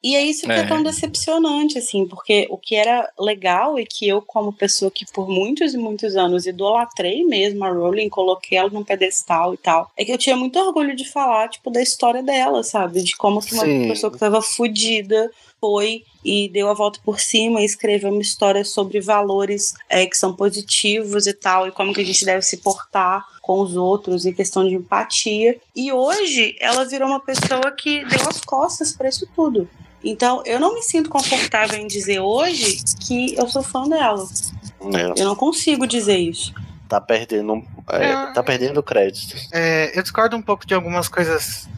E 0.02 0.16
é 0.16 0.22
isso 0.22 0.46
que 0.46 0.52
é. 0.52 0.60
é. 0.60 0.66
tão 0.66 0.82
decepcionante, 0.82 1.76
assim, 1.76 2.06
porque 2.06 2.46
o 2.50 2.56
que 2.56 2.74
era 2.74 3.10
legal 3.18 3.78
e 3.78 3.84
que 3.84 4.08
eu, 4.08 4.22
como 4.22 4.50
pessoa 4.50 4.90
que 4.90 5.04
por 5.12 5.28
muitos 5.28 5.74
e 5.74 5.76
muitos 5.76 6.16
anos 6.16 6.46
idolatrei 6.46 7.22
mesmo 7.22 7.62
a 7.64 7.68
Rowling, 7.68 8.08
coloquei 8.08 8.56
ela 8.56 8.70
num 8.70 8.82
pedestal 8.82 9.52
e 9.52 9.58
tal, 9.58 9.90
é 9.98 10.04
que 10.04 10.12
eu 10.12 10.16
tinha 10.16 10.36
muito 10.36 10.58
orgulho 10.58 10.96
de 10.96 11.04
falar, 11.04 11.50
tipo, 11.50 11.70
da 11.70 11.82
história 11.82 12.22
dela, 12.22 12.62
sabe? 12.62 13.02
De 13.02 13.14
como 13.14 13.42
que 13.42 13.52
uma 13.52 13.64
Sim. 13.64 13.88
pessoa 13.88 14.10
que 14.10 14.18
tava 14.18 14.40
fodida 14.40 15.30
foi 15.61 16.04
e 16.24 16.48
deu 16.48 16.68
a 16.68 16.74
volta 16.74 16.98
por 17.04 17.20
cima 17.20 17.61
e 17.61 17.64
escreveu 17.64 18.11
uma 18.11 18.20
história 18.20 18.64
sobre 18.64 19.00
valores 19.00 19.74
é, 19.88 20.06
que 20.06 20.16
são 20.16 20.34
positivos 20.34 21.26
e 21.26 21.32
tal, 21.32 21.66
e 21.66 21.72
como 21.72 21.92
que 21.92 22.00
a 22.00 22.04
gente 22.04 22.24
deve 22.24 22.42
se 22.42 22.58
portar 22.58 23.24
com 23.42 23.61
os 23.61 23.76
outros 23.76 24.24
e 24.24 24.32
questão 24.32 24.66
de 24.66 24.74
empatia. 24.74 25.58
E 25.74 25.92
hoje 25.92 26.56
ela 26.61 26.84
virou 26.84 27.08
uma 27.08 27.20
pessoa 27.20 27.70
que 27.72 28.04
deu 28.06 28.28
as 28.28 28.40
costas 28.40 28.92
para 28.92 29.08
isso 29.08 29.28
tudo. 29.34 29.68
Então, 30.02 30.42
eu 30.46 30.58
não 30.58 30.74
me 30.74 30.82
sinto 30.82 31.11
confortável 31.11 31.78
em 31.78 31.86
dizer 31.86 32.20
hoje 32.20 32.80
que 33.06 33.34
eu 33.36 33.46
sou 33.48 33.62
fã 33.62 33.86
dela. 33.88 34.26
É. 34.94 35.20
Eu 35.20 35.26
não 35.26 35.36
consigo 35.36 35.86
dizer 35.86 36.16
isso. 36.16 36.54
Tá 36.88 37.00
perdendo, 37.00 37.62
é, 37.90 38.04
é, 38.04 38.32
tá 38.32 38.42
perdendo 38.42 38.82
crédito. 38.82 39.36
É, 39.52 39.96
eu 39.96 40.02
discordo 40.02 40.36
um 40.36 40.42
pouco 40.42 40.66
de 40.66 40.74
algumas 40.74 41.08
coisas 41.08 41.68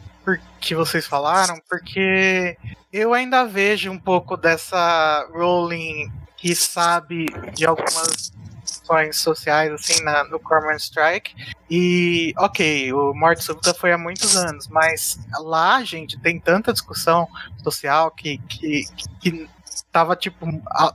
que 0.59 0.75
vocês 0.75 1.05
falaram, 1.05 1.59
porque 1.69 2.57
eu 2.91 3.13
ainda 3.13 3.45
vejo 3.45 3.91
um 3.91 3.99
pouco 3.99 4.37
dessa 4.37 5.27
Rowling 5.33 6.11
que 6.37 6.55
sabe 6.55 7.25
de 7.53 7.65
algumas 7.65 8.31
questões 8.63 9.17
sociais, 9.17 9.71
assim, 9.71 10.03
na, 10.03 10.23
no 10.25 10.39
Corman 10.39 10.75
Strike. 10.75 11.33
E, 11.69 12.33
ok, 12.37 12.91
o 12.93 13.13
Morte 13.13 13.43
Súbita 13.43 13.73
foi 13.73 13.91
há 13.91 13.97
muitos 13.97 14.35
anos, 14.35 14.67
mas 14.67 15.19
lá, 15.39 15.83
gente, 15.83 16.19
tem 16.19 16.39
tanta 16.39 16.73
discussão 16.73 17.27
social 17.63 18.11
que, 18.11 18.37
que, 18.39 18.85
que 19.21 19.49
tava, 19.93 20.15
tipo, 20.15 20.47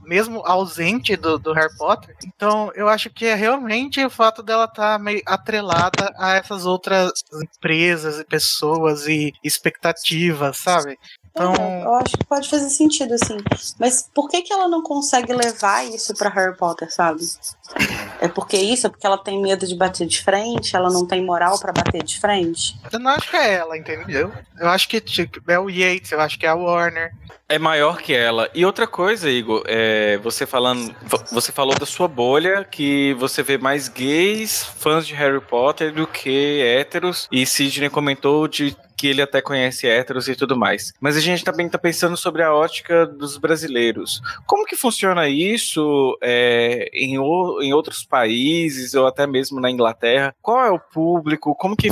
mesmo 0.02 0.44
ausente 0.44 1.16
do, 1.16 1.38
do, 1.38 1.52
Harry 1.52 1.74
Potter. 1.76 2.16
Então, 2.26 2.72
eu 2.74 2.88
acho 2.88 3.08
que 3.08 3.26
é 3.26 3.34
realmente 3.36 4.04
o 4.04 4.10
fato 4.10 4.42
dela 4.42 4.64
estar 4.64 4.94
tá 4.94 4.98
meio 4.98 5.22
atrelada 5.24 6.12
a 6.18 6.34
essas 6.34 6.66
outras 6.66 7.12
empresas 7.32 8.18
e 8.18 8.24
pessoas 8.24 9.06
e 9.06 9.32
expectativas, 9.42 10.56
sabe? 10.58 10.98
Então... 11.38 11.54
É, 11.54 11.84
eu 11.84 11.94
acho 11.94 12.16
que 12.16 12.26
pode 12.26 12.48
fazer 12.48 12.68
sentido, 12.70 13.14
assim. 13.14 13.36
Mas 13.78 14.08
por 14.12 14.28
que, 14.28 14.42
que 14.42 14.52
ela 14.52 14.68
não 14.68 14.82
consegue 14.82 15.32
levar 15.32 15.86
isso 15.86 16.14
para 16.14 16.28
Harry 16.30 16.56
Potter, 16.56 16.92
sabe? 16.92 17.20
É 18.20 18.28
porque 18.28 18.56
isso? 18.56 18.86
É 18.86 18.90
porque 18.90 19.06
ela 19.06 19.18
tem 19.18 19.40
medo 19.40 19.66
de 19.66 19.76
bater 19.76 20.06
de 20.06 20.22
frente? 20.22 20.74
Ela 20.74 20.90
não 20.90 21.06
tem 21.06 21.24
moral 21.24 21.58
para 21.58 21.72
bater 21.72 22.02
de 22.02 22.18
frente? 22.18 22.78
Eu 22.92 22.98
não 22.98 23.12
acho 23.12 23.30
que 23.30 23.36
é 23.36 23.54
ela, 23.54 23.76
entendeu? 23.76 24.32
Eu 24.58 24.68
acho 24.68 24.88
que 24.88 25.00
tipo, 25.00 25.50
é 25.50 25.58
o 25.58 25.70
Yates, 25.70 26.10
eu 26.12 26.20
acho 26.20 26.38
que 26.38 26.46
é 26.46 26.48
a 26.48 26.54
Warner. 26.54 27.12
É 27.48 27.58
maior 27.58 27.98
que 27.98 28.12
ela. 28.12 28.50
E 28.54 28.64
outra 28.64 28.86
coisa, 28.86 29.30
Igor, 29.30 29.62
é, 29.66 30.18
você 30.18 30.44
falando, 30.44 30.94
você 31.32 31.50
falou 31.50 31.74
da 31.74 31.86
sua 31.86 32.06
bolha 32.06 32.62
que 32.62 33.14
você 33.14 33.42
vê 33.42 33.56
mais 33.56 33.88
gays, 33.88 34.64
fãs 34.64 35.06
de 35.06 35.14
Harry 35.14 35.40
Potter 35.40 35.92
do 35.92 36.06
que 36.06 36.60
héteros. 36.62 37.26
E 37.32 37.46
Sidney 37.46 37.88
comentou 37.88 38.46
de 38.46 38.76
que 38.98 39.06
ele 39.06 39.22
até 39.22 39.40
conhece 39.40 39.86
héteros 39.86 40.28
e 40.28 40.34
tudo 40.34 40.56
mais. 40.56 40.92
Mas 41.00 41.16
a 41.16 41.20
gente 41.20 41.44
também 41.44 41.66
está 41.66 41.78
pensando 41.78 42.16
sobre 42.16 42.42
a 42.42 42.52
ótica 42.52 43.06
dos 43.06 43.38
brasileiros. 43.38 44.20
Como 44.44 44.66
que 44.66 44.76
funciona 44.76 45.28
isso 45.28 46.18
é, 46.20 46.90
em, 46.92 47.16
o, 47.16 47.62
em 47.62 47.72
outros 47.72 48.04
países 48.04 48.94
ou 48.94 49.06
até 49.06 49.24
mesmo 49.26 49.60
na 49.60 49.70
Inglaterra? 49.70 50.34
Qual 50.42 50.64
é 50.64 50.70
o 50.70 50.80
público? 50.80 51.54
Como 51.54 51.76
que 51.76 51.88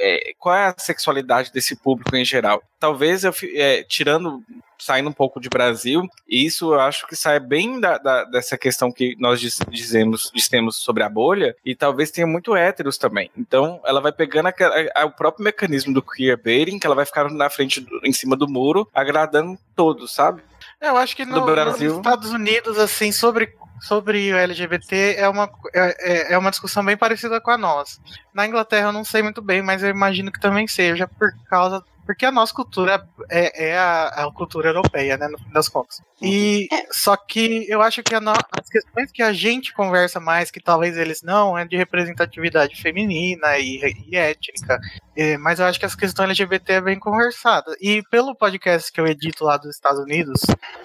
é, 0.00 0.34
qual 0.38 0.54
é 0.54 0.66
a 0.66 0.74
sexualidade 0.76 1.50
desse 1.50 1.74
público 1.74 2.14
em 2.14 2.24
geral? 2.24 2.62
Talvez 2.78 3.24
eu 3.24 3.32
é, 3.54 3.82
tirando 3.82 4.42
saindo 4.84 5.08
um 5.08 5.12
pouco 5.12 5.40
de 5.40 5.48
Brasil, 5.48 6.06
e 6.28 6.44
isso 6.44 6.74
eu 6.74 6.80
acho 6.80 7.06
que 7.06 7.16
sai 7.16 7.40
bem 7.40 7.80
da, 7.80 7.96
da, 7.96 8.24
dessa 8.24 8.58
questão 8.58 8.92
que 8.92 9.16
nós 9.18 9.40
dizemos, 9.70 10.30
dizemos 10.34 10.76
sobre 10.76 11.02
a 11.02 11.08
bolha, 11.08 11.56
e 11.64 11.74
talvez 11.74 12.10
tenha 12.10 12.26
muito 12.26 12.54
héteros 12.54 12.98
também. 12.98 13.30
Então, 13.36 13.80
ela 13.84 14.00
vai 14.00 14.12
pegando 14.12 14.48
a, 14.48 14.54
a, 14.94 15.04
o 15.06 15.10
próprio 15.10 15.44
mecanismo 15.44 15.94
do 15.94 16.02
queerbaiting, 16.02 16.78
que 16.78 16.86
ela 16.86 16.94
vai 16.96 17.06
ficar 17.06 17.30
na 17.30 17.48
frente, 17.48 17.80
do, 17.80 18.00
em 18.04 18.12
cima 18.12 18.36
do 18.36 18.48
muro, 18.48 18.88
agradando 18.94 19.58
todos, 19.74 20.14
sabe? 20.14 20.42
Eu 20.80 20.96
acho 20.96 21.16
que 21.16 21.24
no, 21.24 21.44
Brasil... 21.44 21.90
nos 21.90 21.98
Estados 21.98 22.30
Unidos, 22.30 22.78
assim, 22.78 23.10
sobre 23.10 23.54
sobre 23.80 24.32
o 24.32 24.36
LGBT 24.36 25.16
é 25.18 25.28
uma, 25.28 25.50
é, 25.74 25.96
é, 26.30 26.32
é 26.32 26.38
uma 26.38 26.50
discussão 26.50 26.82
bem 26.82 26.96
parecida 26.96 27.38
com 27.38 27.50
a 27.50 27.58
nossa. 27.58 28.00
Na 28.32 28.46
Inglaterra 28.46 28.88
eu 28.88 28.92
não 28.92 29.04
sei 29.04 29.22
muito 29.22 29.42
bem, 29.42 29.60
mas 29.60 29.82
eu 29.82 29.90
imagino 29.90 30.32
que 30.32 30.40
também 30.40 30.66
seja 30.66 31.06
por 31.06 31.30
causa 31.50 31.84
porque 32.04 32.26
a 32.26 32.32
nossa 32.32 32.52
cultura 32.52 33.06
é, 33.30 33.68
é 33.70 33.78
a, 33.78 34.08
a, 34.08 34.32
cultura 34.32 34.68
europeia, 34.68 35.16
né, 35.16 35.26
no 35.28 35.38
fim 35.38 35.50
das 35.50 35.68
contas. 35.68 36.02
E 36.20 36.68
é. 36.72 36.86
só 36.90 37.16
que 37.16 37.66
eu 37.68 37.80
acho 37.82 38.02
que 38.02 38.18
no, 38.20 38.30
as 38.30 38.68
questões 38.68 39.10
que 39.10 39.22
a 39.22 39.32
gente 39.32 39.72
conversa 39.72 40.20
mais, 40.20 40.50
que 40.50 40.60
talvez 40.60 40.96
eles 40.96 41.22
não, 41.22 41.56
é 41.56 41.64
de 41.64 41.76
representatividade 41.76 42.80
feminina 42.80 43.58
e, 43.58 43.80
e 44.08 44.16
étnica. 44.16 44.78
É, 45.16 45.36
mas 45.38 45.58
eu 45.58 45.66
acho 45.66 45.78
que 45.78 45.86
as 45.86 45.94
questões 45.94 46.30
LGBT 46.30 46.74
é 46.74 46.80
bem 46.80 46.98
conversada. 46.98 47.74
E 47.80 48.02
pelo 48.10 48.34
podcast 48.34 48.92
que 48.92 49.00
eu 49.00 49.06
edito 49.06 49.44
lá 49.44 49.56
dos 49.56 49.74
Estados 49.74 50.00
Unidos, 50.00 50.42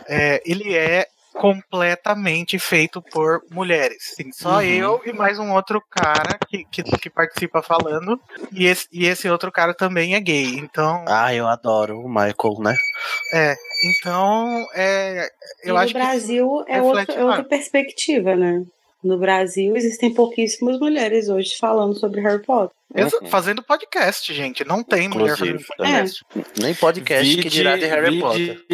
é, 0.08 0.42
ele 0.46 0.76
é 0.76 1.08
completamente 1.40 2.60
feito 2.60 3.02
por 3.02 3.42
mulheres. 3.50 4.14
Sim, 4.16 4.30
só 4.34 4.58
uhum. 4.58 4.62
eu 4.62 5.02
e 5.06 5.14
mais 5.14 5.40
um 5.40 5.54
outro 5.54 5.82
cara 5.90 6.38
que, 6.50 6.66
que, 6.66 6.84
que, 6.84 7.10
participa 7.10 7.62
falando. 7.62 8.20
E 8.52 8.66
esse, 8.66 8.86
e 8.92 9.06
esse 9.08 9.30
outro 9.30 9.50
cara 9.50 9.74
também 9.74 10.16
é 10.16 10.20
gay. 10.20 10.58
Então. 10.58 11.06
Ah, 11.08 11.34
eu 11.34 11.48
adoro 11.48 11.98
o 11.98 12.10
Michael, 12.10 12.60
né? 12.60 12.76
É. 13.34 13.56
Então, 13.86 14.68
é, 14.76 15.30
eu 15.64 15.76
e 15.76 15.78
acho 15.78 15.94
no 15.94 16.00
Brasil 16.00 16.66
é, 16.68 16.82
outro, 16.82 17.14
é 17.14 17.24
outra 17.24 17.44
perspectiva, 17.46 18.36
né? 18.36 18.66
No 19.02 19.18
Brasil 19.18 19.78
existem 19.78 20.14
pouquíssimas 20.14 20.78
mulheres 20.78 21.30
hoje 21.30 21.56
falando 21.58 21.98
sobre 21.98 22.20
Harry 22.20 22.44
Potter. 22.44 22.76
Uhum. 22.94 23.30
Fazendo 23.30 23.64
podcast, 23.64 24.34
gente. 24.34 24.66
Não 24.66 24.84
tem 24.84 25.06
Inclusive, 25.06 25.38
mulher 25.38 25.38
fazendo 25.38 25.66
podcast. 25.78 26.26
É. 26.36 26.62
Nem 26.62 26.76
podcast 26.76 27.30
vide, 27.30 27.44
que 27.44 27.50
dirá 27.50 27.78
de 27.78 27.86
Harry 27.86 28.20
Potter. 28.20 28.66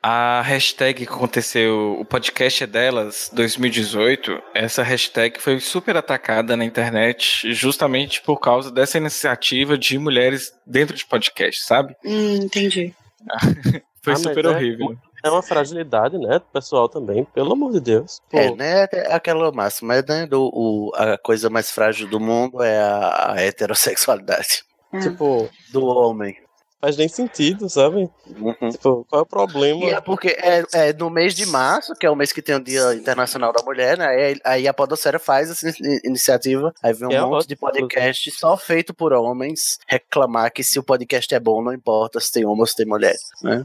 A 0.00 0.42
hashtag 0.42 1.04
que 1.04 1.12
aconteceu, 1.12 1.96
o 1.98 2.04
podcast 2.04 2.62
é 2.62 2.66
delas, 2.66 3.30
2018, 3.32 4.40
essa 4.54 4.82
hashtag 4.82 5.40
foi 5.40 5.58
super 5.58 5.96
atacada 5.96 6.56
na 6.56 6.64
internet 6.64 7.52
justamente 7.52 8.22
por 8.22 8.38
causa 8.38 8.70
dessa 8.70 8.96
iniciativa 8.96 9.76
de 9.76 9.98
mulheres 9.98 10.52
dentro 10.64 10.94
de 10.96 11.04
podcast, 11.04 11.64
sabe? 11.64 11.96
Hum, 12.04 12.36
entendi. 12.36 12.94
foi 14.00 14.12
ah, 14.12 14.16
super 14.16 14.44
é 14.44 14.48
horrível. 14.48 14.96
É 15.24 15.28
uma 15.28 15.42
fragilidade, 15.42 16.16
né, 16.16 16.40
pessoal 16.52 16.88
também, 16.88 17.24
pelo 17.34 17.52
amor 17.52 17.72
de 17.72 17.80
Deus. 17.80 18.20
Pô. 18.30 18.38
É, 18.38 18.54
né, 18.54 18.86
é 18.92 19.12
aquela 19.12 19.50
máxima, 19.50 20.00
né, 20.08 20.26
do, 20.26 20.48
o, 20.54 20.92
a 20.94 21.18
coisa 21.18 21.50
mais 21.50 21.72
frágil 21.72 22.06
do 22.08 22.20
mundo 22.20 22.62
é 22.62 22.78
a, 22.78 23.32
a 23.32 23.42
heterossexualidade. 23.42 24.62
É. 24.92 25.00
Tipo, 25.00 25.48
do 25.72 25.84
homem 25.84 26.36
faz 26.80 26.96
nem 26.96 27.08
sentido, 27.08 27.68
sabe? 27.68 28.08
Uhum. 28.26 28.70
Tipo, 28.70 29.06
qual 29.08 29.20
é 29.20 29.22
o 29.22 29.26
problema? 29.26 29.84
E 29.84 29.90
é 29.90 30.00
porque 30.00 30.28
é, 30.28 30.62
é, 30.72 30.92
no 30.92 31.10
mês 31.10 31.34
de 31.34 31.46
março, 31.46 31.94
que 31.94 32.06
é 32.06 32.10
o 32.10 32.16
mês 32.16 32.32
que 32.32 32.42
tem 32.42 32.54
o 32.54 32.62
Dia 32.62 32.94
Internacional 32.94 33.52
da 33.52 33.62
Mulher, 33.62 33.98
né? 33.98 34.34
Aí, 34.44 34.68
a 34.68 34.74
Podosfera 34.74 35.18
faz 35.18 35.50
essa 35.50 35.68
iniciativa, 36.04 36.72
aí 36.82 36.92
vem 36.92 37.08
um 37.08 37.12
é 37.12 37.20
monte 37.20 37.48
de 37.48 37.56
podcast 37.56 38.30
só 38.30 38.56
feito 38.56 38.94
por 38.94 39.12
homens 39.12 39.78
reclamar 39.86 40.52
que 40.52 40.62
se 40.62 40.78
o 40.78 40.82
podcast 40.82 41.34
é 41.34 41.40
bom, 41.40 41.62
não 41.62 41.72
importa 41.72 42.20
se 42.20 42.30
tem 42.30 42.44
homem 42.44 42.60
ou 42.60 42.66
se 42.66 42.76
tem 42.76 42.86
mulher, 42.86 43.16
né? 43.42 43.64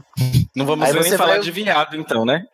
Não 0.54 0.66
vamos 0.66 0.92
nem 0.92 1.16
falar 1.16 1.32
vai... 1.32 1.40
de 1.40 1.50
viado, 1.50 1.96
então, 1.96 2.24
né? 2.24 2.44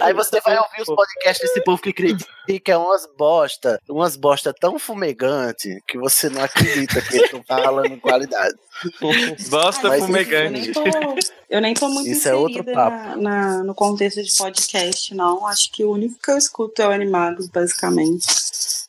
Aí 0.00 0.14
você 0.14 0.40
vai 0.40 0.56
ouvir 0.58 0.82
os 0.82 0.86
podcasts 0.86 1.40
desse 1.40 1.62
povo 1.62 1.82
que 1.82 1.92
critica 1.92 2.78
umas 2.78 3.06
bosta, 3.16 3.80
umas 3.88 4.16
bosta 4.16 4.52
tão 4.52 4.78
fumegante 4.78 5.82
que 5.86 5.98
você 5.98 6.28
não 6.28 6.42
acredita 6.42 7.00
que 7.00 7.14
eles 7.14 7.24
estão 7.24 7.42
falando 7.46 8.00
qualidade. 8.00 8.54
Bosta 9.50 9.91
Mas, 9.98 10.06
fumegante. 10.06 10.44
Eu 10.44 10.50
nem, 10.50 10.72
tô, 10.72 10.82
eu 11.50 11.60
nem 11.60 11.74
tô 11.74 11.88
muito 11.88 12.08
Isso 12.08 12.28
é 12.28 12.34
outro 12.34 12.64
papo. 12.64 13.20
Na, 13.20 13.56
na, 13.56 13.64
no 13.64 13.74
contexto 13.74 14.22
de 14.22 14.36
podcast, 14.36 15.14
não. 15.14 15.46
Acho 15.46 15.70
que 15.70 15.84
o 15.84 15.92
único 15.92 16.18
que 16.22 16.30
eu 16.30 16.38
escuto 16.38 16.80
é 16.80 16.88
o 16.88 16.90
Animagos, 16.90 17.48
basicamente. 17.48 18.26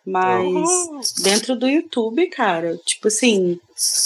Mas 0.05 0.45
uhum. 0.45 1.01
dentro 1.21 1.55
do 1.55 1.67
YouTube, 1.67 2.27
cara, 2.27 2.77
tipo 2.85 3.07
assim, 3.07 3.59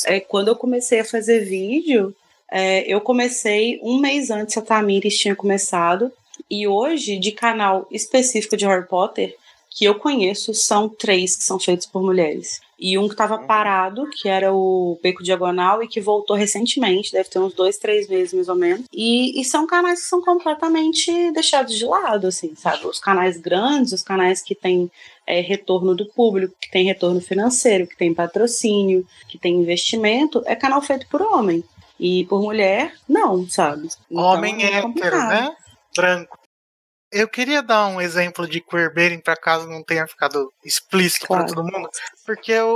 é, 0.05 0.19
quando 0.19 0.49
eu 0.49 0.55
comecei 0.55 0.99
a 0.99 1.05
fazer 1.05 1.45
vídeo, 1.45 2.15
é, 2.51 2.81
eu 2.91 3.01
comecei 3.01 3.79
um 3.83 3.99
mês 3.99 4.29
antes 4.29 4.57
a 4.57 4.61
Tamires 4.61 5.17
tinha 5.17 5.35
começado. 5.35 6.11
E 6.49 6.67
hoje, 6.67 7.17
de 7.17 7.31
canal 7.31 7.87
específico 7.91 8.55
de 8.55 8.65
Harry 8.65 8.87
Potter, 8.87 9.35
que 9.69 9.85
eu 9.85 9.95
conheço, 9.95 10.53
são 10.53 10.89
três 10.89 11.35
que 11.35 11.43
são 11.43 11.59
feitos 11.59 11.85
por 11.85 12.01
mulheres 12.01 12.59
e 12.79 12.97
um 12.97 13.07
que 13.07 13.13
estava 13.13 13.37
uhum. 13.37 13.47
parado, 13.47 14.07
que 14.09 14.29
era 14.29 14.53
o 14.53 14.99
Beco 15.01 15.23
Diagonal, 15.23 15.81
e 15.81 15.87
que 15.87 15.99
voltou 15.99 16.35
recentemente, 16.35 17.11
deve 17.11 17.29
ter 17.29 17.39
uns 17.39 17.53
dois, 17.53 17.77
três 17.77 18.07
meses 18.07 18.33
mais 18.33 18.47
ou 18.47 18.55
menos. 18.55 18.85
E, 18.93 19.39
e 19.39 19.43
são 19.43 19.65
canais 19.65 20.01
que 20.01 20.07
são 20.07 20.21
completamente 20.21 21.31
deixados 21.31 21.75
de 21.75 21.85
lado, 21.85 22.27
assim, 22.27 22.53
sabe? 22.55 22.85
Os 22.85 22.99
canais 22.99 23.37
grandes, 23.37 23.93
os 23.93 24.03
canais 24.03 24.43
que 24.43 24.53
têm 24.53 24.91
é, 25.25 25.41
retorno 25.41 25.95
do 25.95 26.05
público, 26.05 26.53
que 26.61 26.69
tem 26.69 26.85
retorno 26.85 27.19
financeiro, 27.19 27.87
que 27.87 27.97
tem 27.97 28.13
patrocínio, 28.13 29.05
que 29.27 29.39
tem 29.39 29.55
investimento, 29.55 30.43
é 30.45 30.55
canal 30.55 30.81
feito 30.81 31.07
por 31.07 31.21
homem. 31.21 31.63
E 31.99 32.25
por 32.25 32.43
mulher, 32.43 32.93
não, 33.09 33.49
sabe? 33.49 33.87
Então, 34.11 34.23
Homem 34.23 34.63
é 34.63 34.77
hétero, 34.77 35.17
né? 35.17 35.55
Branco. 35.95 36.37
Eu 37.11 37.27
queria 37.27 37.61
dar 37.61 37.87
um 37.87 38.01
exemplo 38.01 38.47
de 38.47 38.59
queerbaiting 38.61 39.19
para 39.21 39.35
caso 39.37 39.67
não 39.67 39.83
tenha 39.83 40.05
ficado 40.07 40.51
explícito 40.63 41.25
Claro. 41.27 41.45
para 41.45 41.53
todo 41.55 41.71
mundo, 41.71 41.89
porque 42.25 42.59
o, 42.59 42.69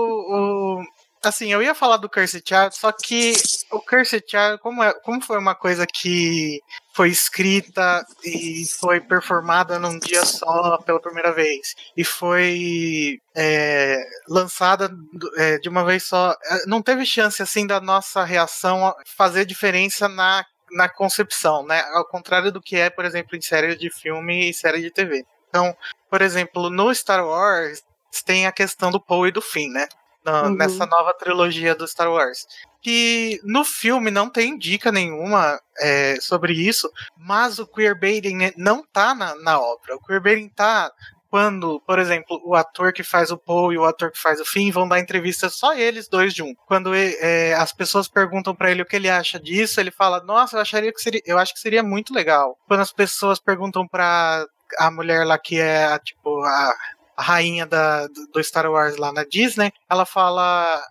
o- 0.80 0.84
assim, 1.24 1.52
eu 1.52 1.62
ia 1.62 1.76
falar 1.76 1.98
do 1.98 2.10
Cursed 2.10 2.42
Child, 2.48 2.76
só 2.76 2.92
que 2.92 3.34
o 3.72 3.80
Cursed 3.82 4.24
Child, 4.28 4.58
como, 4.60 4.82
é, 4.84 4.94
como 5.02 5.22
foi 5.22 5.38
uma 5.38 5.54
coisa 5.54 5.86
que 5.86 6.60
foi 6.94 7.10
escrita 7.10 8.04
e 8.24 8.66
foi 8.80 9.00
performada 9.00 9.78
num 9.80 9.98
dia 10.00 10.26
só 10.26 10.78
pela 10.80 11.00
primeira 11.00 11.32
vez 11.32 11.74
e 11.96 12.04
foi 12.04 13.18
é, 13.36 13.98
lançada 14.28 14.90
é, 15.38 15.58
de 15.60 15.70
uma 15.70 15.86
vez 15.86 16.04
só, 16.04 16.32
é, 16.32 16.66
não 16.68 16.82
teve 16.82 17.06
chance 17.06 17.42
assim 17.42 17.66
da 17.68 17.80
nossa 17.80 18.24
reação 18.24 18.94
fazer 19.16 19.46
diferença 19.46 20.10
na 20.10 20.46
na 20.72 20.88
concepção, 20.90 21.66
né? 21.66 21.82
Ao 21.94 22.06
contrário 22.06 22.52
do 22.52 22.62
que 22.62 22.76
é, 22.78 22.90
por 22.90 23.06
exemplo, 23.06 23.36
em 23.36 23.42
séries 23.42 23.78
de 23.78 23.90
filme 23.90 24.50
e 24.50 24.54
série 24.54 24.82
de 24.82 24.92
TV. 24.92 25.26
Então, 25.50 25.76
por 26.10 26.22
exemplo, 26.22 26.70
no 26.70 26.94
Star 26.94 27.26
Wars 27.26 27.84
tem 28.26 28.46
a 28.48 28.52
questão 28.52 28.92
do 28.92 29.00
Poe 29.00 29.30
e 29.30 29.32
do 29.32 29.42
Finn, 29.42 29.72
né? 29.72 29.88
Na- 30.24 30.44
Uhum. 30.44 30.56
Nessa 30.56 30.86
nova 30.86 31.14
trilogia 31.14 31.74
do 31.76 31.88
Star 31.88 32.10
Wars. 32.12 32.46
Que 32.82 33.40
no 33.44 33.64
filme 33.64 34.10
não 34.12 34.30
tem 34.30 34.58
dica 34.58 34.92
nenhuma 34.92 35.60
é, 35.80 36.18
sobre 36.22 36.54
isso, 36.54 36.92
mas 37.18 37.60
o 37.60 37.68
queerbaiting 37.68 38.52
não 38.58 38.84
tá 38.92 39.14
na, 39.14 39.36
na 39.36 39.60
obra. 39.60 39.96
O 39.96 40.02
queerbaiting 40.04 40.50
tá 40.50 40.92
quando, 41.32 41.82
por 41.88 41.98
exemplo, 41.98 42.40
o 42.46 42.54
ator 42.56 42.92
que 42.94 43.04
faz 43.04 43.32
o 43.32 43.38
Poe 43.38 43.74
e 43.74 43.78
o 43.78 43.86
ator 43.86 44.12
que 44.12 44.20
faz 44.20 44.40
o 44.42 44.46
Finn 44.46 44.70
vão 44.72 44.88
dar 44.88 45.00
entrevista 45.00 45.50
só 45.50 45.74
eles 45.74 46.10
dois 46.10 46.34
juntos. 46.34 46.62
Quando 46.68 46.94
e- 46.94 47.16
é, 47.22 47.54
as 47.56 47.72
pessoas 47.74 48.08
perguntam 48.10 48.54
pra 48.54 48.70
ele 48.70 48.82
o 48.82 48.86
que 48.86 48.98
ele 48.98 49.10
acha 49.10 49.40
disso, 49.40 49.80
ele 49.80 49.92
fala: 49.92 50.22
"Nossa, 50.24 50.58
eu 50.58 50.62
acharia 50.62 50.92
que 50.94 51.02
seria, 51.02 51.22
eu 51.26 51.38
acho 51.40 51.54
que 51.54 51.60
seria 51.62 51.82
muito 51.82 52.14
legal". 52.14 52.58
Quando 52.68 52.82
as 52.82 52.92
pessoas 52.92 53.40
perguntam 53.40 53.88
pra 53.88 54.46
a 54.78 54.92
mulher 54.92 55.26
lá 55.26 55.38
que 55.38 55.58
é 55.60 55.98
tipo 56.00 56.42
a, 56.44 56.74
a 57.18 57.24
rainha 57.24 57.66
da, 57.66 58.08
do 58.08 58.44
Star 58.44 58.70
Wars 58.70 58.98
lá 58.98 59.12
na 59.14 59.24
Disney, 59.24 59.72
ela 59.90 60.06
fala: 60.06 60.82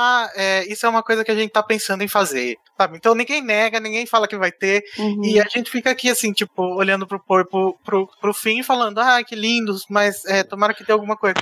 "Ah, 0.00 0.30
é, 0.36 0.64
isso 0.72 0.86
é 0.86 0.88
uma 0.88 1.02
coisa 1.02 1.24
que 1.24 1.30
a 1.30 1.34
gente 1.34 1.50
tá 1.50 1.62
pensando 1.62 2.02
em 2.04 2.08
fazer". 2.08 2.56
Sabe? 2.80 2.96
Então 2.96 3.14
ninguém 3.14 3.42
nega, 3.42 3.80
ninguém 3.80 4.06
fala 4.06 4.28
que 4.28 4.36
vai 4.36 4.52
ter. 4.52 4.84
Uhum. 4.96 5.24
E 5.24 5.40
a 5.40 5.44
gente 5.48 5.68
fica 5.70 5.90
aqui, 5.90 6.08
assim, 6.08 6.32
tipo, 6.32 6.62
olhando 6.76 7.06
pro 7.06 7.18
pro, 7.18 7.76
pro, 7.84 8.08
pro 8.20 8.32
fim 8.34 8.60
e 8.60 8.62
falando, 8.64 8.98
ah, 9.00 9.22
que 9.24 9.34
lindos, 9.34 9.84
mas 9.90 10.24
é, 10.26 10.44
tomara 10.44 10.72
que 10.72 10.84
tenha 10.84 10.94
alguma 10.94 11.16
coisa. 11.16 11.34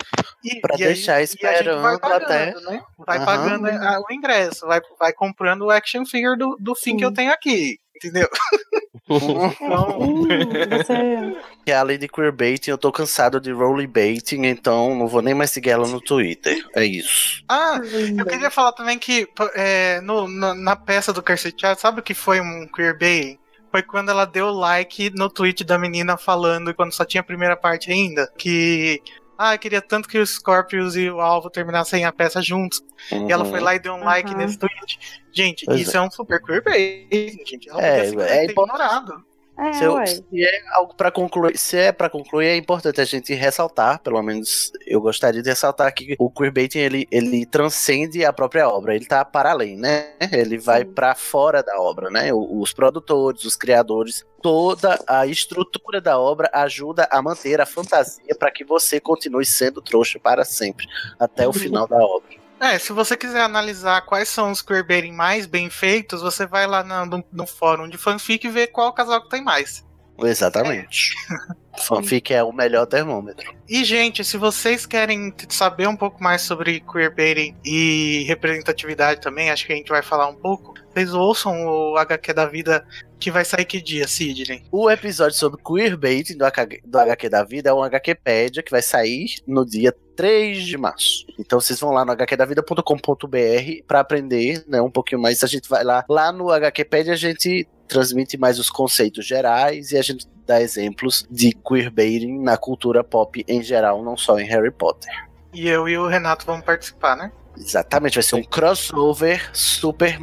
E, 0.42 0.58
Pra 0.60 0.76
e 0.78 0.82
aí- 0.82 0.94
deixar 0.94 1.12
e 1.20 1.22
a 1.22 1.26
gente 1.26 1.34
esperando 1.42 1.82
vai 1.82 1.98
pagando, 1.98 2.22
até- 2.24 2.54
Né? 2.54 2.80
Vai 3.06 3.18
Aham. 3.18 3.26
pagando 3.26 3.66
a- 3.68 4.00
o 4.08 4.12
ingresso, 4.14 4.66
vai, 4.66 4.80
vai 4.98 5.12
comprando 5.12 5.62
o 5.66 5.70
action 5.70 6.06
figure 6.06 6.38
do, 6.38 6.56
do 6.58 6.74
fim 6.74 6.92
Sim. 6.92 6.96
que 6.96 7.04
eu 7.04 7.12
tenho 7.12 7.30
aqui. 7.32 7.76
Entendeu? 7.96 8.28
Então, 9.08 10.00
Hum, 10.00 10.26
você... 10.68 11.36
Que 11.64 11.72
além 11.72 11.98
de 11.98 12.08
queerbaiting, 12.08 12.70
eu 12.70 12.78
tô 12.78 12.90
cansado 12.92 13.40
de 13.40 13.52
rollerbaiting, 13.52 14.44
então 14.46 14.94
não 14.94 15.06
vou 15.06 15.22
nem 15.22 15.34
mais 15.34 15.50
seguir 15.50 15.70
ela 15.70 15.86
no 15.86 16.00
Twitter. 16.00 16.64
É 16.74 16.84
isso. 16.84 17.42
ah, 17.48 17.80
eu 18.16 18.24
queria 18.24 18.50
falar 18.50 18.72
também 18.72 18.98
que 18.98 19.28
é, 19.54 20.00
no, 20.00 20.28
na, 20.28 20.54
na 20.54 20.76
peça 20.76 21.12
do 21.12 21.22
Child, 21.26 21.80
sabe 21.80 22.00
o 22.00 22.02
que 22.02 22.14
foi 22.14 22.40
um 22.40 22.66
queerbaiting? 22.66 23.38
Foi 23.70 23.82
quando 23.82 24.10
ela 24.10 24.24
deu 24.24 24.50
like 24.50 25.10
no 25.14 25.28
tweet 25.28 25.64
da 25.64 25.78
menina 25.78 26.16
falando, 26.16 26.74
quando 26.74 26.92
só 26.92 27.04
tinha 27.04 27.20
a 27.20 27.24
primeira 27.24 27.56
parte 27.56 27.90
ainda, 27.90 28.30
que. 28.38 29.02
Ah, 29.38 29.54
eu 29.54 29.58
queria 29.58 29.82
tanto 29.82 30.08
que 30.08 30.18
os 30.18 30.30
Scorpius 30.36 30.96
e 30.96 31.10
o 31.10 31.20
Alvo 31.20 31.50
terminassem 31.50 32.04
a 32.04 32.12
peça 32.12 32.40
juntos. 32.42 32.82
E 33.12 33.30
ela 33.30 33.44
foi 33.44 33.60
lá 33.60 33.74
e 33.74 33.78
deu 33.78 33.92
um 33.94 34.02
like 34.04 34.30
Aham. 34.30 34.38
nesse 34.38 34.58
tweet. 34.58 34.98
Gente, 35.32 35.64
Pois 35.66 35.80
isso 35.80 35.96
é. 35.96 36.00
um 36.00 36.10
super 36.10 36.40
queerbaiting, 36.42 37.44
gente. 37.46 37.68
Ela 37.68 37.82
É, 37.82 37.98
é 38.00 38.08
importante. 38.10 38.50
ignorado. 38.52 39.24
É, 39.58 39.72
Se, 39.72 39.84
eu- 39.84 40.06
se 40.06 40.44
é 40.44 40.60
algo 40.74 40.94
para 40.94 41.10
concluir, 41.10 41.56
se 41.56 41.78
é 41.78 41.90
para 41.90 42.10
concluir, 42.10 42.46
é 42.48 42.56
importante 42.56 43.00
a 43.00 43.04
gente 43.04 43.32
ressaltar, 43.32 44.00
pelo 44.00 44.22
menos 44.22 44.70
eu 44.86 45.00
gostaria 45.00 45.42
de 45.42 45.48
ressaltar 45.48 45.92
que 45.94 46.14
o 46.18 46.30
queerbaiting 46.30 46.78
ele, 46.78 47.08
ele 47.10 47.46
transcende 47.46 48.22
a 48.24 48.32
própria 48.32 48.68
obra, 48.68 48.94
ele 48.94 49.06
tá 49.06 49.24
para 49.24 49.50
além, 49.52 49.76
né? 49.76 50.12
Ele 50.30 50.58
vai 50.58 50.84
para 50.84 51.14
fora 51.14 51.62
da 51.62 51.80
obra, 51.80 52.10
né? 52.10 52.30
Os 52.34 52.72
produtores, 52.74 53.44
os 53.44 53.56
criadores, 53.56 54.24
toda 54.42 55.02
a 55.06 55.26
estrutura 55.26 56.00
da 56.00 56.18
obra 56.18 56.50
ajuda 56.52 57.08
a 57.10 57.22
manter 57.22 57.60
a 57.60 57.66
fantasia 57.66 58.34
para 58.38 58.50
que 58.50 58.62
você 58.64 59.00
continue 59.00 59.46
sendo 59.46 59.80
trouxa 59.80 60.18
para 60.20 60.44
sempre, 60.44 60.86
até 61.18 61.48
o 61.48 61.52
final 61.54 61.86
da 61.88 61.96
obra. 61.96 62.45
É, 62.60 62.78
se 62.78 62.92
você 62.92 63.16
quiser 63.16 63.40
analisar 63.40 64.00
quais 64.02 64.28
são 64.28 64.50
os 64.50 64.62
queerbaiting 64.62 65.12
mais 65.12 65.46
bem 65.46 65.68
feitos, 65.68 66.22
você 66.22 66.46
vai 66.46 66.66
lá 66.66 66.82
no, 66.82 67.24
no 67.30 67.46
fórum 67.46 67.88
de 67.88 67.98
fanfic 67.98 68.46
e 68.46 68.50
vê 68.50 68.66
qual 68.66 68.92
casal 68.92 69.22
que 69.22 69.28
tem 69.28 69.42
mais. 69.42 69.84
Exatamente. 70.18 71.14
Fanfic 71.78 72.32
é 72.32 72.42
o 72.42 72.52
melhor 72.52 72.86
termômetro. 72.86 73.54
E, 73.68 73.84
gente, 73.84 74.24
se 74.24 74.38
vocês 74.38 74.86
querem 74.86 75.32
saber 75.48 75.86
um 75.86 75.96
pouco 75.96 76.22
mais 76.22 76.40
sobre 76.40 76.80
queerbaiting 76.80 77.54
e 77.62 78.24
representatividade 78.26 79.20
também, 79.20 79.50
acho 79.50 79.66
que 79.66 79.74
a 79.74 79.76
gente 79.76 79.90
vai 79.90 80.02
falar 80.02 80.26
um 80.28 80.34
pouco, 80.34 80.74
vocês 80.90 81.12
ouçam 81.12 81.66
o 81.66 81.96
HQ 81.98 82.32
da 82.32 82.46
vida 82.46 82.86
que 83.20 83.30
vai 83.30 83.44
sair 83.44 83.66
que 83.66 83.80
dia, 83.80 84.08
Sidney? 84.08 84.64
O 84.72 84.90
episódio 84.90 85.36
sobre 85.36 85.60
queerbaiting 85.62 86.38
do, 86.38 86.46
HQ, 86.46 86.80
do 86.84 86.98
HQ 86.98 87.28
da 87.28 87.44
vida 87.44 87.70
é 87.70 87.74
um 87.74 87.82
HQpedia 87.82 88.62
que 88.62 88.70
vai 88.70 88.82
sair 88.82 89.36
no 89.46 89.66
dia 89.66 89.94
3 90.16 90.64
de 90.64 90.78
março. 90.78 91.26
Então 91.38 91.60
vocês 91.60 91.78
vão 91.78 91.92
lá 91.92 92.04
no 92.04 92.12
hqdavida.com.br 92.12 93.84
para 93.86 94.00
aprender 94.00 94.64
né, 94.66 94.80
um 94.80 94.90
pouquinho 94.90 95.20
mais. 95.20 95.44
A 95.44 95.46
gente 95.46 95.68
vai 95.68 95.84
lá. 95.84 96.04
Lá 96.08 96.32
no 96.32 96.50
HQpedia 96.50 97.12
a 97.12 97.16
gente 97.16 97.68
transmite 97.86 98.36
mais 98.36 98.58
os 98.58 98.68
conceitos 98.68 99.24
gerais 99.24 99.92
e 99.92 99.96
a 99.96 100.02
gente 100.02 100.26
dá 100.46 100.60
exemplos 100.60 101.26
de 101.30 101.52
queerbaiting 101.52 102.40
na 102.40 102.56
cultura 102.56 103.04
pop 103.04 103.44
em 103.46 103.62
geral, 103.62 104.02
não 104.02 104.16
só 104.16 104.38
em 104.38 104.46
Harry 104.46 104.70
Potter. 104.70 105.12
E 105.52 105.68
eu 105.68 105.88
e 105.88 105.96
o 105.96 106.06
Renato 106.06 106.44
vamos 106.44 106.64
participar, 106.64 107.16
né? 107.16 107.32
Exatamente, 107.56 108.14
vai 108.14 108.22
ser 108.22 108.36
um 108.36 108.42
crossover 108.42 109.48
super 109.52 110.18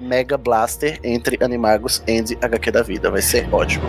mega 0.00 0.36
blaster 0.36 0.98
entre 1.04 1.38
Animagos 1.40 2.02
e 2.06 2.36
HQ 2.40 2.70
da 2.72 2.82
vida. 2.82 3.10
Vai 3.10 3.22
ser 3.22 3.52
ótimo. 3.54 3.86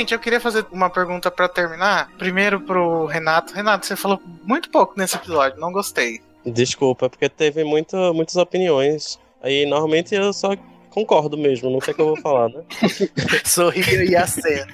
Gente, 0.00 0.14
eu 0.14 0.18
queria 0.18 0.40
fazer 0.40 0.64
uma 0.72 0.88
pergunta 0.88 1.30
pra 1.30 1.46
terminar. 1.46 2.10
Primeiro 2.16 2.58
pro 2.58 3.04
Renato. 3.04 3.52
Renato, 3.52 3.84
você 3.84 3.94
falou 3.94 4.18
muito 4.42 4.70
pouco 4.70 4.94
nesse 4.96 5.14
episódio, 5.14 5.60
não 5.60 5.70
gostei. 5.70 6.22
Desculpa, 6.46 7.10
porque 7.10 7.28
teve 7.28 7.64
muito, 7.64 7.94
muitas 8.14 8.36
opiniões. 8.36 9.20
Aí 9.42 9.66
normalmente 9.66 10.14
eu 10.14 10.32
só 10.32 10.56
concordo 10.88 11.36
mesmo, 11.36 11.68
não 11.68 11.82
sei 11.82 11.92
o 11.92 11.94
que 11.94 12.00
eu 12.00 12.06
vou 12.06 12.16
falar, 12.16 12.48
né? 12.48 12.62
Sorria 13.44 14.02
e 14.02 14.16
acena. 14.16 14.66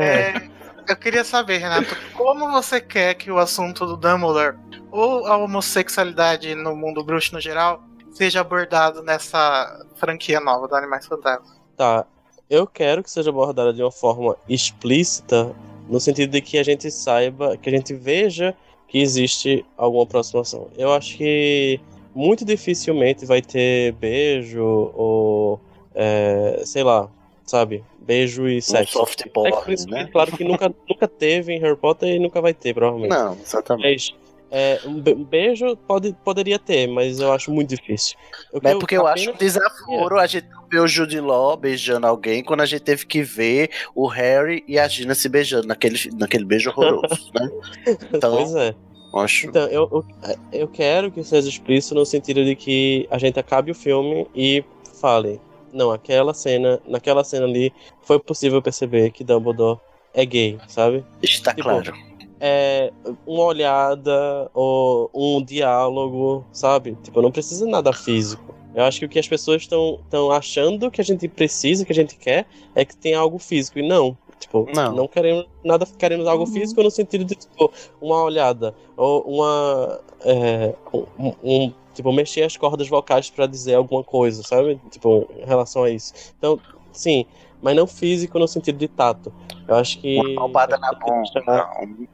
É, 0.00 0.48
eu 0.88 0.96
queria 0.96 1.24
saber, 1.24 1.58
Renato, 1.58 1.96
como 2.14 2.48
você 2.52 2.80
quer 2.80 3.14
que 3.14 3.32
o 3.32 3.38
assunto 3.38 3.86
do 3.86 3.96
Dumbledore 3.96 4.56
ou 4.92 5.26
a 5.26 5.36
homossexualidade 5.36 6.54
no 6.54 6.76
mundo 6.76 7.02
bruxo 7.02 7.34
no 7.34 7.40
geral 7.40 7.82
seja 8.12 8.40
abordado 8.40 9.02
nessa 9.02 9.84
franquia 9.96 10.38
nova 10.38 10.68
do 10.68 10.76
Animais 10.76 11.06
Fantásticos? 11.06 11.58
Tá, 11.76 12.06
eu 12.50 12.66
quero 12.66 13.02
que 13.02 13.10
seja 13.10 13.30
abordada 13.30 13.72
de 13.72 13.82
uma 13.82 13.90
forma 13.90 14.36
explícita, 14.48 15.54
no 15.88 16.00
sentido 16.00 16.30
de 16.30 16.40
que 16.40 16.58
a 16.58 16.62
gente 16.62 16.90
saiba, 16.90 17.56
que 17.56 17.68
a 17.68 17.72
gente 17.72 17.94
veja 17.94 18.54
que 18.86 18.98
existe 18.98 19.64
alguma 19.76 20.04
aproximação. 20.04 20.68
Eu 20.76 20.92
acho 20.92 21.16
que 21.16 21.80
muito 22.14 22.44
dificilmente 22.44 23.26
vai 23.26 23.42
ter 23.42 23.92
beijo 23.92 24.62
ou, 24.94 25.60
é, 25.94 26.62
sei 26.64 26.82
lá, 26.82 27.08
sabe, 27.44 27.84
beijo 28.00 28.48
e 28.48 28.58
Um 28.58 28.60
sexo. 28.62 28.92
soft 28.98 29.18
Sexo 29.18 29.32
porn, 29.32 29.52
principalmente, 29.64 30.06
né? 30.06 30.10
claro 30.12 30.32
que 30.32 30.44
nunca, 30.44 30.74
nunca 30.88 31.06
teve 31.06 31.52
em 31.52 31.60
Harry 31.60 31.76
Potter 31.76 32.08
e 32.08 32.18
nunca 32.18 32.40
vai 32.40 32.54
ter, 32.54 32.74
provavelmente. 32.74 33.10
Não, 33.10 33.34
exatamente. 33.34 34.14
Mas 34.14 34.27
é, 34.50 34.80
um 34.84 35.00
be- 35.00 35.14
beijo 35.14 35.76
pode, 35.76 36.14
poderia 36.24 36.58
ter, 36.58 36.86
mas 36.86 37.20
eu 37.20 37.32
acho 37.32 37.50
muito 37.50 37.70
difícil. 37.70 38.16
Mas 38.62 38.74
é 38.74 38.78
porque 38.78 38.96
eu 38.96 39.06
acho 39.06 39.30
um 39.30 39.34
desaforo 39.36 40.18
a 40.18 40.26
gente 40.26 40.46
ver 40.70 40.80
o 40.80 40.88
Jude 40.88 41.20
Law 41.20 41.56
beijando 41.56 42.06
alguém 42.06 42.42
quando 42.42 42.60
a 42.60 42.66
gente 42.66 42.80
teve 42.82 43.06
que 43.06 43.22
ver 43.22 43.70
o 43.94 44.06
Harry 44.06 44.62
e 44.66 44.78
a 44.78 44.86
Gina 44.88 45.14
se 45.14 45.28
beijando 45.28 45.66
naquele, 45.66 45.98
naquele 46.14 46.44
beijo 46.44 46.70
horroroso, 46.70 47.30
né? 47.34 47.50
Então, 48.12 48.36
Pois 48.36 48.54
é. 48.54 48.74
acho. 49.14 49.46
Então, 49.46 49.66
eu, 49.68 49.88
eu, 49.92 50.04
eu 50.52 50.68
quero 50.68 51.10
que 51.10 51.22
seja 51.24 51.48
explícito 51.48 51.94
no 51.94 52.04
sentido 52.04 52.44
de 52.44 52.54
que 52.54 53.06
a 53.10 53.18
gente 53.18 53.38
acabe 53.38 53.70
o 53.70 53.74
filme 53.74 54.26
e 54.34 54.62
fale. 55.00 55.40
Não, 55.72 55.90
aquela 55.90 56.32
cena, 56.34 56.80
naquela 56.86 57.22
cena 57.24 57.44
ali, 57.46 57.72
foi 58.02 58.18
possível 58.18 58.60
perceber 58.62 59.10
que 59.10 59.22
Dumbledore 59.24 59.78
é 60.14 60.24
gay, 60.24 60.58
sabe? 60.66 61.04
Está 61.22 61.52
tipo, 61.52 61.68
claro. 61.68 61.94
É 62.40 62.92
uma 63.26 63.44
olhada 63.44 64.50
ou 64.54 65.10
um 65.14 65.42
diálogo, 65.42 66.44
sabe? 66.52 66.96
Tipo, 67.02 67.22
não 67.22 67.32
precisa 67.32 67.66
nada 67.66 67.92
físico. 67.92 68.54
Eu 68.74 68.84
acho 68.84 69.00
que 69.00 69.06
o 69.06 69.08
que 69.08 69.18
as 69.18 69.26
pessoas 69.26 69.62
estão 69.62 70.30
achando 70.30 70.90
que 70.90 71.00
a 71.00 71.04
gente 71.04 71.26
precisa, 71.26 71.84
que 71.84 71.92
a 71.92 71.94
gente 71.94 72.16
quer, 72.16 72.46
é 72.74 72.84
que 72.84 72.96
tem 72.96 73.14
algo 73.14 73.38
físico. 73.38 73.78
E 73.78 73.88
não. 73.88 74.16
Tipo, 74.38 74.68
não, 74.72 74.92
não 74.94 75.08
queremos 75.08 75.46
nada, 75.64 75.84
queremos 75.98 76.26
algo 76.26 76.44
uhum. 76.44 76.52
físico 76.52 76.82
no 76.82 76.90
sentido 76.90 77.24
de, 77.24 77.34
tipo, 77.34 77.72
uma 78.00 78.22
olhada. 78.22 78.74
Ou 78.96 79.22
uma. 79.22 80.00
É, 80.20 80.74
um, 81.18 81.32
um, 81.42 81.72
tipo, 81.92 82.12
mexer 82.12 82.42
as 82.42 82.56
cordas 82.56 82.88
vocais 82.88 83.30
para 83.30 83.46
dizer 83.46 83.74
alguma 83.74 84.04
coisa, 84.04 84.42
sabe? 84.44 84.80
Tipo, 84.90 85.28
em 85.36 85.44
relação 85.44 85.82
a 85.82 85.90
isso. 85.90 86.12
Então, 86.38 86.60
sim, 86.92 87.26
mas 87.62 87.76
não 87.76 87.86
físico 87.86 88.38
no 88.38 88.48
sentido 88.48 88.78
de 88.78 88.88
tato. 88.88 89.32
Eu 89.66 89.76
acho 89.76 90.00
que. 90.00 90.16
Uma 90.16 90.34
palpada 90.34 90.78
na 90.78 90.92
bunda, 90.92 91.68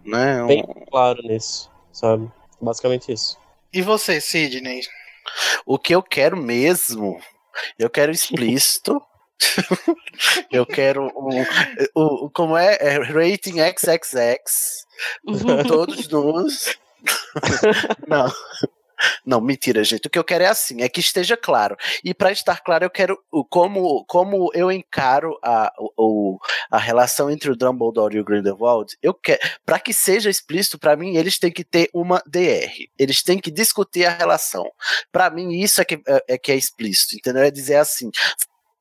né? 0.05 0.45
Bem 0.47 0.65
claro 0.91 1.23
nisso, 1.23 1.71
sabe? 1.93 2.31
Basicamente 2.61 3.12
isso. 3.12 3.39
E 3.73 3.83
você, 3.83 4.21
Sidney? 4.21 4.83
O 5.66 5.79
que 5.79 5.95
eu 5.95 6.03
quero 6.03 6.37
mesmo, 6.37 7.19
eu 7.79 7.91
quero 7.91 8.12
explícito. 8.12 9.03
eu 10.51 10.65
quero 10.65 11.07
um, 11.07 11.45
o, 11.95 12.31
como 12.31 12.57
é, 12.57 12.79
é 12.81 12.99
rating 12.99 13.57
XXX, 13.59 14.87
todos 15.66 16.09
nus. 16.09 16.79
Não. 18.07 18.31
Não, 19.24 19.40
mentira, 19.40 19.82
gente. 19.85 20.06
O 20.06 20.10
que 20.10 20.18
eu 20.18 20.24
quero 20.24 20.44
é 20.44 20.48
assim, 20.48 20.82
é 20.82 20.89
que 20.89 21.01
esteja 21.01 21.36
claro. 21.36 21.76
E 22.05 22.12
para 22.14 22.32
estar 22.32 22.60
claro, 22.60 22.85
eu 22.85 22.90
quero 22.90 23.18
como, 23.48 24.05
como 24.06 24.51
eu 24.55 24.70
encaro 24.70 25.39
a, 25.43 25.72
o, 25.97 26.39
a 26.70 26.78
relação 26.78 27.31
entre 27.31 27.51
o 27.51 27.56
Dumbledore 27.56 28.16
e 28.16 28.20
o 28.20 28.24
Grindelwald. 28.24 28.97
Eu 29.02 29.14
quero, 29.14 29.40
para 29.64 29.78
que 29.78 29.93
seja 29.93 30.31
explícito 30.31 30.78
para 30.78 30.97
mim, 30.97 31.16
eles 31.16 31.39
têm 31.39 31.52
que 31.52 31.64
ter 31.64 31.89
uma 31.93 32.22
DR. 32.26 32.72
Eles 32.98 33.22
têm 33.22 33.39
que 33.39 33.51
discutir 33.51 34.05
a 34.05 34.14
relação. 34.14 34.64
Para 35.10 35.31
mim, 35.31 35.52
isso 35.52 35.81
é 35.81 35.85
que 35.85 35.94
é, 36.06 36.24
é 36.28 36.39
que 36.39 36.52
é 36.52 36.56
explícito, 36.56 37.16
entendeu? 37.16 37.43
É 37.43 37.51
dizer 37.51 37.76
assim, 37.76 38.10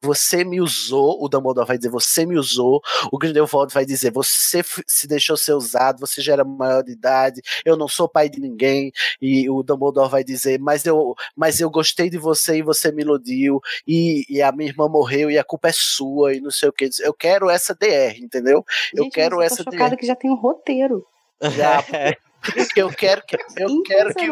você 0.03 0.43
me 0.43 0.59
usou, 0.59 1.23
o 1.23 1.29
Dumbledore 1.29 1.67
vai 1.67 1.77
dizer, 1.77 1.89
você 1.89 2.25
me 2.25 2.37
usou, 2.37 2.81
o 3.11 3.17
Grindelwald 3.17 3.73
vai 3.73 3.85
dizer, 3.85 4.11
você 4.11 4.61
se 4.85 5.07
deixou 5.07 5.37
ser 5.37 5.53
usado, 5.53 5.99
você 5.99 6.21
já 6.21 6.33
era 6.33 6.43
maior 6.43 6.83
de 6.83 6.91
idade, 6.91 7.41
eu 7.63 7.77
não 7.77 7.87
sou 7.87 8.09
pai 8.09 8.29
de 8.29 8.39
ninguém, 8.39 8.91
e 9.21 9.49
o 9.49 9.63
Dumbledore 9.63 10.09
vai 10.09 10.23
dizer, 10.23 10.59
mas 10.59 10.85
eu, 10.85 11.15
mas 11.35 11.59
eu 11.59 11.69
gostei 11.69 12.09
de 12.09 12.17
você 12.17 12.57
e 12.57 12.61
você 12.61 12.91
me 12.91 13.01
iludiu, 13.01 13.61
e, 13.87 14.25
e 14.29 14.41
a 14.41 14.51
minha 14.51 14.69
irmã 14.69 14.89
morreu 14.89 15.31
e 15.31 15.37
a 15.37 15.43
culpa 15.43 15.69
é 15.69 15.73
sua, 15.73 16.33
e 16.33 16.41
não 16.41 16.51
sei 16.51 16.69
o 16.69 16.73
que, 16.73 16.89
eu 16.99 17.13
quero 17.13 17.49
essa 17.49 17.73
DR, 17.73 18.19
entendeu? 18.19 18.65
Gente, 18.93 19.05
eu 19.05 19.09
quero 19.09 19.35
eu 19.37 19.41
essa 19.41 19.63
DR. 19.63 19.95
que 19.97 20.05
já 20.05 20.15
tem 20.15 20.29
um 20.29 20.35
roteiro. 20.35 21.05
Já, 21.41 21.83
eu 22.75 22.89
quero 22.89 23.21
que 23.25 23.35
eu 23.57 23.83
quero 23.83 24.13
que 24.13 24.27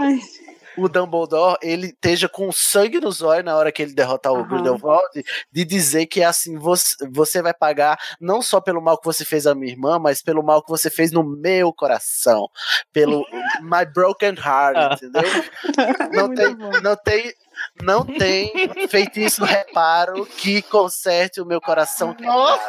o 0.77 0.87
Dumbledore 0.87 1.57
ele 1.61 1.87
esteja 1.87 2.29
com 2.29 2.51
sangue 2.51 2.99
nos 2.99 3.21
olhos 3.21 3.45
na 3.45 3.55
hora 3.55 3.71
que 3.71 3.81
ele 3.81 3.93
derrotar 3.93 4.33
uhum. 4.33 4.41
o 4.41 4.45
Grindelwald, 4.45 5.23
de 5.51 5.65
dizer 5.65 6.05
que 6.05 6.23
assim, 6.23 6.57
você, 6.57 6.95
você 7.09 7.41
vai 7.41 7.53
pagar 7.53 7.97
não 8.19 8.41
só 8.41 8.59
pelo 8.61 8.81
mal 8.81 8.97
que 8.97 9.05
você 9.05 9.25
fez 9.25 9.47
à 9.47 9.55
minha 9.55 9.71
irmã, 9.71 9.99
mas 9.99 10.21
pelo 10.21 10.43
mal 10.43 10.63
que 10.63 10.69
você 10.69 10.89
fez 10.89 11.11
no 11.11 11.23
meu 11.23 11.73
coração, 11.73 12.49
pelo 12.91 13.25
my 13.61 13.85
broken 13.93 14.35
heart, 14.35 14.75
ah. 14.77 14.95
entendeu? 14.95 15.21
Não 16.11 16.33
tem, 16.33 16.55
não 16.83 16.95
tem 16.95 17.33
não 17.81 18.05
tem 18.05 18.51
feitiço 18.87 19.43
reparo 19.43 20.25
que 20.25 20.61
conserte 20.63 21.41
o 21.41 21.45
meu 21.45 21.59
coração 21.59 22.13
quebrado. 22.15 22.61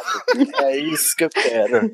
É 0.61 0.77
isso 0.77 1.15
que 1.15 1.23
eu 1.25 1.29
quero. 1.29 1.91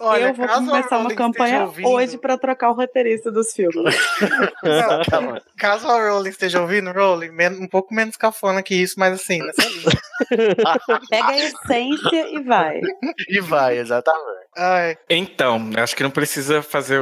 Olha, 0.00 0.28
eu 0.28 0.34
vou 0.34 0.48
começar 0.48 0.98
uma 0.98 1.14
campanha 1.14 1.68
hoje 1.84 2.18
para 2.18 2.36
trocar 2.36 2.70
o 2.70 2.74
roteirista 2.74 3.30
dos 3.30 3.52
filmes. 3.52 3.96
Não, 4.62 5.02
tá 5.02 5.42
caso 5.56 5.88
a 5.88 6.10
Rowling 6.10 6.30
esteja 6.30 6.60
ouvindo, 6.60 6.92
Rowling, 6.92 7.30
um 7.60 7.68
pouco 7.68 7.94
menos 7.94 8.16
cafona 8.16 8.62
que 8.62 8.74
isso, 8.74 8.94
mas 8.98 9.14
assim, 9.14 9.38
nessa 9.38 9.62
Pega 11.10 11.28
a 11.28 11.38
essência 11.38 12.28
e 12.30 12.42
vai. 12.42 12.80
E 13.28 13.40
vai, 13.40 13.78
exatamente. 13.78 14.48
Ai. 14.56 14.96
Então, 15.08 15.70
acho 15.76 15.96
que 15.96 16.02
não 16.02 16.10
precisa 16.10 16.62
fazer 16.62 17.00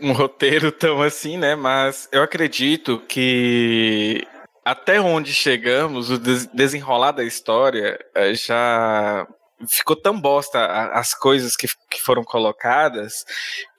um 0.00 0.12
roteiro 0.12 0.70
tão 0.70 1.02
assim, 1.02 1.36
né? 1.36 1.54
Mas 1.54 2.08
eu 2.12 2.22
acredito 2.22 3.02
que 3.08 4.26
até 4.66 5.00
onde 5.00 5.32
chegamos, 5.32 6.10
o 6.10 6.18
desenrolar 6.18 7.12
da 7.12 7.22
história 7.22 7.96
eh, 8.12 8.34
já 8.34 9.24
ficou 9.68 9.94
tão 9.94 10.20
bosta 10.20 10.58
as 10.90 11.14
coisas 11.14 11.54
que, 11.54 11.68
que 11.88 12.00
foram 12.02 12.24
colocadas 12.24 13.24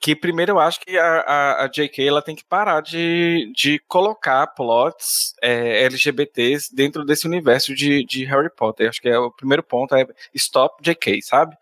que 0.00 0.16
primeiro 0.16 0.52
eu 0.52 0.58
acho 0.58 0.80
que 0.80 0.98
a, 0.98 1.20
a, 1.20 1.64
a 1.64 1.68
J.K. 1.68 2.08
ela 2.08 2.22
tem 2.22 2.34
que 2.34 2.42
parar 2.42 2.80
de, 2.80 3.52
de 3.54 3.78
colocar 3.86 4.46
plots 4.46 5.34
é, 5.42 5.84
LGBTs 5.84 6.74
dentro 6.74 7.04
desse 7.04 7.26
universo 7.26 7.74
de, 7.74 8.02
de 8.06 8.24
Harry 8.24 8.50
Potter. 8.50 8.88
Acho 8.88 9.02
que 9.02 9.10
é 9.10 9.18
o 9.18 9.30
primeiro 9.30 9.62
ponto 9.62 9.94
é 9.94 10.06
stop 10.34 10.82
J.K., 10.82 11.20
sabe? 11.20 11.54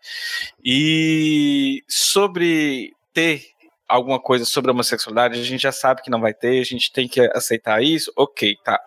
E 0.63 1.83
sobre 1.85 2.95
ter 3.13 3.43
alguma 3.89 4.21
coisa 4.21 4.45
sobre 4.45 4.71
homossexualidade, 4.71 5.37
a 5.37 5.43
gente 5.43 5.61
já 5.61 5.73
sabe 5.73 6.01
que 6.01 6.09
não 6.09 6.21
vai 6.21 6.33
ter, 6.33 6.61
a 6.61 6.65
gente 6.65 6.93
tem 6.93 7.09
que 7.09 7.19
aceitar 7.35 7.83
isso, 7.83 8.11
ok, 8.15 8.55
tá 8.63 8.79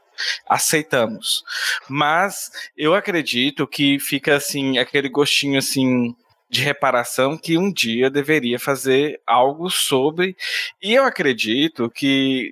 aceitamos. 0.49 1.43
Mas 1.89 2.51
eu 2.77 2.95
acredito 2.95 3.67
que 3.67 3.99
fica 3.99 4.37
assim, 4.37 4.79
aquele 4.79 5.09
gostinho 5.09 5.59
assim 5.59 6.15
de 6.51 6.63
reparação 6.63 7.39
que 7.39 7.57
um 7.57 7.73
dia 7.73 8.11
deveria 8.11 8.59
fazer 8.59 9.21
algo 9.25 9.71
sobre. 9.71 10.37
E 10.83 10.93
eu 10.93 11.05
acredito 11.05 11.89
que, 11.89 12.51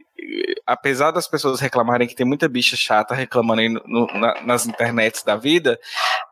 apesar 0.64 1.10
das 1.10 1.26
pessoas 1.26 1.58
reclamarem 1.58 2.06
que 2.06 2.14
tem 2.14 2.24
muita 2.24 2.48
bicha 2.48 2.76
chata 2.76 3.12
reclamando 3.12 3.60
aí 3.60 3.68
no, 3.68 4.06
na, 4.14 4.40
nas 4.42 4.66
internets 4.66 5.24
da 5.24 5.34
vida, 5.34 5.80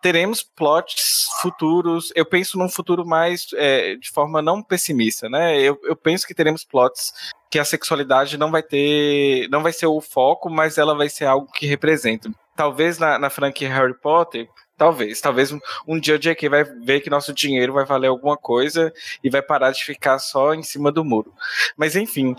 teremos 0.00 0.44
plots 0.44 1.28
futuros. 1.40 2.12
Eu 2.14 2.24
penso 2.24 2.56
num 2.56 2.68
futuro 2.68 3.04
mais 3.04 3.48
é, 3.54 3.96
de 3.96 4.10
forma 4.10 4.40
não 4.40 4.62
pessimista, 4.62 5.28
né? 5.28 5.60
Eu, 5.60 5.76
eu 5.82 5.96
penso 5.96 6.24
que 6.24 6.34
teremos 6.34 6.62
plots 6.62 7.12
que 7.51 7.59
a 7.59 7.64
sexualidade 7.64 8.36
não 8.36 8.51
vai 8.51 8.62
ter, 8.62 9.48
não 9.48 9.62
vai 9.62 9.73
ser 9.73 9.86
o 9.86 10.01
foco, 10.01 10.51
mas 10.51 10.78
ela 10.78 10.94
vai 10.94 11.09
ser 11.09 11.27
algo 11.27 11.51
que 11.52 11.66
representa. 11.66 12.31
Talvez 12.55 12.98
na, 12.98 13.18
na 13.18 13.31
franquia 13.31 13.68
Harry 13.68 13.94
Potter, 13.94 14.48
talvez, 14.77 15.20
talvez 15.20 15.52
um, 15.52 15.59
um 15.86 15.98
dia 15.98 16.16
o 16.16 16.18
J.K. 16.18 16.48
vai 16.48 16.64
ver 16.64 17.01
que 17.01 17.10
nosso 17.10 17.32
dinheiro 17.32 17.73
vai 17.73 17.85
valer 17.85 18.09
alguma 18.09 18.36
coisa 18.36 18.93
e 19.23 19.31
vai 19.31 19.43
parar 19.43 19.70
de 19.73 19.85
ficar 19.85 20.18
só 20.18 20.55
em 20.55 20.62
cima 20.62 20.93
do 20.93 21.05
muro. 21.05 21.32
Mas 21.77 21.97
enfim, 21.97 22.35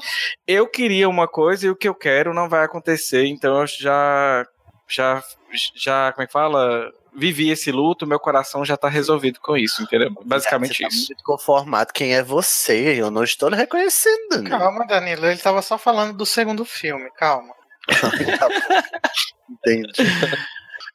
eu 0.48 0.68
queria 0.68 1.10
uma 1.10 1.28
coisa 1.28 1.68
e 1.68 1.70
o 1.70 1.76
que 1.76 1.88
eu 1.88 1.96
quero 1.96 2.34
não 2.34 2.50
vai 2.50 2.64
acontecer, 2.64 3.26
então 3.26 3.62
eu 3.62 3.68
já 3.68 4.46
já 4.88 5.24
já 5.76 6.12
como 6.14 6.24
é 6.24 6.28
que 6.28 6.34
fala? 6.34 6.92
Vivi 7.18 7.50
esse 7.50 7.72
luto, 7.72 8.06
meu 8.06 8.20
coração 8.20 8.64
já 8.64 8.78
tá 8.78 8.88
resolvido 8.88 9.40
com 9.42 9.58
isso, 9.58 9.82
entendeu? 9.82 10.14
Basicamente 10.24 10.84
é, 10.84 10.88
isso. 10.88 11.08
Tá 11.08 11.14
muito 11.16 11.24
conformado 11.24 11.92
quem 11.92 12.14
é 12.14 12.22
você, 12.22 13.02
eu 13.02 13.10
não 13.10 13.24
estou 13.24 13.50
reconhecendo. 13.50 14.44
Né? 14.44 14.50
Calma, 14.52 14.86
Danilo, 14.86 15.26
ele 15.26 15.40
tava 15.40 15.62
só 15.64 15.78
falando 15.78 16.14
do 16.16 16.26
segundo 16.26 16.64
filme, 16.64 17.10
calma. 17.18 17.54
Entendi. 19.50 19.92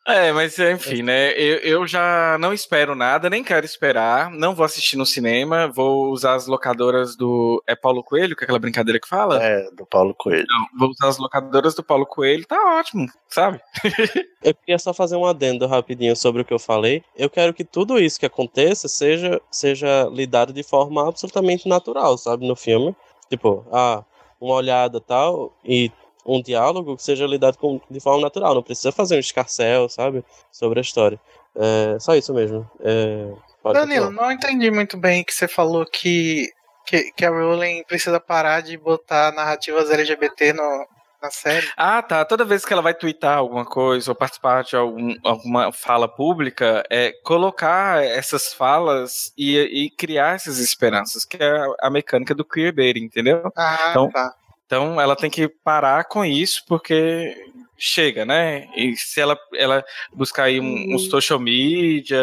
É, 0.06 0.32
mas 0.32 0.58
enfim, 0.58 1.00
né? 1.02 1.32
Eu, 1.32 1.58
eu 1.58 1.86
já 1.86 2.36
não 2.40 2.52
espero 2.52 2.94
nada, 2.94 3.30
nem 3.30 3.44
quero 3.44 3.64
esperar. 3.64 4.30
Não 4.30 4.52
vou 4.52 4.64
assistir 4.64 4.96
no 4.96 5.06
cinema. 5.06 5.68
Vou 5.68 6.10
usar 6.10 6.34
as 6.34 6.48
locadoras 6.48 7.14
do. 7.14 7.62
É 7.68 7.76
Paulo 7.76 8.02
Coelho, 8.02 8.34
que 8.34 8.42
é 8.42 8.44
aquela 8.44 8.58
brincadeira 8.58 8.98
que 8.98 9.06
fala? 9.08 9.40
É, 9.40 9.70
do 9.70 9.86
Paulo 9.86 10.12
Coelho. 10.14 10.46
Não, 10.48 10.66
vou 10.76 10.90
usar 10.90 11.08
as 11.08 11.18
locadoras 11.18 11.74
do 11.74 11.84
Paulo 11.84 12.04
Coelho, 12.04 12.44
tá 12.44 12.78
ótimo, 12.78 13.06
sabe? 13.28 13.60
eu 14.42 14.54
queria 14.54 14.78
só 14.78 14.92
fazer 14.92 15.14
um 15.14 15.24
adendo 15.24 15.68
rapidinho 15.68 16.16
sobre 16.16 16.42
o 16.42 16.44
que 16.44 16.52
eu 16.52 16.58
falei. 16.58 17.04
Eu 17.16 17.30
quero 17.30 17.54
que 17.54 17.64
tudo 17.64 18.00
isso 18.00 18.18
que 18.18 18.26
aconteça 18.26 18.88
seja, 18.88 19.40
seja 19.52 20.08
lidado 20.12 20.52
de 20.52 20.64
forma 20.64 21.08
absolutamente 21.08 21.68
natural, 21.68 22.18
sabe? 22.18 22.46
No 22.46 22.56
filme. 22.56 22.96
Tipo, 23.30 23.64
ah, 23.72 24.04
uma 24.40 24.54
olhada 24.54 25.00
tal, 25.00 25.56
e 25.64 25.92
um 26.24 26.40
diálogo 26.42 26.96
que 26.96 27.02
seja 27.02 27.26
lidado 27.26 27.58
com, 27.58 27.80
de 27.90 28.00
forma 28.00 28.22
natural. 28.22 28.54
Não 28.54 28.62
precisa 28.62 28.92
fazer 28.92 29.16
um 29.16 29.20
escarcel, 29.20 29.88
sabe? 29.88 30.24
Sobre 30.50 30.78
a 30.78 30.82
história. 30.82 31.20
É, 31.54 31.98
só 31.98 32.14
isso 32.14 32.32
mesmo. 32.32 32.68
É, 32.80 33.32
Danilo, 33.72 34.06
continuar. 34.06 34.10
não 34.10 34.32
entendi 34.32 34.70
muito 34.70 34.96
bem 34.96 35.22
que 35.22 35.34
você 35.34 35.46
falou 35.46 35.86
que, 35.86 36.50
que, 36.86 37.12
que, 37.12 37.24
a 37.24 37.30
Rowling 37.30 37.84
precisa 37.84 38.18
parar 38.18 38.60
de 38.60 38.76
botar 38.76 39.32
narrativas 39.32 39.90
LGBT 39.90 40.52
no, 40.54 40.86
na 41.22 41.30
série. 41.30 41.68
Ah, 41.76 42.02
tá. 42.02 42.24
Toda 42.24 42.44
vez 42.44 42.64
que 42.64 42.72
ela 42.72 42.82
vai 42.82 42.92
twittar 42.92 43.38
alguma 43.38 43.64
coisa 43.64 44.10
ou 44.10 44.14
participar 44.14 44.64
de 44.64 44.74
algum, 44.74 45.14
alguma 45.22 45.70
fala 45.72 46.08
pública, 46.08 46.82
é 46.90 47.12
colocar 47.22 48.02
essas 48.02 48.52
falas 48.52 49.32
e, 49.38 49.56
e 49.58 49.90
criar 49.90 50.34
essas 50.34 50.58
esperanças, 50.58 51.24
que 51.24 51.36
é 51.40 51.66
a 51.80 51.88
mecânica 51.88 52.34
do 52.34 52.44
queerbaiting, 52.44 53.04
entendeu? 53.04 53.52
Ah, 53.56 53.88
então, 53.90 54.10
tá. 54.10 54.34
Então 54.72 54.98
ela 54.98 55.14
tem 55.14 55.28
que 55.28 55.46
parar 55.48 56.04
com 56.04 56.24
isso, 56.24 56.64
porque 56.66 57.36
chega, 57.76 58.24
né? 58.24 58.68
E 58.74 58.96
se 58.96 59.20
ela, 59.20 59.38
ela 59.54 59.84
buscar 60.14 60.44
aí 60.44 60.58
um, 60.58 60.64
um 60.64 60.92
Uhum. 60.92 60.98
social 60.98 61.38
media, 61.38 62.18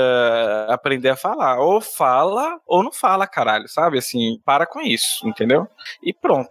aprender 0.67 1.09
a 1.09 1.15
falar. 1.15 1.59
Ou 1.59 1.79
fala, 1.79 2.59
ou 2.65 2.81
não 2.81 2.91
fala, 2.91 3.27
caralho, 3.27 3.67
sabe? 3.67 3.99
Assim, 3.99 4.41
para 4.43 4.65
com 4.65 4.81
isso, 4.81 5.27
entendeu? 5.27 5.67
E 6.01 6.11
pronto. 6.11 6.49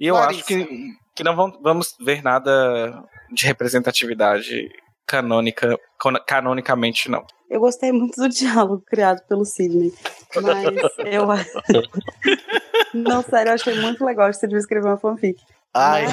E 0.00 0.08
eu 0.08 0.14
Larissa. 0.16 0.40
acho 0.40 0.46
que, 0.48 0.94
que 1.14 1.22
não 1.22 1.36
vamos 1.62 1.94
ver 2.00 2.24
nada 2.24 3.04
de 3.30 3.46
representatividade 3.46 4.68
canônica, 5.06 5.78
cano- 5.98 6.20
canonicamente, 6.26 7.10
não. 7.10 7.24
Eu 7.48 7.60
gostei 7.60 7.92
muito 7.92 8.16
do 8.20 8.28
diálogo 8.28 8.82
criado 8.86 9.22
pelo 9.28 9.44
Sidney. 9.44 9.92
Mas 10.34 10.92
eu. 11.06 11.26
Não, 12.94 13.22
sério, 13.22 13.50
eu 13.50 13.54
achei 13.54 13.74
muito 13.80 14.04
legal 14.04 14.28
que 14.28 14.36
você 14.36 14.46
devia 14.46 14.60
escrever 14.60 14.86
uma 14.88 14.96
fanfic. 14.96 15.38
Ai, 15.74 16.04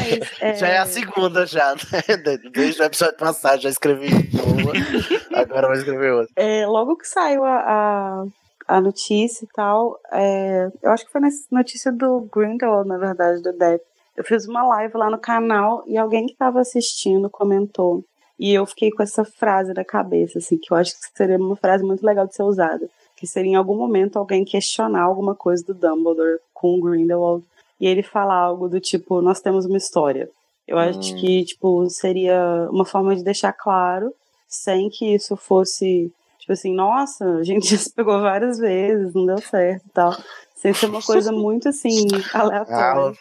Mas, 0.42 0.60
já 0.60 0.68
é 0.68 0.78
a 0.78 0.86
segunda 0.86 1.46
já, 1.46 1.74
né? 1.74 2.18
Desde 2.52 2.82
o 2.82 2.86
episódio 2.86 3.16
passado 3.18 3.62
já 3.62 3.70
escrevi 3.70 4.10
uma, 4.34 5.40
agora 5.42 5.68
vou 5.68 5.76
escrever 5.78 6.12
outra. 6.12 6.34
É, 6.36 6.66
logo 6.68 6.98
que 6.98 7.08
saiu 7.08 7.44
a, 7.46 7.56
a, 7.60 8.24
a 8.68 8.82
notícia 8.82 9.46
e 9.46 9.48
tal, 9.56 9.98
é, 10.12 10.68
eu 10.82 10.92
acho 10.92 11.06
que 11.06 11.12
foi 11.12 11.22
nessa 11.22 11.46
notícia 11.50 11.92
do 11.92 12.28
Grindelwald, 12.34 12.88
na 12.90 12.98
verdade, 12.98 13.42
do 13.42 13.54
Depp. 13.54 13.84
Eu 14.18 14.24
fiz 14.26 14.46
uma 14.48 14.64
live 14.68 14.98
lá 14.98 15.10
no 15.10 15.18
canal 15.18 15.84
e 15.88 15.98
alguém 15.98 16.26
que 16.26 16.34
estava 16.34 16.60
assistindo 16.60 17.30
comentou. 17.30 18.04
E 18.40 18.54
eu 18.54 18.66
fiquei 18.66 18.90
com 18.92 19.04
essa 19.04 19.24
frase 19.24 19.74
na 19.74 19.84
cabeça, 19.86 20.40
assim, 20.40 20.58
que 20.58 20.72
eu 20.74 20.78
acho 20.78 20.92
que 20.94 21.18
seria 21.18 21.38
uma 21.38 21.56
frase 21.56 21.84
muito 21.84 22.06
legal 22.06 22.26
de 22.28 22.36
ser 22.36 22.44
usada. 22.44 22.90
Que 23.16 23.28
seria 23.28 23.52
em 23.52 23.56
algum 23.56 23.76
momento 23.78 24.18
alguém 24.18 24.44
questionar 24.44 25.02
alguma 25.04 25.36
coisa 25.36 25.64
do 25.66 25.74
Dumbledore 25.74 26.40
com 26.54 26.76
o 26.78 26.82
Grindelwald 26.82 27.44
e 27.80 27.88
ele 27.88 28.02
falar 28.04 28.36
algo 28.38 28.68
do 28.68 28.80
tipo, 28.80 29.22
nós 29.22 29.40
temos 29.40 29.66
uma 29.66 29.78
história. 29.78 30.30
Eu 30.68 30.78
acho 30.78 30.98
Hum. 31.00 31.16
que, 31.20 31.46
tipo, 31.46 31.90
seria 31.90 32.68
uma 32.72 32.86
forma 32.86 33.16
de 33.16 33.24
deixar 33.24 33.54
claro, 33.54 34.14
sem 34.48 34.90
que 34.90 35.14
isso 35.14 35.36
fosse, 35.36 36.12
tipo 36.40 36.54
assim, 36.54 36.74
nossa, 36.74 37.26
a 37.38 37.44
gente 37.44 37.68
já 37.70 37.78
se 37.78 37.94
pegou 37.94 38.20
várias 38.22 38.58
vezes, 38.58 39.14
não 39.14 39.26
deu 39.26 39.38
certo 39.40 39.86
e 39.86 39.90
tal. 39.90 40.16
Sem 40.56 40.74
ser 40.74 40.86
uma 40.88 41.02
coisa 41.02 41.32
muito, 41.32 41.68
assim, 41.70 42.08
Ah, 42.34 42.40
aleatória. 42.42 43.12
o 43.12 43.16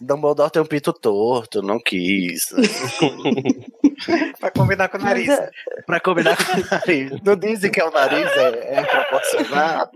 Dumbledore 0.00 0.50
tem 0.50 0.60
um 0.62 0.66
pito 0.66 0.92
torto, 0.92 1.62
não 1.62 1.78
quis. 1.78 2.52
Pra 4.38 4.50
combinar 4.50 4.88
com 4.88 4.98
o 4.98 5.00
nariz. 5.00 5.28
é- 5.28 5.50
pra 5.86 5.98
combinar 6.00 6.36
com 6.36 6.52
o 6.60 6.64
nariz. 6.70 7.12
Não 7.24 7.36
dizem 7.36 7.70
que 7.70 7.80
é 7.80 7.84
o 7.84 7.90
nariz, 7.90 8.30
é, 8.32 8.78
é 8.78 8.82
proporcional. 8.84 9.90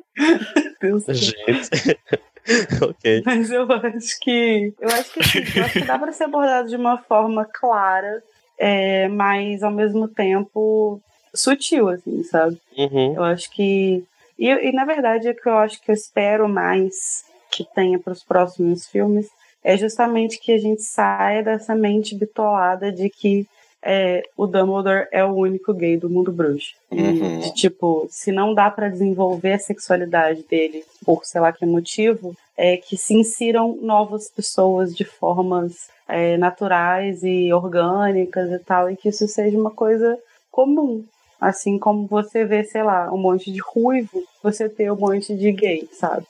Deus. 0.80 1.04
Gente. 1.08 1.98
ok. 2.82 3.22
Mas 3.24 3.50
eu 3.50 3.66
acho 3.70 4.20
que. 4.20 4.72
Eu 4.80 4.88
acho 4.88 5.12
que 5.12 5.22
sim, 5.24 5.58
eu 5.58 5.64
acho 5.64 5.72
que 5.80 5.84
dá 5.84 5.98
pra 5.98 6.12
ser 6.12 6.24
abordado 6.24 6.68
de 6.68 6.76
uma 6.76 6.98
forma 6.98 7.44
clara, 7.44 8.22
é, 8.58 9.06
mas 9.08 9.62
ao 9.62 9.70
mesmo 9.70 10.08
tempo 10.08 11.00
sutil, 11.34 11.88
assim, 11.90 12.22
sabe? 12.24 12.58
Uhum. 12.76 13.14
Eu 13.16 13.24
acho 13.24 13.50
que. 13.50 14.02
E, 14.38 14.48
e 14.48 14.72
na 14.72 14.84
verdade, 14.86 15.28
o 15.28 15.34
que 15.34 15.48
eu 15.48 15.58
acho 15.58 15.80
que 15.82 15.90
eu 15.90 15.94
espero 15.94 16.48
mais 16.48 17.22
que 17.50 17.64
tenha 17.74 17.98
para 17.98 18.12
os 18.14 18.24
próximos 18.24 18.86
filmes 18.86 19.28
é 19.62 19.76
justamente 19.76 20.38
que 20.40 20.52
a 20.52 20.58
gente 20.58 20.82
saia 20.82 21.42
dessa 21.42 21.74
mente 21.74 22.14
bitolada 22.14 22.90
de 22.90 23.08
que 23.10 23.46
é, 23.82 24.22
o 24.36 24.46
Dumbledore 24.46 25.08
é 25.10 25.24
o 25.24 25.32
único 25.32 25.72
gay 25.72 25.96
do 25.96 26.10
mundo 26.10 26.30
bruxo. 26.30 26.74
E, 26.92 27.00
Uhum. 27.00 27.38
de, 27.40 27.54
tipo, 27.54 28.06
se 28.10 28.30
não 28.30 28.52
dá 28.54 28.70
para 28.70 28.88
desenvolver 28.90 29.54
a 29.54 29.58
sexualidade 29.58 30.44
dele 30.48 30.84
por 31.04 31.24
sei 31.24 31.40
lá 31.40 31.50
que 31.52 31.64
motivo, 31.64 32.36
é 32.56 32.76
que 32.76 32.96
se 32.96 33.14
insiram 33.14 33.78
novas 33.80 34.28
pessoas 34.28 34.94
de 34.94 35.04
formas 35.04 35.88
é, 36.06 36.36
naturais 36.36 37.22
e 37.22 37.52
orgânicas 37.52 38.50
e 38.50 38.58
tal, 38.58 38.90
e 38.90 38.96
que 38.96 39.08
isso 39.08 39.26
seja 39.26 39.56
uma 39.58 39.70
coisa 39.70 40.18
comum. 40.50 41.04
Assim 41.40 41.78
como 41.78 42.06
você 42.06 42.44
vê, 42.44 42.62
sei 42.64 42.82
lá, 42.82 43.10
um 43.10 43.16
monte 43.16 43.50
de 43.50 43.60
ruivo, 43.60 44.22
você 44.42 44.68
ter 44.68 44.92
um 44.92 44.96
monte 44.96 45.34
de 45.34 45.50
gay, 45.52 45.88
sabe? 45.92 46.26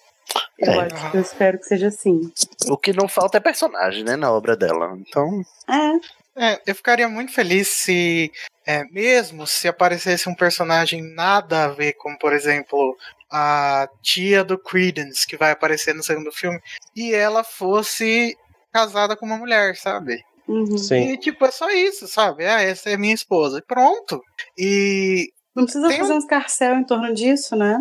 Eu 0.60 0.72
É. 0.72 0.78
acho 0.92 1.16
eu 1.16 1.20
espero 1.22 1.58
que 1.58 1.64
seja 1.64 1.88
assim. 1.88 2.20
O 2.68 2.76
que 2.76 2.92
não 2.92 3.08
falta 3.08 3.38
é 3.38 3.40
personagem, 3.40 4.04
né, 4.04 4.16
na 4.16 4.30
obra 4.32 4.56
dela. 4.56 4.96
Então, 5.00 5.42
É, 5.68 6.20
É, 6.36 6.60
eu 6.66 6.74
ficaria 6.74 7.08
muito 7.08 7.32
feliz 7.32 7.68
se, 7.68 8.30
é, 8.64 8.84
mesmo 8.84 9.46
se 9.48 9.66
aparecesse 9.66 10.28
um 10.28 10.34
personagem 10.34 11.02
nada 11.14 11.64
a 11.64 11.68
ver, 11.68 11.94
como 11.94 12.16
por 12.18 12.32
exemplo 12.32 12.96
a 13.30 13.88
tia 14.00 14.42
do 14.44 14.56
Credence, 14.56 15.26
que 15.26 15.36
vai 15.36 15.50
aparecer 15.50 15.92
no 15.94 16.02
segundo 16.04 16.30
filme, 16.32 16.58
e 16.96 17.12
ela 17.12 17.42
fosse 17.44 18.36
casada 18.72 19.16
com 19.16 19.26
uma 19.26 19.36
mulher, 19.36 19.76
sabe? 19.76 20.22
uhum. 20.48 20.78
Sim. 20.78 21.12
E 21.12 21.16
tipo, 21.18 21.44
é 21.44 21.50
só 21.50 21.68
isso, 21.70 22.06
sabe? 22.08 22.46
Ah, 22.46 22.60
essa 22.62 22.90
é 22.90 22.96
minha 22.96 23.14
esposa. 23.14 23.58
E 23.58 23.62
pronto. 23.62 24.22
E. 24.56 25.32
Não 25.54 25.64
precisa 25.64 25.90
fazer 25.90 26.12
um 26.14 26.18
escarcel 26.18 26.74
em 26.76 26.84
torno 26.84 27.12
disso, 27.12 27.56
né? 27.56 27.78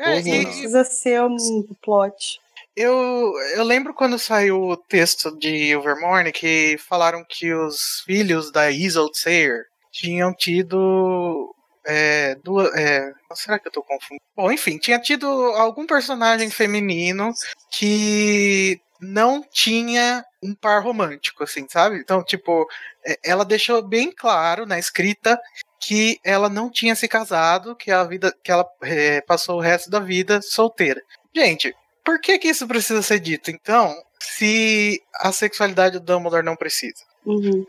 É, 0.00 0.14
Uhum. 0.14 0.26
e- 0.26 0.38
Não 0.38 0.44
precisa 0.44 0.84
ser 0.84 1.22
um 1.22 1.66
plot. 1.82 2.40
Eu, 2.76 3.32
eu 3.56 3.64
lembro 3.64 3.92
quando 3.92 4.18
saiu 4.18 4.62
o 4.62 4.76
texto 4.76 5.36
de 5.38 5.74
Overmorning 5.76 6.32
que 6.32 6.76
falaram 6.88 7.24
que 7.28 7.52
os 7.52 8.02
filhos 8.06 8.50
da 8.52 8.70
Isolde 8.70 9.18
Sayer 9.18 9.64
tinham 9.92 10.32
tido. 10.32 11.54
É, 11.86 12.34
duas, 12.44 12.72
é, 12.74 13.10
será 13.34 13.58
que 13.58 13.66
eu 13.66 13.72
tô 13.72 13.82
confundindo? 13.82 14.20
Bom, 14.36 14.52
enfim, 14.52 14.76
tinha 14.78 14.98
tido 15.00 15.26
algum 15.26 15.86
personagem 15.86 16.50
feminino 16.50 17.32
que 17.72 18.78
não 19.00 19.42
tinha 19.42 20.22
um 20.42 20.54
par 20.54 20.82
romântico, 20.82 21.42
assim, 21.42 21.66
sabe? 21.68 21.96
Então, 21.96 22.22
tipo, 22.22 22.66
é, 23.04 23.18
ela 23.24 23.44
deixou 23.46 23.82
bem 23.82 24.12
claro 24.12 24.66
na 24.66 24.78
escrita 24.78 25.40
que 25.80 26.20
ela 26.22 26.48
não 26.48 26.70
tinha 26.70 26.94
se 26.94 27.08
casado, 27.08 27.74
que 27.74 27.90
a 27.90 28.04
vida, 28.04 28.34
que 28.44 28.52
ela 28.52 28.66
é, 28.82 29.20
passou 29.22 29.56
o 29.56 29.62
resto 29.62 29.90
da 29.90 29.98
vida 29.98 30.40
solteira. 30.42 31.00
Gente, 31.34 31.74
por 32.04 32.20
que 32.20 32.38
que 32.38 32.48
isso 32.48 32.68
precisa 32.68 33.02
ser 33.02 33.18
dito, 33.18 33.50
então, 33.50 33.94
se 34.20 35.02
a 35.16 35.32
sexualidade 35.32 35.98
do 35.98 36.04
Dumbledore 36.04 36.44
não 36.44 36.54
precisa? 36.56 37.02
Uhum. 37.24 37.64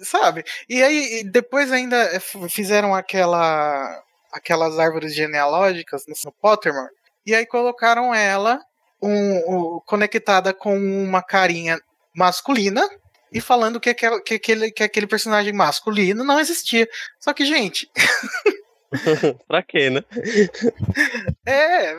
Sabe? 0.00 0.44
E 0.68 0.82
aí, 0.82 1.22
depois 1.24 1.70
ainda 1.72 1.96
eh, 2.14 2.20
fizeram 2.48 2.94
aquela 2.94 4.02
aquelas 4.32 4.78
árvores 4.78 5.14
genealógicas 5.14 6.04
no 6.06 6.14
no 6.24 6.32
Pottermore, 6.32 6.90
e 7.24 7.34
aí 7.34 7.46
colocaram 7.46 8.14
ela 8.14 8.58
um, 9.00 9.36
um- 9.76 9.80
conectada 9.86 10.52
com 10.54 10.74
uma 10.76 11.22
carinha 11.22 11.78
masculina 12.14 12.88
e 13.32 13.40
falando 13.40 13.80
que 13.80 13.90
aquele, 13.90 14.20
que, 14.20 14.34
aquele, 14.34 14.70
que 14.70 14.82
aquele 14.82 15.06
personagem 15.06 15.52
masculino 15.52 16.22
não 16.22 16.38
existia. 16.38 16.86
Só 17.18 17.32
que, 17.32 17.44
gente, 17.44 17.90
pra 19.48 19.62
quê, 19.62 19.90
né? 19.90 20.02
é, 21.46 21.92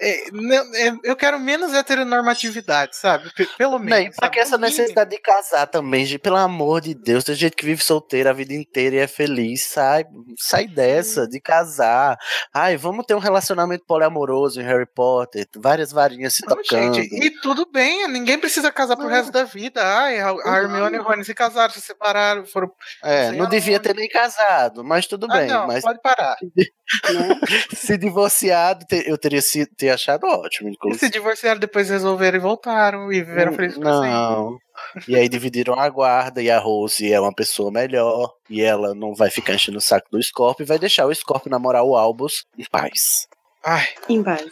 é, 0.00 0.30
não- 0.32 0.74
é, 0.76 0.96
eu 1.04 1.16
quero 1.16 1.38
menos 1.38 1.72
heteronormatividade, 1.72 2.96
sabe? 2.96 3.32
P- 3.34 3.48
Pelo 3.56 3.78
menos. 3.78 3.98
e 3.98 4.16
pra 4.16 4.26
sabe? 4.26 4.34
que 4.34 4.40
essa 4.40 4.58
necessidade 4.58 5.10
de 5.10 5.18
casar 5.20 5.66
também, 5.66 6.04
gente? 6.04 6.20
Pelo 6.20 6.36
amor 6.36 6.80
de 6.80 6.94
Deus, 6.94 7.24
tem 7.24 7.34
gente 7.34 7.56
que 7.56 7.64
vive 7.64 7.82
solteira 7.82 8.30
a 8.30 8.32
vida 8.34 8.52
inteira 8.54 8.96
e 8.96 8.98
é 8.98 9.06
feliz. 9.06 9.64
Sai, 9.64 10.04
sai 10.38 10.66
dessa, 10.66 11.26
de 11.26 11.40
casar. 11.40 12.16
Ai, 12.52 12.76
vamos 12.76 13.06
ter 13.06 13.14
um 13.14 13.18
relacionamento 13.18 13.84
poliamoroso 13.86 14.60
em 14.60 14.64
Harry 14.64 14.86
Potter. 14.86 15.46
Várias 15.56 15.92
varinhas 15.92 16.34
se 16.34 16.42
Não, 16.46 16.56
tocando. 16.56 16.94
gente, 16.94 17.14
e 17.14 17.30
tudo 17.40 17.66
bem, 17.70 18.06
ninguém 18.08 18.38
precisa 18.38 18.70
casar 18.72 18.96
pro 18.96 19.06
resto 19.08 19.32
da 19.32 19.44
vida. 19.44 19.80
Ai, 19.82 20.18
a, 20.20 20.30
a 20.30 20.56
Hermione 20.58 20.96
e 20.96 21.00
o 21.00 21.02
Rony 21.02 21.24
se 21.24 21.34
casaram, 21.34 21.72
se 21.72 21.80
separaram, 21.80 22.44
foram. 22.44 22.70
É, 23.02 23.30
não 23.32 23.48
devia 23.48 23.78
ter 23.80 23.94
nem 23.94 24.08
casado, 24.08 24.84
mas 24.84 25.06
tudo 25.06 25.26
Ah, 25.30 25.36
bem. 25.36 25.48
não, 25.48 25.66
mas 25.66 25.82
pode 25.82 26.00
parar. 26.00 26.36
Né? 27.14 27.38
se 27.72 27.96
divorciado, 27.96 28.84
eu 29.06 29.16
teria 29.16 29.40
se, 29.40 29.64
ter 29.64 29.90
achado 29.90 30.26
ótimo, 30.26 30.68
E 30.68 30.72
inclusive. 30.72 30.98
se 31.06 31.10
divorciaram, 31.10 31.60
depois 31.60 31.88
resolveram 31.88 32.36
e 32.38 32.40
voltaram 32.40 33.12
e 33.12 33.22
viveram 33.22 33.52
felizes 33.52 33.78
pra 33.78 33.92
sempre. 33.92 34.08
Não. 34.10 34.58
E 35.06 35.14
aí 35.14 35.28
dividiram 35.28 35.78
a 35.78 35.88
guarda 35.88 36.42
e 36.42 36.50
a 36.50 36.58
Rose 36.58 37.12
é 37.12 37.20
uma 37.20 37.32
pessoa 37.32 37.70
melhor. 37.70 38.32
E 38.48 38.60
ela 38.60 38.92
não 38.94 39.14
vai 39.14 39.30
ficar 39.30 39.54
enchendo 39.54 39.78
o 39.78 39.80
saco 39.80 40.08
do 40.10 40.20
Scorpio 40.22 40.64
e 40.64 40.66
vai 40.66 40.78
deixar 40.80 41.06
o 41.06 41.14
Scorpio 41.14 41.50
namorar 41.50 41.84
o 41.84 41.96
Albus 41.96 42.44
em 42.58 42.64
paz. 42.68 43.28
Ai, 43.64 43.86
Em 44.08 44.22
paz. 44.22 44.46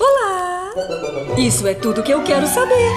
Olá! 0.00 0.70
Isso 1.36 1.66
é 1.66 1.74
tudo 1.74 2.02
que 2.02 2.12
eu 2.12 2.22
quero 2.24 2.46
saber. 2.46 2.90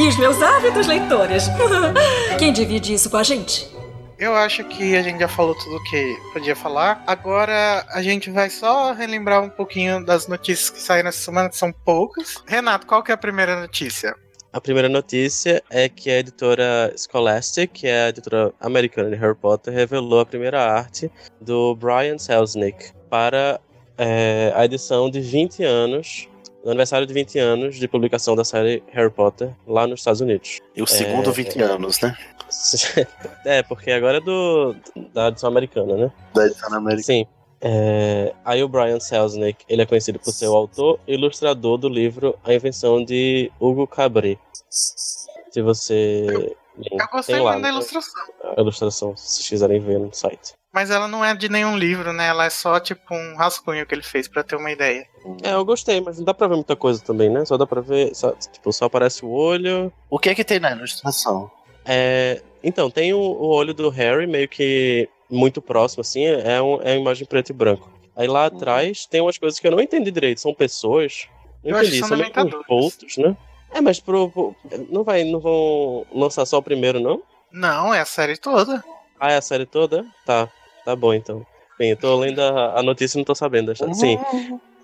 E 0.00 0.08
os 0.08 0.16
meus 0.18 0.42
ávidos 0.42 0.86
leitores. 0.86 1.44
Quem 2.38 2.52
divide 2.52 2.94
isso 2.94 3.08
com 3.10 3.16
a 3.18 3.22
gente? 3.22 3.68
Eu 4.18 4.34
acho 4.34 4.64
que 4.64 4.96
a 4.96 5.02
gente 5.02 5.18
já 5.18 5.28
falou 5.28 5.54
tudo 5.54 5.82
que 5.84 6.16
podia 6.32 6.54
falar. 6.54 7.02
Agora 7.06 7.84
a 7.90 8.02
gente 8.02 8.30
vai 8.30 8.50
só 8.50 8.92
relembrar 8.92 9.42
um 9.42 9.50
pouquinho 9.50 10.04
das 10.04 10.28
notícias 10.28 10.70
que 10.70 10.80
saíram 10.80 11.08
essa 11.08 11.18
semana, 11.18 11.48
que 11.48 11.56
são 11.56 11.72
poucas. 11.72 12.42
Renato, 12.46 12.86
qual 12.86 13.02
que 13.02 13.10
é 13.10 13.14
a 13.14 13.18
primeira 13.18 13.60
notícia? 13.60 14.14
A 14.52 14.60
primeira 14.60 14.88
notícia 14.88 15.62
é 15.68 15.88
que 15.88 16.08
a 16.08 16.18
editora 16.20 16.94
Scholastic, 16.96 17.72
que 17.72 17.88
é 17.88 18.04
a 18.04 18.08
editora 18.10 18.54
americana 18.60 19.10
de 19.10 19.16
Harry 19.16 19.34
Potter, 19.34 19.74
revelou 19.74 20.20
a 20.20 20.26
primeira 20.26 20.62
arte 20.62 21.10
do 21.40 21.74
Brian 21.74 22.18
Selznick 22.18 22.92
para 23.10 23.60
é, 23.98 24.52
a 24.54 24.64
edição 24.64 25.10
de 25.10 25.20
20 25.20 25.64
anos 25.64 26.28
no 26.64 26.70
aniversário 26.70 27.06
de 27.06 27.12
20 27.12 27.38
anos 27.38 27.76
de 27.76 27.86
publicação 27.86 28.34
da 28.34 28.44
série 28.44 28.82
Harry 28.92 29.10
Potter 29.10 29.50
lá 29.66 29.86
nos 29.86 30.00
Estados 30.00 30.22
Unidos. 30.22 30.60
E 30.74 30.82
o 30.82 30.86
segundo 30.86 31.30
20 31.30 31.60
anos, 31.62 32.00
né? 32.00 32.16
é, 33.44 33.62
porque 33.62 33.90
agora 33.90 34.16
é 34.16 34.20
do 34.20 34.74
da 35.12 35.28
edição 35.28 35.48
americana, 35.48 35.96
né? 35.96 36.12
Da 36.34 36.46
edição 36.46 36.72
americana. 36.72 37.02
Sim. 37.02 37.26
É, 37.60 38.34
aí 38.44 38.62
o 38.62 38.68
Brian 38.68 39.00
Selznick, 39.00 39.64
ele 39.68 39.82
é 39.82 39.86
conhecido 39.86 40.18
por 40.18 40.32
ser 40.32 40.48
o 40.48 40.54
autor 40.54 40.98
e 41.06 41.14
ilustrador 41.14 41.78
do 41.78 41.88
livro 41.88 42.38
A 42.44 42.52
Invenção 42.52 43.04
de 43.04 43.50
Hugo 43.60 43.86
Cabret. 43.86 44.38
Se 44.68 45.62
você... 45.62 46.54
Eu 46.76 47.06
gostei 47.10 47.36
tem 47.36 47.44
lá, 47.44 47.52
muito 47.52 47.62
da 47.62 47.68
né? 47.68 47.74
ilustração. 47.74 48.22
A 48.56 48.60
ilustração, 48.60 49.16
se 49.16 49.34
vocês 49.34 49.48
quiserem 49.48 49.80
ver 49.80 49.98
no 49.98 50.12
site. 50.12 50.54
Mas 50.74 50.90
ela 50.90 51.06
não 51.06 51.24
é 51.24 51.32
de 51.36 51.48
nenhum 51.48 51.78
livro, 51.78 52.12
né? 52.12 52.26
Ela 52.26 52.46
é 52.46 52.50
só 52.50 52.80
tipo 52.80 53.14
um 53.14 53.36
rascunho 53.36 53.86
que 53.86 53.94
ele 53.94 54.02
fez 54.02 54.26
pra 54.26 54.42
ter 54.42 54.56
uma 54.56 54.72
ideia. 54.72 55.06
É, 55.44 55.52
eu 55.52 55.64
gostei, 55.64 56.00
mas 56.00 56.18
não 56.18 56.24
dá 56.24 56.34
pra 56.34 56.48
ver 56.48 56.56
muita 56.56 56.74
coisa 56.74 57.00
também, 57.00 57.30
né? 57.30 57.44
Só 57.44 57.56
dá 57.56 57.64
pra 57.64 57.80
ver, 57.80 58.12
só, 58.12 58.32
tipo, 58.32 58.72
só 58.72 58.86
aparece 58.86 59.24
o 59.24 59.30
olho. 59.30 59.92
O 60.10 60.18
que 60.18 60.30
é 60.30 60.34
que 60.34 60.42
tem 60.42 60.58
na 60.58 60.72
ilustração? 60.72 61.48
É, 61.86 62.42
então, 62.60 62.90
tem 62.90 63.14
o, 63.14 63.18
o 63.20 63.46
olho 63.54 63.72
do 63.72 63.88
Harry 63.88 64.26
meio 64.26 64.48
que 64.48 65.08
muito 65.30 65.62
próximo, 65.62 66.00
assim, 66.00 66.24
é, 66.26 66.60
um, 66.60 66.82
é 66.82 66.92
uma 66.94 67.00
imagem 67.02 67.24
preto 67.24 67.50
e 67.50 67.52
branco. 67.52 67.88
Aí 68.16 68.26
lá 68.26 68.46
atrás 68.46 69.06
tem 69.06 69.20
umas 69.20 69.38
coisas 69.38 69.60
que 69.60 69.66
eu 69.68 69.70
não 69.70 69.80
entendi 69.80 70.10
direito, 70.10 70.40
são 70.40 70.52
pessoas. 70.52 71.28
Não 71.62 71.70
Eu 71.70 71.76
acho 71.76 71.84
entendi, 71.84 72.02
que 72.02 72.08
são 72.08 72.08
são 72.08 72.18
meio 72.18 72.54
uns 72.68 73.16
né? 73.16 73.36
É, 73.72 73.80
mas 73.80 74.00
pro, 74.00 74.28
pro- 74.28 74.56
não 74.90 75.04
vai, 75.04 75.22
não 75.22 75.38
vão 75.38 76.04
lançar 76.12 76.44
só 76.46 76.58
o 76.58 76.62
primeiro, 76.62 76.98
não? 76.98 77.22
Não, 77.52 77.94
é 77.94 78.00
a 78.00 78.04
série 78.04 78.36
toda. 78.36 78.82
Ah, 79.20 79.30
é 79.30 79.36
a 79.36 79.42
série 79.42 79.66
toda? 79.66 80.04
Tá, 80.26 80.48
tá 80.84 80.94
bom 80.96 81.12
então. 81.14 81.44
Bem, 81.78 81.90
eu 81.90 81.96
tô 81.96 82.16
lendo 82.16 82.40
a, 82.40 82.78
a 82.78 82.82
notícia 82.82 83.16
e 83.16 83.18
não 83.18 83.24
tô 83.24 83.34
sabendo. 83.34 83.66
deixa- 83.66 83.92
Sim, 83.94 84.16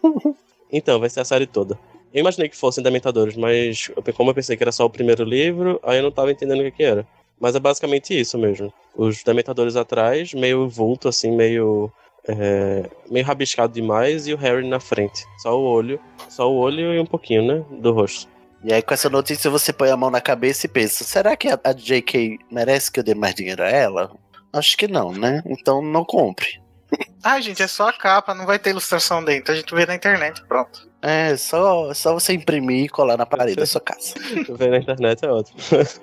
então, 0.72 0.98
vai 1.00 1.08
ser 1.10 1.20
a 1.20 1.24
série 1.24 1.46
toda. 1.46 1.78
Eu 2.12 2.20
imaginei 2.20 2.48
que 2.48 2.56
fossem 2.56 2.82
Dementadores, 2.82 3.36
mas 3.36 3.88
eu- 3.96 4.12
como 4.14 4.30
eu 4.30 4.34
pensei 4.34 4.56
que 4.56 4.62
era 4.62 4.72
só 4.72 4.84
o 4.84 4.90
primeiro 4.90 5.24
livro, 5.24 5.78
aí 5.82 5.98
eu 5.98 6.02
não 6.02 6.10
tava 6.10 6.32
entendendo 6.32 6.60
o 6.60 6.64
que, 6.64 6.70
que 6.72 6.82
era. 6.82 7.06
Mas 7.38 7.54
é 7.54 7.60
basicamente 7.60 8.18
isso 8.18 8.36
mesmo. 8.36 8.72
Os 8.94 9.22
Dementadores 9.22 9.76
atrás, 9.76 10.34
meio 10.34 10.68
vulto, 10.68 11.08
assim, 11.08 11.30
meio. 11.34 11.90
é, 12.28 12.84
meio 13.10 13.24
rabiscado 13.24 13.72
demais, 13.72 14.26
e 14.26 14.34
o 14.34 14.36
Harry 14.36 14.68
na 14.68 14.78
frente. 14.80 15.24
Só 15.38 15.58
o 15.58 15.62
olho. 15.64 15.98
Só 16.28 16.50
o 16.50 16.56
olho 16.56 16.92
e 16.92 16.98
um 16.98 17.06
pouquinho, 17.06 17.42
né? 17.42 17.64
Do 17.80 17.92
rosto. 17.92 18.28
E 18.62 18.72
aí, 18.74 18.82
com 18.82 18.92
essa 18.92 19.08
notícia, 19.08 19.48
você 19.50 19.72
põe 19.72 19.88
a 19.90 19.96
mão 19.96 20.10
na 20.10 20.20
cabeça 20.20 20.66
e 20.66 20.68
pensa: 20.68 21.02
será 21.02 21.34
que 21.34 21.48
a, 21.48 21.58
a 21.64 21.72
JK 21.72 22.38
merece 22.50 22.92
que 22.92 23.00
eu 23.00 23.04
dê 23.04 23.14
mais 23.14 23.34
dinheiro 23.34 23.62
a 23.62 23.68
ela? 23.68 24.10
Acho 24.52 24.76
que 24.76 24.88
não, 24.88 25.12
né? 25.12 25.42
Então 25.46 25.82
não 25.82 26.04
compre. 26.04 26.60
Ai, 27.22 27.40
gente, 27.42 27.62
é 27.62 27.68
só 27.68 27.88
a 27.88 27.92
capa, 27.92 28.34
não 28.34 28.46
vai 28.46 28.58
ter 28.58 28.70
ilustração 28.70 29.22
dentro. 29.22 29.52
A 29.52 29.56
gente 29.56 29.74
vê 29.74 29.86
na 29.86 29.94
internet, 29.94 30.42
pronto. 30.44 30.88
É, 31.02 31.36
só, 31.36 31.94
só 31.94 32.12
você 32.12 32.32
imprimir 32.32 32.84
e 32.84 32.88
colar 32.88 33.16
na 33.16 33.24
parede 33.24 33.56
da 33.56 33.66
sua 33.66 33.80
casa. 33.80 34.14
Ver 34.56 34.70
na 34.70 34.78
internet 34.78 35.24
é 35.24 35.28
ótimo. 35.28 35.58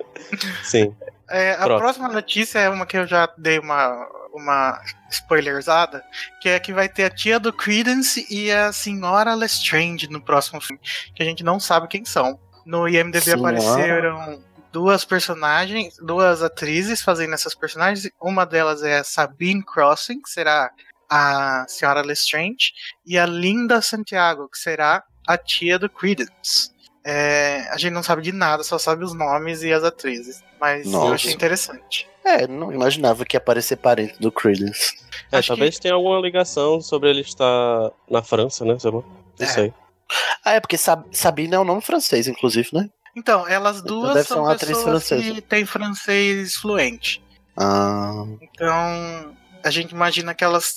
Sim. 0.64 0.94
É, 1.30 1.52
a 1.52 1.64
Pronto. 1.64 1.78
próxima 1.78 2.08
notícia 2.08 2.58
é 2.58 2.68
uma 2.68 2.86
que 2.86 2.96
eu 2.96 3.06
já 3.06 3.28
dei 3.36 3.58
uma, 3.58 4.08
uma 4.32 4.80
spoilerzada, 5.10 6.02
que 6.40 6.48
é 6.48 6.58
que 6.58 6.72
vai 6.72 6.88
ter 6.88 7.04
a 7.04 7.10
tia 7.10 7.38
do 7.38 7.52
Credence 7.52 8.26
e 8.30 8.50
a 8.50 8.72
senhora 8.72 9.34
Lestrange 9.34 10.08
no 10.08 10.20
próximo 10.20 10.60
filme, 10.60 10.80
que 11.14 11.22
a 11.22 11.26
gente 11.26 11.44
não 11.44 11.60
sabe 11.60 11.86
quem 11.86 12.04
são. 12.04 12.40
No 12.64 12.88
IMDb 12.88 13.20
Senhora? 13.20 13.58
apareceram 13.58 14.42
duas 14.78 15.04
personagens, 15.04 15.96
duas 16.00 16.40
atrizes 16.40 17.02
fazendo 17.02 17.34
essas 17.34 17.52
personagens. 17.52 18.08
Uma 18.22 18.46
delas 18.46 18.80
é 18.84 18.98
a 18.98 19.04
Sabine 19.04 19.64
Crossing, 19.64 20.22
que 20.22 20.30
será 20.30 20.70
a 21.10 21.64
senhora 21.66 22.00
Lestrange, 22.02 22.72
e 23.04 23.18
a 23.18 23.26
Linda 23.26 23.82
Santiago, 23.82 24.48
que 24.48 24.56
será 24.58 25.02
a 25.26 25.36
tia 25.36 25.80
do 25.80 25.90
Credence. 25.90 26.70
É, 27.04 27.66
a 27.72 27.76
gente 27.76 27.92
não 27.92 28.02
sabe 28.04 28.22
de 28.22 28.30
nada, 28.30 28.62
só 28.62 28.78
sabe 28.78 29.02
os 29.04 29.12
nomes 29.14 29.62
e 29.64 29.72
as 29.72 29.82
atrizes. 29.82 30.42
Mas 30.60 30.86
eu 30.86 30.92
Nossa. 30.92 31.14
achei 31.14 31.32
interessante. 31.32 32.08
É, 32.24 32.46
não 32.46 32.72
imaginava 32.72 33.24
que 33.24 33.34
ia 33.36 33.38
aparecer 33.38 33.76
parente 33.76 34.20
do 34.20 34.30
Credence. 34.30 34.94
É, 35.32 35.38
Acho 35.38 35.48
talvez 35.48 35.78
tenha 35.78 35.94
alguma 35.94 36.20
ligação 36.20 36.80
sobre 36.80 37.10
ele 37.10 37.22
estar 37.22 37.90
na 38.08 38.22
França, 38.22 38.64
né? 38.64 38.78
Sei 38.78 38.90
lá. 38.92 39.00
Não 39.00 39.46
É. 39.46 39.46
sei. 39.46 39.74
Ah, 40.44 40.52
é 40.52 40.60
porque 40.60 40.78
Sab 40.78 41.04
Sabine 41.12 41.54
é 41.54 41.60
um 41.60 41.64
nome 41.64 41.82
francês, 41.82 42.26
inclusive, 42.28 42.68
né? 42.72 42.88
Então, 43.18 43.46
elas 43.48 43.82
duas 43.82 44.14
deve 44.14 44.26
ser 44.28 44.34
são 44.34 44.46
pessoas 44.56 44.82
francesa. 44.84 45.22
que 45.34 45.40
têm 45.42 45.66
francês 45.66 46.54
fluente. 46.54 47.20
Ah, 47.56 48.24
Então, 48.40 49.36
a 49.64 49.70
gente 49.70 49.90
imagina 49.90 50.34
que 50.34 50.44
elas 50.44 50.72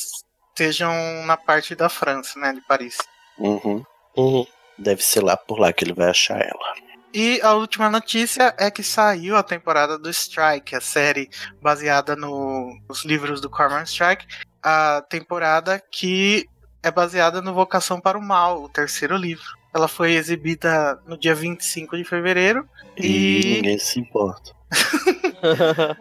estejam 0.49 0.91
na 1.25 1.37
parte 1.37 1.75
da 1.75 1.87
França, 1.87 2.39
né, 2.39 2.51
de 2.53 2.61
Paris. 2.61 2.97
uhum. 3.37 3.83
Uhum. 4.17 4.45
Deve 4.77 5.01
ser 5.03 5.23
lá 5.23 5.37
por 5.37 5.59
lá 5.59 5.71
que 5.71 5.83
ele 5.85 5.93
vai 5.93 6.09
achar 6.09 6.39
ela. 6.41 6.73
E 7.13 7.39
a 7.43 7.53
última 7.53 7.89
notícia 7.89 8.53
é 8.57 8.71
que 8.71 8.81
saiu 8.83 9.35
a 9.37 9.43
temporada 9.43 9.97
do 9.99 10.09
Strike, 10.09 10.75
a 10.75 10.81
série 10.81 11.29
baseada 11.61 12.15
no- 12.15 12.73
nos 12.89 13.05
livros 13.05 13.39
do 13.39 13.49
Cormoran 13.49 13.83
Strike, 13.83 14.25
a 14.63 15.03
temporada 15.09 15.81
que 15.91 16.45
é 16.83 16.89
baseada 16.91 17.41
no 17.41 17.53
Vocação 17.53 17.99
para 17.99 18.17
o 18.17 18.21
Mal, 18.21 18.63
o 18.63 18.69
terceiro 18.69 19.15
livro. 19.15 19.45
Ela 19.73 19.87
foi 19.87 20.13
exibida 20.13 20.99
no 21.07 21.17
dia 21.17 21.33
25 21.33 21.95
de 21.95 22.03
fevereiro 22.03 22.67
E, 22.97 23.41
e 23.41 23.55
ninguém 23.55 23.77
se 23.79 23.99
importa. 23.99 24.51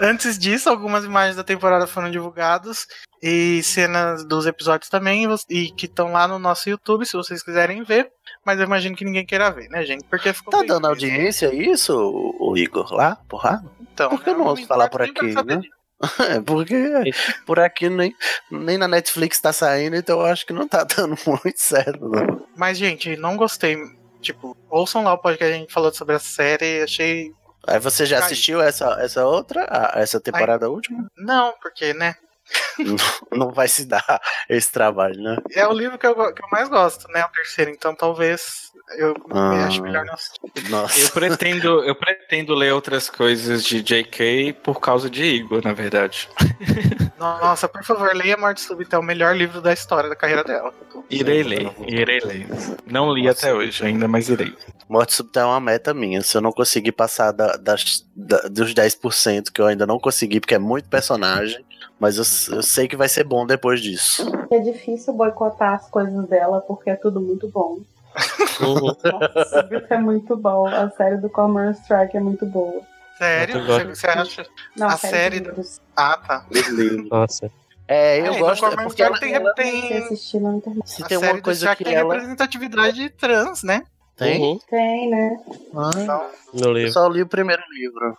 Antes 0.00 0.38
disso, 0.38 0.68
algumas 0.68 1.04
imagens 1.04 1.36
da 1.36 1.42
temporada 1.42 1.86
foram 1.86 2.10
divulgadas 2.10 2.86
e 3.22 3.62
cenas 3.62 4.24
dos 4.24 4.46
episódios 4.46 4.88
também, 4.88 5.26
e 5.48 5.70
que 5.70 5.86
estão 5.86 6.12
lá 6.12 6.28
no 6.28 6.38
nosso 6.38 6.68
YouTube, 6.68 7.06
se 7.06 7.16
vocês 7.16 7.42
quiserem 7.42 7.82
ver. 7.82 8.10
Mas 8.44 8.58
eu 8.60 8.66
imagino 8.66 8.94
que 8.94 9.04
ninguém 9.04 9.24
queira 9.24 9.50
ver, 9.50 9.68
né, 9.70 9.84
gente? 9.84 10.04
Porque 10.04 10.32
ficou 10.32 10.50
Tá 10.52 10.58
dando 10.58 10.72
mesmo. 10.82 10.86
audiência 10.88 11.52
isso, 11.54 11.94
o 12.38 12.56
Igor, 12.56 12.92
lá? 12.92 13.16
Porra? 13.28 13.64
Então, 13.80 14.10
Por 14.10 14.22
que 14.22 14.30
eu 14.30 14.38
não 14.38 14.44
ouço 14.46 14.66
falar 14.66 14.88
por 14.90 15.00
aqui, 15.02 15.34
né? 15.44 15.56
disso. 15.56 15.73
É, 16.28 16.40
porque 16.40 16.74
por 17.46 17.58
aqui 17.60 17.88
nem, 17.88 18.14
nem 18.50 18.76
na 18.76 18.88
Netflix 18.88 19.40
tá 19.40 19.52
saindo, 19.52 19.96
então 19.96 20.20
eu 20.20 20.26
acho 20.26 20.44
que 20.46 20.52
não 20.52 20.66
tá 20.68 20.84
dando 20.96 21.16
muito 21.26 21.58
certo, 21.58 22.08
não. 22.08 22.46
Mas, 22.56 22.76
gente, 22.78 23.16
não 23.16 23.36
gostei. 23.36 23.76
Tipo, 24.20 24.56
ouçam 24.70 25.04
lá 25.04 25.12
o 25.14 25.18
podcast 25.18 25.50
que 25.52 25.56
a 25.56 25.60
gente 25.60 25.72
falou 25.72 25.92
sobre 25.92 26.14
a 26.14 26.18
série, 26.18 26.82
achei. 26.82 27.30
Aí 27.66 27.78
você 27.78 28.04
já 28.04 28.18
assistiu 28.18 28.60
essa, 28.60 28.96
essa 29.00 29.24
outra, 29.24 29.66
a- 29.70 29.92
essa 30.00 30.20
temporada 30.20 30.68
última? 30.68 31.06
Não, 31.16 31.54
porque, 31.62 31.94
né? 31.94 32.14
Não 33.32 33.50
vai 33.52 33.68
se 33.68 33.86
dar 33.86 34.20
esse 34.50 34.70
trabalho, 34.70 35.20
né? 35.22 35.36
É 35.52 35.66
o 35.66 35.72
livro 35.72 35.98
que 35.98 36.06
eu, 36.06 36.14
que 36.34 36.42
eu 36.44 36.48
mais 36.50 36.68
gosto, 36.68 37.08
né? 37.08 37.24
O 37.24 37.28
terceiro, 37.30 37.70
então 37.70 37.94
talvez 37.94 38.70
eu 38.98 39.14
Ah. 39.30 39.66
acho 39.66 39.82
melhor 39.82 40.04
não 40.04 40.14
assistir. 40.14 40.40
Eu 40.64 40.70
Nossa. 40.70 41.12
pretendo, 41.12 41.84
eu 41.84 41.94
pretendo 41.94 42.54
ler 42.54 42.72
outras 42.72 43.08
coisas 43.10 43.64
de 43.64 43.82
JK 43.82 44.52
por 44.62 44.80
causa 44.80 45.08
de 45.10 45.24
Igor, 45.24 45.62
na 45.64 45.72
verdade. 45.72 46.28
Nossa, 47.18 47.68
por 47.68 47.82
favor, 47.84 48.14
leia 48.14 48.36
Morte 48.36 48.60
Súbita, 48.60 48.96
é 48.96 48.98
o 48.98 49.02
melhor 49.02 49.34
livro 49.36 49.60
da 49.60 49.72
história 49.72 50.08
da 50.08 50.16
carreira 50.16 50.44
dela. 50.44 50.72
Irei 51.10 51.42
ler, 51.42 51.72
irei 51.86 52.20
ler. 52.20 52.46
Não 52.86 53.12
li 53.12 53.24
Nossa. 53.26 53.46
até 53.46 53.54
hoje 53.54 53.84
ainda, 53.84 54.06
mas 54.08 54.28
irei. 54.28 54.54
Morte 54.88 55.14
súbita 55.14 55.40
é 55.40 55.44
uma 55.44 55.60
meta 55.60 55.94
minha. 55.94 56.20
Se 56.22 56.36
eu 56.36 56.40
não 56.42 56.52
conseguir 56.52 56.92
passar 56.92 57.32
da- 57.32 57.56
das, 57.56 58.06
da- 58.14 58.42
dos 58.50 58.74
10%, 58.74 59.50
que 59.52 59.60
eu 59.60 59.66
ainda 59.66 59.86
não 59.86 59.98
consegui, 59.98 60.40
porque 60.40 60.54
é 60.54 60.58
muito 60.58 60.88
personagem, 60.88 61.64
mas 61.98 62.16
eu, 62.16 62.56
eu 62.56 62.62
sei 62.62 62.86
que 62.86 62.96
vai 62.96 63.08
ser 63.08 63.24
bom 63.24 63.46
depois 63.46 63.80
disso. 63.80 64.30
É 64.50 64.58
difícil 64.58 65.12
boicotar 65.14 65.74
as 65.74 65.88
coisas 65.88 66.26
dela 66.28 66.60
porque 66.60 66.90
é 66.90 66.96
tudo 66.96 67.20
muito 67.20 67.48
bom. 67.48 67.78
Nossa, 68.60 69.68
isso 69.70 69.86
é 69.92 69.98
muito 69.98 70.36
bom. 70.36 70.66
A 70.68 70.88
série 70.90 71.16
do 71.18 71.28
Cormoran 71.28 71.72
Strike 71.72 72.16
é 72.16 72.20
muito 72.20 72.46
boa. 72.46 72.80
Sério? 73.18 73.64
Você, 73.64 73.84
você 73.84 74.06
acha? 74.06 74.46
Não, 74.76 74.88
A 74.88 74.94
de 74.94 75.00
série- 75.00 75.38
livros. 75.40 75.80
Ah, 75.96 76.16
tá. 76.16 76.44
Nossa. 77.10 77.50
É, 77.86 78.20
eu 78.20 78.34
É, 78.34 78.38
gosto, 78.38 78.64
é 78.66 78.70
porque 78.70 79.02
Strike 79.02 79.02
ela, 79.02 79.18
tem, 79.18 79.34
ela- 79.34 79.54
tem, 79.54 79.98
assistir 79.98 80.40
na 80.40 80.54
internet. 80.54 80.88
se 80.88 81.02
a 81.02 81.06
tem 81.06 81.18
série 81.18 81.32
uma 81.32 81.38
do 81.38 81.44
coisa 81.44 81.58
Strike 81.60 81.78
que 81.78 81.84
tem 81.84 81.94
ela 81.94 82.12
representatividade 82.14 83.10
trans, 83.10 83.62
né? 83.62 83.82
tem, 84.16 84.40
Uhum. 84.40 84.58
Tem, 84.70 85.10
né? 85.10 85.36
Ah, 85.76 85.90
Então, 85.96 86.30
No 86.70 86.78
eu 86.78 86.88
só 86.92 87.06
li 87.08 87.20
o 87.22 87.26
primeiro 87.26 87.62
livro. 87.72 88.16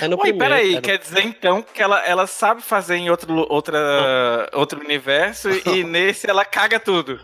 É 0.00 0.06
no 0.06 0.16
Ué, 0.16 0.22
primeiro. 0.22 0.38
peraí, 0.38 0.72
é 0.72 0.76
no- 0.76 0.82
quer 0.82 0.98
dizer 0.98 1.24
então 1.24 1.60
que 1.62 1.82
ela, 1.82 1.98
ela 2.06 2.26
sabe 2.26 2.62
fazer 2.62 2.96
em 2.96 3.10
outro, 3.10 3.34
outra, 3.50 4.48
outro 4.52 4.78
universo 4.80 5.48
e 5.66 5.82
nesse 5.84 6.28
ela 6.30 6.44
caga 6.44 6.78
tudo. 6.78 7.18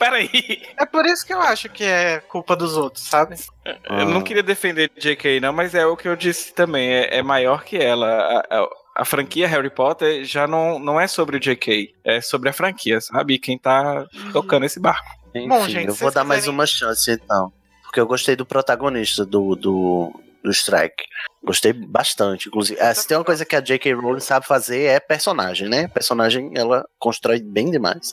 Peraí. 0.00 0.62
é 0.76 0.84
por 0.86 1.06
isso 1.06 1.24
que 1.24 1.32
eu 1.32 1.40
acho 1.40 1.68
que 1.68 1.84
é 1.84 2.18
culpa 2.20 2.56
dos 2.56 2.76
outros, 2.76 3.04
sabe? 3.06 3.36
Eu 3.64 4.06
não 4.06 4.20
Ah. 4.20 4.22
queria 4.24 4.42
defender 4.42 4.90
JK, 4.98 5.38
não, 5.40 5.52
mas 5.52 5.74
é 5.76 5.86
o 5.86 5.96
que 5.96 6.08
eu 6.08 6.16
disse 6.16 6.52
também. 6.52 6.90
É, 6.90 7.18
é 7.18 7.22
maior 7.22 7.62
que 7.62 7.76
ela. 7.76 8.08
A, 8.08 8.58
a- 8.58 8.68
a 8.96 9.04
franquia 9.04 9.46
Harry 9.48 9.70
Potter 9.70 10.24
já 10.24 10.46
não, 10.46 10.78
não 10.78 11.00
é 11.00 11.06
sobre 11.06 11.36
o 11.36 11.40
JK, 11.40 11.94
é 12.04 12.20
sobre 12.20 12.48
a 12.50 12.52
franquia, 12.52 13.00
sabe? 13.00 13.38
Quem 13.38 13.56
tá 13.56 14.04
tocando 14.32 14.66
esse 14.66 14.80
barco. 14.80 15.08
Enfim, 15.34 15.48
Bom, 15.48 15.66
gente, 15.68 15.88
eu 15.88 15.94
vou 15.94 16.10
dar 16.10 16.24
mais 16.24 16.40
quiserem- 16.40 16.54
uma 16.58 16.66
chance 16.66 17.10
então. 17.10 17.52
Porque 17.84 18.00
eu 18.00 18.06
gostei 18.06 18.34
do 18.36 18.44
protagonista 18.44 19.24
do, 19.24 19.54
do, 19.56 20.12
do 20.44 20.50
Strike. 20.50 21.04
Gostei 21.42 21.72
bastante, 21.72 22.48
inclusive. 22.48 22.78
Ah, 22.80 22.92
se 22.94 23.06
tem 23.06 23.16
uma 23.16 23.24
coisa 23.24 23.44
que 23.46 23.56
a 23.56 23.60
J.K. 23.60 23.94
Rowling 23.94 24.20
sabe 24.20 24.46
fazer 24.46 24.82
é 24.82 25.00
personagem, 25.00 25.68
né? 25.68 25.88
Personagem 25.88 26.50
ela 26.54 26.84
constrói 26.98 27.40
bem 27.40 27.70
demais. 27.70 28.12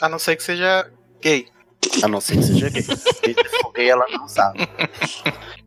A 0.00 0.08
não 0.08 0.18
ser 0.18 0.36
que 0.36 0.42
seja 0.42 0.90
gay. 1.20 1.48
A 2.02 2.08
não 2.08 2.20
ser 2.20 2.36
que 2.36 2.42
seja 2.44 2.68
gay. 2.70 2.82
Se 2.82 3.34
for 3.62 3.72
gay, 3.72 3.88
ela 3.90 4.06
não 4.10 4.28
sabe. 4.28 4.68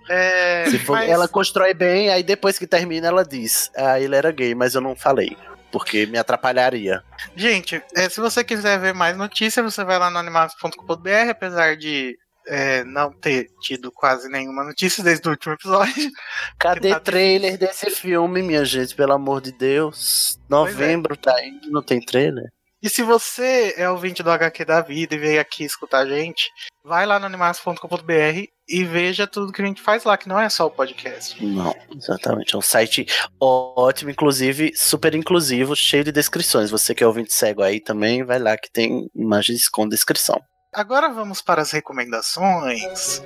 É, 0.10 0.66
Se 0.70 0.80
for, 0.80 0.94
mas- 0.98 1.10
Ela 1.10 1.28
constrói 1.28 1.74
bem, 1.74 2.10
aí 2.10 2.24
depois 2.24 2.58
que 2.60 2.68
termina, 2.68 3.08
ela 3.08 3.24
diz: 3.24 3.72
Ah, 3.76 4.00
ele 4.00 4.16
era 4.16 4.32
gay, 4.32 4.54
mas 4.54 4.76
eu 4.76 4.82
não 4.82 4.96
falei. 4.96 5.38
Porque 5.72 6.06
me 6.06 6.18
atrapalharia. 6.18 7.02
Gente, 7.34 7.82
é, 7.96 8.10
se 8.10 8.20
você 8.20 8.44
quiser 8.44 8.78
ver 8.78 8.94
mais 8.94 9.16
notícias, 9.16 9.64
você 9.74 9.86
vai 9.86 9.98
lá 9.98 10.10
no 10.10 10.18
animados.com.br, 10.18 11.30
apesar 11.30 11.78
de 11.78 12.18
é, 12.46 12.84
não 12.84 13.10
ter 13.14 13.48
tido 13.62 13.90
quase 13.90 14.28
nenhuma 14.28 14.66
notícia 14.66 15.02
desde 15.02 15.26
o 15.30 15.32
último 15.32 15.54
episódio. 15.54 16.12
Cadê 16.60 16.90
Tá 16.90 17.00
trailer 17.00 17.58
desse 17.58 17.90
filme, 17.90 18.42
minha 18.44 18.66
gente? 18.66 18.94
Pelo 18.94 19.14
amor 19.14 19.40
de 19.40 19.54
Deus. 19.54 20.38
Novembro 20.50 21.16
tá 21.16 21.34
indo, 21.46 21.72
não 21.72 21.82
tem 21.82 22.02
trailer? 22.02 22.52
E 22.82 22.90
se 22.90 23.04
você 23.04 23.76
é 23.78 23.90
ouvinte 23.90 24.24
do 24.24 24.32
HQ 24.32 24.66
da 24.66 24.82
vida 24.82 25.14
e 25.14 25.18
veio 25.20 25.40
aqui 25.40 25.64
escutar 25.64 26.00
a 26.00 26.06
gente, 26.06 26.50
vai 26.84 27.06
lá 27.06 27.20
no 27.20 27.28
animados.com.br 27.28 28.48
e 28.68 28.84
veja 28.84 29.28
tudo 29.28 29.52
que 29.52 29.62
a 29.62 29.66
gente 29.66 29.82
faz 29.82 30.04
lá, 30.04 30.18
que 30.18 30.28
não 30.28 30.40
é 30.40 30.50
só 30.50 30.66
o 30.66 30.72
podcast. 30.72 31.46
Não, 31.46 31.76
exatamente. 31.96 32.56
É 32.56 32.58
um 32.58 32.62
site 32.62 33.06
ótimo, 33.40 34.10
inclusive 34.10 34.72
super 34.76 35.14
inclusivo, 35.14 35.76
cheio 35.76 36.04
de 36.04 36.12
descrições. 36.12 36.72
Você 36.72 36.96
que 36.96 37.04
é 37.04 37.08
ouvinte 37.08 37.34
cego 37.34 37.62
aí 37.62 37.80
também, 37.80 38.24
vai 38.24 38.40
lá 38.40 38.58
que 38.58 38.72
tem 38.72 39.08
imagens 39.14 39.70
com 39.70 39.88
descrição. 39.88 40.42
Agora 40.74 41.10
vamos 41.10 41.42
para 41.42 41.62
as 41.62 41.72
recomendações. 41.72 43.22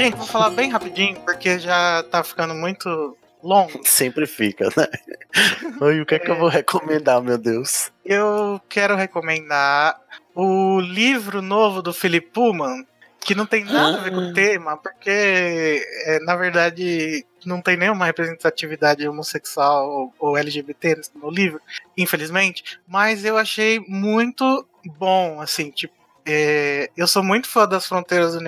Gente, 0.00 0.16
vou 0.16 0.26
falar 0.26 0.48
bem 0.48 0.70
rapidinho, 0.70 1.20
porque 1.20 1.58
já 1.58 2.02
tá 2.04 2.24
ficando 2.24 2.54
muito 2.54 3.18
longo. 3.42 3.78
Sempre 3.84 4.26
fica, 4.26 4.70
né? 4.74 4.86
O 6.02 6.06
que 6.06 6.14
é 6.14 6.18
que 6.18 6.30
eu 6.30 6.38
vou 6.38 6.48
recomendar, 6.48 7.22
meu 7.22 7.36
Deus? 7.36 7.92
Eu 8.02 8.58
quero 8.66 8.96
recomendar 8.96 10.00
o 10.34 10.80
livro 10.80 11.42
novo 11.42 11.82
do 11.82 11.92
Philip 11.92 12.30
Pullman, 12.30 12.86
que 13.20 13.34
não 13.34 13.44
tem 13.44 13.62
nada 13.62 13.98
a 13.98 14.00
ver 14.00 14.10
com 14.10 14.20
o 14.20 14.32
tema, 14.32 14.74
porque 14.78 15.84
é, 16.06 16.18
na 16.20 16.34
verdade 16.34 17.26
não 17.44 17.60
tem 17.60 17.76
nenhuma 17.76 18.06
representatividade 18.06 19.06
homossexual 19.06 19.86
ou, 19.86 20.14
ou 20.18 20.38
LGBT 20.38 20.98
no 21.14 21.30
livro, 21.30 21.60
infelizmente. 21.94 22.80
Mas 22.88 23.22
eu 23.22 23.36
achei 23.36 23.78
muito 23.86 24.66
bom, 24.98 25.42
assim, 25.42 25.70
tipo, 25.70 25.94
é, 26.24 26.88
eu 26.96 27.06
sou 27.06 27.22
muito 27.22 27.48
fã 27.48 27.68
das 27.68 27.86
fronteiras 27.86 28.32
do 28.32 28.40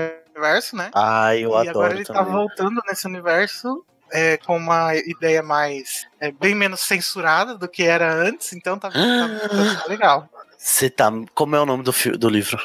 universo, 0.43 0.77
né? 0.77 0.90
Ai, 0.94 1.44
eu 1.44 1.51
e 1.51 1.69
adoro 1.69 1.70
agora 1.86 1.94
ele 1.94 2.05
tá 2.05 2.14
também. 2.14 2.32
voltando 2.32 2.82
nesse 2.89 3.06
universo 3.06 3.85
é, 4.10 4.36
com 4.39 4.56
uma 4.56 4.94
ideia 4.97 5.43
mais. 5.43 6.06
é, 6.20 6.31
bem 6.32 6.55
menos 6.55 6.81
censurada 6.81 7.56
do 7.56 7.69
que 7.69 7.82
era 7.85 8.12
antes, 8.12 8.52
então 8.52 8.78
tá, 8.78 8.90
tá- 8.90 8.98
tá 8.98 9.85
legal. 9.89 10.28
Você 10.59 10.90
tá. 10.90 11.10
Como 11.35 11.56
é 11.56 11.60
o 11.60 11.66
nome 11.66 11.82
do, 11.82 11.93
do 12.19 12.28
livro? 12.28 12.59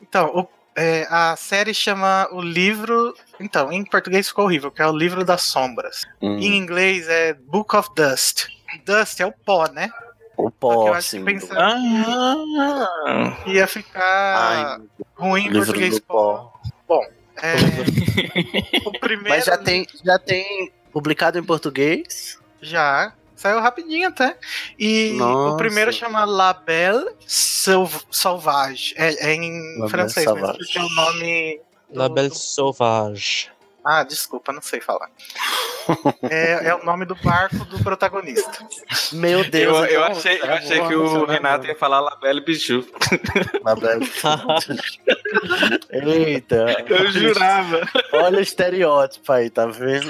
Então, 0.00 0.26
o- 0.34 0.48
é, 0.76 1.06
a 1.10 1.34
série 1.36 1.72
chama 1.74 2.28
o 2.32 2.40
livro. 2.40 3.14
Então, 3.40 3.72
em 3.72 3.84
português 3.84 4.28
ficou 4.28 4.44
horrível, 4.44 4.70
que 4.70 4.82
é 4.82 4.86
o 4.86 4.96
livro 4.96 5.24
das 5.24 5.42
sombras. 5.42 6.02
Hum, 6.20 6.38
Em 6.38 6.56
inglês 6.56 7.08
é 7.08 7.34
Book 7.34 7.74
of 7.76 7.90
Dust. 7.96 8.46
Dust 8.84 9.20
é 9.20 9.26
o 9.26 9.32
pó, 9.32 9.66
né? 9.70 9.90
o 10.36 10.50
pó, 10.50 10.88
eu 10.96 11.24
pensando 11.24 11.60
Ah, 11.60 13.36
ia 13.46 13.66
ficar 13.66 14.00
Ai, 14.02 14.78
ruim 15.16 15.46
em 15.46 15.52
português 15.52 15.96
do 15.96 16.02
pó. 16.02 16.52
É, 17.42 17.54
o 18.86 18.92
primeiro 18.98 19.28
Mas 19.30 19.44
já 19.44 19.56
tem, 19.56 19.86
já 20.04 20.18
tem 20.18 20.70
publicado 20.92 21.38
em 21.38 21.42
português? 21.44 22.38
Já. 22.60 23.14
Saiu 23.34 23.58
rapidinho 23.60 24.08
até. 24.08 24.36
E 24.78 25.14
Nossa. 25.16 25.54
o 25.54 25.56
primeiro 25.56 25.92
chama 25.92 26.24
La 26.24 26.52
Belle 26.52 27.10
Sauv- 27.26 28.04
Sauvage. 28.10 28.94
É, 28.96 29.30
é 29.30 29.34
em 29.34 29.78
La 29.80 29.88
francês, 29.88 30.26
mas 30.26 30.38
Sauvage. 30.38 30.78
é 30.78 30.80
o 30.80 30.88
nome. 30.90 31.60
La 31.92 32.08
Belle 32.08 32.30
Sauvage. 32.32 33.50
Ah, 33.84 34.04
desculpa, 34.04 34.52
não 34.52 34.62
sei 34.62 34.80
falar. 34.80 35.10
é, 36.30 36.68
é 36.68 36.74
o 36.74 36.84
nome 36.84 37.04
do 37.04 37.16
barco 37.16 37.64
do 37.64 37.82
protagonista. 37.82 38.66
Meu 39.12 39.48
Deus. 39.48 39.76
eu, 39.76 39.84
eu 39.84 40.00
então, 40.02 40.16
achei, 40.16 40.36
eu 40.36 40.46
tá 40.46 40.54
achei 40.54 40.86
que 40.86 40.94
o 40.94 41.24
Renato 41.24 41.66
ia 41.66 41.74
falar 41.74 42.00
Labelle 42.00 42.40
Bichu. 42.40 42.82
Tá 43.62 43.74
bem. 43.74 44.00
Eita. 45.90 46.84
Eu 46.88 47.10
jurava. 47.10 47.80
Olha 48.12 48.38
o 48.38 48.42
estereótipo 48.42 49.32
aí, 49.32 49.50
tá 49.50 49.66
vendo? 49.66 50.08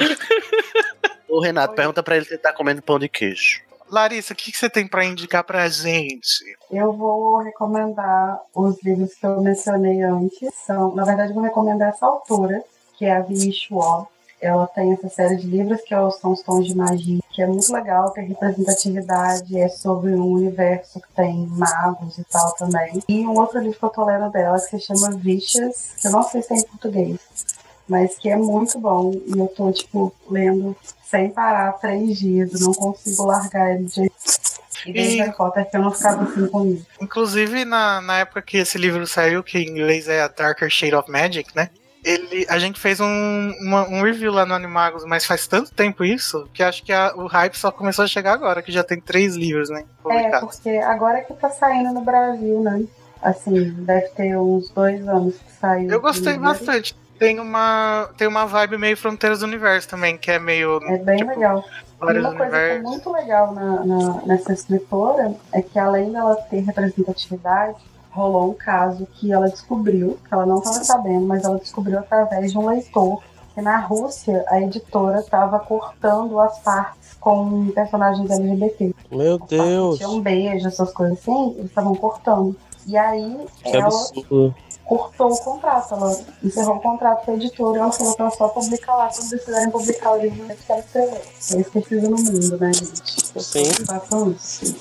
Ô, 1.28 1.40
Renato, 1.40 1.74
pergunta 1.74 2.02
pra 2.02 2.16
ele 2.16 2.26
se 2.26 2.34
ele 2.34 2.42
tá 2.42 2.52
comendo 2.52 2.82
pão 2.82 2.98
de 2.98 3.08
queijo. 3.08 3.62
Larissa, 3.92 4.32
o 4.32 4.36
que, 4.36 4.50
que 4.50 4.56
você 4.56 4.70
tem 4.70 4.86
pra 4.86 5.04
indicar 5.04 5.44
pra 5.44 5.68
gente? 5.68 6.56
Eu 6.70 6.94
vou 6.94 7.38
recomendar 7.38 8.40
os 8.54 8.82
livros 8.82 9.14
que 9.14 9.26
eu 9.26 9.40
mencionei 9.42 10.02
antes. 10.02 10.54
São, 10.66 10.94
na 10.94 11.04
verdade, 11.04 11.30
eu 11.30 11.34
vou 11.34 11.44
recomendar 11.44 11.90
essa 11.90 12.06
autora, 12.06 12.62
que 13.02 13.06
é 13.06 13.16
a 13.16 13.20
Vinnie 13.20 13.52
Schwab. 13.52 14.06
Ela 14.40 14.64
tem 14.68 14.92
essa 14.92 15.08
série 15.08 15.34
de 15.36 15.46
livros 15.48 15.80
que 15.80 15.88
são 16.20 16.30
os 16.32 16.40
tons 16.42 16.66
de 16.68 16.76
magia, 16.76 17.18
que 17.32 17.42
é 17.42 17.46
muito 17.48 17.72
legal, 17.72 18.10
tem 18.12 18.28
representatividade, 18.28 19.58
é 19.58 19.68
sobre 19.68 20.12
um 20.14 20.24
universo 20.32 21.00
que 21.00 21.12
tem 21.16 21.46
magos 21.48 22.16
e 22.18 22.24
tal 22.24 22.52
também. 22.54 23.02
E 23.08 23.26
um 23.26 23.36
outro 23.36 23.58
livro 23.58 23.76
que 23.76 23.84
eu 23.84 23.88
tô 23.88 24.04
lendo 24.04 24.30
dela 24.30 24.56
que 24.60 24.78
se 24.78 24.80
chama 24.80 25.10
Vicious, 25.16 25.94
que 26.00 26.06
eu 26.06 26.12
não 26.12 26.22
sei 26.22 26.42
se 26.42 26.54
é 26.54 26.56
em 26.58 26.62
português, 26.62 27.18
mas 27.88 28.16
que 28.16 28.28
é 28.30 28.36
muito 28.36 28.78
bom. 28.78 29.12
E 29.26 29.36
eu 29.36 29.48
tô, 29.48 29.72
tipo, 29.72 30.14
lendo 30.30 30.76
sem 31.04 31.28
parar 31.30 31.72
três 31.72 32.18
dias, 32.20 32.60
não 32.60 32.72
consigo 32.72 33.24
largar 33.24 33.74
ele 33.74 33.84
de 33.86 34.10
e 34.86 34.92
desde 34.92 35.16
E- 35.16 35.20
Harry 35.20 35.36
Potter 35.36 35.68
que 35.68 35.76
eu 35.76 35.82
não 35.82 35.90
ficava 35.92 36.22
assim 36.22 36.46
comigo. 36.46 36.84
Inclusive, 37.00 37.64
na, 37.64 38.00
na 38.00 38.18
época 38.18 38.42
que 38.42 38.58
esse 38.58 38.78
livro 38.78 39.04
saiu, 39.08 39.42
que 39.42 39.58
em 39.58 39.68
inglês 39.70 40.08
é 40.08 40.20
a 40.22 40.28
Darker 40.28 40.70
Shade 40.70 40.94
of 40.94 41.10
Magic, 41.10 41.50
né? 41.56 41.68
Ele, 42.04 42.44
a 42.48 42.58
gente 42.58 42.80
fez 42.80 42.98
um, 43.00 43.52
uma- 43.60 43.86
um 43.88 44.02
review 44.02 44.32
lá 44.32 44.44
no 44.44 44.54
Animagos, 44.54 45.04
mas 45.04 45.24
faz 45.24 45.46
tanto 45.46 45.72
tempo 45.72 46.04
isso 46.04 46.48
que 46.52 46.62
acho 46.62 46.82
que 46.82 46.92
a- 46.92 47.12
o 47.14 47.26
hype 47.26 47.54
só 47.56 47.70
começou 47.70 48.04
a 48.04 48.08
chegar 48.08 48.32
agora, 48.32 48.60
que 48.60 48.72
já 48.72 48.82
tem 48.82 49.00
três 49.00 49.36
livros, 49.36 49.70
né? 49.70 49.80
É, 49.84 50.02
Publicados. 50.02 50.56
porque 50.56 50.70
agora 50.78 51.20
que 51.20 51.32
tá 51.34 51.48
saindo 51.50 51.92
no 51.92 52.00
Brasil, 52.00 52.60
né? 52.60 52.82
Assim, 53.22 53.70
deve 53.84 54.08
ter 54.08 54.36
uns 54.36 54.68
dois 54.70 55.06
anos 55.06 55.36
que 55.36 55.52
saiu. 55.52 55.88
Eu 55.90 56.00
gostei 56.00 56.36
bastante. 56.36 56.96
Tem 57.20 57.38
uma, 57.38 58.08
tem 58.16 58.26
uma 58.26 58.46
vibe 58.46 58.78
meio 58.78 58.96
Fronteiras 58.96 59.38
do 59.38 59.46
Universo 59.46 59.88
também, 59.88 60.18
que 60.18 60.28
é 60.28 60.40
meio. 60.40 60.80
É 60.82 60.98
bem 60.98 61.18
tipo, 61.18 61.30
legal. 61.30 61.64
E 62.02 62.18
uma 62.18 62.34
coisa 62.34 62.50
que 62.50 62.56
é 62.56 62.82
muito 62.82 63.12
legal 63.12 63.54
na, 63.54 63.84
na- 63.86 64.22
nessa 64.26 64.52
escritora 64.52 65.32
é 65.52 65.62
que 65.62 65.78
além 65.78 66.10
dela 66.10 66.34
ter 66.50 66.58
representatividade, 66.62 67.76
rolou 68.12 68.50
um 68.50 68.54
caso 68.54 69.06
que 69.14 69.32
ela 69.32 69.48
descobriu, 69.48 70.18
que 70.28 70.32
ela 70.34 70.46
não 70.46 70.58
estava 70.58 70.84
sabendo, 70.84 71.26
mas 71.26 71.44
ela 71.44 71.58
descobriu 71.58 71.98
através 71.98 72.52
de 72.52 72.58
um 72.58 72.66
leitor, 72.68 73.22
que 73.54 73.60
na 73.60 73.78
Rússia 73.78 74.44
a 74.48 74.60
editora 74.60 75.20
estava 75.20 75.58
cortando 75.58 76.38
as 76.38 76.58
partes 76.60 77.14
com 77.20 77.68
personagens 77.70 78.30
LGBT. 78.30 78.94
Meu 79.10 79.36
As 79.36 79.48
Deus. 79.48 79.96
Tinha 79.98 80.08
um 80.08 80.20
beijo, 80.20 80.66
essas 80.68 80.92
coisas 80.92 81.18
assim, 81.18 81.52
eles 81.52 81.66
estavam 81.66 81.94
cortando. 81.94 82.56
E 82.86 82.96
aí 82.96 83.46
Que 83.62 83.76
ela 83.76 83.86
absurdo. 83.86 84.54
cortou 84.84 85.32
o 85.32 85.38
contrato, 85.38 85.94
ela 85.94 86.18
encerrou 86.42 86.76
o 86.76 86.80
contrato 86.80 87.24
com 87.24 87.30
a 87.30 87.34
editora 87.34 87.76
e 87.76 87.80
ela 87.80 87.92
falou 87.92 88.14
que 88.14 88.22
ela 88.22 88.30
só 88.30 88.48
publica 88.48 88.94
lá 88.94 89.08
quando 89.08 89.30
decidirem 89.30 89.70
publicar 89.70 90.12
o 90.12 90.20
livro 90.20 90.46
que 90.46 90.72
ela 90.72 90.80
escreveu. 90.80 91.14
É 91.14 91.20
isso 91.20 91.54
que 91.70 91.70
precisa 91.70 92.08
no 92.10 92.16
mundo, 92.16 92.58
né, 92.58 92.72
gente? 92.72 93.42
Sim. 93.42 93.62
que 93.62 93.84
façam 93.86 94.30
isso. 94.32 94.74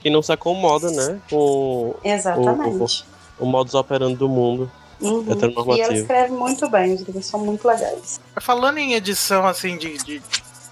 Que 0.00 0.08
não 0.10 0.22
se 0.22 0.32
acomoda, 0.32 0.90
né? 0.90 1.20
Com 1.28 1.94
Exatamente. 2.02 3.04
o 3.38 3.44
modus 3.46 3.74
operandi 3.74 4.16
do 4.16 4.28
mundo. 4.28 4.70
Uhum. 5.00 5.24
E 5.76 5.80
ela 5.80 5.94
escreve 5.94 6.32
muito 6.32 6.68
bem, 6.68 6.92
os 6.94 7.00
livros 7.00 7.24
são 7.26 7.40
muito 7.40 7.66
legais. 7.66 8.20
Falando 8.38 8.78
em 8.78 8.92
edição, 8.94 9.46
assim, 9.46 9.76
de. 9.78 9.96
de- 9.98 10.22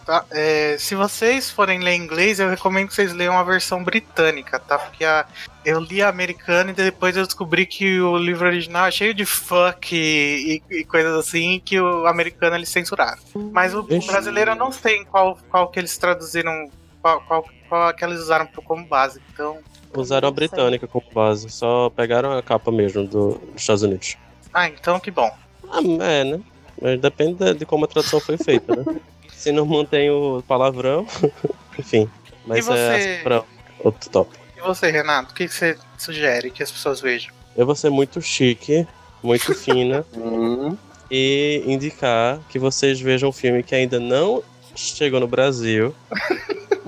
tá, 0.04 0.22
é, 0.30 0.76
se 0.78 0.94
vocês 0.94 1.50
forem 1.50 1.80
ler 1.80 1.94
inglês, 1.94 2.38
eu 2.40 2.48
recomendo 2.50 2.88
que 2.88 2.94
vocês 2.94 3.12
leiam 3.14 3.38
a 3.38 3.42
versão 3.42 3.82
britânica, 3.82 4.58
tá? 4.58 4.78
Porque 4.78 5.02
a, 5.04 5.24
eu 5.64 5.80
li 5.80 6.02
a 6.02 6.08
americana 6.10 6.70
e 6.70 6.74
depois 6.74 7.16
eu 7.16 7.24
descobri 7.24 7.64
que 7.64 8.00
o 8.00 8.16
livro 8.18 8.46
original 8.46 8.86
é 8.86 8.90
cheio 8.90 9.14
de 9.14 9.24
fuck 9.24 9.94
e, 9.96 10.62
e- 10.70 10.76
e 10.80 10.84
coisas 10.84 11.14
assim 11.14 11.60
que 11.64 11.78
o 11.80 12.06
americano 12.06 12.54
eles 12.56 12.68
censuraram. 12.68 13.18
Mas 13.52 13.74
o, 13.74 13.80
o 13.80 14.06
brasileiro 14.06 14.50
eu 14.50 14.56
não 14.56 14.70
sei 14.72 14.96
em 14.98 15.04
qual, 15.06 15.38
qual 15.50 15.68
que 15.68 15.78
eles 15.78 15.96
traduziram, 15.96 16.70
qual, 17.00 17.20
qual, 17.22 17.44
qual 17.68 17.92
que 17.94 18.04
eles 18.04 18.20
usaram 18.20 18.46
como 18.64 18.84
base. 18.86 19.20
Então, 19.32 19.58
Usaram 19.94 20.28
a 20.28 20.30
britânica 20.30 20.86
como 20.86 21.04
base. 21.12 21.48
Só 21.50 21.88
pegaram 21.90 22.36
a 22.36 22.42
capa 22.42 22.70
mesmo 22.70 23.06
do- 23.06 23.34
dos 23.52 23.60
Estados 23.62 23.82
Unidos. 23.82 24.16
ah, 24.52 24.68
então 24.68 25.00
que 25.00 25.10
bom. 25.10 25.30
Ah, 25.70 25.80
é, 26.02 26.24
né? 26.24 26.40
Mas 26.80 27.00
depende 27.00 27.34
de, 27.34 27.54
de 27.54 27.66
como 27.66 27.84
a 27.84 27.88
tradução 27.88 28.20
foi 28.20 28.36
feita, 28.36 28.74
né? 28.74 28.84
Se 29.32 29.50
não 29.52 29.64
mantém 29.66 30.10
o 30.10 30.42
palavrão, 30.46 31.06
enfim. 31.78 32.08
Mas 32.46 32.58
E 32.58 32.62
você? 32.62 32.80
é 33.18 33.22
pra 33.22 33.42
outro 33.80 34.10
tópico. 34.10 34.44
E 34.56 34.60
você, 34.60 34.90
Renato, 34.90 35.32
o 35.32 35.34
que 35.34 35.46
que 35.48 35.54
você 35.54 35.76
sugere 35.96 36.50
que 36.50 36.62
as 36.62 36.70
pessoas 36.70 37.00
vejam? 37.00 37.32
Eu 37.56 37.64
vou 37.66 37.74
ser 37.74 37.90
muito 37.90 38.20
chique, 38.20 38.86
muito 39.22 39.54
fina 39.54 40.04
Hum, 40.14 40.76
e 41.10 41.62
indicar 41.66 42.40
que 42.48 42.58
vocês 42.58 43.00
vejam 43.00 43.28
um 43.30 43.32
filme 43.32 43.62
que 43.62 43.74
ainda 43.74 43.98
não 44.00 44.42
chegou 44.76 45.18
no 45.20 45.26
Brasil, 45.28 45.94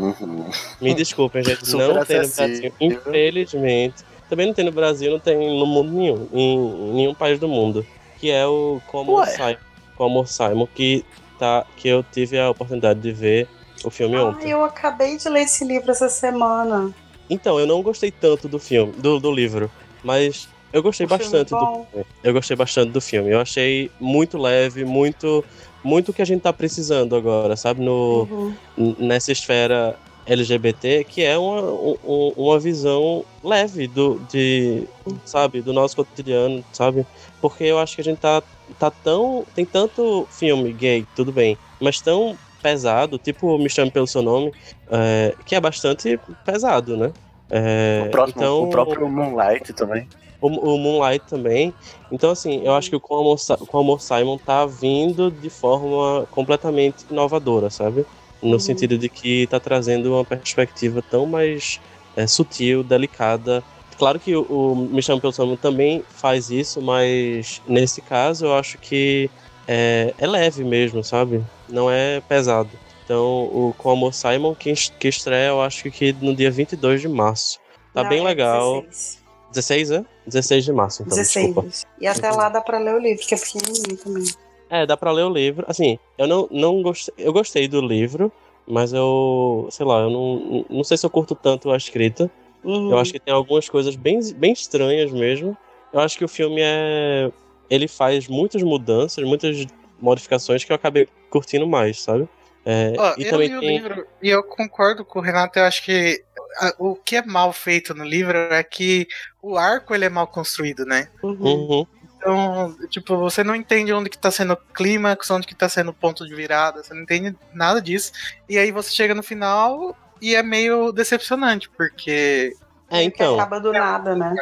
Uhum. 0.01 0.51
Me 0.81 0.95
desculpem, 0.95 1.45
gente, 1.45 1.65
Super 1.69 1.95
não 1.95 2.05
tem 2.05 2.21
no. 2.23 2.29
Brasil. 2.29 2.73
Infelizmente. 2.81 4.05
Também 4.29 4.47
não 4.47 4.55
tem 4.55 4.65
no 4.65 4.73
Brasil, 4.73 5.11
não 5.11 5.19
tem 5.19 5.37
no 5.37 5.67
mundo 5.67 5.91
nenhum, 5.93 6.29
em, 6.33 6.93
nenhum 6.95 7.15
país 7.15 7.39
do 7.39 7.49
mundo. 7.49 7.85
Que 8.19 8.31
é 8.31 8.47
o 8.47 8.81
Como. 8.87 9.25
Simon, 9.27 9.57
Como 9.97 10.27
Simon, 10.27 10.67
que, 10.75 11.05
tá, 11.39 11.67
que 11.77 11.89
eu 11.89 12.05
tive 12.13 12.39
a 12.39 12.49
oportunidade 12.51 13.01
de 13.01 13.13
ver 13.13 13.49
o 13.85 13.91
filme 13.91 14.17
Ah, 14.17 14.25
ontem. 14.27 14.51
eu 14.51 14.63
acabei 14.65 15.17
de 15.17 15.29
ler 15.29 15.43
esse 15.43 15.65
livro 15.65 15.91
essa 15.91 16.09
semana. 16.09 16.95
Então, 17.29 17.59
eu 17.59 17.67
não 17.67 17.83
gostei 17.83 18.11
tanto 18.11 18.47
do 18.49 18.59
filme, 18.59 18.93
do, 18.93 19.19
do 19.19 19.33
livro, 19.33 19.71
mas 20.05 20.49
eu 20.73 20.83
gostei 20.83 21.07
O 21.07 21.09
filme 21.09 21.23
bastante 21.25 21.55
é 21.55 21.59
do 21.59 21.65
bom. 21.65 21.87
filme. 21.91 22.07
Eu 22.23 22.33
gostei 22.33 22.57
bastante 22.57 22.91
do 22.93 23.01
filme. 23.01 23.31
Eu 23.31 23.41
achei 23.41 23.91
muito 23.99 24.37
leve, 24.39 24.85
muito 24.85 25.45
muito 25.83 26.11
o 26.11 26.13
que 26.13 26.23
a 26.23 26.25
gente 26.25 26.43
tá 26.43 26.53
precisando 26.53 27.15
agora, 27.17 27.57
sabe? 27.57 27.83
No, 27.83 28.55
Uhum. 28.77 28.95
nessa 28.99 29.33
esfera 29.33 29.97
LGBT, 30.27 31.05
que 31.05 31.23
é 31.23 31.37
uma, 31.39 31.61
um- 31.63 32.33
uma 32.37 32.59
visão 32.59 33.25
leve 33.43 33.87
do, 33.89 34.19
de, 34.31 34.87
sabe, 35.25 35.61
do 35.61 35.73
nosso 35.73 35.97
cotidiano, 35.97 36.65
sabe? 36.73 37.07
Porque 37.41 37.65
eu 37.65 37.79
acho 37.79 37.95
que 37.95 38.01
a 38.01 38.05
gente 38.05 38.19
tá, 38.19 38.43
tá 38.79 38.91
tão. 38.91 39.45
Tem 39.55 39.65
tanto 39.65 40.27
filme 40.31 40.73
gay, 40.73 41.05
tudo 41.17 41.33
bem, 41.33 41.57
mas 41.81 42.01
tão 42.01 42.37
pesado, 42.63 43.19
tipo 43.19 43.57
Me 43.59 43.71
Chame 43.71 43.91
Pelo 43.91 44.07
Seu 44.07 44.23
Nome, 44.23 44.53
é, 44.91 45.35
que 45.47 45.55
é 45.55 45.61
bastante 45.61 46.21
pesado, 46.45 46.97
né? 46.97 47.11
É, 47.51 48.05
o, 48.07 48.11
próximo, 48.11 48.43
então, 48.43 48.63
o 48.65 48.71
próprio 48.71 49.09
Moonlight 49.09 49.73
também. 49.73 50.07
O, 50.41 50.49
o 50.49 50.79
Moonlight 50.79 51.25
também. 51.27 51.75
Então, 52.11 52.31
assim, 52.31 52.61
eu 52.65 52.75
acho 52.75 52.91
que 52.91 52.97
o 52.97 53.01
Com 53.01 53.21
Amor, 53.21 53.39
Sa- 53.39 53.57
Com 53.57 53.79
Amor 53.79 54.01
Simon 54.01 54.39
tá 54.39 54.67
vindo 54.67 55.31
de 55.31 55.51
forma 55.51 56.27
completamente 56.31 57.05
inovadora, 57.11 57.71
sabe? 57.71 58.05
No 58.43 58.53
Uhum. 58.53 58.59
sentido 58.59 58.97
de 58.99 59.09
que 59.09 59.47
tá 59.49 59.61
trazendo 59.61 60.13
uma 60.13 60.25
perspectiva 60.25 61.03
tão 61.03 61.27
mais 61.27 61.79
é, 62.17 62.27
sutil, 62.27 62.83
delicada. 62.83 63.63
Claro 63.99 64.19
que 64.19 64.35
o, 64.35 64.43
o 64.43 64.77
Me 64.77 65.03
Pelo 65.21 65.33
Seu 65.33 65.45
Nome 65.45 65.59
também 65.59 66.03
faz 66.09 66.51
isso, 66.51 66.81
mas 66.81 67.61
nesse 67.69 68.01
caso 68.01 68.47
eu 68.47 68.55
acho 68.55 68.79
que 68.79 69.31
é, 69.69 70.15
é 70.19 70.27
leve 70.27 70.65
mesmo, 70.65 71.05
sabe? 71.05 71.45
Não 71.69 71.91
é 71.91 72.21
pesado. 72.23 72.71
Então, 73.05 73.45
o 73.53 73.75
Com 73.77 73.91
Amor 73.91 74.15
Simon, 74.15 74.55
que, 74.55 74.73
que 74.99 75.09
estreia, 75.09 75.49
eu 75.49 75.61
acho 75.61 75.91
que 75.91 76.13
no 76.15 76.35
dia 76.35 76.51
22 76.51 77.01
de 77.01 77.09
março. 77.09 77.59
Tá 77.93 78.03
Não, 78.03 78.11
bem 78.11 78.21
é 78.21 78.23
legal. 78.23 78.83
16. 78.83 79.20
16, 79.51 79.91
é? 79.91 80.05
16 80.27 80.65
de 80.65 80.73
março, 80.73 81.03
então, 81.03 81.17
16. 81.17 81.47
desculpa. 81.47 81.69
E 82.01 82.07
até 82.07 82.31
lá 82.31 82.49
dá 82.49 82.61
pra 82.61 82.79
ler 82.79 82.95
o 82.95 82.99
livro, 82.99 83.27
que 83.27 83.35
é 83.35 83.39
pequenininho 83.39 83.97
também. 83.97 84.25
É, 84.69 84.87
dá 84.87 84.97
pra 84.97 85.11
ler 85.11 85.25
o 85.25 85.31
livro. 85.31 85.65
Assim, 85.69 85.99
eu 86.17 86.27
não, 86.27 86.49
não 86.51 86.81
gostei. 86.81 87.13
Eu 87.19 87.33
gostei 87.33 87.67
do 87.67 87.81
livro, 87.81 88.33
mas 88.67 88.93
eu. 88.93 89.67
sei 89.71 89.85
lá, 89.85 90.01
eu 90.01 90.11
não, 90.11 90.65
não 90.71 90.85
sei 90.85 90.97
se 90.97 91.05
eu 91.05 91.11
curto 91.11 91.35
tanto 91.35 91.71
a 91.71 91.77
escrita. 91.77 92.31
Uhum. 92.63 92.91
Eu 92.91 92.99
acho 92.99 93.13
que 93.13 93.19
tem 93.19 93.35
algumas 93.35 93.69
coisas 93.69 93.97
bem, 93.97 94.21
bem 94.35 94.53
estranhas 94.53 95.11
mesmo. 95.11 95.57
Eu 95.93 96.01
acho 96.01 96.17
que 96.17 96.25
o 96.25 96.29
filme 96.29 96.61
é. 96.63 97.33
Ele 97.69 97.89
faz 97.89 98.29
muitas 98.29 98.63
mudanças, 98.63 99.25
muitas 99.25 99.67
modificações 100.01 100.65
que 100.65 100.71
eu 100.71 100.77
acabei 100.77 101.09
curtindo 101.31 101.67
mais, 101.67 102.01
sabe? 102.01 102.29
É, 102.65 102.93
Ó, 102.99 103.15
e 103.17 103.25
eu 103.25 103.31
também 103.31 103.49
li 103.49 103.57
o 103.57 103.61
tem. 103.61 103.79
livro 103.79 104.07
e 104.23 104.29
eu 104.29 104.43
concordo 104.43 105.05
com 105.05 105.19
o 105.19 105.23
Renato. 105.23 105.59
Eu 105.59 105.65
acho 105.65 105.83
que 105.83 106.23
a- 106.59 106.75
o 106.79 106.95
que 106.95 107.17
é 107.17 107.23
mal 107.25 107.53
feito 107.53 107.95
no 107.95 108.05
livro 108.05 108.37
é 108.37 108.63
que 108.63 109.07
o 109.43 109.57
arco 109.57 109.95
ele 109.95 110.05
é 110.05 110.09
mal 110.11 110.27
construído, 110.27 110.85
né? 110.85 111.09
Uhum. 111.23 111.37
Uhum. 111.41 111.87
Então, 112.17 112.77
tipo, 112.91 113.17
você 113.17 113.43
não 113.43 113.55
entende 113.55 113.95
onde 113.95 114.11
que 114.11 114.19
tá 114.19 114.31
sendo 114.31 114.53
o 114.53 114.57
clímax, 114.57 115.31
onde 115.31 115.47
que 115.47 115.55
tá 115.55 115.71
sendo 115.71 115.91
o 115.91 115.95
ponto 115.95 116.27
de 116.27 116.35
virada, 116.35 116.83
você 116.83 116.93
não 116.93 117.03
entende 117.03 117.35
nada 117.55 117.81
disso. 117.81 118.13
E 118.47 118.59
aí 118.59 118.71
você 118.71 118.91
chega 118.91 119.15
no 119.15 119.23
final 119.23 119.97
e 120.21 120.35
é 120.35 120.43
meio 120.43 120.93
decepcionante, 120.93 121.71
porque. 121.71 122.55
É, 122.91 123.03
então. 123.03 123.37
acaba 123.37 123.59
do 123.59 123.73
nada, 123.73 124.15
né? 124.15 124.35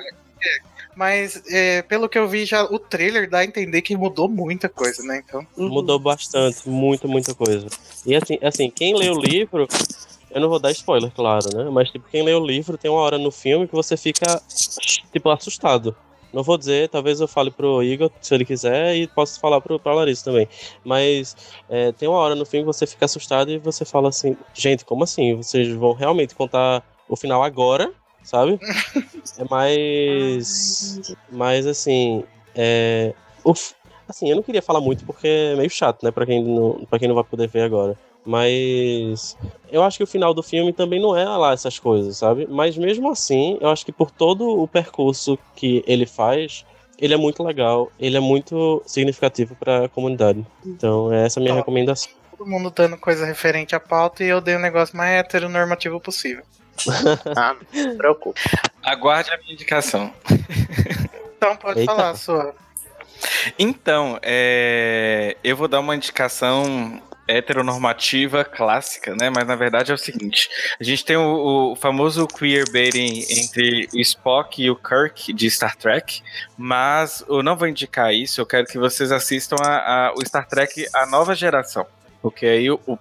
Mas 0.98 1.40
é, 1.46 1.80
pelo 1.82 2.08
que 2.08 2.18
eu 2.18 2.26
vi, 2.26 2.44
já 2.44 2.64
o 2.64 2.76
trailer 2.76 3.30
dá 3.30 3.38
a 3.38 3.44
entender 3.44 3.82
que 3.82 3.96
mudou 3.96 4.28
muita 4.28 4.68
coisa, 4.68 5.00
né? 5.04 5.22
Então. 5.24 5.46
Uhum. 5.56 5.68
Mudou 5.68 5.96
bastante, 5.96 6.68
muita, 6.68 7.06
muita 7.06 7.32
coisa. 7.36 7.68
E 8.04 8.16
assim, 8.16 8.36
assim, 8.42 8.68
quem 8.68 8.96
lê 8.96 9.08
o 9.08 9.20
livro, 9.20 9.68
eu 10.28 10.40
não 10.40 10.48
vou 10.48 10.58
dar 10.58 10.72
spoiler, 10.72 11.12
claro, 11.12 11.56
né? 11.56 11.70
Mas 11.70 11.88
tipo, 11.92 12.04
quem 12.10 12.24
lê 12.24 12.34
o 12.34 12.44
livro 12.44 12.76
tem 12.76 12.90
uma 12.90 12.98
hora 12.98 13.16
no 13.16 13.30
filme 13.30 13.68
que 13.68 13.76
você 13.76 13.96
fica 13.96 14.42
tipo 15.12 15.30
assustado. 15.30 15.94
Não 16.32 16.42
vou 16.42 16.58
dizer, 16.58 16.88
talvez 16.88 17.20
eu 17.20 17.28
fale 17.28 17.52
pro 17.52 17.80
Igor, 17.80 18.10
se 18.20 18.34
ele 18.34 18.44
quiser, 18.44 18.96
e 18.96 19.06
posso 19.06 19.38
falar 19.38 19.60
pro, 19.60 19.78
pra 19.78 19.94
Larissa 19.94 20.24
também. 20.24 20.48
Mas 20.84 21.36
é, 21.68 21.92
tem 21.92 22.08
uma 22.08 22.18
hora 22.18 22.34
no 22.34 22.44
filme 22.44 22.64
que 22.64 22.76
você 22.76 22.88
fica 22.88 23.04
assustado 23.04 23.52
e 23.52 23.58
você 23.58 23.84
fala 23.84 24.08
assim, 24.08 24.36
gente, 24.52 24.84
como 24.84 25.04
assim? 25.04 25.36
Vocês 25.36 25.68
vão 25.68 25.92
realmente 25.92 26.34
contar 26.34 26.82
o 27.08 27.14
final 27.14 27.44
agora, 27.44 27.94
sabe? 28.22 28.58
É 29.38 29.44
mais. 29.50 31.12
Mas 31.30 31.66
assim. 31.66 32.24
É, 32.54 33.12
o 33.44 33.52
f- 33.54 33.74
assim, 34.08 34.28
eu 34.30 34.36
não 34.36 34.42
queria 34.42 34.62
falar 34.62 34.80
muito 34.80 35.04
porque 35.04 35.28
é 35.28 35.54
meio 35.54 35.70
chato, 35.70 36.02
né? 36.02 36.10
Pra 36.10 36.26
quem 36.26 36.42
não, 36.42 36.84
pra 36.88 36.98
quem 36.98 37.06
não 37.06 37.14
vai 37.14 37.22
poder 37.24 37.46
ver 37.46 37.62
agora. 37.62 37.96
Mas 38.24 39.36
eu 39.70 39.82
acho 39.82 39.98
que 39.98 40.04
o 40.04 40.06
final 40.08 40.34
do 40.34 40.42
filme 40.42 40.72
também 40.72 41.00
não 41.00 41.16
é 41.16 41.24
lá 41.24 41.52
essas 41.52 41.78
coisas, 41.78 42.16
sabe? 42.16 42.46
Mas 42.48 42.76
mesmo 42.76 43.10
assim, 43.10 43.58
eu 43.60 43.68
acho 43.68 43.84
que 43.84 43.92
por 43.92 44.10
todo 44.10 44.60
o 44.60 44.66
percurso 44.66 45.38
que 45.54 45.84
ele 45.86 46.06
faz, 46.06 46.64
ele 46.98 47.14
é 47.14 47.16
muito 47.16 47.42
legal, 47.44 47.90
ele 47.98 48.16
é 48.16 48.20
muito 48.20 48.82
significativo 48.86 49.54
pra 49.56 49.88
comunidade. 49.88 50.44
Então, 50.66 51.12
é 51.12 51.26
essa 51.26 51.38
a 51.38 51.42
minha 51.42 51.54
Ó. 51.54 51.58
recomendação. 51.58 52.10
Todo 52.36 52.48
mundo 52.48 52.70
dando 52.74 52.96
coisa 52.96 53.24
referente 53.26 53.74
à 53.76 53.80
pauta 53.80 54.24
e 54.24 54.28
eu 54.28 54.40
dei 54.40 54.56
o 54.56 54.60
negócio 54.60 54.96
mais 54.96 55.12
heteronormativo 55.20 56.00
possível. 56.00 56.42
Ah, 57.36 57.54
não 57.54 57.82
se 57.82 57.96
preocupe. 57.96 58.40
Aguarde 58.82 59.30
a 59.30 59.38
minha 59.38 59.52
indicação. 59.52 60.12
Então 61.36 61.56
pode 61.56 61.80
Eita. 61.80 61.94
falar, 61.94 62.14
sua. 62.16 62.54
Então, 63.58 64.18
é, 64.22 65.36
eu 65.42 65.56
vou 65.56 65.68
dar 65.68 65.80
uma 65.80 65.94
indicação 65.96 67.00
heteronormativa 67.26 68.42
clássica, 68.44 69.14
né? 69.14 69.28
Mas 69.28 69.46
na 69.46 69.54
verdade 69.54 69.90
é 69.90 69.94
o 69.94 69.98
seguinte: 69.98 70.48
a 70.80 70.84
gente 70.84 71.04
tem 71.04 71.16
o, 71.16 71.72
o 71.72 71.76
famoso 71.76 72.26
queerbaiting 72.26 73.24
entre 73.30 73.88
o 73.92 73.98
Spock 74.00 74.62
e 74.62 74.70
o 74.70 74.76
Kirk 74.76 75.32
de 75.32 75.50
Star 75.50 75.76
Trek, 75.76 76.22
mas 76.56 77.24
eu 77.28 77.42
não 77.42 77.56
vou 77.56 77.68
indicar 77.68 78.14
isso. 78.14 78.40
Eu 78.40 78.46
quero 78.46 78.66
que 78.66 78.78
vocês 78.78 79.12
assistam 79.12 79.56
a, 79.62 80.06
a- 80.08 80.12
o 80.14 80.24
Star 80.24 80.46
Trek 80.48 80.86
A 80.94 81.06
Nova 81.06 81.34
Geração, 81.34 81.86
porque 82.22 82.46
aí 82.46 82.70
o- 82.70 82.80
o- 82.86 82.98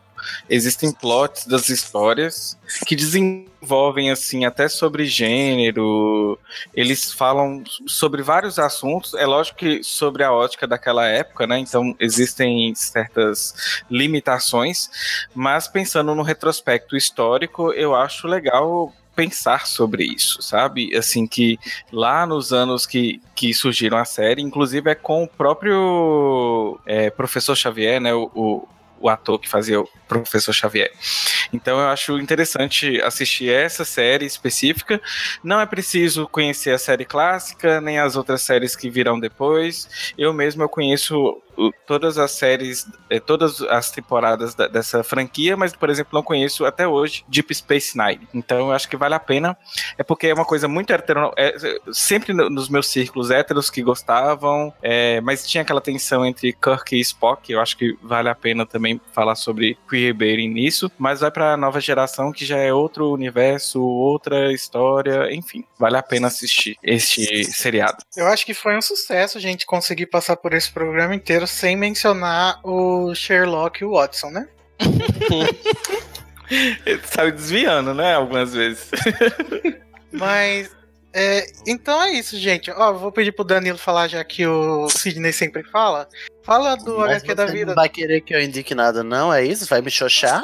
existem 0.49 0.91
plots 0.91 1.45
das 1.45 1.69
histórias 1.69 2.57
que 2.85 2.95
desenvolvem 2.95 4.11
assim 4.11 4.45
até 4.45 4.67
sobre 4.67 5.05
gênero, 5.05 6.39
eles 6.73 7.11
falam 7.11 7.63
sobre 7.85 8.21
vários 8.21 8.59
assuntos, 8.59 9.13
é 9.13 9.25
lógico 9.25 9.59
que 9.59 9.83
sobre 9.83 10.23
a 10.23 10.31
ótica 10.31 10.67
daquela 10.67 11.05
época, 11.07 11.47
né? 11.47 11.59
Então 11.59 11.95
existem 11.99 12.73
certas 12.75 13.81
limitações, 13.89 14.89
mas 15.33 15.67
pensando 15.67 16.13
no 16.13 16.23
retrospecto 16.23 16.95
histórico, 16.95 17.71
eu 17.73 17.95
acho 17.95 18.27
legal 18.27 18.93
pensar 19.17 19.65
sobre 19.65 20.03
isso, 20.03 20.43
sabe? 20.43 20.95
Assim 20.95 21.25
que 21.25 21.57
lá 21.91 22.23
nos 22.27 22.53
anos 22.53 22.85
que, 22.85 23.19
que 23.33 23.51
surgiram 23.51 23.97
a 23.97 24.05
série, 24.05 24.43
inclusive 24.43 24.91
é 24.91 24.95
com 24.95 25.23
o 25.23 25.27
próprio 25.27 26.79
é, 26.85 27.09
professor 27.09 27.55
Xavier, 27.55 27.99
né? 27.99 28.13
O, 28.13 28.29
o, 28.35 28.67
o 28.99 29.09
ator 29.09 29.39
que 29.39 29.49
fazia 29.49 29.79
o 29.79 29.89
professor 30.07 30.53
Xavier. 30.53 30.91
Então 31.51 31.79
eu 31.79 31.87
acho 31.87 32.17
interessante 32.19 33.01
assistir 33.01 33.49
essa 33.49 33.85
série 33.85 34.25
específica. 34.25 35.01
Não 35.43 35.59
é 35.59 35.65
preciso 35.65 36.27
conhecer 36.27 36.71
a 36.71 36.77
série 36.77 37.05
clássica, 37.05 37.81
nem 37.81 37.99
as 37.99 38.15
outras 38.15 38.41
séries 38.41 38.75
que 38.75 38.89
virão 38.89 39.19
depois. 39.19 40.13
Eu 40.17 40.33
mesmo 40.33 40.63
eu 40.63 40.69
conheço 40.69 41.41
todas 41.85 42.17
as 42.17 42.31
séries, 42.31 42.85
eh, 43.09 43.19
todas 43.19 43.61
as 43.61 43.89
temporadas 43.91 44.53
da- 44.55 44.67
dessa 44.67 45.03
franquia, 45.03 45.55
mas, 45.57 45.73
por 45.75 45.89
exemplo, 45.89 46.11
não 46.13 46.23
conheço 46.23 46.65
até 46.65 46.87
hoje 46.87 47.23
Deep 47.27 47.53
Space 47.53 47.97
Nine. 47.97 48.27
Então 48.33 48.57
eu 48.59 48.71
acho 48.71 48.87
que 48.89 48.95
vale 48.97 49.15
a 49.15 49.19
pena. 49.19 49.57
É 49.97 50.03
porque 50.03 50.27
é 50.27 50.33
uma 50.33 50.45
coisa 50.45 50.67
muito 50.67 50.91
hetero, 50.91 51.31
é, 51.37 51.55
sempre 51.91 52.33
no- 52.33 52.49
nos 52.49 52.69
meus 52.69 52.87
círculos 52.87 53.31
héteros 53.31 53.69
que 53.69 53.81
gostavam, 53.81 54.73
é, 54.81 55.19
mas 55.21 55.47
tinha 55.47 55.61
aquela 55.61 55.81
tensão 55.81 56.25
entre 56.25 56.53
Kirk 56.53 56.95
e 56.95 56.99
Spock. 56.99 57.51
Eu 57.51 57.59
acho 57.61 57.77
que 57.77 57.97
vale 58.01 58.29
a 58.29 58.35
pena 58.35 58.65
também 58.65 58.99
falar 59.13 59.35
sobre 59.35 59.77
queerbaiting 59.89 60.49
nisso, 60.49 60.91
mas 60.97 61.21
vai 61.21 61.31
pra 61.31 61.57
nova 61.57 61.79
geração 61.79 62.31
que 62.31 62.45
já 62.45 62.57
é 62.57 62.73
outro 62.73 63.11
universo, 63.11 63.81
outra 63.81 64.51
história, 64.51 65.33
enfim, 65.33 65.63
vale 65.79 65.97
a 65.97 66.03
pena 66.03 66.27
assistir 66.27 66.77
este 66.83 67.45
seriado. 67.45 67.97
Eu 68.15 68.27
acho 68.27 68.45
que 68.45 68.53
foi 68.53 68.77
um 68.77 68.81
sucesso 68.81 69.37
a 69.37 69.41
gente 69.41 69.65
conseguir 69.65 70.07
passar 70.07 70.35
por 70.35 70.53
esse 70.53 70.71
programa 70.71 71.15
inteiro 71.15 71.46
sem 71.47 71.75
mencionar 71.75 72.59
o 72.63 73.13
Sherlock 73.15 73.81
e 73.81 73.85
o 73.85 73.91
Watson, 73.93 74.29
né? 74.29 74.47
Ele 76.85 77.01
saiu 77.03 77.31
desviando, 77.31 77.93
né, 77.93 78.13
algumas 78.13 78.53
vezes. 78.53 78.89
Mas 80.11 80.75
É, 81.19 81.47
então 81.65 81.99
é 82.03 82.11
isso, 82.11 82.37
gente. 82.37 82.69
Ó, 82.69 82.93
vou 82.93 83.11
pedir 83.11 83.31
pro 83.31 83.43
Danilo 83.43 83.77
falar, 83.77 84.07
já 84.07 84.23
que 84.23 84.45
o 84.45 84.87
Sidney 84.87 85.33
sempre 85.33 85.63
fala. 85.63 86.07
Fala 86.43 86.75
do 86.77 86.99
Mas 86.99 87.23
HQ 87.23 87.33
da 87.33 87.45
vida. 87.47 87.65
não 87.65 87.75
vai 87.75 87.89
querer 87.89 88.21
que 88.21 88.35
eu 88.35 88.39
indique 88.39 88.75
nada, 88.75 89.03
não? 89.03 89.33
É 89.33 89.43
isso? 89.43 89.65
Vai 89.65 89.81
me 89.81 89.89
xoxar? 89.89 90.41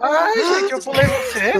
Ai, 0.00 0.34
gente, 0.60 0.72
eu 0.72 0.80
pulei 0.80 1.06
você. 1.06 1.52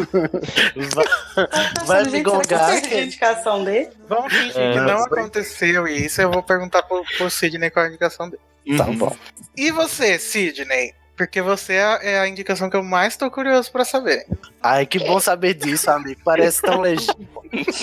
Vai, 0.95 1.87
vai 1.87 2.05
me 2.05 2.23
gongar? 2.23 2.77
indicação 2.93 3.65
dele? 3.65 3.89
Vamos 4.09 4.33
fingir 4.33 4.53
que 4.53 4.59
É, 4.61 4.81
não 4.83 5.09
foi. 5.09 5.21
aconteceu 5.21 5.89
isso. 5.89 6.21
Eu 6.21 6.31
vou 6.31 6.43
perguntar 6.43 6.83
pro, 6.83 7.03
pro 7.17 7.31
Sidney 7.31 7.71
qual 7.71 7.85
é 7.85 7.89
a 7.89 7.91
indicação 7.91 8.29
dele. 8.29 8.43
Tá 8.77 8.85
bom. 8.85 9.17
E 9.57 9.71
você, 9.73 10.19
Sidney? 10.19 10.95
Porque 11.17 11.43
você 11.43 11.75
é 11.75 11.85
a- 11.85 12.01
é 12.03 12.19
a 12.21 12.29
indicação 12.29 12.69
que 12.71 12.77
eu 12.77 12.83
mais 12.83 13.17
tô 13.17 13.31
curioso 13.31 13.71
pra 13.71 13.85
saber. 13.85 14.27
Ai, 14.63 14.87
que 14.87 14.99
bom 14.99 15.21
saber 15.21 15.55
disso, 15.55 15.91
amigo. 15.91 16.21
Parece 16.25 16.63
tão 16.63 16.81
legítimo. 16.83 17.43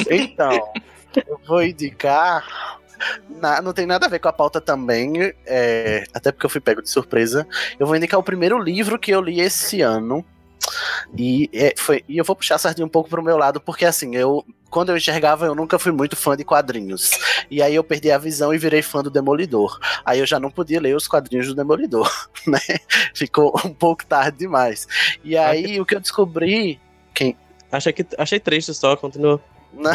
Então, 0.09 0.71
eu 1.27 1.39
vou 1.47 1.63
indicar. 1.63 2.45
na- 3.29 3.61
não 3.61 3.71
tem 3.71 3.85
nada 3.85 4.07
a 4.07 4.09
ver 4.09 4.19
com 4.19 4.27
a 4.27 4.33
pauta 4.33 4.59
também, 4.59 5.13
é, 5.45 6.03
até 6.13 6.33
porque 6.33 6.45
eu 6.45 6.49
fui 6.49 6.59
pego 6.59 6.81
de 6.81 6.89
surpresa. 6.89 7.47
Eu 7.79 7.87
vou 7.87 7.95
indicar 7.95 8.19
o 8.19 8.23
primeiro 8.23 8.59
livro 8.59 8.99
que 8.99 9.11
eu 9.11 9.21
li 9.21 9.39
esse 9.39 9.81
ano. 9.81 10.25
E, 11.17 11.49
é, 11.53 11.73
foi, 11.77 12.03
e 12.09 12.17
eu 12.17 12.25
vou 12.25 12.35
puxar 12.35 12.55
a 12.55 12.57
sardinha 12.57 12.85
um 12.85 12.89
pouco 12.89 13.09
pro 13.09 13.23
meu 13.23 13.37
lado, 13.37 13.61
porque 13.61 13.85
assim, 13.85 14.15
eu. 14.17 14.45
Quando 14.69 14.89
eu 14.89 14.97
enxergava, 14.97 15.45
eu 15.45 15.55
nunca 15.55 15.79
fui 15.79 15.91
muito 15.91 16.15
fã 16.15 16.37
de 16.37 16.43
quadrinhos. 16.43 17.11
E 17.49 17.61
aí 17.61 17.73
eu 17.75 17.83
perdi 17.83 18.11
a 18.11 18.17
visão 18.17 18.53
e 18.53 18.57
virei 18.57 18.81
fã 18.81 19.01
do 19.01 19.09
Demolidor. 19.09 19.79
Aí 20.05 20.19
eu 20.19 20.25
já 20.25 20.39
não 20.39 20.51
podia 20.51 20.79
ler 20.79 20.95
os 20.95 21.07
quadrinhos 21.07 21.47
do 21.47 21.55
Demolidor, 21.55 22.09
né? 22.45 22.59
Ficou 23.13 23.53
um 23.65 23.73
pouco 23.73 24.05
tarde 24.05 24.37
demais. 24.37 24.87
E 25.23 25.37
aí 25.37 25.79
o 25.79 25.85
que 25.85 25.95
eu 25.95 25.99
descobri 25.99 26.79
Achei, 27.71 27.93
que, 27.93 28.05
achei 28.17 28.39
triste 28.39 28.73
só, 28.73 28.95
continua. 28.95 29.39
não, 29.71 29.93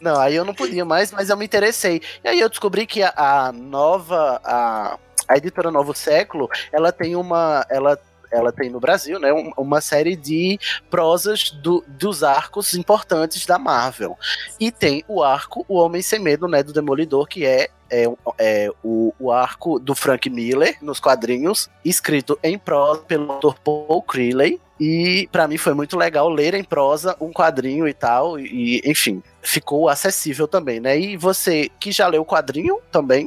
não, 0.00 0.20
aí 0.20 0.34
eu 0.34 0.44
não 0.44 0.52
podia 0.52 0.84
mais, 0.84 1.12
mas 1.12 1.30
eu 1.30 1.36
me 1.36 1.44
interessei. 1.44 2.02
E 2.24 2.28
aí 2.28 2.40
eu 2.40 2.48
descobri 2.48 2.86
que 2.86 3.02
a, 3.02 3.12
a 3.16 3.52
nova, 3.52 4.40
a, 4.44 4.98
a 5.28 5.36
editora 5.36 5.70
Novo 5.70 5.94
Século, 5.94 6.48
ela 6.72 6.90
tem 6.90 7.14
uma, 7.14 7.64
ela, 7.70 7.96
ela 8.30 8.52
tem 8.52 8.70
no 8.70 8.80
Brasil, 8.80 9.18
né, 9.18 9.32
um- 9.32 9.52
uma 9.56 9.80
série 9.80 10.16
de 10.16 10.58
prosas 10.88 11.50
do- 11.50 11.84
dos 11.88 12.22
arcos 12.22 12.74
importantes 12.74 13.44
da 13.46 13.58
Marvel. 13.58 14.16
E 14.58 14.70
tem 14.70 15.04
o 15.08 15.22
arco 15.22 15.64
O 15.68 15.76
Homem 15.76 16.02
Sem 16.02 16.18
Medo, 16.20 16.46
né, 16.48 16.62
do 16.62 16.72
Demolidor, 16.72 17.26
que 17.26 17.44
é 17.44 17.68
é, 17.92 18.04
é 18.38 18.70
o, 18.84 19.12
o 19.18 19.32
arco 19.32 19.80
do 19.80 19.96
Frank 19.96 20.30
Miller 20.30 20.76
nos 20.80 21.00
quadrinhos, 21.00 21.68
escrito 21.84 22.38
em 22.40 22.56
prosa 22.56 23.00
pelo 23.00 23.32
autor 23.32 23.58
Paul 23.58 24.00
Creeley. 24.02 24.60
E 24.78 25.28
pra 25.32 25.48
mim 25.48 25.58
foi 25.58 25.74
muito 25.74 25.96
legal 25.96 26.28
ler 26.28 26.54
em 26.54 26.62
prosa 26.62 27.16
um 27.20 27.32
quadrinho 27.32 27.88
e 27.88 27.92
tal. 27.92 28.38
E, 28.38 28.80
enfim, 28.86 29.20
ficou 29.42 29.88
acessível 29.88 30.46
também, 30.46 30.78
né? 30.78 30.96
E 30.96 31.16
você 31.16 31.68
que 31.80 31.90
já 31.90 32.06
leu 32.06 32.22
o 32.22 32.24
quadrinho 32.24 32.78
também, 32.92 33.26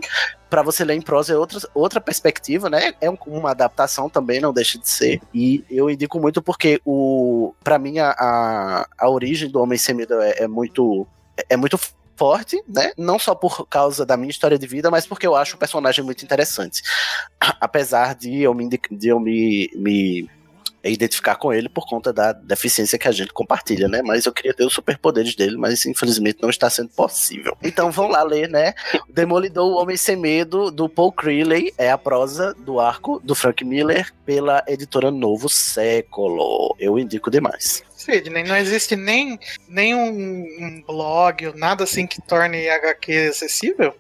pra 0.54 0.62
você 0.62 0.86
ler 0.86 0.94
em 0.94 1.02
prosa 1.02 1.34
é 1.34 1.36
outra, 1.36 1.60
outra 1.74 2.00
perspectiva, 2.00 2.70
né? 2.70 2.94
É 3.02 3.10
um- 3.10 3.18
uma 3.26 3.50
adaptação 3.50 4.08
também, 4.08 4.40
não 4.40 4.54
deixa 4.54 4.78
de 4.78 4.88
ser. 4.88 5.20
E 5.34 5.66
eu 5.68 5.90
indico 5.90 6.20
muito 6.20 6.44
porque 6.44 6.80
o 6.86 7.56
para 7.64 7.80
mim 7.80 7.98
a, 7.98 8.12
a, 8.12 8.88
a 9.00 9.10
origem 9.10 9.50
do 9.50 9.60
Homem 9.60 9.80
Sem 9.80 9.98
é, 10.00 10.44
é 10.44 10.48
muito 10.48 11.08
é 11.50 11.58
muito 11.58 11.80
forte, 12.16 12.64
né? 12.68 12.92
Não 12.96 13.18
só 13.18 13.34
por 13.34 13.66
causa 13.68 14.06
da 14.06 14.16
minha 14.16 14.30
história 14.30 14.60
de 14.60 14.68
vida, 14.68 14.92
mas 14.92 15.08
porque 15.08 15.26
eu 15.26 15.36
acho 15.36 15.56
o 15.56 15.58
personagem 15.60 16.06
muito 16.06 16.24
interessante. 16.24 16.84
Apesar 17.60 18.14
de 18.14 18.44
eu 18.44 18.54
me, 18.54 18.70
de 18.70 19.08
eu 19.08 19.20
me, 19.20 19.72
me 19.74 20.30
identificar 20.92 21.36
com 21.36 21.54
ele 21.54 21.70
por 21.70 21.88
conta 21.88 22.12
da 22.12 22.34
deficiência 22.34 23.00
que 23.00 23.08
a 23.08 23.12
gente 23.12 23.32
compartilha, 23.32 23.88
né? 23.88 24.02
Mas 24.02 24.26
eu 24.26 24.34
queria 24.34 24.54
ter 24.54 24.66
os 24.66 24.74
superpoderes 24.74 25.36
dele, 25.36 25.58
mas 25.58 25.86
infelizmente 25.86 26.40
não 26.42 26.50
está 26.50 26.70
sendo 26.70 26.90
possível. 26.90 27.56
Então 27.64 27.92
vão 27.92 28.08
lá 28.08 28.24
ler, 28.24 28.50
né? 28.50 28.74
Demolidor, 29.10 29.72
o 29.72 29.82
Homem 29.82 29.98
Sem 29.98 30.16
Medo, 30.16 30.70
do 30.70 30.90
Paul 30.90 31.12
Creeley, 31.12 31.74
é 31.78 31.92
a 31.92 31.98
prosa 31.98 32.54
do 32.54 32.80
arco 32.80 33.22
do 33.24 33.36
Frank 33.36 33.64
Miller 33.64 34.14
pela 34.26 34.64
editora 34.68 35.10
Novo 35.10 35.48
Século. 35.50 36.76
Eu 36.80 37.00
indico 37.00 37.32
demais. 37.32 37.84
Sidney, 38.04 38.44
não 38.44 38.58
existe 38.58 38.96
nem, 38.96 39.40
nem 39.68 39.96
um, 39.96 40.10
um 40.10 40.84
blog 40.86 41.48
ou 41.48 41.56
nada 41.56 41.84
assim 41.84 42.06
que 42.06 42.22
torne 42.22 42.70
HQ 42.70 43.30
acessível? 43.30 43.96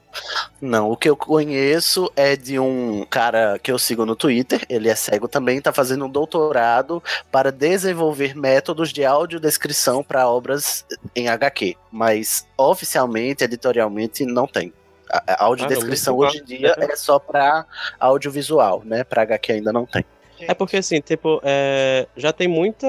Não, 0.61 0.91
o 0.91 0.97
que 0.97 1.09
eu 1.09 1.15
conheço 1.15 2.11
é 2.15 2.35
de 2.35 2.59
um 2.59 3.05
cara 3.09 3.57
que 3.61 3.71
eu 3.71 3.79
sigo 3.79 4.05
no 4.05 4.15
Twitter, 4.15 4.65
ele 4.69 4.89
é 4.89 4.95
cego 4.95 5.27
também, 5.27 5.61
tá 5.61 5.73
fazendo 5.73 6.05
um 6.05 6.09
doutorado 6.09 7.01
para 7.31 7.51
desenvolver 7.51 8.35
métodos 8.35 8.91
de 8.91 9.03
audiodescrição 9.03 10.03
para 10.03 10.27
obras 10.27 10.85
em 11.15 11.27
HQ, 11.27 11.75
mas 11.91 12.47
oficialmente, 12.57 13.43
editorialmente, 13.43 14.25
não 14.25 14.47
tem. 14.47 14.73
A, 15.09 15.33
a 15.33 15.43
audiodescrição 15.45 16.15
muito 16.15 16.29
hoje 16.29 16.41
em 16.41 16.45
dia 16.45 16.75
é 16.77 16.95
só 16.95 17.19
para 17.19 17.65
audiovisual, 17.99 18.83
né? 18.85 19.03
Para 19.03 19.23
HQ 19.23 19.53
ainda 19.53 19.73
não 19.73 19.85
tem. 19.85 20.05
É 20.47 20.53
porque 20.53 20.77
assim, 20.77 20.99
tipo, 20.99 21.39
é, 21.43 22.07
já 22.15 22.33
tem 22.33 22.47
muita. 22.47 22.87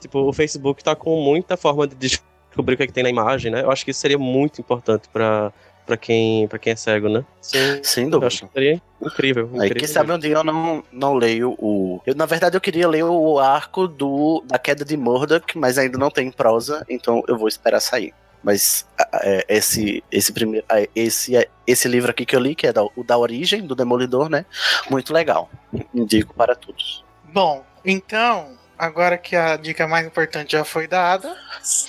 Tipo, 0.00 0.20
o 0.20 0.32
Facebook 0.32 0.82
tá 0.82 0.94
com 0.96 1.20
muita 1.22 1.56
forma 1.56 1.86
de 1.86 1.94
descobrir 1.96 2.74
o 2.74 2.76
que, 2.76 2.82
é 2.82 2.86
que 2.86 2.92
tem 2.92 3.02
na 3.04 3.10
imagem, 3.10 3.52
né? 3.52 3.62
Eu 3.62 3.70
acho 3.70 3.84
que 3.84 3.90
isso 3.90 4.00
seria 4.00 4.18
muito 4.18 4.60
importante 4.60 5.08
pra, 5.12 5.52
pra, 5.86 5.96
quem, 5.96 6.48
pra 6.48 6.58
quem 6.58 6.72
é 6.72 6.76
cego, 6.76 7.08
né? 7.08 7.24
Sim. 7.40 7.80
Sem 7.82 8.08
Eu 8.10 8.22
acho 8.24 8.40
dúvida. 8.40 8.46
que 8.46 8.52
seria 8.52 8.82
incrível. 9.02 9.44
Aí, 9.52 9.56
incrível 9.58 9.76
quem 9.76 9.86
sabe 9.88 10.12
um 10.12 10.18
dia 10.18 10.34
eu 10.36 10.44
não, 10.44 10.82
não 10.90 11.14
leio 11.14 11.54
o. 11.58 12.00
Eu, 12.06 12.14
na 12.14 12.26
verdade, 12.26 12.56
eu 12.56 12.60
queria 12.60 12.88
ler 12.88 13.04
o 13.04 13.38
arco 13.38 13.86
do, 13.86 14.42
da 14.46 14.58
queda 14.58 14.84
de 14.84 14.96
Murdoch, 14.96 15.56
mas 15.58 15.78
ainda 15.78 15.96
não 15.98 16.10
tem 16.10 16.28
em 16.28 16.32
prosa, 16.32 16.84
então 16.88 17.22
eu 17.28 17.36
vou 17.38 17.46
esperar 17.48 17.80
sair. 17.80 18.12
Mas 18.42 18.86
é, 19.22 19.44
esse, 19.50 20.02
esse 20.10 20.32
primeiro. 20.32 20.64
a- 20.66 20.88
Esse, 20.96 21.32
esse 21.66 21.86
livro 21.86 22.10
aqui 22.10 22.24
que 22.24 22.34
eu 22.34 22.40
li, 22.40 22.54
que 22.54 22.66
é 22.66 22.72
da, 22.72 22.82
o 22.82 23.04
da 23.04 23.18
origem 23.18 23.66
do 23.66 23.74
Demolidor, 23.74 24.30
né? 24.30 24.46
Muito 24.90 25.12
legal. 25.12 25.50
Indico 25.94 26.32
para 26.34 26.54
todos. 26.54 27.04
Bom, 27.32 27.62
então, 27.84 28.58
agora 28.80 29.18
que 29.18 29.36
a 29.36 29.56
dica 29.56 29.86
mais 29.86 30.06
importante 30.06 30.52
já 30.52 30.64
foi 30.64 30.88
dada, 30.88 31.36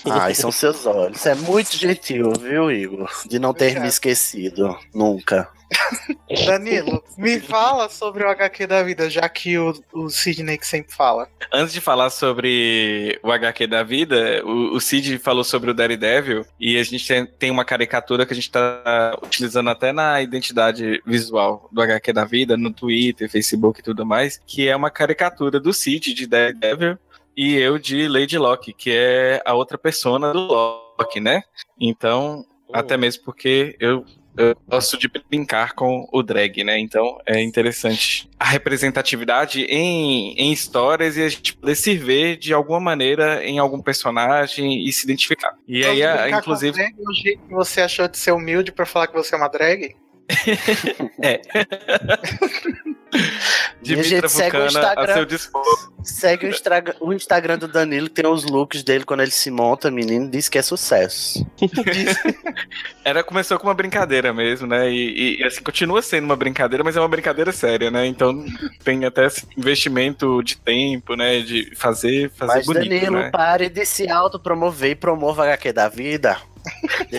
Ai, 0.05 0.35
são 0.35 0.51
seus 0.51 0.85
olhos. 0.85 1.19
Você 1.19 1.29
é 1.29 1.35
muito 1.35 1.75
gentil, 1.77 2.33
viu, 2.39 2.69
Igor? 2.69 3.09
De 3.25 3.39
não 3.39 3.53
ter 3.53 3.65
me 3.65 3.71
Obrigado. 3.71 3.89
esquecido. 3.89 4.77
Nunca. 4.93 5.47
Danilo, 6.45 7.03
me 7.17 7.39
fala 7.39 7.89
sobre 7.89 8.23
o 8.23 8.29
HQ 8.29 8.67
da 8.67 8.83
vida, 8.83 9.09
já 9.09 9.27
que 9.27 9.57
o, 9.57 9.73
o 9.93 10.09
Sidney 10.09 10.57
que 10.57 10.67
sempre 10.67 10.93
fala. 10.93 11.27
Antes 11.51 11.73
de 11.73 11.81
falar 11.81 12.09
sobre 12.09 13.19
o 13.23 13.31
HQ 13.31 13.67
da 13.67 13.83
vida, 13.83 14.41
o, 14.45 14.75
o 14.75 14.81
Cid 14.81 15.17
falou 15.19 15.43
sobre 15.43 15.71
o 15.71 15.73
Daredevil 15.73 16.45
e 16.59 16.77
a 16.77 16.83
gente 16.83 17.07
tem, 17.07 17.25
tem 17.25 17.51
uma 17.51 17.65
caricatura 17.65 18.25
que 18.25 18.33
a 18.33 18.35
gente 18.35 18.51
tá 18.51 19.17
utilizando 19.23 19.69
até 19.69 19.91
na 19.91 20.21
identidade 20.21 21.01
visual 21.05 21.69
do 21.71 21.81
HQ 21.81 22.13
da 22.13 22.25
vida, 22.25 22.57
no 22.57 22.71
Twitter, 22.71 23.29
Facebook 23.29 23.79
e 23.79 23.83
tudo 23.83 24.05
mais, 24.05 24.39
que 24.45 24.67
é 24.67 24.75
uma 24.75 24.89
caricatura 24.89 25.59
do 25.59 25.73
Cid 25.73 26.13
de 26.13 26.27
Daredevil 26.27 26.97
e 27.35 27.55
eu 27.55 27.77
de 27.77 28.07
Lady 28.07 28.37
Locke, 28.37 28.73
que 28.73 28.91
é 28.91 29.41
a 29.45 29.53
outra 29.53 29.77
persona 29.77 30.33
do 30.33 30.39
Locke, 30.39 31.19
né? 31.19 31.43
Então, 31.79 32.45
até 32.73 32.97
mesmo 32.97 33.23
porque 33.23 33.75
eu, 33.79 34.05
eu 34.37 34.55
gosto 34.67 34.97
de 34.97 35.09
brincar 35.29 35.73
com 35.73 36.07
o 36.11 36.23
drag, 36.23 36.63
né? 36.63 36.79
Então 36.79 37.19
é 37.25 37.41
interessante 37.41 38.29
a 38.39 38.45
representatividade 38.45 39.63
em, 39.65 40.33
em 40.37 40.51
histórias 40.51 41.17
e 41.17 41.23
a 41.23 41.29
gente 41.29 41.55
poder 41.55 41.75
se 41.75 41.95
ver 41.95 42.37
de 42.37 42.53
alguma 42.53 42.79
maneira 42.79 43.45
em 43.45 43.59
algum 43.59 43.81
personagem 43.81 44.85
e 44.87 44.91
se 44.91 45.03
identificar. 45.05 45.53
E 45.67 45.83
aí, 45.85 45.99
Posso 46.01 46.03
a- 46.07 46.21
brincar 46.21 46.31
com 46.31 46.37
inclusive, 46.39 46.71
drag, 46.77 46.93
o 46.99 47.13
jeito 47.13 47.41
que 47.47 47.53
você 47.53 47.81
achou 47.81 48.07
de 48.07 48.17
ser 48.17 48.31
humilde 48.31 48.71
pra 48.71 48.85
falar 48.85 49.07
que 49.07 49.13
você 49.13 49.35
é 49.35 49.37
uma 49.37 49.47
drag? 49.47 49.95
Minha 53.11 53.71
Dimitra 53.81 54.03
gente, 54.03 54.29
segue 54.29 54.57
o 54.57 54.61
Vulcana 54.61 54.79
a 54.79 54.91
Instagram. 54.91 55.13
seu 55.13 55.25
dispor. 55.25 55.91
Segue 56.03 56.45
o, 56.45 56.49
Instra- 56.49 56.95
o 56.99 57.13
Instagram 57.13 57.57
do 57.57 57.67
Danilo, 57.67 58.09
tem 58.09 58.25
os 58.25 58.43
looks 58.43 58.83
dele 58.83 59.03
quando 59.03 59.21
ele 59.21 59.31
se 59.31 59.51
monta, 59.51 59.91
menino, 59.91 60.29
diz 60.29 60.49
que 60.49 60.57
é 60.57 60.61
sucesso. 60.61 61.45
Era, 63.03 63.23
começou 63.23 63.59
com 63.59 63.67
uma 63.67 63.73
brincadeira 63.73 64.33
mesmo, 64.33 64.67
né? 64.67 64.89
E, 64.89 65.39
e, 65.39 65.43
assim, 65.43 65.61
continua 65.61 66.01
sendo 66.01 66.25
uma 66.25 66.35
brincadeira, 66.35 66.83
mas 66.83 66.95
é 66.95 66.99
uma 66.99 67.07
brincadeira 67.07 67.51
séria, 67.51 67.91
né? 67.91 68.05
Então 68.05 68.45
tem 68.83 69.05
até 69.05 69.25
esse 69.25 69.45
investimento 69.57 70.41
de 70.43 70.57
tempo, 70.57 71.15
né? 71.15 71.39
De 71.41 71.75
fazer, 71.75 72.31
fazer 72.31 72.53
Mas 72.53 72.65
bonito, 72.65 72.89
Danilo, 72.89 73.15
né? 73.17 73.29
pare 73.29 73.69
de 73.69 73.85
se 73.85 74.09
autopromover 74.09 74.91
e 74.91 74.95
promova 74.95 75.43
a 75.43 75.45
HQ 75.47 75.73
da 75.73 75.89
vida. 75.89 76.37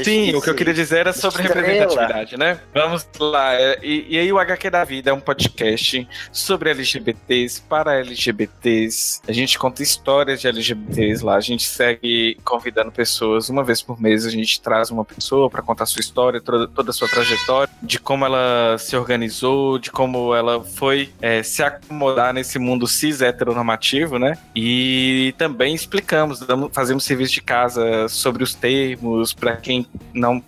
Sim, 0.05 0.27
de 0.31 0.37
o 0.37 0.41
que 0.43 0.51
eu 0.51 0.55
queria 0.55 0.73
dizer 0.75 0.99
era 0.99 1.13
sobre 1.13 1.43
Estrela. 1.43 1.67
representatividade, 1.67 2.37
né? 2.39 2.61
Vamos 2.75 3.07
lá. 3.19 3.55
é, 3.55 3.79
E, 3.83 4.07
e 4.11 4.19
aí, 4.19 4.33
o 4.33 4.39
HQ 4.39 4.71
da 4.71 4.85
Vida 4.85 5.11
é 5.11 5.13
um 5.13 5.21
podcast 5.21 6.07
sobre 6.31 6.71
LGBTs, 6.71 7.63
para 7.69 7.95
LGBTs. 7.99 9.21
A 9.27 9.33
gente 9.33 9.59
conta 9.59 9.83
histórias 9.83 10.41
de 10.41 10.49
LGBTs 10.49 11.25
lá. 11.25 11.37
A 11.37 11.41
gente 11.41 11.65
segue 11.65 12.37
convidando 12.45 12.91
pessoas. 12.91 13.49
Uma 13.49 13.65
vez 13.65 13.83
por 13.83 14.01
mês, 14.01 14.25
a 14.27 14.31
gente 14.31 14.61
traz 14.61 14.91
uma 14.91 15.05
pessoa 15.05 15.51
para 15.51 15.63
contar 15.63 15.87
sua 15.87 16.01
história, 16.01 16.41
toda, 16.41 16.67
toda 16.69 16.91
a 16.91 16.95
sua 16.95 17.09
trajetória, 17.09 17.73
de 17.83 17.99
como 17.99 18.25
ela 18.25 18.77
se 18.79 18.97
organizou, 18.97 19.79
de 19.79 19.91
como 19.91 20.35
ela 20.35 20.63
foi 20.65 21.11
é, 21.21 21.43
se 21.43 21.63
acomodar 21.63 22.33
nesse 22.33 22.59
mundo 22.59 22.87
cis 22.87 23.21
heteronormativo, 23.21 24.19
né? 24.19 24.39
E 24.55 25.35
também 25.37 25.75
explicamos, 25.75 26.41
damos- 26.41 26.71
fazemos 26.73 27.05
serviço 27.05 27.33
de 27.35 27.43
casa 27.43 28.09
sobre 28.09 28.43
os 28.43 28.55
termos, 28.55 29.32
para 29.35 29.53
para 29.53 29.61
quem 29.61 29.87
não 30.15 30.43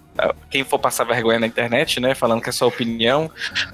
quem 0.48 0.62
for 0.62 0.78
passar 0.78 1.02
vergonha 1.02 1.40
na 1.40 1.46
internet, 1.46 1.98
né, 1.98 2.14
falando 2.14 2.40
que 2.40 2.48
é 2.48 2.52
sua 2.52 2.68
opinião, 2.68 3.28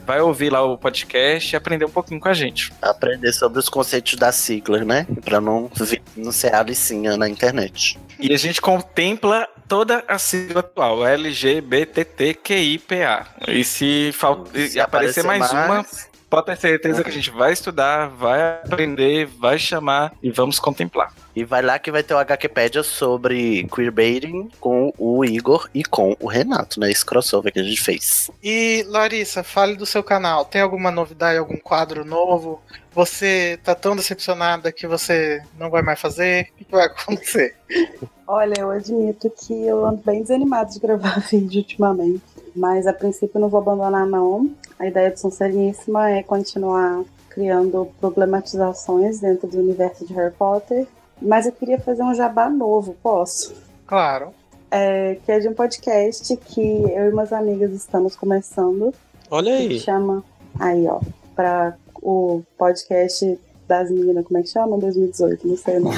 vai 0.06 0.22
ouvir 0.22 0.50
lá 0.50 0.62
o 0.62 0.78
podcast 0.78 1.54
e 1.54 1.56
aprender 1.56 1.84
um 1.84 1.90
pouquinho 1.90 2.18
com 2.18 2.28
a 2.28 2.34
gente. 2.34 2.72
Aprender 2.80 3.30
sobre 3.34 3.58
os 3.58 3.68
conceitos 3.68 4.14
das 4.14 4.36
siglas, 4.36 4.86
né? 4.86 5.06
Pra 5.22 5.38
não, 5.38 5.70
não 6.16 6.32
ser 6.32 6.54
alicinha 6.54 7.18
na 7.18 7.28
internet. 7.28 7.98
E 8.18 8.32
a 8.32 8.38
gente 8.38 8.58
contempla 8.58 9.46
toda 9.68 10.02
a 10.08 10.18
sigla 10.18 10.60
atual, 10.60 11.06
LGBTQIPA. 11.06 13.26
E 13.48 13.62
se, 13.62 14.10
fal... 14.14 14.46
se 14.46 14.80
aparecer, 14.80 14.80
aparecer 14.80 15.24
mais, 15.24 15.52
mais, 15.52 15.52
uma, 15.52 15.84
pode 16.30 16.46
ter 16.46 16.56
certeza 16.56 17.02
que 17.02 17.10
a 17.10 17.12
gente 17.12 17.30
vai 17.30 17.52
estudar, 17.52 18.08
vai 18.08 18.40
aprender, 18.40 19.26
vai 19.26 19.58
chamar 19.58 20.12
e 20.22 20.30
vamos 20.30 20.60
contemplar. 20.60 21.12
E 21.34 21.44
vai 21.44 21.60
lá 21.60 21.78
que 21.78 21.90
vai 21.90 22.02
ter 22.04 22.14
o 22.14 22.18
HQpedia 22.18 22.84
sobre 22.84 23.66
queerbaiting 23.74 24.48
com 24.60 24.92
o 24.96 25.24
Igor 25.24 25.68
e 25.74 25.84
com 25.84 26.16
o 26.20 26.28
Renato, 26.28 26.78
né? 26.78 26.90
Esse 26.90 27.04
crossover 27.04 27.52
que 27.52 27.58
a 27.58 27.64
gente 27.64 27.80
fez. 27.80 28.30
E 28.42 28.84
Larissa, 28.88 29.42
fale 29.42 29.76
do 29.76 29.84
seu 29.84 30.02
canal. 30.02 30.44
Tem 30.44 30.60
alguma 30.60 30.90
novidade, 30.90 31.38
algum 31.38 31.56
quadro 31.56 32.04
novo? 32.04 32.60
Você 32.92 33.58
tá 33.64 33.74
tão 33.74 33.96
decepcionada 33.96 34.72
que 34.72 34.86
você 34.86 35.42
não 35.58 35.70
vai 35.70 35.82
mais 35.82 36.00
fazer? 36.00 36.48
O 36.60 36.64
que 36.64 36.70
vai 36.70 36.86
acontecer? 36.86 37.56
Olha, 38.26 38.54
eu 38.60 38.70
admito 38.70 39.28
que 39.30 39.66
eu 39.66 39.84
ando 39.84 40.02
bem 40.04 40.22
desanimado 40.22 40.72
de 40.72 40.78
gravar 40.78 41.18
vídeo 41.30 41.58
ultimamente. 41.58 42.22
Mas 42.60 42.86
a 42.86 42.92
princípio 42.92 43.40
não 43.40 43.48
vou 43.48 43.60
abandonar, 43.60 44.06
não. 44.06 44.50
A 44.78 44.86
ideia 44.86 45.10
do 45.10 45.18
Sonseríssima 45.18 46.10
é 46.10 46.22
continuar 46.22 47.02
criando 47.30 47.88
problematizações 48.00 49.20
dentro 49.20 49.48
do 49.48 49.58
universo 49.58 50.06
de 50.06 50.12
Harry 50.12 50.34
Potter 50.34 50.86
mas 51.20 51.46
eu 51.46 51.52
queria 51.52 51.78
fazer 51.78 52.02
um 52.02 52.14
jabá 52.14 52.48
novo, 52.48 52.96
posso? 53.02 53.54
Claro. 53.86 54.32
É, 54.70 55.16
que 55.24 55.32
é 55.32 55.38
de 55.38 55.48
um 55.48 55.54
podcast 55.54 56.34
que 56.36 56.60
eu 56.60 57.08
e 57.08 57.12
umas 57.12 57.32
amigas 57.32 57.72
estamos 57.72 58.16
começando. 58.16 58.94
Olha 59.30 59.52
aí. 59.52 59.68
Que 59.68 59.80
chama. 59.80 60.24
Aí, 60.58 60.86
ó. 60.86 61.00
Pra 61.34 61.76
o 62.02 62.42
podcast 62.56 63.38
das 63.70 63.88
meninas, 63.88 64.26
como 64.26 64.40
é 64.40 64.42
que 64.42 64.48
chama? 64.48 64.76
2018, 64.78 65.46
não 65.46 65.56
sei 65.56 65.76
o 65.76 65.80
nome. 65.80 65.96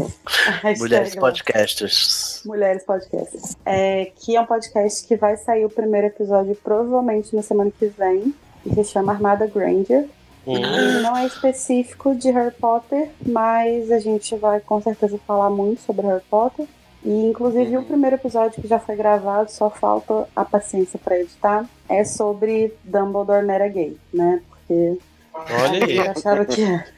Mulheres 0.80 1.14
Podcasters. 1.14 2.40
Mulheres 2.46 2.82
Podcasters. 2.82 3.56
É, 3.66 4.10
que 4.16 4.34
é 4.34 4.40
um 4.40 4.46
podcast 4.46 5.06
que 5.06 5.14
vai 5.14 5.36
sair 5.36 5.66
o 5.66 5.70
primeiro 5.70 6.06
episódio 6.06 6.56
provavelmente 6.64 7.36
na 7.36 7.42
semana 7.42 7.70
que 7.78 7.86
vem. 7.86 8.34
Que 8.62 8.70
se 8.82 8.84
chama 8.84 9.12
Armada 9.12 9.46
Granger. 9.46 10.08
Uhum. 10.46 11.02
Não 11.02 11.14
é 11.14 11.26
específico 11.26 12.14
de 12.14 12.30
Harry 12.30 12.54
Potter, 12.54 13.10
mas 13.20 13.90
a 13.90 13.98
gente 13.98 14.34
vai 14.36 14.60
com 14.60 14.80
certeza 14.80 15.18
falar 15.26 15.50
muito 15.50 15.82
sobre 15.82 16.06
Harry 16.06 16.24
Potter. 16.30 16.66
E 17.04 17.26
inclusive 17.26 17.76
uhum. 17.76 17.82
o 17.82 17.84
primeiro 17.84 18.16
episódio 18.16 18.62
que 18.62 18.66
já 18.66 18.78
foi 18.78 18.96
gravado, 18.96 19.50
só 19.50 19.68
falta 19.68 20.26
a 20.34 20.42
paciência 20.42 20.98
para 20.98 21.20
editar, 21.20 21.68
é 21.86 22.02
sobre 22.02 22.72
Dumbledore 22.82 23.44
não 23.44 23.52
era 23.52 23.68
gay, 23.68 23.94
né? 24.10 24.40
Porque 24.48 24.98
Olha 25.34 25.84
aí. 25.84 25.98
achava 25.98 26.46
que 26.46 26.62
era. 26.62 26.93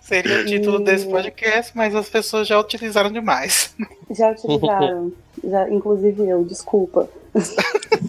Seria 0.00 0.40
o 0.40 0.46
título 0.46 0.80
e... 0.80 0.84
desse 0.84 1.06
podcast, 1.06 1.76
mas 1.76 1.94
as 1.94 2.08
pessoas 2.08 2.48
já 2.48 2.58
utilizaram 2.58 3.12
demais. 3.12 3.74
Já 4.10 4.30
utilizaram. 4.30 5.12
já, 5.44 5.68
inclusive 5.68 6.26
eu, 6.26 6.42
desculpa. 6.44 7.10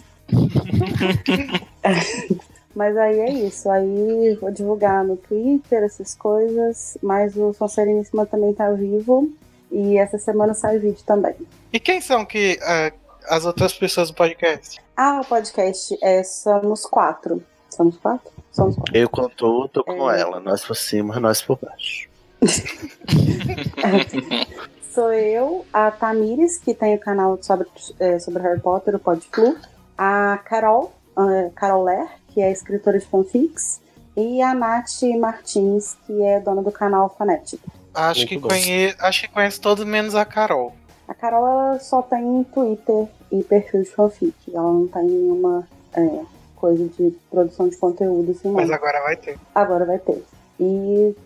Mas 2.74 2.96
aí 2.96 3.20
é 3.20 3.30
isso. 3.30 3.68
Aí 3.68 4.38
vou 4.40 4.50
divulgar 4.50 5.04
no 5.04 5.16
Twitter 5.16 5.82
essas 5.82 6.14
coisas. 6.14 6.96
Mas 7.02 7.36
o 7.36 7.52
Sonsereníssima 7.52 8.24
também 8.24 8.54
tá 8.54 8.70
vivo. 8.70 9.30
E 9.70 9.98
essa 9.98 10.18
semana 10.18 10.54
sai 10.54 10.78
vídeo 10.78 11.02
também. 11.04 11.34
E 11.72 11.78
quem 11.78 12.00
são 12.00 12.24
que 12.24 12.58
uh, 12.62 12.96
as 13.28 13.44
outras 13.44 13.74
pessoas 13.74 14.08
do 14.08 14.14
podcast? 14.14 14.80
Ah, 14.96 15.20
o 15.20 15.24
podcast 15.24 15.98
é 16.02 16.22
Somos 16.22 16.86
Quatro. 16.86 17.42
Somos 17.68 17.96
quatro? 17.98 18.32
Somos 18.52 18.76
quatro. 18.76 18.96
Eu 18.96 19.08
conto, 19.08 19.68
tô 19.68 19.84
com 19.84 20.10
é... 20.10 20.20
ela. 20.20 20.40
Nós 20.40 20.64
por 20.64 20.76
cima, 20.76 21.20
nós 21.20 21.42
por 21.42 21.58
baixo. 21.60 22.08
Sou 24.92 25.12
eu, 25.12 25.64
a 25.72 25.90
Tamires, 25.90 26.58
que 26.58 26.74
tem 26.74 26.96
o 26.96 26.98
canal 26.98 27.38
sobre, 27.40 27.68
é, 28.00 28.18
sobre 28.18 28.42
Harry 28.42 28.60
Potter, 28.60 28.96
o 28.96 28.98
Podflu. 28.98 29.56
A 29.96 30.38
Carol, 30.44 30.92
uh, 31.16 31.50
Carol 31.54 31.84
Ler, 31.84 32.08
que 32.28 32.40
é 32.40 32.50
escritora 32.50 32.98
de 32.98 33.06
fanfics, 33.06 33.80
e 34.16 34.42
a 34.42 34.54
Nath 34.54 35.02
Martins, 35.18 35.96
que 36.06 36.22
é 36.22 36.40
dona 36.40 36.62
do 36.62 36.72
canal 36.72 37.14
Fanético. 37.16 37.70
Acho 37.94 38.26
que, 38.26 38.40
conhe... 38.40 38.94
Acho 38.98 39.22
que 39.22 39.28
conheço 39.28 39.60
todos 39.60 39.84
menos 39.84 40.14
a 40.14 40.24
Carol. 40.24 40.74
A 41.06 41.14
Carol 41.14 41.46
ela 41.46 41.78
só 41.78 42.02
tem 42.02 42.44
Twitter 42.44 43.06
e 43.30 43.42
perfil 43.42 43.82
de 43.82 43.90
fanfic. 43.90 44.34
Ela 44.52 44.72
não 44.72 44.88
tem 44.88 45.04
nenhuma 45.04 45.68
é, 45.92 46.20
coisa 46.60 46.86
de 46.88 47.14
produção 47.30 47.68
de 47.68 47.76
conteúdo 47.76 48.32
assim, 48.32 48.50
Mas 48.50 48.70
agora 48.70 49.00
vai 49.02 49.16
ter. 49.16 49.38
Agora 49.54 49.84
vai 49.84 49.98
ter. 49.98 50.22
E 50.60 51.16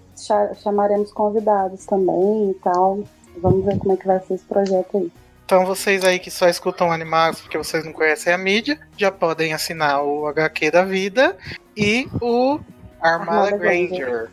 chamaremos 0.62 1.12
convidados 1.12 1.85
também 1.85 2.51
e 2.51 2.55
tal. 2.55 3.01
Vamos 3.39 3.65
ver 3.65 3.78
como 3.78 3.93
é 3.93 3.97
que 3.97 4.06
vai 4.06 4.20
ser 4.20 4.35
esse 4.35 4.44
projeto 4.44 4.97
aí. 4.97 5.12
Então 5.44 5.66
vocês 5.66 6.05
aí 6.05 6.19
que 6.19 6.31
só 6.31 6.48
escutam 6.48 6.90
animais 6.90 7.40
porque 7.40 7.59
vocês 7.59 7.85
não 7.85 7.93
conhecem 7.93 8.32
a 8.32 8.39
mídia, 8.39 8.78
já 8.97 9.11
podem 9.11 9.52
assinar 9.52 10.02
o 10.02 10.27
HQ 10.28 10.70
da 10.70 10.85
vida 10.85 11.36
e 11.77 12.09
o 12.20 12.59
Armada 13.01 13.56
Granger. 13.59 14.31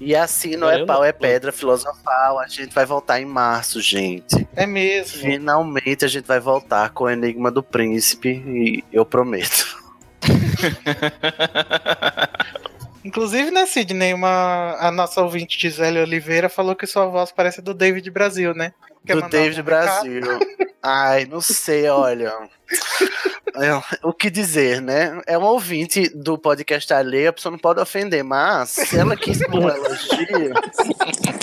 E 0.00 0.16
assim 0.16 0.56
não 0.56 0.70
é 0.70 0.86
pau, 0.86 1.04
é 1.04 1.12
pedra 1.12 1.52
filosofal. 1.52 2.38
A 2.38 2.46
gente 2.46 2.74
vai 2.74 2.86
voltar 2.86 3.20
em 3.20 3.26
março, 3.26 3.80
gente. 3.82 4.48
É 4.56 4.64
mesmo. 4.66 5.20
Finalmente 5.20 6.04
a 6.04 6.08
gente 6.08 6.24
vai 6.24 6.40
voltar 6.40 6.90
com 6.90 7.04
o 7.04 7.10
Enigma 7.10 7.50
do 7.50 7.62
Príncipe 7.62 8.28
e 8.30 8.84
eu 8.90 9.04
prometo. 9.04 9.85
Inclusive, 13.04 13.52
né, 13.52 13.66
Sidney, 13.66 14.12
uma, 14.12 14.76
a 14.80 14.90
nossa 14.90 15.22
ouvinte 15.22 15.60
Gisele 15.60 16.00
Oliveira 16.00 16.48
falou 16.48 16.74
que 16.74 16.88
sua 16.88 17.06
voz 17.06 17.30
parece 17.30 17.62
do 17.62 17.72
David 17.72 18.10
Brasil, 18.10 18.52
né? 18.52 18.72
do 19.04 19.28
David 19.28 19.62
Brasil. 19.62 20.22
Ai, 20.82 21.24
não 21.24 21.40
sei, 21.40 21.88
olha. 21.88 22.32
É, 23.54 23.70
o 24.02 24.12
que 24.12 24.28
dizer, 24.28 24.82
né? 24.82 25.20
É 25.26 25.38
um 25.38 25.44
ouvinte 25.44 26.08
do 26.10 26.36
podcast 26.36 26.92
alheio, 26.92 27.30
a 27.30 27.32
pessoa 27.32 27.52
não 27.52 27.58
pode 27.58 27.80
ofender, 27.80 28.22
mas 28.22 28.70
se 28.70 28.98
ela 28.98 29.16
quis 29.16 29.40
um 29.42 29.68
elogio, 29.68 30.52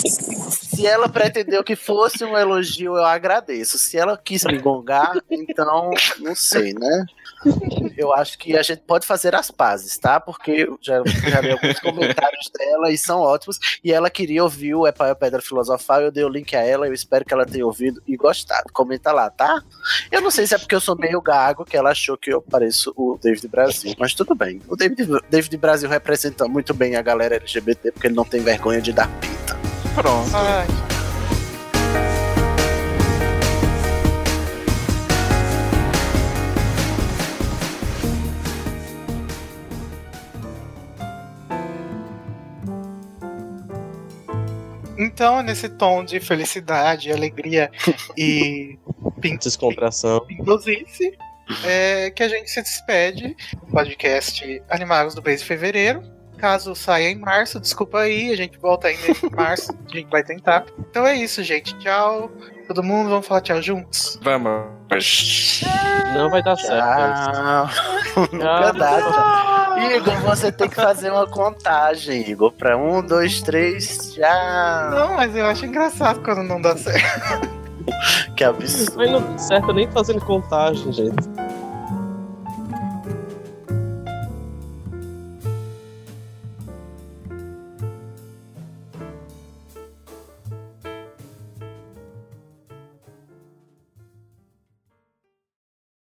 se 0.06 0.86
ela 0.86 1.08
pretendeu 1.08 1.64
que 1.64 1.74
fosse 1.74 2.24
um 2.24 2.36
elogio, 2.36 2.96
eu 2.96 3.04
agradeço. 3.04 3.78
Se 3.78 3.96
ela 3.96 4.16
quis 4.16 4.44
me 4.44 4.58
gongar, 4.58 5.12
então 5.30 5.90
não 6.20 6.34
sei, 6.34 6.74
né? 6.74 7.06
Eu 7.96 8.12
acho 8.12 8.38
que 8.38 8.56
a 8.56 8.62
gente 8.62 8.82
pode 8.82 9.06
fazer 9.06 9.34
as 9.34 9.50
pazes, 9.50 9.96
tá? 9.98 10.18
Porque 10.18 10.68
já, 10.80 11.02
já 11.04 11.40
li 11.40 11.50
alguns 11.52 11.78
comentários 11.80 12.50
dela 12.56 12.90
e 12.90 12.98
são 12.98 13.20
ótimos. 13.20 13.58
E 13.82 13.92
ela 13.92 14.10
queria 14.10 14.42
ouvir 14.42 14.74
o 14.74 14.86
Epaia 14.86 15.14
Pedra 15.14 15.40
Filosofal. 15.40 16.02
Eu 16.02 16.10
dei 16.10 16.24
o 16.24 16.28
link 16.28 16.54
a 16.56 16.62
ela. 16.62 16.86
Eu 16.86 16.92
espero 16.92 17.24
que 17.24 17.32
ela 17.32 17.46
tenha 17.46 17.64
ouvido 17.64 18.02
e 18.06 18.16
gostado. 18.16 18.72
Comenta 18.72 19.12
lá, 19.12 19.30
tá? 19.30 19.62
Eu 20.10 20.20
não 20.20 20.30
sei 20.30 20.46
se 20.46 20.54
é 20.54 20.58
porque 20.58 20.74
eu 20.74 20.80
sou 20.80 20.96
meio 20.96 21.20
gago 21.20 21.64
que 21.64 21.76
ela 21.76 21.90
achou 21.90 22.16
que 22.16 22.32
eu 22.32 22.42
pareço 22.42 22.92
o 22.96 23.18
David 23.22 23.48
Brasil, 23.48 23.94
mas 23.98 24.14
tudo 24.14 24.34
bem. 24.34 24.60
O 24.68 24.76
David, 24.76 25.08
David 25.30 25.56
Brasil 25.56 25.88
representa 25.88 26.48
muito 26.48 26.74
bem 26.74 26.96
a 26.96 27.02
galera 27.02 27.36
LGBT 27.36 27.92
porque 27.92 28.08
ele 28.08 28.14
não 28.14 28.24
tem 28.24 28.40
vergonha 28.40 28.80
de 28.80 28.92
dar 28.92 29.08
pinta. 29.20 29.56
Pronto. 29.94 30.34
Ai. 30.34 30.93
Então, 44.98 45.42
nesse 45.42 45.68
tom 45.68 46.04
de 46.04 46.20
felicidade, 46.20 47.10
alegria 47.12 47.70
e 48.16 48.78
descontração, 49.40 50.24
inclusive, 50.28 51.16
é 51.64 52.10
que 52.10 52.22
a 52.22 52.28
gente 52.28 52.50
se 52.50 52.62
despede 52.62 53.36
do 53.54 53.66
podcast 53.66 54.62
Animagos 54.68 55.14
do 55.14 55.22
mês 55.22 55.40
de 55.40 55.46
fevereiro. 55.46 56.13
Caso 56.38 56.74
saia 56.74 57.10
em 57.10 57.18
março, 57.18 57.60
desculpa 57.60 58.00
aí, 58.00 58.32
a 58.32 58.36
gente 58.36 58.58
volta 58.58 58.88
ainda 58.88 59.06
em 59.08 59.30
março, 59.34 59.72
a 59.72 59.96
gente 59.96 60.10
vai 60.10 60.22
tentar. 60.22 60.66
Então 60.78 61.06
é 61.06 61.14
isso, 61.16 61.42
gente. 61.42 61.76
Tchau. 61.78 62.30
Todo 62.66 62.82
mundo, 62.82 63.10
vamos 63.10 63.26
falar 63.26 63.42
tchau 63.42 63.60
juntos? 63.60 64.18
Vamos. 64.22 64.62
Não 66.14 66.30
vai 66.30 66.42
dar 66.42 66.56
certo. 66.56 67.32
Tchau. 67.32 68.26
Nunca 68.32 68.72
dá. 68.72 69.54
Igor, 69.96 70.20
você 70.20 70.50
tem 70.50 70.68
que 70.68 70.76
fazer 70.76 71.10
uma 71.10 71.26
contagem, 71.26 72.28
Igor. 72.30 72.52
Pra 72.52 72.76
um, 72.76 73.02
dois, 73.02 73.42
três, 73.42 74.14
já. 74.14 74.90
Não, 74.94 75.14
mas 75.14 75.34
eu 75.36 75.44
acho 75.46 75.66
engraçado 75.66 76.22
quando 76.22 76.42
não 76.42 76.60
dá 76.60 76.76
certo. 76.76 77.50
que 78.36 78.44
absurdo. 78.44 78.96
Mas 78.96 79.10
não 79.10 79.20
dá 79.20 79.38
certo 79.38 79.72
nem 79.72 79.90
fazendo 79.90 80.20
contagem, 80.20 80.92
gente. 80.92 81.28